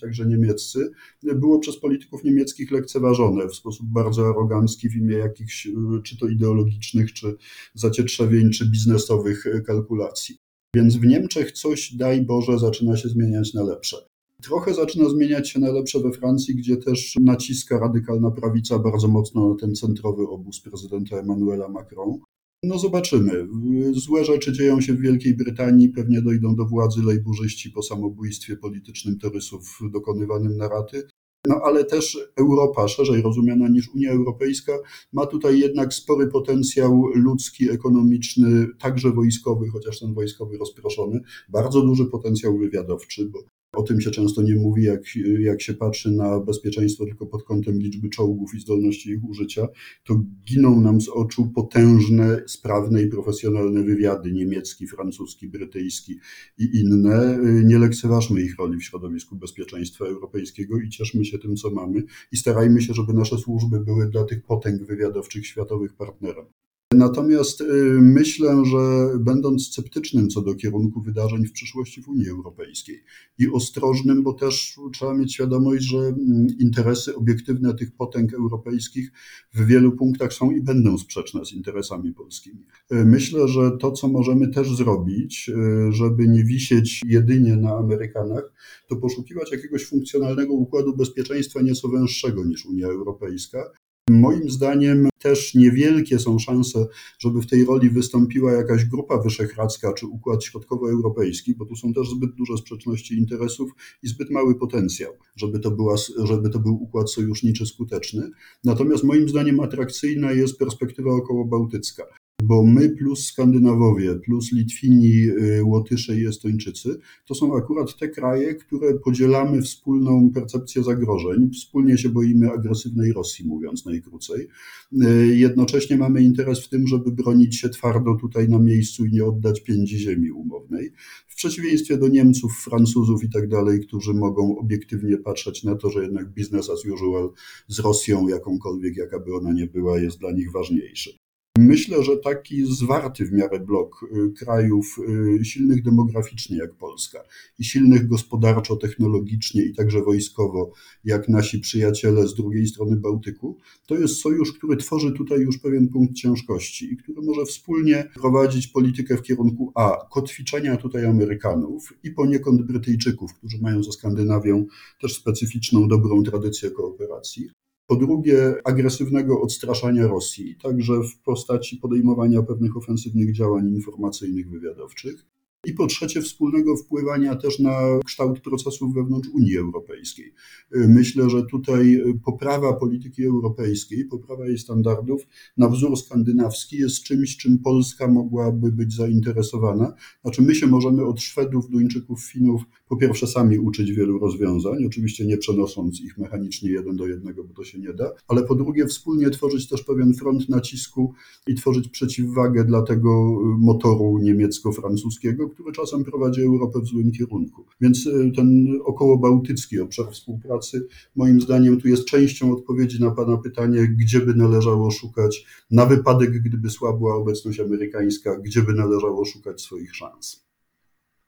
także 0.01 0.25
niemieccy, 0.25 0.91
było 1.23 1.59
przez 1.59 1.79
polityków 1.79 2.23
niemieckich 2.23 2.71
lekceważone 2.71 3.47
w 3.47 3.55
sposób 3.55 3.87
bardzo 3.87 4.27
arogancki 4.27 4.89
w 4.89 4.95
imię 4.95 5.15
jakichś, 5.15 5.67
czy 6.03 6.17
to 6.17 6.27
ideologicznych, 6.27 7.13
czy 7.13 7.35
zacietrzewień, 7.73 8.51
czy 8.51 8.69
biznesowych 8.69 9.45
kalkulacji. 9.65 10.37
Więc 10.75 10.97
w 10.97 11.05
Niemczech 11.05 11.51
coś, 11.51 11.93
daj 11.93 12.21
Boże, 12.21 12.59
zaczyna 12.59 12.97
się 12.97 13.09
zmieniać 13.09 13.53
na 13.53 13.63
lepsze. 13.63 13.97
Trochę 14.41 14.73
zaczyna 14.73 15.09
zmieniać 15.09 15.49
się 15.49 15.59
na 15.59 15.71
lepsze 15.71 15.99
we 15.99 16.11
Francji, 16.11 16.55
gdzie 16.55 16.77
też 16.77 17.15
naciska 17.19 17.79
radykalna 17.79 18.31
prawica 18.31 18.79
bardzo 18.79 19.07
mocno 19.07 19.49
na 19.49 19.55
ten 19.55 19.75
centrowy 19.75 20.27
obóz 20.27 20.61
prezydenta 20.61 21.17
Emmanuela 21.17 21.69
Macron. 21.69 22.19
No 22.63 22.79
zobaczymy. 22.79 23.47
Złe 23.91 24.25
rzeczy 24.25 24.53
dzieją 24.53 24.81
się 24.81 24.93
w 24.93 25.01
Wielkiej 25.01 25.37
Brytanii, 25.37 25.89
pewnie 25.89 26.21
dojdą 26.21 26.55
do 26.55 26.65
władzy 26.65 27.03
lejburzyści 27.03 27.69
po 27.69 27.83
samobójstwie 27.83 28.57
politycznym 28.57 29.19
torysów 29.19 29.79
dokonywanym 29.91 30.57
na 30.57 30.67
raty. 30.67 31.07
No 31.47 31.61
ale 31.63 31.85
też 31.85 32.17
Europa, 32.35 32.87
szerzej 32.87 33.21
rozumiana 33.21 33.69
niż 33.69 33.89
Unia 33.95 34.11
Europejska, 34.11 34.73
ma 35.13 35.25
tutaj 35.25 35.59
jednak 35.59 35.93
spory 35.93 36.27
potencjał 36.27 37.03
ludzki, 37.15 37.69
ekonomiczny, 37.69 38.67
także 38.79 39.11
wojskowy, 39.11 39.69
chociaż 39.69 39.99
ten 39.99 40.13
wojskowy 40.13 40.57
rozproszony, 40.57 41.21
bardzo 41.49 41.81
duży 41.81 42.05
potencjał 42.05 42.57
wywiadowczy, 42.57 43.25
bo 43.25 43.39
o 43.73 43.83
tym 43.83 44.01
się 44.01 44.11
często 44.11 44.41
nie 44.41 44.55
mówi, 44.55 44.83
jak, 44.83 45.01
jak 45.39 45.61
się 45.61 45.73
patrzy 45.73 46.11
na 46.11 46.39
bezpieczeństwo 46.39 47.05
tylko 47.05 47.25
pod 47.25 47.43
kątem 47.43 47.79
liczby 47.79 48.09
czołgów 48.09 48.55
i 48.55 48.59
zdolności 48.59 49.09
ich 49.09 49.23
użycia, 49.23 49.67
to 50.03 50.21
giną 50.47 50.81
nam 50.81 51.01
z 51.01 51.09
oczu 51.09 51.51
potężne, 51.55 52.41
sprawne 52.47 53.03
i 53.03 53.07
profesjonalne 53.07 53.83
wywiady 53.83 54.31
niemiecki, 54.31 54.87
francuski, 54.87 55.47
brytyjski 55.47 56.19
i 56.57 56.79
inne. 56.79 57.39
Nie 57.63 57.79
lekceważmy 57.79 58.41
ich 58.41 58.55
roli 58.57 58.77
w 58.77 58.83
środowisku 58.83 59.35
bezpieczeństwa 59.35 60.05
europejskiego 60.05 60.79
i 60.79 60.89
cieszmy 60.89 61.25
się 61.25 61.39
tym, 61.39 61.55
co 61.55 61.69
mamy 61.69 62.03
i 62.31 62.37
starajmy 62.37 62.81
się, 62.81 62.93
żeby 62.93 63.13
nasze 63.13 63.37
służby 63.37 63.79
były 63.79 64.09
dla 64.09 64.23
tych 64.23 64.43
potęg 64.43 64.83
wywiadowczych 64.83 65.47
światowych 65.47 65.93
partnerem. 65.93 66.45
Natomiast 66.93 67.61
y, 67.61 67.65
myślę, 68.01 68.65
że 68.65 69.09
będąc 69.19 69.67
sceptycznym 69.67 70.29
co 70.29 70.41
do 70.41 70.55
kierunku 70.55 71.01
wydarzeń 71.01 71.45
w 71.45 71.51
przyszłości 71.51 72.01
w 72.01 72.07
Unii 72.07 72.29
Europejskiej 72.29 73.03
i 73.37 73.49
ostrożnym, 73.49 74.23
bo 74.23 74.33
też 74.33 74.79
trzeba 74.93 75.13
mieć 75.13 75.33
świadomość, 75.33 75.83
że 75.83 75.97
mm, 75.97 76.47
interesy 76.59 77.15
obiektywne 77.15 77.73
tych 77.73 77.91
potęg 77.91 78.33
europejskich 78.33 79.11
w 79.53 79.65
wielu 79.65 79.91
punktach 79.91 80.33
są 80.33 80.51
i 80.51 80.61
będą 80.61 80.97
sprzeczne 80.97 81.45
z 81.45 81.53
interesami 81.53 82.13
polskimi. 82.13 82.65
Y, 82.91 83.05
myślę, 83.05 83.47
że 83.47 83.71
to, 83.79 83.91
co 83.91 84.07
możemy 84.07 84.47
też 84.47 84.75
zrobić, 84.75 85.49
y, 85.49 85.91
żeby 85.91 86.27
nie 86.27 86.43
wisieć 86.43 87.01
jedynie 87.05 87.55
na 87.55 87.77
Amerykanach, 87.77 88.53
to 88.87 88.95
poszukiwać 88.95 89.51
jakiegoś 89.51 89.85
funkcjonalnego 89.85 90.53
układu 90.53 90.95
bezpieczeństwa 90.95 91.61
nieco 91.61 91.89
węższego 91.89 92.45
niż 92.45 92.65
Unia 92.65 92.87
Europejska, 92.87 93.71
Moim 94.09 94.49
zdaniem 94.49 95.09
też 95.19 95.55
niewielkie 95.55 96.19
są 96.19 96.39
szanse, 96.39 96.87
żeby 97.19 97.41
w 97.41 97.47
tej 97.47 97.65
roli 97.65 97.89
wystąpiła 97.89 98.51
jakaś 98.51 98.85
grupa 98.85 99.21
wyszehradzka 99.21 99.93
czy 99.93 100.07
układ 100.07 100.43
środkowoeuropejski, 100.43 101.55
bo 101.55 101.65
tu 101.65 101.75
są 101.75 101.93
też 101.93 102.09
zbyt 102.09 102.35
duże 102.35 102.57
sprzeczności 102.57 103.17
interesów 103.17 103.71
i 104.03 104.07
zbyt 104.07 104.29
mały 104.29 104.55
potencjał, 104.55 105.13
żeby 105.35 105.59
to, 105.59 105.71
była, 105.71 105.95
żeby 106.23 106.49
to 106.49 106.59
był 106.59 106.83
układ 106.83 107.11
sojuszniczy 107.11 107.65
skuteczny. 107.65 108.29
Natomiast 108.63 109.03
moim 109.03 109.29
zdaniem 109.29 109.59
atrakcyjna 109.59 110.31
jest 110.31 110.59
perspektywa 110.59 111.11
okołobałtycka 111.11 112.03
bo 112.43 112.63
my 112.63 112.89
plus 112.89 113.25
Skandynawowie, 113.25 114.15
plus 114.15 114.51
Litwini, 114.51 115.29
y, 115.29 115.63
Łotysze 115.63 116.19
i 116.19 116.27
Estończycy, 116.27 116.99
to 117.25 117.35
są 117.35 117.57
akurat 117.57 117.97
te 117.97 118.09
kraje, 118.09 118.55
które 118.55 118.93
podzielamy 118.93 119.61
wspólną 119.61 120.31
percepcję 120.33 120.83
zagrożeń, 120.83 121.51
wspólnie 121.53 121.97
się 121.97 122.09
boimy 122.09 122.51
agresywnej 122.51 123.13
Rosji, 123.13 123.47
mówiąc 123.47 123.85
najkrócej. 123.85 124.47
Y, 124.93 125.35
jednocześnie 125.35 125.97
mamy 125.97 126.23
interes 126.23 126.59
w 126.59 126.69
tym, 126.69 126.87
żeby 126.87 127.11
bronić 127.11 127.55
się 127.55 127.69
twardo 127.69 128.15
tutaj 128.15 128.49
na 128.49 128.59
miejscu 128.59 129.05
i 129.05 129.11
nie 129.11 129.25
oddać 129.25 129.61
pięci 129.63 129.97
ziemi 129.97 130.31
umownej. 130.31 130.91
W 131.27 131.35
przeciwieństwie 131.35 131.97
do 131.97 132.07
Niemców, 132.07 132.61
Francuzów 132.63 133.23
i 133.23 133.29
tak 133.29 133.47
dalej, 133.47 133.79
którzy 133.79 134.13
mogą 134.13 134.57
obiektywnie 134.57 135.17
patrzeć 135.17 135.63
na 135.63 135.75
to, 135.75 135.89
że 135.89 136.03
jednak 136.03 136.33
business 136.33 136.69
as 136.69 136.85
usual 136.85 137.29
z 137.67 137.79
Rosją, 137.79 138.27
jakąkolwiek 138.27 138.97
jaka 138.97 139.19
by 139.19 139.35
ona 139.35 139.53
nie 139.53 139.67
była, 139.67 139.99
jest 139.99 140.19
dla 140.19 140.31
nich 140.31 140.51
ważniejszy. 140.51 141.28
Myślę, 141.57 142.03
że 142.03 142.17
taki 142.17 142.65
zwarty 142.65 143.25
w 143.25 143.31
miarę 143.31 143.59
blok 143.59 144.03
y, 144.03 144.31
krajów 144.33 144.99
y, 145.39 145.45
silnych 145.45 145.83
demograficznie 145.83 146.57
jak 146.57 146.73
Polska 146.73 147.23
i 147.59 147.63
silnych 147.63 148.07
gospodarczo, 148.07 148.75
technologicznie 148.75 149.63
i 149.63 149.75
także 149.75 150.01
wojskowo 150.01 150.71
jak 151.03 151.29
nasi 151.29 151.59
przyjaciele 151.59 152.27
z 152.27 152.35
drugiej 152.35 152.67
strony 152.67 152.95
Bałtyku, 152.95 153.57
to 153.87 153.95
jest 153.95 154.21
sojusz, 154.21 154.53
który 154.53 154.77
tworzy 154.77 155.11
tutaj 155.11 155.39
już 155.39 155.57
pewien 155.57 155.89
punkt 155.89 156.13
ciężkości 156.13 156.93
i 156.93 156.97
który 156.97 157.21
może 157.21 157.45
wspólnie 157.45 158.09
prowadzić 158.13 158.67
politykę 158.67 159.17
w 159.17 159.21
kierunku 159.21 159.71
A 159.75 160.07
kotwiczenia 160.11 160.77
tutaj 160.77 161.05
Amerykanów 161.05 161.93
i 162.03 162.11
poniekąd 162.11 162.61
Brytyjczyków, 162.61 163.33
którzy 163.33 163.57
mają 163.61 163.83
ze 163.83 163.91
Skandynawią 163.91 164.65
też 165.01 165.15
specyficzną, 165.15 165.87
dobrą 165.87 166.23
tradycję 166.23 166.71
kooperacji, 166.71 167.49
po 167.89 167.95
drugie, 167.95 168.55
agresywnego 168.63 169.41
odstraszania 169.41 170.07
Rosji, 170.07 170.55
także 170.61 170.93
w 170.93 171.23
postaci 171.23 171.77
podejmowania 171.77 172.43
pewnych 172.43 172.77
ofensywnych 172.77 173.33
działań 173.33 173.69
informacyjnych, 173.69 174.49
wywiadowczych. 174.49 175.25
I 175.65 175.73
po 175.73 175.87
trzecie, 175.87 176.21
wspólnego 176.21 176.77
wpływania 176.77 177.35
też 177.35 177.59
na 177.59 177.79
kształt 178.05 178.39
procesów 178.39 178.93
wewnątrz 178.93 179.29
Unii 179.29 179.57
Europejskiej. 179.57 180.33
Myślę, 180.71 181.29
że 181.29 181.45
tutaj 181.45 182.03
poprawa 182.25 182.73
polityki 182.73 183.25
europejskiej, 183.25 184.05
poprawa 184.05 184.47
jej 184.47 184.57
standardów 184.57 185.21
na 185.57 185.69
wzór 185.69 185.97
skandynawski 185.97 186.77
jest 186.77 187.03
czymś, 187.03 187.37
czym 187.37 187.59
Polska 187.59 188.07
mogłaby 188.07 188.71
być 188.71 188.93
zainteresowana. 188.93 189.93
Znaczy, 190.21 190.41
my 190.41 190.55
się 190.55 190.67
możemy 190.67 191.05
od 191.05 191.21
Szwedów, 191.21 191.69
Duńczyków, 191.69 192.23
Finów 192.23 192.61
po 192.89 192.97
pierwsze 192.97 193.27
sami 193.27 193.59
uczyć 193.59 193.91
wielu 193.91 194.19
rozwiązań, 194.19 194.85
oczywiście 194.85 195.25
nie 195.25 195.37
przenosząc 195.37 196.01
ich 196.01 196.17
mechanicznie 196.17 196.71
jeden 196.71 196.95
do 196.95 197.07
jednego, 197.07 197.43
bo 197.43 197.53
to 197.53 197.63
się 197.63 197.79
nie 197.79 197.93
da, 197.93 198.11
ale 198.27 198.43
po 198.43 198.55
drugie, 198.55 198.87
wspólnie 198.87 199.29
tworzyć 199.29 199.69
też 199.69 199.83
pewien 199.83 200.13
front 200.13 200.49
nacisku 200.49 201.13
i 201.47 201.55
tworzyć 201.55 201.89
przeciwwagę 201.89 202.65
dla 202.65 202.81
tego 202.81 203.39
motoru 203.59 204.17
niemiecko-francuskiego, 204.21 205.49
który 205.49 205.71
czasem 205.71 206.03
prowadzi 206.03 206.41
Europę 206.41 206.79
w 206.79 206.85
złym 206.85 207.11
kierunku. 207.11 207.65
Więc 207.81 208.07
e, 208.07 208.31
ten 208.31 208.67
okołobałtycki 208.85 209.79
obszar 209.79 210.11
współpracy, 210.11 210.87
moim 211.15 211.41
zdaniem, 211.41 211.81
tu 211.81 211.87
jest 211.87 212.05
częścią 212.05 212.53
odpowiedzi 212.53 213.01
na 213.01 213.11
Pana 213.11 213.37
pytanie, 213.37 213.95
gdzie 213.99 214.19
by 214.19 214.33
należało 214.33 214.91
szukać, 214.91 215.45
na 215.71 215.85
wypadek, 215.85 216.31
gdyby 216.31 216.69
słabła 216.69 217.15
obecność 217.15 217.59
amerykańska, 217.59 218.39
gdzie 218.39 218.61
by 218.61 218.73
należało 218.73 219.25
szukać 219.25 219.61
swoich 219.61 219.95
szans. 219.95 220.48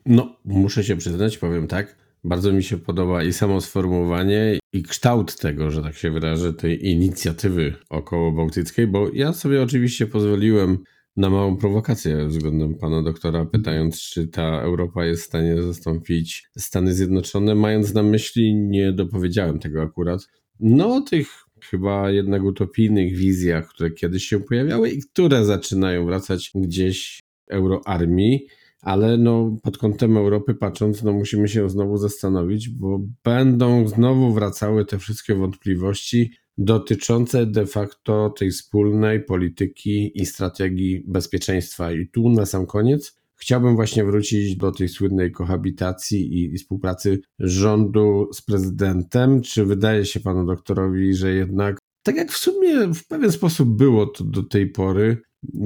No, 0.06 0.36
muszę 0.46 0.84
się 0.84 0.98
przyznać, 0.98 1.38
powiem 1.38 1.68
tak. 1.68 2.02
Bardzo 2.24 2.54
mi 2.54 2.64
się 2.64 2.78
podoba 2.78 3.24
i 3.24 3.34
samo 3.34 3.62
sformułowanie, 3.62 4.60
i 4.74 4.84
kształt 4.84 5.36
tego, 5.40 5.72
że 5.72 5.82
tak 5.82 5.96
się 5.96 6.12
wyrażę, 6.12 6.54
tej 6.54 6.90
inicjatywy 6.90 7.74
około 7.90 8.32
bałtyckiej, 8.32 8.88
bo 8.88 9.10
ja 9.14 9.34
sobie 9.34 9.64
oczywiście 9.64 10.08
pozwoliłem 10.08 10.78
na 11.18 11.30
małą 11.30 11.58
prowokację 11.58 12.26
względem 12.28 12.76
pana 12.76 13.04
doktora, 13.04 13.46
pytając, 13.46 14.02
czy 14.02 14.28
ta 14.28 14.62
Europa 14.62 15.06
jest 15.06 15.24
w 15.24 15.26
stanie 15.26 15.62
zastąpić 15.62 16.50
Stany 16.58 16.94
Zjednoczone, 16.94 17.56
mając 17.56 17.94
na 17.94 18.04
myśli, 18.04 18.56
nie 18.56 18.94
dopowiedziałem 18.94 19.60
tego 19.60 19.82
akurat, 19.82 20.28
no 20.60 20.96
o 20.96 21.02
tych 21.02 21.28
chyba 21.64 22.12
jednak 22.12 22.44
utopijnych 22.44 23.16
wizjach, 23.16 23.68
które 23.68 23.92
kiedyś 23.92 24.24
się 24.24 24.40
pojawiały 24.40 24.90
i 24.90 25.02
które 25.02 25.46
zaczynają 25.46 26.06
wracać 26.06 26.52
gdzieś 26.56 27.20
euroarmii, 27.50 28.48
ale 28.82 29.18
no 29.18 29.58
pod 29.64 29.78
kątem 29.78 30.18
Europy 30.18 30.56
patrząc, 30.56 31.04
no 31.04 31.14
musimy 31.14 31.48
się 31.48 31.70
znowu 31.70 31.98
zastanowić, 31.98 32.70
bo 32.70 33.02
będą 33.24 33.88
znowu 33.88 34.34
wracały 34.34 34.86
te 34.86 35.00
wszystkie 35.00 35.36
wątpliwości, 35.36 36.32
dotyczące 36.58 37.46
de 37.46 37.66
facto 37.66 38.30
tej 38.30 38.52
wspólnej 38.52 39.24
polityki 39.24 40.22
i 40.22 40.26
strategii 40.26 41.04
bezpieczeństwa. 41.08 41.92
I 41.92 42.08
tu 42.08 42.30
na 42.30 42.46
sam 42.46 42.66
koniec 42.66 43.22
chciałbym 43.36 43.76
właśnie 43.76 44.06
wrócić 44.06 44.56
do 44.56 44.72
tej 44.72 44.90
słynnej 44.90 45.32
kohabitacji 45.32 46.34
i, 46.34 46.54
i 46.54 46.58
współpracy 46.58 47.20
rządu 47.40 48.30
z 48.34 48.42
prezydentem. 48.42 49.42
Czy 49.42 49.66
wydaje 49.66 50.06
się 50.06 50.20
panu 50.20 50.46
doktorowi, 50.46 51.14
że 51.14 51.34
jednak 51.34 51.78
tak 52.04 52.16
jak 52.16 52.32
w 52.32 52.38
sumie 52.38 52.94
w 52.94 53.08
pewien 53.08 53.32
sposób 53.32 53.70
było 53.70 54.06
to 54.06 54.24
do 54.24 54.44
tej 54.44 54.70
pory, 54.70 55.18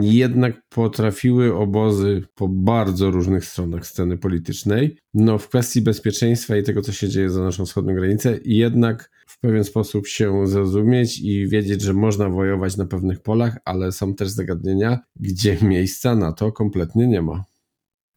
jednak 0.02 0.62
potrafiły 0.70 1.56
obozy 1.56 2.22
po 2.36 2.48
bardzo 2.48 3.12
różnych 3.12 3.46
stronach 3.46 3.88
sceny 3.88 4.18
politycznej, 4.18 4.98
no 5.14 5.38
w 5.38 5.50
kwestii 5.50 5.82
bezpieczeństwa 5.82 6.58
i 6.58 6.64
tego, 6.64 6.82
co 6.82 6.92
się 6.92 7.10
dzieje 7.10 7.30
za 7.30 7.44
naszą 7.44 7.66
wschodnią 7.66 7.96
granicę, 7.96 8.40
jednak 8.46 9.12
w 9.28 9.40
pewien 9.40 9.64
sposób 9.64 10.08
się 10.08 10.48
zrozumieć 10.48 11.20
i 11.20 11.48
wiedzieć, 11.48 11.82
że 11.82 11.94
można 11.94 12.30
wojować 12.30 12.78
na 12.78 12.86
pewnych 12.86 13.20
polach, 13.20 13.58
ale 13.66 13.92
są 13.92 14.16
też 14.16 14.30
zagadnienia, 14.30 15.00
gdzie 15.16 15.58
miejsca 15.62 16.16
na 16.16 16.32
to 16.32 16.52
kompletnie 16.52 17.08
nie 17.08 17.22
ma. 17.22 17.44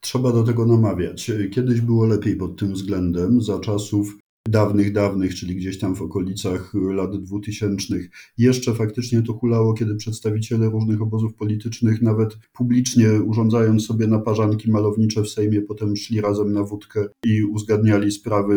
Trzeba 0.01 0.33
do 0.33 0.43
tego 0.43 0.67
namawiać. 0.67 1.31
Kiedyś 1.51 1.81
było 1.81 2.07
lepiej 2.07 2.37
pod 2.37 2.59
tym 2.59 2.73
względem, 2.73 3.43
za 3.43 3.61
czasów 3.61 4.19
dawnych, 4.51 4.93
dawnych, 4.93 5.35
czyli 5.35 5.57
gdzieś 5.57 5.79
tam 5.79 5.95
w 5.95 6.03
okolicach 6.03 6.75
lat 6.75 7.23
dwutysięcznych. 7.23 8.11
Jeszcze 8.39 8.75
faktycznie 8.75 9.23
to 9.23 9.33
hulało, 9.33 9.75
kiedy 9.75 9.97
przedstawiciele 9.97 10.71
różnych 10.71 11.03
obozów 11.03 11.35
politycznych, 11.35 12.03
nawet 12.03 12.39
publicznie 12.53 13.09
urządzając 13.27 13.87
sobie 13.87 14.07
naparzanki 14.07 14.71
malownicze 14.71 15.23
w 15.23 15.29
Sejmie, 15.29 15.63
potem 15.63 15.97
szli 15.97 16.21
razem 16.21 16.53
na 16.53 16.63
wódkę 16.63 17.07
i 17.25 17.45
uzgadniali 17.45 18.11
sprawy 18.11 18.55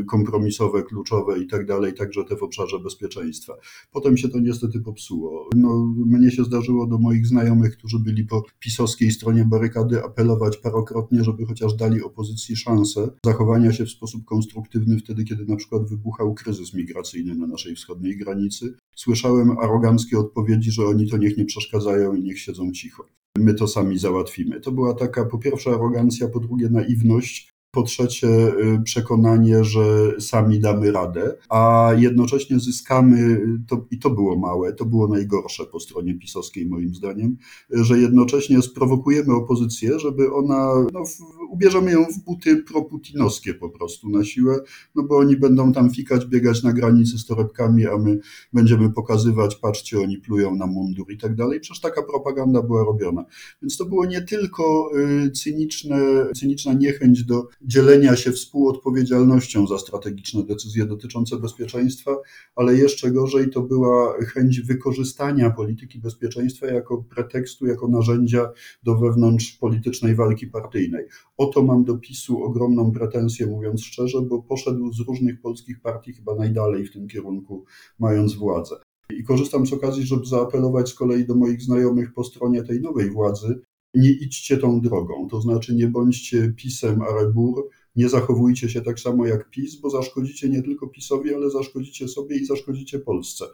y, 0.00 0.04
kompromisowe, 0.04 0.82
kluczowe 0.82 1.38
i 1.38 1.46
tak 1.46 1.66
dalej, 1.66 1.94
także 1.94 2.24
te 2.24 2.36
w 2.36 2.42
obszarze 2.42 2.78
bezpieczeństwa. 2.78 3.54
Potem 3.92 4.16
się 4.16 4.28
to 4.28 4.40
niestety 4.40 4.80
popsuło. 4.80 5.50
No, 5.56 5.94
mnie 6.06 6.30
się 6.30 6.44
zdarzyło 6.44 6.86
do 6.86 6.98
moich 6.98 7.26
znajomych, 7.26 7.76
którzy 7.76 7.98
byli 7.98 8.24
po 8.24 8.42
pisowskiej 8.58 9.10
stronie 9.10 9.44
barykady, 9.44 10.04
apelować 10.04 10.56
parokrotnie, 10.56 11.24
żeby 11.24 11.46
chociaż 11.46 11.74
dali 11.74 12.02
opozycji 12.02 12.56
szansę 12.56 13.10
zachowania 13.24 13.72
się 13.72 13.84
w 13.84 13.90
sposób 13.90 14.24
konstruktywny 14.24 14.98
w 14.98 15.02
wtedy, 15.10 15.24
kiedy 15.24 15.44
na 15.44 15.56
przykład 15.56 15.88
wybuchał 15.88 16.34
kryzys 16.34 16.74
migracyjny 16.74 17.34
na 17.34 17.46
naszej 17.46 17.74
wschodniej 17.74 18.16
granicy. 18.16 18.74
Słyszałem 18.96 19.58
aroganckie 19.58 20.18
odpowiedzi, 20.18 20.70
że 20.70 20.86
oni 20.86 21.10
to 21.10 21.16
niech 21.16 21.36
nie 21.36 21.44
przeszkadzają 21.44 22.14
i 22.14 22.22
niech 22.22 22.40
siedzą 22.40 22.72
cicho. 22.72 23.06
My 23.38 23.54
to 23.54 23.68
sami 23.68 23.98
załatwimy. 23.98 24.60
To 24.60 24.72
była 24.72 24.94
taka 24.94 25.24
po 25.24 25.38
pierwsze 25.38 25.70
arogancja, 25.70 26.28
po 26.28 26.40
drugie 26.40 26.68
naiwność, 26.68 27.50
po 27.70 27.82
trzecie, 27.82 28.28
y, 28.28 28.82
przekonanie, 28.84 29.64
że 29.64 29.80
sami 30.20 30.60
damy 30.60 30.92
radę, 30.92 31.36
a 31.48 31.90
jednocześnie 31.96 32.60
zyskamy, 32.60 33.40
to, 33.68 33.86
i 33.90 33.98
to 33.98 34.10
było 34.10 34.36
małe, 34.36 34.72
to 34.72 34.84
było 34.84 35.08
najgorsze 35.08 35.66
po 35.66 35.80
stronie 35.80 36.14
pisowskiej, 36.14 36.66
moim 36.66 36.94
zdaniem, 36.94 37.36
że 37.70 37.98
jednocześnie 37.98 38.62
sprowokujemy 38.62 39.34
opozycję, 39.34 39.98
żeby 39.98 40.32
ona, 40.32 40.86
no, 40.92 41.04
w, 41.04 41.20
ubierzemy 41.50 41.92
ją 41.92 42.04
w 42.04 42.24
buty 42.24 42.56
proputinowskie 42.56 43.54
po 43.54 43.70
prostu 43.70 44.08
na 44.08 44.24
siłę, 44.24 44.60
no 44.94 45.02
bo 45.02 45.16
oni 45.18 45.36
będą 45.36 45.72
tam 45.72 45.90
fikać, 45.90 46.26
biegać 46.26 46.62
na 46.62 46.72
granicy 46.72 47.18
z 47.18 47.26
torebkami, 47.26 47.86
a 47.86 47.98
my 47.98 48.20
będziemy 48.52 48.90
pokazywać, 48.90 49.56
patrzcie, 49.56 50.00
oni 50.00 50.18
plują 50.18 50.54
na 50.56 50.66
mundur 50.66 51.12
i 51.12 51.18
tak 51.18 51.34
dalej. 51.34 51.60
Przecież 51.60 51.80
taka 51.80 52.02
propaganda 52.02 52.62
była 52.62 52.84
robiona. 52.84 53.24
Więc 53.62 53.76
to 53.76 53.84
było 53.84 54.06
nie 54.06 54.22
tylko 54.22 54.90
y, 55.26 55.30
cyniczne, 55.30 55.98
cyniczna 56.36 56.72
niechęć 56.72 57.24
do 57.24 57.48
dzielenia 57.62 58.16
się 58.16 58.32
współodpowiedzialnością 58.32 59.66
za 59.66 59.78
strategiczne 59.78 60.44
decyzje 60.44 60.86
dotyczące 60.86 61.36
bezpieczeństwa, 61.36 62.16
ale 62.56 62.74
jeszcze 62.74 63.10
gorzej 63.10 63.50
to 63.50 63.62
była 63.62 64.14
chęć 64.24 64.60
wykorzystania 64.60 65.50
polityki 65.50 65.98
bezpieczeństwa 65.98 66.66
jako 66.66 67.04
pretekstu, 67.14 67.66
jako 67.66 67.88
narzędzia 67.88 68.52
do 68.82 68.94
wewnątrzpolitycznej 68.94 70.14
walki 70.14 70.46
partyjnej. 70.46 71.04
Oto 71.36 71.62
mam 71.62 71.84
do 71.84 71.98
PiSu 71.98 72.42
ogromną 72.42 72.92
pretensję, 72.92 73.46
mówiąc 73.46 73.84
szczerze, 73.84 74.22
bo 74.22 74.42
poszedł 74.42 74.92
z 74.92 75.00
różnych 75.00 75.40
polskich 75.40 75.80
partii 75.80 76.12
chyba 76.12 76.34
najdalej 76.34 76.86
w 76.86 76.92
tym 76.92 77.08
kierunku, 77.08 77.64
mając 77.98 78.34
władzę. 78.34 78.76
I 79.10 79.24
korzystam 79.24 79.66
z 79.66 79.72
okazji, 79.72 80.06
żeby 80.06 80.26
zaapelować 80.26 80.88
z 80.88 80.94
kolei 80.94 81.26
do 81.26 81.34
moich 81.34 81.62
znajomych 81.62 82.12
po 82.12 82.24
stronie 82.24 82.62
tej 82.62 82.80
nowej 82.80 83.10
władzy, 83.10 83.60
nie 83.94 84.10
idźcie 84.10 84.56
tą 84.56 84.80
drogą, 84.80 85.28
to 85.28 85.40
znaczy 85.40 85.74
nie 85.74 85.88
bądźcie 85.88 86.54
pisem 86.56 87.02
Arebur, 87.02 87.68
nie 87.96 88.08
zachowujcie 88.08 88.68
się 88.68 88.80
tak 88.80 89.00
samo 89.00 89.26
jak 89.26 89.50
PiS, 89.50 89.76
bo 89.76 89.90
zaszkodzicie 89.90 90.48
nie 90.48 90.62
tylko 90.62 90.86
PiSowi, 90.88 91.34
ale 91.34 91.50
zaszkodzicie 91.50 92.08
sobie 92.08 92.36
i 92.36 92.44
zaszkodzicie 92.44 92.98
Polsce. 92.98 93.44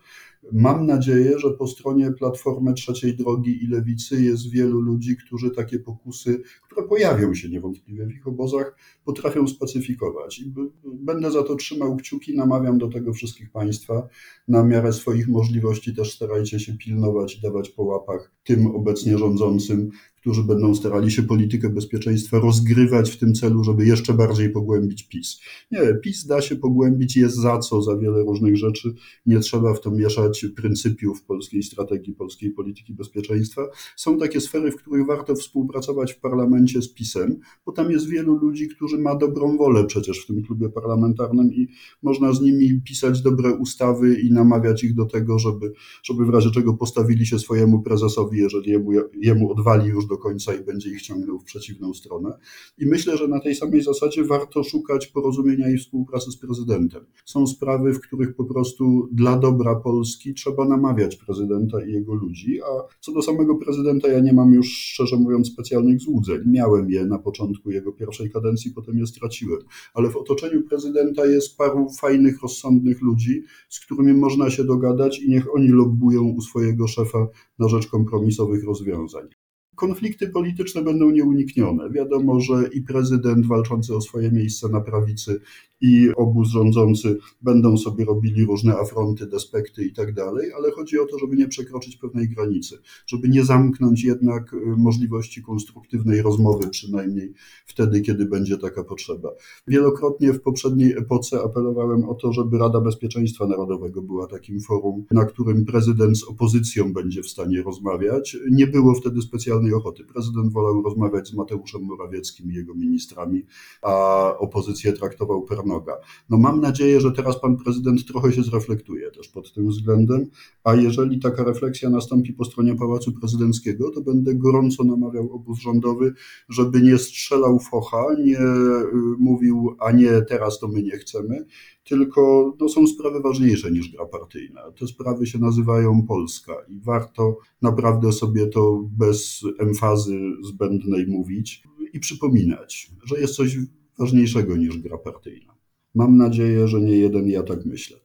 Mam 0.52 0.86
nadzieję, 0.86 1.38
że 1.38 1.50
po 1.50 1.66
stronie 1.66 2.12
Platformy 2.12 2.74
Trzeciej 2.74 3.16
Drogi 3.16 3.64
i 3.64 3.66
Lewicy 3.66 4.22
jest 4.22 4.50
wielu 4.50 4.80
ludzi, 4.80 5.16
którzy 5.16 5.50
takie 5.50 5.78
pokusy, 5.78 6.42
które 6.62 6.88
pojawią 6.88 7.34
się 7.34 7.48
niewątpliwie 7.48 8.06
w 8.06 8.10
ich 8.10 8.26
obozach, 8.26 8.76
potrafią 9.04 9.48
spacyfikować. 9.48 10.38
I 10.38 10.52
będę 10.84 11.30
za 11.30 11.42
to 11.42 11.56
trzymał 11.56 11.96
kciuki, 11.96 12.36
namawiam 12.36 12.78
do 12.78 12.88
tego 12.88 13.12
wszystkich 13.12 13.50
Państwa. 13.50 14.08
Na 14.48 14.64
miarę 14.64 14.92
swoich 14.92 15.28
możliwości 15.28 15.94
też 15.94 16.12
starajcie 16.14 16.60
się 16.60 16.76
pilnować 16.78 17.36
i 17.36 17.40
dawać 17.40 17.68
po 17.68 17.82
łapach 17.82 18.32
tym 18.44 18.66
obecnie 18.66 19.18
rządzącym, 19.18 19.90
którzy 20.26 20.42
będą 20.42 20.74
starali 20.74 21.10
się 21.10 21.22
politykę 21.22 21.70
bezpieczeństwa 21.70 22.38
rozgrywać 22.38 23.10
w 23.10 23.18
tym 23.18 23.34
celu, 23.34 23.64
żeby 23.64 23.86
jeszcze 23.86 24.14
bardziej 24.14 24.50
pogłębić 24.50 25.08
PiS. 25.08 25.40
Nie, 25.70 25.80
PiS 26.02 26.26
da 26.26 26.40
się 26.40 26.56
pogłębić, 26.56 27.16
jest 27.16 27.36
za 27.36 27.58
co, 27.58 27.82
za 27.82 27.96
wiele 27.96 28.22
różnych 28.22 28.56
rzeczy. 28.56 28.94
Nie 29.26 29.40
trzeba 29.40 29.74
w 29.74 29.80
to 29.80 29.90
mieszać 29.90 30.46
pryncypiów 30.56 31.22
polskiej 31.22 31.62
strategii, 31.62 32.14
polskiej 32.14 32.50
polityki 32.50 32.94
bezpieczeństwa. 32.94 33.62
Są 33.96 34.18
takie 34.18 34.40
sfery, 34.40 34.72
w 34.72 34.76
których 34.76 35.06
warto 35.06 35.34
współpracować 35.34 36.12
w 36.12 36.20
parlamencie 36.20 36.82
z 36.82 36.92
PiSem, 36.92 37.40
bo 37.66 37.72
tam 37.72 37.90
jest 37.90 38.08
wielu 38.08 38.36
ludzi, 38.36 38.68
którzy 38.68 38.98
ma 38.98 39.16
dobrą 39.16 39.56
wolę 39.56 39.84
przecież 39.84 40.24
w 40.24 40.26
tym 40.26 40.42
klubie 40.42 40.68
parlamentarnym 40.68 41.54
i 41.54 41.68
można 42.02 42.32
z 42.32 42.40
nimi 42.40 42.80
pisać 42.84 43.22
dobre 43.22 43.54
ustawy 43.54 44.20
i 44.20 44.32
namawiać 44.36 44.84
ich 44.84 44.94
do 44.94 45.04
tego, 45.04 45.38
żeby, 45.38 45.72
żeby 46.02 46.26
w 46.26 46.28
razie 46.28 46.50
czego 46.50 46.74
postawili 46.74 47.26
się 47.26 47.38
swojemu 47.38 47.82
prezesowi, 47.82 48.38
jeżeli 48.38 48.70
jemu, 48.70 48.90
jemu 49.20 49.52
odwali 49.52 49.88
już 49.88 50.06
do 50.06 50.18
końca 50.18 50.54
i 50.54 50.64
będzie 50.64 50.90
ich 50.90 51.02
ciągnął 51.02 51.38
w 51.38 51.44
przeciwną 51.44 51.94
stronę. 51.94 52.38
I 52.78 52.86
myślę, 52.86 53.16
że 53.16 53.28
na 53.28 53.40
tej 53.40 53.54
samej 53.54 53.82
zasadzie 53.82 54.24
warto 54.24 54.64
szukać 54.64 55.06
porozumienia 55.06 55.70
i 55.70 55.78
współpracy 55.78 56.30
z 56.30 56.36
prezydentem. 56.36 57.04
Są 57.24 57.46
sprawy, 57.46 57.94
w 57.94 58.00
których 58.00 58.34
po 58.34 58.44
prostu 58.44 59.08
dla 59.12 59.38
dobra 59.38 59.74
Polski 59.74 60.34
trzeba 60.34 60.68
namawiać 60.68 61.16
prezydenta 61.16 61.84
i 61.84 61.92
jego 61.92 62.14
ludzi, 62.14 62.60
a 62.62 62.94
co 63.00 63.12
do 63.12 63.22
samego 63.22 63.54
prezydenta 63.54 64.08
ja 64.08 64.20
nie 64.20 64.32
mam 64.32 64.52
już, 64.52 64.68
szczerze 64.68 65.16
mówiąc, 65.16 65.52
specjalnych 65.52 66.00
złudzeń. 66.00 66.38
Miałem 66.46 66.90
je 66.90 67.06
na 67.06 67.18
początku 67.18 67.70
jego 67.70 67.92
pierwszej 67.92 68.30
kadencji, 68.30 68.70
potem 68.70 68.98
je 68.98 69.06
straciłem. 69.06 69.60
Ale 69.94 70.10
w 70.10 70.16
otoczeniu 70.16 70.62
prezydenta 70.62 71.26
jest 71.26 71.56
paru 71.56 71.90
fajnych, 72.00 72.42
rozsądnych 72.42 73.02
ludzi, 73.02 73.42
z 73.68 73.80
którymi 73.80 74.14
można 74.26 74.50
się 74.50 74.64
dogadać 74.64 75.18
i 75.18 75.30
niech 75.30 75.54
oni 75.54 75.68
lobbują 75.68 76.22
u 76.22 76.40
swojego 76.40 76.88
szefa 76.88 77.26
na 77.58 77.68
rzecz 77.68 77.86
kompromisowych 77.86 78.64
rozwiązań. 78.64 79.28
Konflikty 79.76 80.28
polityczne 80.28 80.82
będą 80.82 81.10
nieuniknione. 81.10 81.90
Wiadomo, 81.90 82.40
że 82.40 82.68
i 82.72 82.82
prezydent 82.82 83.46
walczący 83.46 83.94
o 83.94 84.00
swoje 84.00 84.30
miejsce 84.30 84.68
na 84.68 84.80
prawicy, 84.80 85.40
i 85.80 86.08
obóz 86.16 86.48
rządzący 86.48 87.18
będą 87.42 87.76
sobie 87.76 88.04
robili 88.04 88.44
różne 88.44 88.76
afronty, 88.76 89.26
despekty 89.26 89.84
i 89.84 89.92
tak 89.92 90.14
dalej, 90.14 90.52
ale 90.52 90.70
chodzi 90.70 90.98
o 90.98 91.06
to, 91.06 91.18
żeby 91.18 91.36
nie 91.36 91.48
przekroczyć 91.48 91.96
pewnej 91.96 92.28
granicy, 92.28 92.78
żeby 93.06 93.28
nie 93.28 93.44
zamknąć 93.44 94.04
jednak 94.04 94.52
y, 94.52 94.56
możliwości 94.76 95.42
konstruktywnej 95.42 96.22
rozmowy, 96.22 96.68
przynajmniej 96.68 97.32
wtedy, 97.66 98.00
kiedy 98.00 98.26
będzie 98.26 98.58
taka 98.58 98.84
potrzeba. 98.84 99.30
Wielokrotnie 99.68 100.32
w 100.32 100.40
poprzedniej 100.40 100.92
epoce 100.92 101.42
apelowałem 101.42 102.08
o 102.08 102.14
to, 102.14 102.32
żeby 102.32 102.58
Rada 102.58 102.80
Bezpieczeństwa 102.80 103.46
Narodowego 103.46 104.02
była 104.02 104.26
takim 104.26 104.60
forum, 104.60 105.04
na 105.10 105.24
którym 105.24 105.64
prezydent 105.64 106.18
z 106.18 106.24
opozycją 106.24 106.92
będzie 106.92 107.22
w 107.22 107.28
stanie 107.28 107.62
rozmawiać. 107.62 108.36
Nie 108.50 108.66
było 108.66 108.94
wtedy 108.94 109.22
specjalnej 109.22 109.65
ochoty. 109.72 110.04
Prezydent 110.04 110.52
wolał 110.52 110.82
rozmawiać 110.82 111.28
z 111.28 111.34
Mateuszem 111.34 111.82
Morawieckim 111.82 112.52
i 112.52 112.54
jego 112.54 112.74
ministrami, 112.74 113.42
a 113.82 114.34
opozycję 114.38 114.92
traktował 114.92 115.42
per 115.42 115.66
noga. 115.66 115.96
No 116.30 116.38
mam 116.38 116.60
nadzieję, 116.60 117.00
że 117.00 117.12
teraz 117.12 117.40
pan 117.40 117.56
prezydent 117.56 118.06
trochę 118.06 118.32
się 118.32 118.42
zreflektuje 118.42 119.10
też 119.10 119.28
pod 119.28 119.52
tym 119.52 119.68
względem, 119.68 120.26
a 120.66 120.74
jeżeli 120.74 121.18
taka 121.18 121.44
refleksja 121.44 121.90
nastąpi 121.90 122.32
po 122.32 122.44
stronie 122.44 122.76
Pałacu 122.76 123.12
Prezydenckiego, 123.12 123.90
to 123.90 124.00
będę 124.00 124.34
gorąco 124.34 124.84
namawiał 124.84 125.32
obóz 125.32 125.58
rządowy, 125.58 126.12
żeby 126.48 126.82
nie 126.82 126.98
strzelał 126.98 127.58
focha, 127.58 128.06
nie 128.24 128.40
y, 128.40 128.84
mówił, 129.18 129.76
a 129.80 129.92
nie 129.92 130.22
teraz 130.28 130.58
to 130.58 130.68
my 130.68 130.82
nie 130.82 130.90
chcemy, 130.90 131.46
tylko 131.84 132.52
to 132.58 132.68
są 132.68 132.86
sprawy 132.86 133.20
ważniejsze 133.20 133.70
niż 133.70 133.92
gra 133.92 134.06
partyjna. 134.06 134.60
Te 134.80 134.86
sprawy 134.86 135.26
się 135.26 135.38
nazywają 135.38 136.02
Polska 136.08 136.52
i 136.68 136.80
warto 136.80 137.38
naprawdę 137.62 138.12
sobie 138.12 138.46
to 138.46 138.88
bez 138.98 139.40
emfazy 139.58 140.18
zbędnej 140.42 141.06
mówić 141.06 141.62
i 141.92 142.00
przypominać, 142.00 142.90
że 143.04 143.20
jest 143.20 143.34
coś 143.34 143.56
ważniejszego 143.98 144.56
niż 144.56 144.78
gra 144.78 144.98
partyjna. 144.98 145.54
Mam 145.94 146.16
nadzieję, 146.16 146.68
że 146.68 146.80
nie 146.80 146.96
jeden 146.96 147.28
ja 147.28 147.42
tak 147.42 147.66
myślę. 147.66 147.96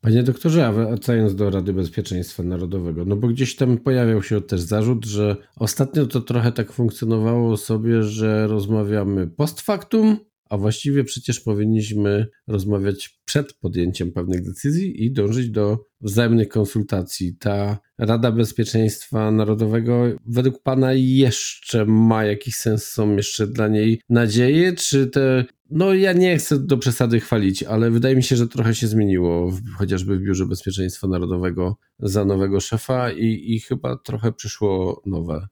Panie 0.00 0.22
doktorze, 0.22 0.66
a 0.66 0.72
wracając 0.72 1.34
do 1.34 1.50
Rady 1.50 1.72
Bezpieczeństwa 1.72 2.42
Narodowego, 2.42 3.04
no 3.04 3.16
bo 3.16 3.28
gdzieś 3.28 3.56
tam 3.56 3.78
pojawiał 3.78 4.22
się 4.22 4.40
też 4.40 4.60
zarzut, 4.60 5.04
że 5.04 5.36
ostatnio 5.56 6.06
to 6.06 6.20
trochę 6.20 6.52
tak 6.52 6.72
funkcjonowało 6.72 7.56
sobie, 7.56 8.02
że 8.02 8.46
rozmawiamy 8.46 9.26
post 9.26 9.60
factum, 9.60 10.16
a 10.50 10.58
właściwie 10.58 11.04
przecież 11.04 11.40
powinniśmy 11.40 12.26
rozmawiać 12.46 13.20
przed 13.24 13.52
podjęciem 13.52 14.12
pewnych 14.12 14.42
decyzji 14.42 15.04
i 15.04 15.12
dążyć 15.12 15.50
do 15.50 15.86
wzajemnych 16.00 16.48
konsultacji. 16.48 17.36
Ta 17.36 17.78
Rada 17.98 18.32
Bezpieczeństwa 18.32 19.30
Narodowego 19.30 20.02
według 20.26 20.62
Pana 20.62 20.92
jeszcze 20.92 21.86
ma 21.86 22.24
jakiś 22.24 22.54
sens? 22.54 22.84
Są 22.84 23.16
jeszcze 23.16 23.46
dla 23.46 23.68
niej 23.68 24.00
nadzieje? 24.08 24.72
Czy 24.72 25.06
te. 25.06 25.44
No, 25.70 25.94
ja 25.94 26.12
nie 26.12 26.38
chcę 26.38 26.58
do 26.58 26.78
przesady 26.78 27.20
chwalić, 27.20 27.62
ale 27.62 27.90
wydaje 27.90 28.16
mi 28.16 28.22
się, 28.22 28.36
że 28.36 28.48
trochę 28.48 28.74
się 28.74 28.86
zmieniło, 28.86 29.52
chociażby 29.78 30.18
w 30.18 30.22
Biurze 30.22 30.46
Bezpieczeństwa 30.46 31.08
Narodowego 31.08 31.76
za 31.98 32.24
nowego 32.24 32.60
szefa 32.60 33.12
i, 33.12 33.54
i 33.54 33.60
chyba 33.60 33.96
trochę 33.96 34.32
przyszło 34.32 35.02
nowe. 35.06 35.48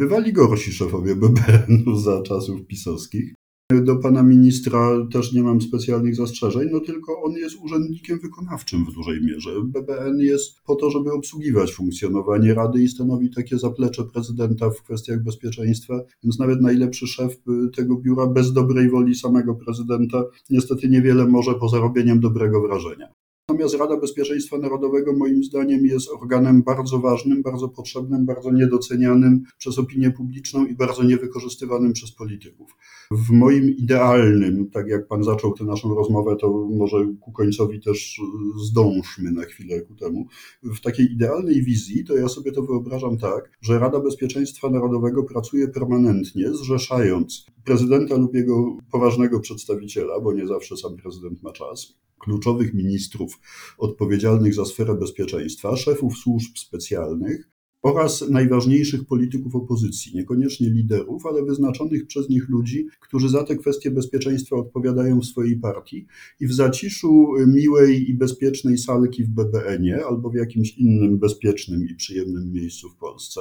Bywali 0.00 0.32
gorsi 0.32 0.72
szefowie 0.72 1.16
BBN-u 1.16 1.96
za 1.96 2.22
czasów 2.22 2.66
pisowskich. 2.66 3.34
Do 3.72 3.96
pana 3.96 4.22
ministra 4.22 5.06
też 5.12 5.32
nie 5.32 5.42
mam 5.42 5.60
specjalnych 5.60 6.16
zastrzeżeń, 6.16 6.68
no 6.72 6.80
tylko 6.80 7.22
on 7.22 7.32
jest 7.32 7.56
urzędnikiem 7.56 8.18
wykonawczym 8.18 8.84
w 8.84 8.94
dużej 8.94 9.22
mierze. 9.22 9.50
BBN 9.64 10.18
jest 10.20 10.60
po 10.62 10.74
to, 10.76 10.90
żeby 10.90 11.12
obsługiwać 11.12 11.72
funkcjonowanie 11.72 12.54
Rady 12.54 12.82
i 12.82 12.88
stanowi 12.88 13.30
takie 13.30 13.58
zaplecze 13.58 14.04
prezydenta 14.04 14.70
w 14.70 14.82
kwestiach 14.82 15.22
bezpieczeństwa, 15.22 16.00
więc 16.24 16.38
nawet 16.38 16.60
najlepszy 16.60 17.06
szef 17.06 17.36
tego 17.76 17.96
biura 17.96 18.26
bez 18.26 18.52
dobrej 18.52 18.90
woli 18.90 19.14
samego 19.14 19.54
prezydenta 19.54 20.24
niestety 20.50 20.88
niewiele 20.88 21.26
może 21.26 21.54
poza 21.54 21.78
robieniem 21.78 22.20
dobrego 22.20 22.60
wrażenia. 22.60 23.08
Natomiast 23.48 23.74
Rada 23.74 23.96
Bezpieczeństwa 23.96 24.58
Narodowego 24.58 25.12
moim 25.12 25.44
zdaniem 25.44 25.86
jest 25.86 26.10
organem 26.10 26.62
bardzo 26.62 26.98
ważnym, 26.98 27.42
bardzo 27.42 27.68
potrzebnym, 27.68 28.26
bardzo 28.26 28.52
niedocenianym 28.52 29.42
przez 29.58 29.78
opinię 29.78 30.10
publiczną 30.10 30.66
i 30.66 30.74
bardzo 30.74 31.02
niewykorzystywanym 31.02 31.92
przez 31.92 32.12
polityków. 32.12 32.70
W 33.10 33.30
moim 33.30 33.70
idealnym, 33.70 34.70
tak 34.70 34.88
jak 34.88 35.06
pan 35.08 35.24
zaczął 35.24 35.54
tę 35.54 35.64
naszą 35.64 35.94
rozmowę, 35.94 36.36
to 36.40 36.68
może 36.70 36.96
ku 37.20 37.32
końcowi 37.32 37.80
też 37.80 38.20
zdążmy 38.64 39.32
na 39.32 39.42
chwilę 39.42 39.80
ku 39.80 39.94
temu. 39.94 40.26
W 40.62 40.80
takiej 40.80 41.12
idealnej 41.12 41.62
wizji 41.62 42.04
to 42.04 42.16
ja 42.16 42.28
sobie 42.28 42.52
to 42.52 42.62
wyobrażam 42.62 43.18
tak, 43.18 43.50
że 43.60 43.78
Rada 43.78 44.00
Bezpieczeństwa 44.00 44.70
Narodowego 44.70 45.24
pracuje 45.24 45.68
permanentnie, 45.68 46.54
zrzeszając 46.54 47.46
prezydenta 47.64 48.16
lub 48.16 48.34
jego 48.34 48.76
poważnego 48.92 49.40
przedstawiciela, 49.40 50.20
bo 50.20 50.32
nie 50.32 50.46
zawsze 50.46 50.76
sam 50.76 50.96
prezydent 50.96 51.42
ma 51.42 51.52
czas, 51.52 52.05
kluczowych 52.20 52.74
ministrów 52.74 53.40
odpowiedzialnych 53.78 54.54
za 54.54 54.64
sferę 54.64 54.94
bezpieczeństwa, 54.94 55.76
szefów 55.76 56.18
służb 56.18 56.56
specjalnych 56.56 57.55
oraz 57.86 58.28
najważniejszych 58.30 59.04
polityków 59.04 59.56
opozycji, 59.56 60.16
niekoniecznie 60.16 60.70
liderów, 60.70 61.26
ale 61.26 61.44
wyznaczonych 61.44 62.06
przez 62.06 62.28
nich 62.28 62.48
ludzi, 62.48 62.86
którzy 63.00 63.28
za 63.28 63.44
te 63.44 63.56
kwestie 63.56 63.90
bezpieczeństwa 63.90 64.56
odpowiadają 64.56 65.20
w 65.20 65.24
swojej 65.24 65.56
partii 65.56 66.06
i 66.40 66.46
w 66.46 66.54
zaciszu 66.54 67.26
miłej 67.46 68.10
i 68.10 68.14
bezpiecznej 68.14 68.78
salki 68.78 69.24
w 69.24 69.28
BBN-ie 69.28 70.06
albo 70.06 70.30
w 70.30 70.34
jakimś 70.34 70.78
innym 70.78 71.18
bezpiecznym 71.18 71.88
i 71.88 71.94
przyjemnym 71.94 72.52
miejscu 72.52 72.88
w 72.88 72.96
Polsce, 72.96 73.40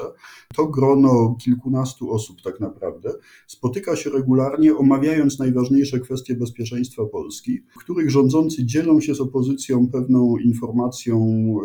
to 0.56 0.68
grono 0.68 1.38
kilkunastu 1.42 2.12
osób 2.12 2.42
tak 2.42 2.60
naprawdę 2.60 3.14
spotyka 3.48 3.96
się 3.96 4.10
regularnie, 4.10 4.76
omawiając 4.76 5.40
najważniejsze 5.40 6.00
kwestie 6.00 6.36
bezpieczeństwa 6.36 7.06
Polski, 7.06 7.62
w 7.76 7.80
których 7.80 8.12
rządzący 8.12 8.66
dzielą 8.66 9.02
się 9.02 9.16
z 9.16 9.22
opozycją 9.22 9.88
pewną 9.88 10.38
informacją 10.38 11.16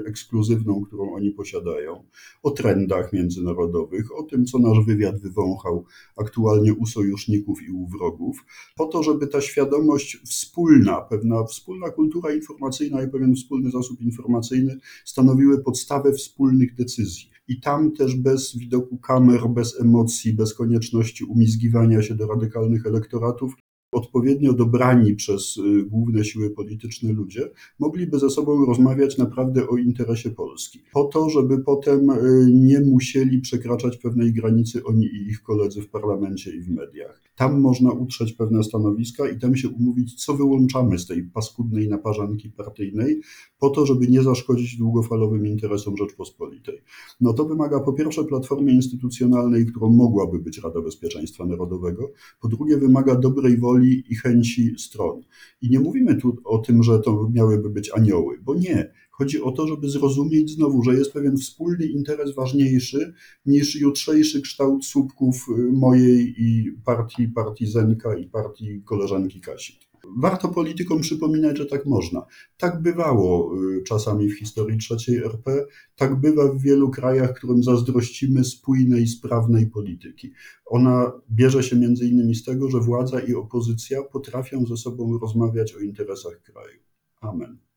ekskluzywną, 0.07 0.81
którą 0.81 1.15
oni 1.15 1.31
posiadają, 1.31 2.05
o 2.43 2.51
trendach 2.71 3.13
międzynarodowych, 3.13 4.19
o 4.19 4.23
tym, 4.23 4.45
co 4.45 4.59
nasz 4.59 4.87
wywiad 4.87 5.21
wywąchał 5.21 5.85
aktualnie 6.17 6.75
u 6.75 6.87
sojuszników 6.87 7.63
i 7.63 7.71
u 7.71 7.87
wrogów, 7.87 8.45
po 8.77 8.87
to, 8.87 9.03
żeby 9.03 9.27
ta 9.27 9.41
świadomość 9.41 10.19
wspólna, 10.27 11.01
pewna 11.01 11.45
wspólna 11.45 11.91
kultura 11.91 12.33
informacyjna 12.33 13.03
i 13.03 13.09
pewien 13.09 13.35
wspólny 13.35 13.71
zasób 13.71 14.01
informacyjny 14.01 14.79
stanowiły 15.05 15.63
podstawę 15.63 16.13
wspólnych 16.13 16.75
decyzji. 16.75 17.31
I 17.49 17.61
tam 17.61 17.93
też 17.93 18.17
bez 18.17 18.57
widoku 18.57 18.99
kamer, 18.99 19.41
bez 19.49 19.81
emocji, 19.81 20.33
bez 20.33 20.55
konieczności 20.55 21.25
umizgiwania 21.25 22.03
się 22.03 22.15
do 22.15 22.27
radykalnych 22.27 22.87
elektoratów, 22.87 23.55
odpowiednio 23.93 24.53
dobrani 24.53 25.15
przez 25.15 25.57
y, 25.57 25.85
główne 25.85 26.25
siły 26.25 26.51
polityczne 26.51 27.13
ludzie 27.13 27.51
mogliby 27.79 28.19
ze 28.19 28.31
sobą 28.31 28.67
rozmawiać 28.67 29.19
naprawdę 29.19 29.69
o 29.69 29.77
interesie 29.77 30.31
Polski. 30.31 30.83
Po 30.93 31.05
to, 31.05 31.31
żeby 31.31 31.59
potem 31.59 32.11
y, 32.11 32.51
nie 32.53 32.81
musieli 32.81 33.41
przekraczać 33.41 33.97
pewnej 33.97 34.33
granicy 34.33 34.85
oni 34.85 35.07
i 35.07 35.29
ich 35.29 35.43
koledzy 35.43 35.83
w 35.83 35.89
parlamencie 35.89 36.51
i 36.51 36.61
w 36.61 36.69
mediach. 36.69 37.30
Tam 37.41 37.61
można 37.61 37.91
utrzeć 37.91 38.33
pewne 38.33 38.65
stanowiska 38.65 39.29
i 39.29 39.39
tam 39.39 39.57
się 39.57 39.69
umówić, 39.69 40.25
co 40.25 40.35
wyłączamy 40.35 40.99
z 40.99 41.07
tej 41.07 41.23
paskudnej 41.23 41.89
naparzanki 41.89 42.51
partyjnej, 42.51 43.21
po 43.59 43.71
to, 43.71 43.87
żeby 43.87 44.07
nie 44.09 44.23
zaszkodzić 44.23 44.77
długofalowym 44.77 45.47
interesom 45.47 45.97
Rzeczpospolitej. 45.97 46.83
No 47.21 47.33
to 47.33 47.45
wymaga 47.45 47.81
po 47.81 47.93
pierwsze 47.93 48.25
platformy 48.25 48.73
instytucjonalnej, 48.73 49.67
którą 49.67 49.91
mogłaby 49.91 50.39
być 50.39 50.59
Rada 50.59 50.81
Bezpieczeństwa 50.81 51.47
Narodowego, 51.47 52.13
po 52.41 52.49
drugie 52.49 52.77
wymaga 52.77 53.15
dobrej 53.15 53.59
woli 53.59 54.05
i 54.09 54.15
chęci 54.15 54.75
stron. 54.79 55.21
I 55.63 55.71
nie 55.71 55.81
mówimy 55.81 56.17
tu 56.17 56.37
o 56.45 56.59
tym, 56.59 56.83
że 56.83 56.99
to 56.99 57.31
miałyby 57.35 57.71
być 57.71 57.91
anioły, 57.95 58.39
bo 58.43 58.55
nie. 58.55 58.93
Chodzi 59.21 59.43
o 59.43 59.53
to, 59.53 59.67
żeby 59.67 59.89
zrozumieć 59.89 60.51
znowu, 60.51 60.83
że 60.83 60.95
jest 60.95 61.13
pewien 61.13 61.37
wspólny 61.37 61.87
interes 61.87 62.35
ważniejszy 62.35 63.13
niż 63.47 63.81
jutrzejszy 63.81 64.43
kształt 64.43 64.87
słupków 64.87 65.47
y, 65.49 65.73
mojej 65.73 66.35
i 66.39 66.73
partii, 66.85 67.29
partii 67.29 67.67
Zenka 67.67 68.17
i 68.17 68.27
partii 68.27 68.83
koleżanki 68.85 69.41
Kasi. 69.41 69.79
Warto 70.17 70.49
politykom 70.49 71.01
przypominać, 71.01 71.59
że 71.59 71.67
tak 71.67 71.87
można. 71.87 72.27
Tak 72.59 72.83
bywało 72.83 73.57
y, 73.79 73.83
czasami 73.83 74.29
w 74.29 74.39
historii 74.39 74.79
III 74.91 75.17
RP, 75.19 75.67
tak 75.97 76.21
bywa 76.21 76.53
w 76.53 76.63
wielu 76.63 76.91
krajach, 76.91 77.35
którym 77.35 77.63
zazdrościmy 77.63 78.45
spójnej, 78.45 79.07
sprawnej 79.07 79.67
polityki. 79.67 80.33
Ona 80.67 81.13
bierze 81.31 81.63
się 81.63 81.77
między 81.77 82.09
innymi 82.09 82.35
z 82.35 82.45
tego, 82.45 82.71
że 82.71 82.81
władza 82.81 83.21
i 83.21 83.35
opozycja 83.35 84.03
potrafią 84.03 84.67
ze 84.67 84.77
sobą 84.77 85.19
rozmawiać 85.19 85.75
o 85.75 85.79
interesach 85.79 86.43
kraju. 86.43 86.81
Amen. 87.21 87.70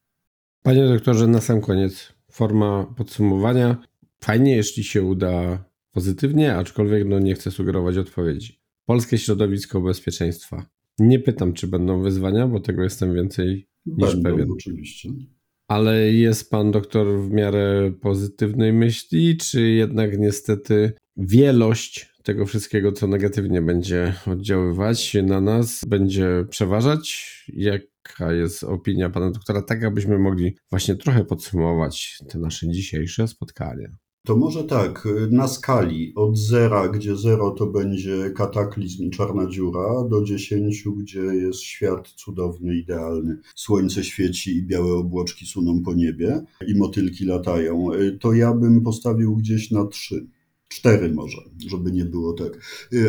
Panie 0.64 0.88
doktorze, 0.88 1.28
na 1.28 1.42
sam 1.42 1.62
koniec 1.62 2.14
forma 2.32 2.94
podsumowania. 2.98 3.78
Fajnie, 4.24 4.56
jeśli 4.56 4.84
się 4.84 5.04
uda 5.04 5.66
pozytywnie, 5.92 6.56
aczkolwiek 6.56 7.08
no 7.08 7.20
nie 7.20 7.36
chcę 7.36 7.52
sugerować 7.52 7.98
odpowiedzi. 7.98 8.60
Polskie 8.86 9.18
środowisko 9.18 9.82
bezpieczeństwa. 9.82 10.66
Nie 11.00 11.20
pytam, 11.20 11.54
czy 11.54 11.68
będą 11.68 12.02
wyzwania, 12.02 12.48
bo 12.48 12.60
tego 12.60 12.84
jestem 12.84 13.14
więcej 13.16 13.68
niż 13.86 14.16
Będą, 14.16 14.30
pewien. 14.30 14.52
oczywiście. 14.52 15.10
Ale 15.68 16.12
jest 16.14 16.50
pan 16.50 16.72
doktor 16.72 17.20
w 17.22 17.32
miarę 17.32 17.94
pozytywnej 18.02 18.74
myśli, 18.74 19.38
czy 19.38 19.62
jednak 19.62 20.20
niestety 20.20 20.94
wielość 21.18 22.14
tego 22.24 22.46
wszystkiego, 22.46 22.92
co 22.92 23.08
negatywnie 23.08 23.62
będzie 23.62 24.14
oddziaływać 24.28 25.18
na 25.24 25.42
nas, 25.42 25.82
będzie 25.88 26.46
przeważać? 26.50 27.34
Jaka 28.10 28.34
jest 28.34 28.64
opinia 28.64 29.10
pana 29.10 29.32
doktora, 29.32 29.62
tak 29.62 29.84
abyśmy 29.84 30.20
mogli 30.20 30.56
właśnie 30.70 30.96
trochę 30.96 31.26
podsumować 31.26 32.20
te 32.30 32.40
nasze 32.40 32.70
dzisiejsze 32.70 33.28
spotkanie? 33.28 33.96
To 34.26 34.36
może 34.36 34.64
tak, 34.64 35.08
na 35.32 35.48
skali 35.48 36.14
od 36.16 36.38
zera, 36.38 36.88
gdzie 36.88 37.18
zero 37.18 37.52
to 37.52 37.66
będzie 37.66 38.32
kataklizm 38.36 39.10
czarna 39.10 39.50
dziura, 39.50 40.08
do 40.10 40.24
dziesięciu, 40.24 40.96
gdzie 40.96 41.20
jest 41.20 41.62
świat 41.62 42.08
cudowny, 42.08 42.76
idealny. 42.76 43.38
Słońce 43.56 44.04
świeci 44.04 44.58
i 44.58 44.66
białe 44.66 44.94
obłoczki 44.94 45.46
suną 45.46 45.82
po 45.82 45.94
niebie 45.94 46.42
i 46.68 46.76
motylki 46.76 47.26
latają. 47.26 47.88
To 48.20 48.34
ja 48.34 48.54
bym 48.54 48.82
postawił 48.82 49.36
gdzieś 49.36 49.72
na 49.72 49.88
trzy. 49.88 50.28
Cztery 50.68 51.14
może, 51.14 51.38
żeby 51.68 51.92
nie 51.92 52.06
było 52.06 52.34
tak, 52.34 52.60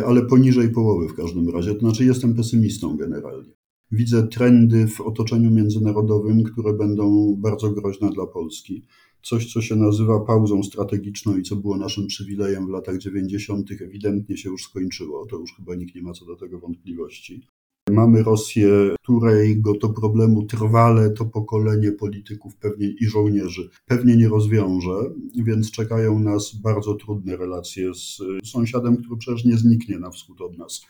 ale 0.05 0.25
poniżej 0.25 0.69
połowy 0.69 1.07
w 1.07 1.15
każdym 1.15 1.49
razie. 1.49 1.73
To 1.73 1.79
znaczy 1.79 2.05
jestem 2.05 2.35
pesymistą 2.35 2.97
generalnie. 2.97 3.54
Widzę 3.95 4.27
trendy 4.27 4.87
w 4.87 5.01
otoczeniu 5.01 5.51
międzynarodowym, 5.51 6.43
które 6.43 6.73
będą 6.73 7.35
bardzo 7.39 7.71
groźne 7.71 8.09
dla 8.09 8.25
Polski 8.25 8.85
coś, 9.23 9.53
co 9.53 9.61
się 9.61 9.75
nazywa 9.75 10.19
pauzą 10.19 10.63
strategiczną 10.63 11.37
i 11.37 11.43
co 11.43 11.55
było 11.55 11.77
naszym 11.77 12.07
przywilejem 12.07 12.67
w 12.67 12.69
latach 12.69 12.97
90., 12.97 13.71
ewidentnie 13.71 14.37
się 14.37 14.49
już 14.49 14.63
skończyło. 14.63 15.25
To 15.25 15.37
już 15.37 15.55
chyba 15.55 15.75
nikt 15.75 15.95
nie 15.95 16.01
ma 16.01 16.13
co 16.13 16.25
do 16.25 16.35
tego 16.35 16.59
wątpliwości. 16.59 17.47
Mamy 17.91 18.23
Rosję, 18.23 18.69
którejgo 19.03 19.75
to 19.75 19.89
problemu 19.89 20.45
trwale 20.45 21.09
to 21.09 21.25
pokolenie 21.25 21.91
polityków 21.91 22.55
pewnie 22.55 22.87
i 22.87 23.05
żołnierzy 23.05 23.69
pewnie 23.85 24.17
nie 24.17 24.27
rozwiąże, 24.27 25.13
więc 25.45 25.71
czekają 25.71 26.19
nas 26.19 26.55
bardzo 26.55 26.93
trudne 26.93 27.37
relacje 27.37 27.93
z 27.93 28.17
sąsiadem, 28.43 28.97
który 28.97 29.17
przecież 29.17 29.45
nie 29.45 29.57
zniknie 29.57 29.99
na 29.99 30.09
wschód 30.09 30.41
od 30.41 30.57
nas. 30.57 30.81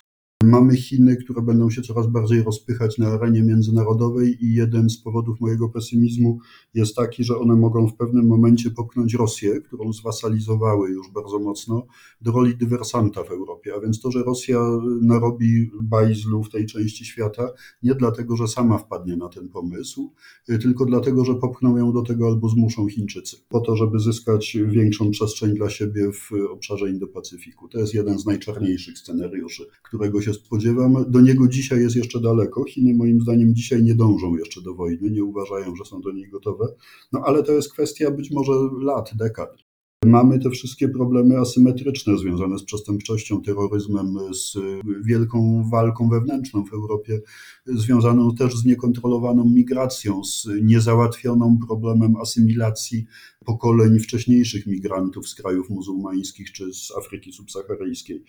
Mamy 0.44 0.78
Chiny, 0.78 1.16
które 1.16 1.42
będą 1.42 1.70
się 1.70 1.82
coraz 1.82 2.08
bardziej 2.08 2.44
rozpychać 2.44 2.98
na 2.98 3.08
arenie 3.08 3.44
międzynarodowej 3.44 4.46
i 4.46 4.54
jeden 4.54 4.90
z 4.90 4.98
powodów 4.98 5.42
mojego 5.42 5.70
pesymizmu 5.70 6.40
jest 6.74 6.96
taki, 6.96 7.24
że 7.24 7.38
one 7.38 7.56
mogą 7.56 7.88
w 7.88 7.96
pewnym 7.96 8.28
momencie 8.28 8.72
popchnąć 8.72 9.14
Rosję, 9.14 9.62
którą 9.62 9.94
zwasalizowały 9.94 10.90
już 10.90 11.12
bardzo 11.12 11.40
mocno, 11.40 11.88
do 12.22 12.32
roli 12.32 12.58
dywersanta 12.58 13.24
w 13.24 13.32
Europie. 13.32 13.74
A 13.78 13.80
więc 13.80 14.02
to, 14.02 14.12
że 14.12 14.24
Rosja 14.24 14.60
narobi 15.02 15.72
bajzlu 15.82 16.44
w 16.44 16.50
tej 16.50 16.66
części 16.66 17.06
świata, 17.06 17.50
nie 17.84 17.96
dlatego, 17.96 18.36
że 18.36 18.48
sama 18.48 18.78
wpadnie 18.78 19.18
na 19.18 19.30
ten 19.30 19.50
pomysł, 19.50 20.14
tylko 20.46 20.86
dlatego, 20.86 21.26
że 21.26 21.36
popchną 21.36 21.78
ją 21.78 21.94
do 21.94 22.02
tego 22.02 22.28
albo 22.28 22.50
zmuszą 22.50 22.88
Chińczycy, 22.88 23.38
po 23.50 23.60
to, 23.60 23.76
żeby 23.76 24.00
zyskać 24.00 24.58
większą 24.68 25.12
przestrzeń 25.12 25.54
dla 25.54 25.70
siebie 25.70 26.12
w 26.12 26.30
obszarze 26.52 26.86
Indo-Pacyfiku. 26.86 27.70
To 27.72 27.80
jest 27.80 27.94
jeden 27.94 28.20
z 28.20 28.26
najczarniejszych 28.26 28.98
scenariuszy, 28.98 29.66
którego 29.84 30.22
się 30.22 30.35
spodziewam. 30.36 31.06
Do 31.08 31.22
niego 31.22 31.48
dzisiaj 31.48 31.80
jest 31.80 31.96
jeszcze 31.96 32.22
daleko. 32.22 32.64
Chiny 32.64 32.96
moim 32.96 33.22
zdaniem 33.22 33.56
dzisiaj 33.56 33.84
nie 33.84 33.96
dążą 33.96 34.36
jeszcze 34.38 34.62
do 34.62 34.74
wojny, 34.74 35.12
nie 35.12 35.24
uważają, 35.24 35.76
że 35.76 35.86
są 35.86 36.02
do 36.02 36.12
niej 36.12 36.30
gotowe. 36.30 36.68
No 37.14 37.22
ale 37.26 37.44
to 37.44 37.52
jest 37.52 37.74
kwestia 37.74 38.12
być 38.12 38.32
może 38.32 38.52
lat, 38.82 39.12
dekad. 39.16 39.65
Mamy 40.06 40.40
te 40.40 40.50
wszystkie 40.50 40.90
problemy 40.90 41.40
asymetryczne 41.40 42.18
związane 42.18 42.60
z 42.60 42.64
przestępczością, 42.64 43.42
terroryzmem, 43.42 44.16
z 44.34 44.58
wielką 45.06 45.70
walką 45.72 46.10
wewnętrzną 46.10 46.66
w 46.66 46.74
Europie, 46.74 47.22
związaną 47.66 48.36
też 48.36 48.56
z 48.56 48.66
niekontrolowaną 48.66 49.46
migracją, 49.46 50.24
z 50.24 50.48
niezałatwioną 50.62 51.58
problemem 51.68 52.16
asymilacji 52.16 53.06
pokoleń 53.46 54.00
wcześniejszych 54.00 54.68
migrantów 54.68 55.30
z 55.30 55.36
krajów 55.36 55.70
muzułmańskich 55.70 56.52
czy 56.52 56.74
z 56.74 56.92
Afryki 56.98 57.34
subsaharyjskiej. 57.34 58.24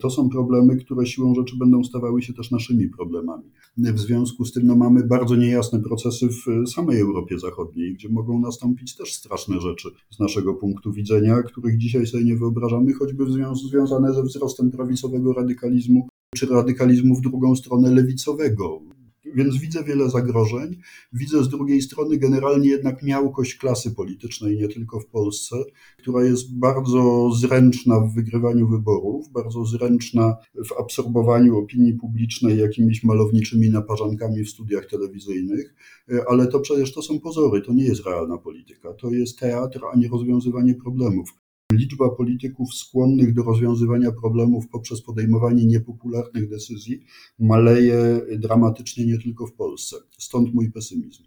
To 0.00 0.10
są 0.10 0.28
problemy, 0.28 0.76
które 0.76 1.06
siłą 1.06 1.34
rzeczy 1.34 1.56
będą 1.58 1.84
stawały 1.84 2.22
się 2.22 2.32
też 2.32 2.50
naszymi 2.50 2.88
problemami. 2.88 3.50
W 3.76 3.98
związku 3.98 4.44
z 4.44 4.52
tym 4.52 4.66
no, 4.66 4.76
mamy 4.76 5.06
bardzo 5.06 5.36
niejasne 5.36 5.80
procesy 5.82 6.28
w 6.28 6.68
samej 6.70 7.00
Europie 7.00 7.38
Zachodniej, 7.38 7.94
gdzie 7.94 8.08
mogą 8.08 8.40
nastąpić 8.40 8.96
też 8.96 9.14
straszne 9.14 9.60
rzeczy 9.60 9.88
z 10.10 10.18
naszego 10.18 10.54
punktu 10.54 10.92
widzenia, 10.92 11.15
których 11.42 11.78
dzisiaj 11.78 12.06
sobie 12.06 12.24
nie 12.24 12.36
wyobrażamy, 12.36 12.92
choćby 12.92 13.24
związane 13.70 14.14
ze 14.14 14.22
wzrostem 14.22 14.70
prawicowego 14.70 15.32
radykalizmu 15.32 16.08
czy 16.36 16.46
radykalizmu 16.46 17.14
w 17.14 17.20
drugą 17.20 17.56
stronę 17.56 17.90
lewicowego. 17.90 18.80
Więc 19.34 19.56
widzę 19.56 19.84
wiele 19.84 20.10
zagrożeń. 20.10 20.76
Widzę 21.12 21.44
z 21.44 21.48
drugiej 21.48 21.82
strony 21.82 22.16
generalnie 22.16 22.68
jednak 22.68 23.02
miałkość 23.02 23.54
klasy 23.54 23.94
politycznej, 23.94 24.56
nie 24.56 24.68
tylko 24.68 25.00
w 25.00 25.06
Polsce, 25.06 25.56
która 25.98 26.24
jest 26.24 26.58
bardzo 26.58 27.30
zręczna 27.30 28.00
w 28.00 28.14
wygrywaniu 28.14 28.68
wyborów, 28.68 29.32
bardzo 29.32 29.64
zręczna 29.64 30.36
w 30.54 30.80
absorbowaniu 30.80 31.58
opinii 31.58 31.94
publicznej 31.94 32.58
jakimiś 32.58 33.04
malowniczymi 33.04 33.70
naparzankami 33.70 34.44
w 34.44 34.50
studiach 34.50 34.86
telewizyjnych, 34.86 35.74
ale 36.28 36.46
to 36.46 36.60
przecież 36.60 36.94
to 36.94 37.02
są 37.02 37.20
pozory, 37.20 37.62
to 37.62 37.72
nie 37.72 37.84
jest 37.84 38.06
realna 38.06 38.38
polityka, 38.38 38.92
to 38.92 39.10
jest 39.10 39.38
teatr, 39.38 39.80
a 39.92 39.98
nie 39.98 40.08
rozwiązywanie 40.08 40.74
problemów. 40.74 41.45
Liczba 41.72 42.08
polityków 42.10 42.74
skłonnych 42.74 43.34
do 43.34 43.42
rozwiązywania 43.42 44.12
problemów 44.12 44.68
poprzez 44.68 45.02
podejmowanie 45.02 45.66
niepopularnych 45.66 46.48
decyzji 46.48 47.00
maleje 47.38 48.20
dramatycznie 48.38 49.06
nie 49.06 49.18
tylko 49.18 49.46
w 49.46 49.52
Polsce. 49.52 49.96
Stąd 50.18 50.54
mój 50.54 50.72
pesymizm. 50.72 51.22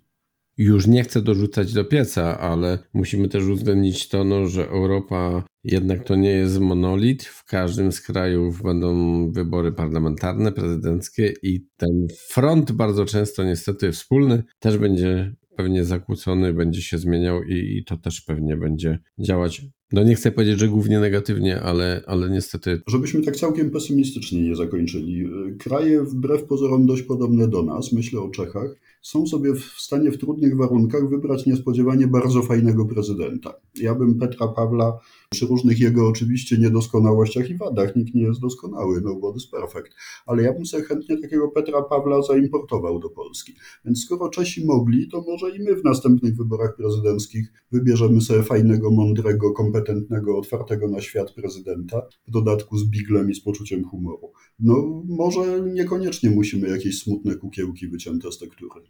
Już 0.58 0.88
nie 0.88 1.04
chcę 1.04 1.22
dorzucać 1.22 1.74
do 1.74 1.86
pieca, 1.86 2.40
ale 2.40 2.80
musimy 2.94 3.28
też 3.28 3.44
uwzględnić 3.44 4.08
to, 4.08 4.24
no, 4.24 4.48
że 4.48 4.70
Europa 4.70 5.44
jednak 5.64 6.04
to 6.04 6.16
nie 6.16 6.30
jest 6.30 6.60
monolit. 6.60 7.24
W 7.24 7.46
każdym 7.46 7.92
z 7.92 8.02
krajów 8.02 8.62
będą 8.64 9.32
wybory 9.32 9.72
parlamentarne, 9.72 10.52
prezydenckie 10.52 11.34
i 11.44 11.68
ten 11.78 12.08
front 12.28 12.72
bardzo 12.72 13.06
często 13.06 13.44
niestety 13.44 13.92
wspólny 13.92 14.44
też 14.60 14.78
będzie 14.78 15.36
pewnie 15.60 15.86
zakłócony, 15.86 16.54
będzie 16.54 16.82
się 16.82 16.98
zmieniał 16.98 17.44
i, 17.44 17.78
i 17.78 17.84
to 17.86 17.98
też 17.98 18.22
pewnie 18.22 18.58
będzie 18.58 19.00
działać 19.20 19.62
no 19.92 20.04
nie 20.04 20.16
chcę 20.16 20.32
powiedzieć, 20.32 20.60
że 20.60 20.68
głównie 20.68 21.00
negatywnie, 21.00 21.62
ale, 21.62 22.04
ale 22.08 22.30
niestety. 22.30 22.82
Żebyśmy 22.88 23.22
tak 23.22 23.36
całkiem 23.36 23.72
pesymistycznie 23.72 24.42
nie 24.42 24.56
zakończyli. 24.56 25.30
Kraje 25.60 26.04
wbrew 26.04 26.44
pozorom 26.44 26.86
dość 26.86 27.02
podobne 27.02 27.48
do 27.48 27.64
nas, 27.64 27.94
myślę 27.94 28.22
o 28.22 28.30
Czechach, 28.30 28.76
są 29.02 29.28
sobie 29.28 29.54
w 29.54 29.64
stanie 29.64 30.12
w 30.12 30.18
trudnych 30.18 30.58
warunkach 30.58 31.10
wybrać 31.10 31.46
niespodziewanie 31.46 32.08
bardzo 32.08 32.42
fajnego 32.42 32.86
prezydenta. 32.86 33.54
Ja 33.82 33.96
bym 33.96 34.20
Petra 34.20 34.48
Pawla 34.48 35.00
przy 35.30 35.46
różnych 35.46 35.80
jego 35.80 36.08
oczywiście 36.08 36.58
niedoskonałościach 36.58 37.50
i 37.50 37.58
wadach, 37.58 37.96
nikt 37.96 38.16
nie 38.16 38.22
jest 38.22 38.40
doskonały, 38.40 39.02
no 39.02 39.16
bo 39.16 39.34
jest 39.34 39.52
perfect, 39.52 39.96
ale 40.26 40.44
ja 40.44 40.54
bym 40.54 40.66
sobie 40.66 40.84
chętnie 40.84 41.18
takiego 41.18 41.48
Petra 41.48 41.82
Pawla 41.82 42.22
zaimportował 42.22 43.00
do 43.00 43.10
Polski. 43.10 43.56
Więc 43.86 44.04
skoro 44.04 44.30
Czesi 44.30 44.66
mogli, 44.66 45.08
to 45.08 45.22
może 45.28 45.56
i 45.58 45.64
my 45.64 45.76
w 45.76 45.84
następnych 45.84 46.38
wyborach 46.38 46.76
prezydenckich 46.76 47.54
wybierzemy 47.72 48.22
sobie 48.22 48.44
fajnego, 48.44 48.92
mądrego, 48.92 49.52
kompetentnego, 49.52 50.38
otwartego 50.38 50.88
na 50.88 51.02
świat 51.02 51.34
prezydenta, 51.34 52.02
w 52.28 52.32
dodatku 52.32 52.78
z 52.78 52.90
biglem 52.90 53.32
i 53.32 53.36
z 53.36 53.42
poczuciem 53.42 53.84
humoru. 53.84 54.32
No 54.60 55.04
może 55.08 55.62
niekoniecznie 55.62 56.30
musimy 56.30 56.70
jakieś 56.70 57.00
smutne 57.00 57.36
kukiełki 57.36 57.88
wycięte 57.88 58.32
z 58.32 58.38
tektury. 58.38 58.86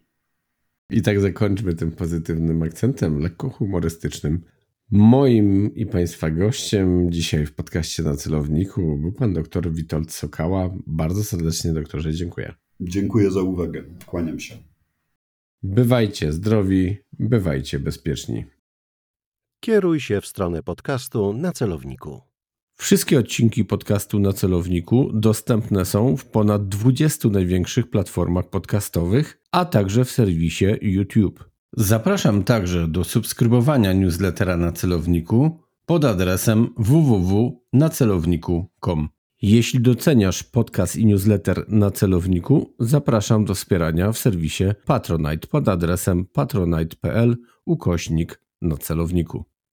I 0.90 1.02
tak 1.02 1.20
zakończmy 1.20 1.74
tym 1.74 1.92
pozytywnym 1.92 2.62
akcentem, 2.62 3.18
lekko 3.18 3.50
humorystycznym. 3.50 4.40
Moim 4.92 5.74
i 5.74 5.86
Państwa 5.86 6.30
gościem 6.30 7.12
dzisiaj 7.12 7.46
w 7.46 7.54
podcaście 7.54 8.02
na 8.02 8.16
celowniku 8.16 8.96
był 8.96 9.12
pan 9.12 9.32
doktor 9.32 9.72
Witold 9.72 10.12
Sokała. 10.12 10.70
Bardzo 10.86 11.24
serdecznie, 11.24 11.72
doktorze, 11.72 12.14
dziękuję. 12.14 12.54
Dziękuję 12.80 13.30
za 13.30 13.42
uwagę. 13.42 13.84
Kłaniam 14.06 14.40
się. 14.40 14.58
Bywajcie 15.62 16.32
zdrowi, 16.32 16.96
bywajcie 17.18 17.78
bezpieczni. 17.78 18.44
Kieruj 19.60 20.00
się 20.00 20.20
w 20.20 20.26
stronę 20.26 20.62
podcastu 20.62 21.32
na 21.32 21.52
celowniku. 21.52 22.20
Wszystkie 22.76 23.18
odcinki 23.18 23.64
podcastu 23.64 24.18
na 24.18 24.32
celowniku 24.32 25.10
dostępne 25.14 25.84
są 25.84 26.16
w 26.16 26.24
ponad 26.24 26.68
20 26.68 27.28
największych 27.28 27.90
platformach 27.90 28.50
podcastowych, 28.50 29.42
a 29.52 29.64
także 29.64 30.04
w 30.04 30.10
serwisie 30.10 30.66
YouTube. 30.82 31.49
Zapraszam 31.76 32.44
także 32.44 32.88
do 32.88 33.04
subskrybowania 33.04 33.92
newslettera 33.92 34.56
na 34.56 34.72
celowniku 34.72 35.60
pod 35.86 36.04
adresem 36.04 36.68
www.nacelowniku.com. 36.76 39.08
Jeśli 39.42 39.80
doceniasz 39.80 40.42
podcast 40.42 40.96
i 40.96 41.06
newsletter 41.06 41.64
na 41.68 41.90
celowniku, 41.90 42.74
zapraszam 42.78 43.44
do 43.44 43.54
wspierania 43.54 44.12
w 44.12 44.18
serwisie 44.18 44.64
Patronite 44.86 45.46
pod 45.46 45.68
adresem 45.68 46.26
patronite.pl 46.26 47.36
ukośnik 47.66 48.40
na 48.62 48.76
celowniku. 48.76 49.44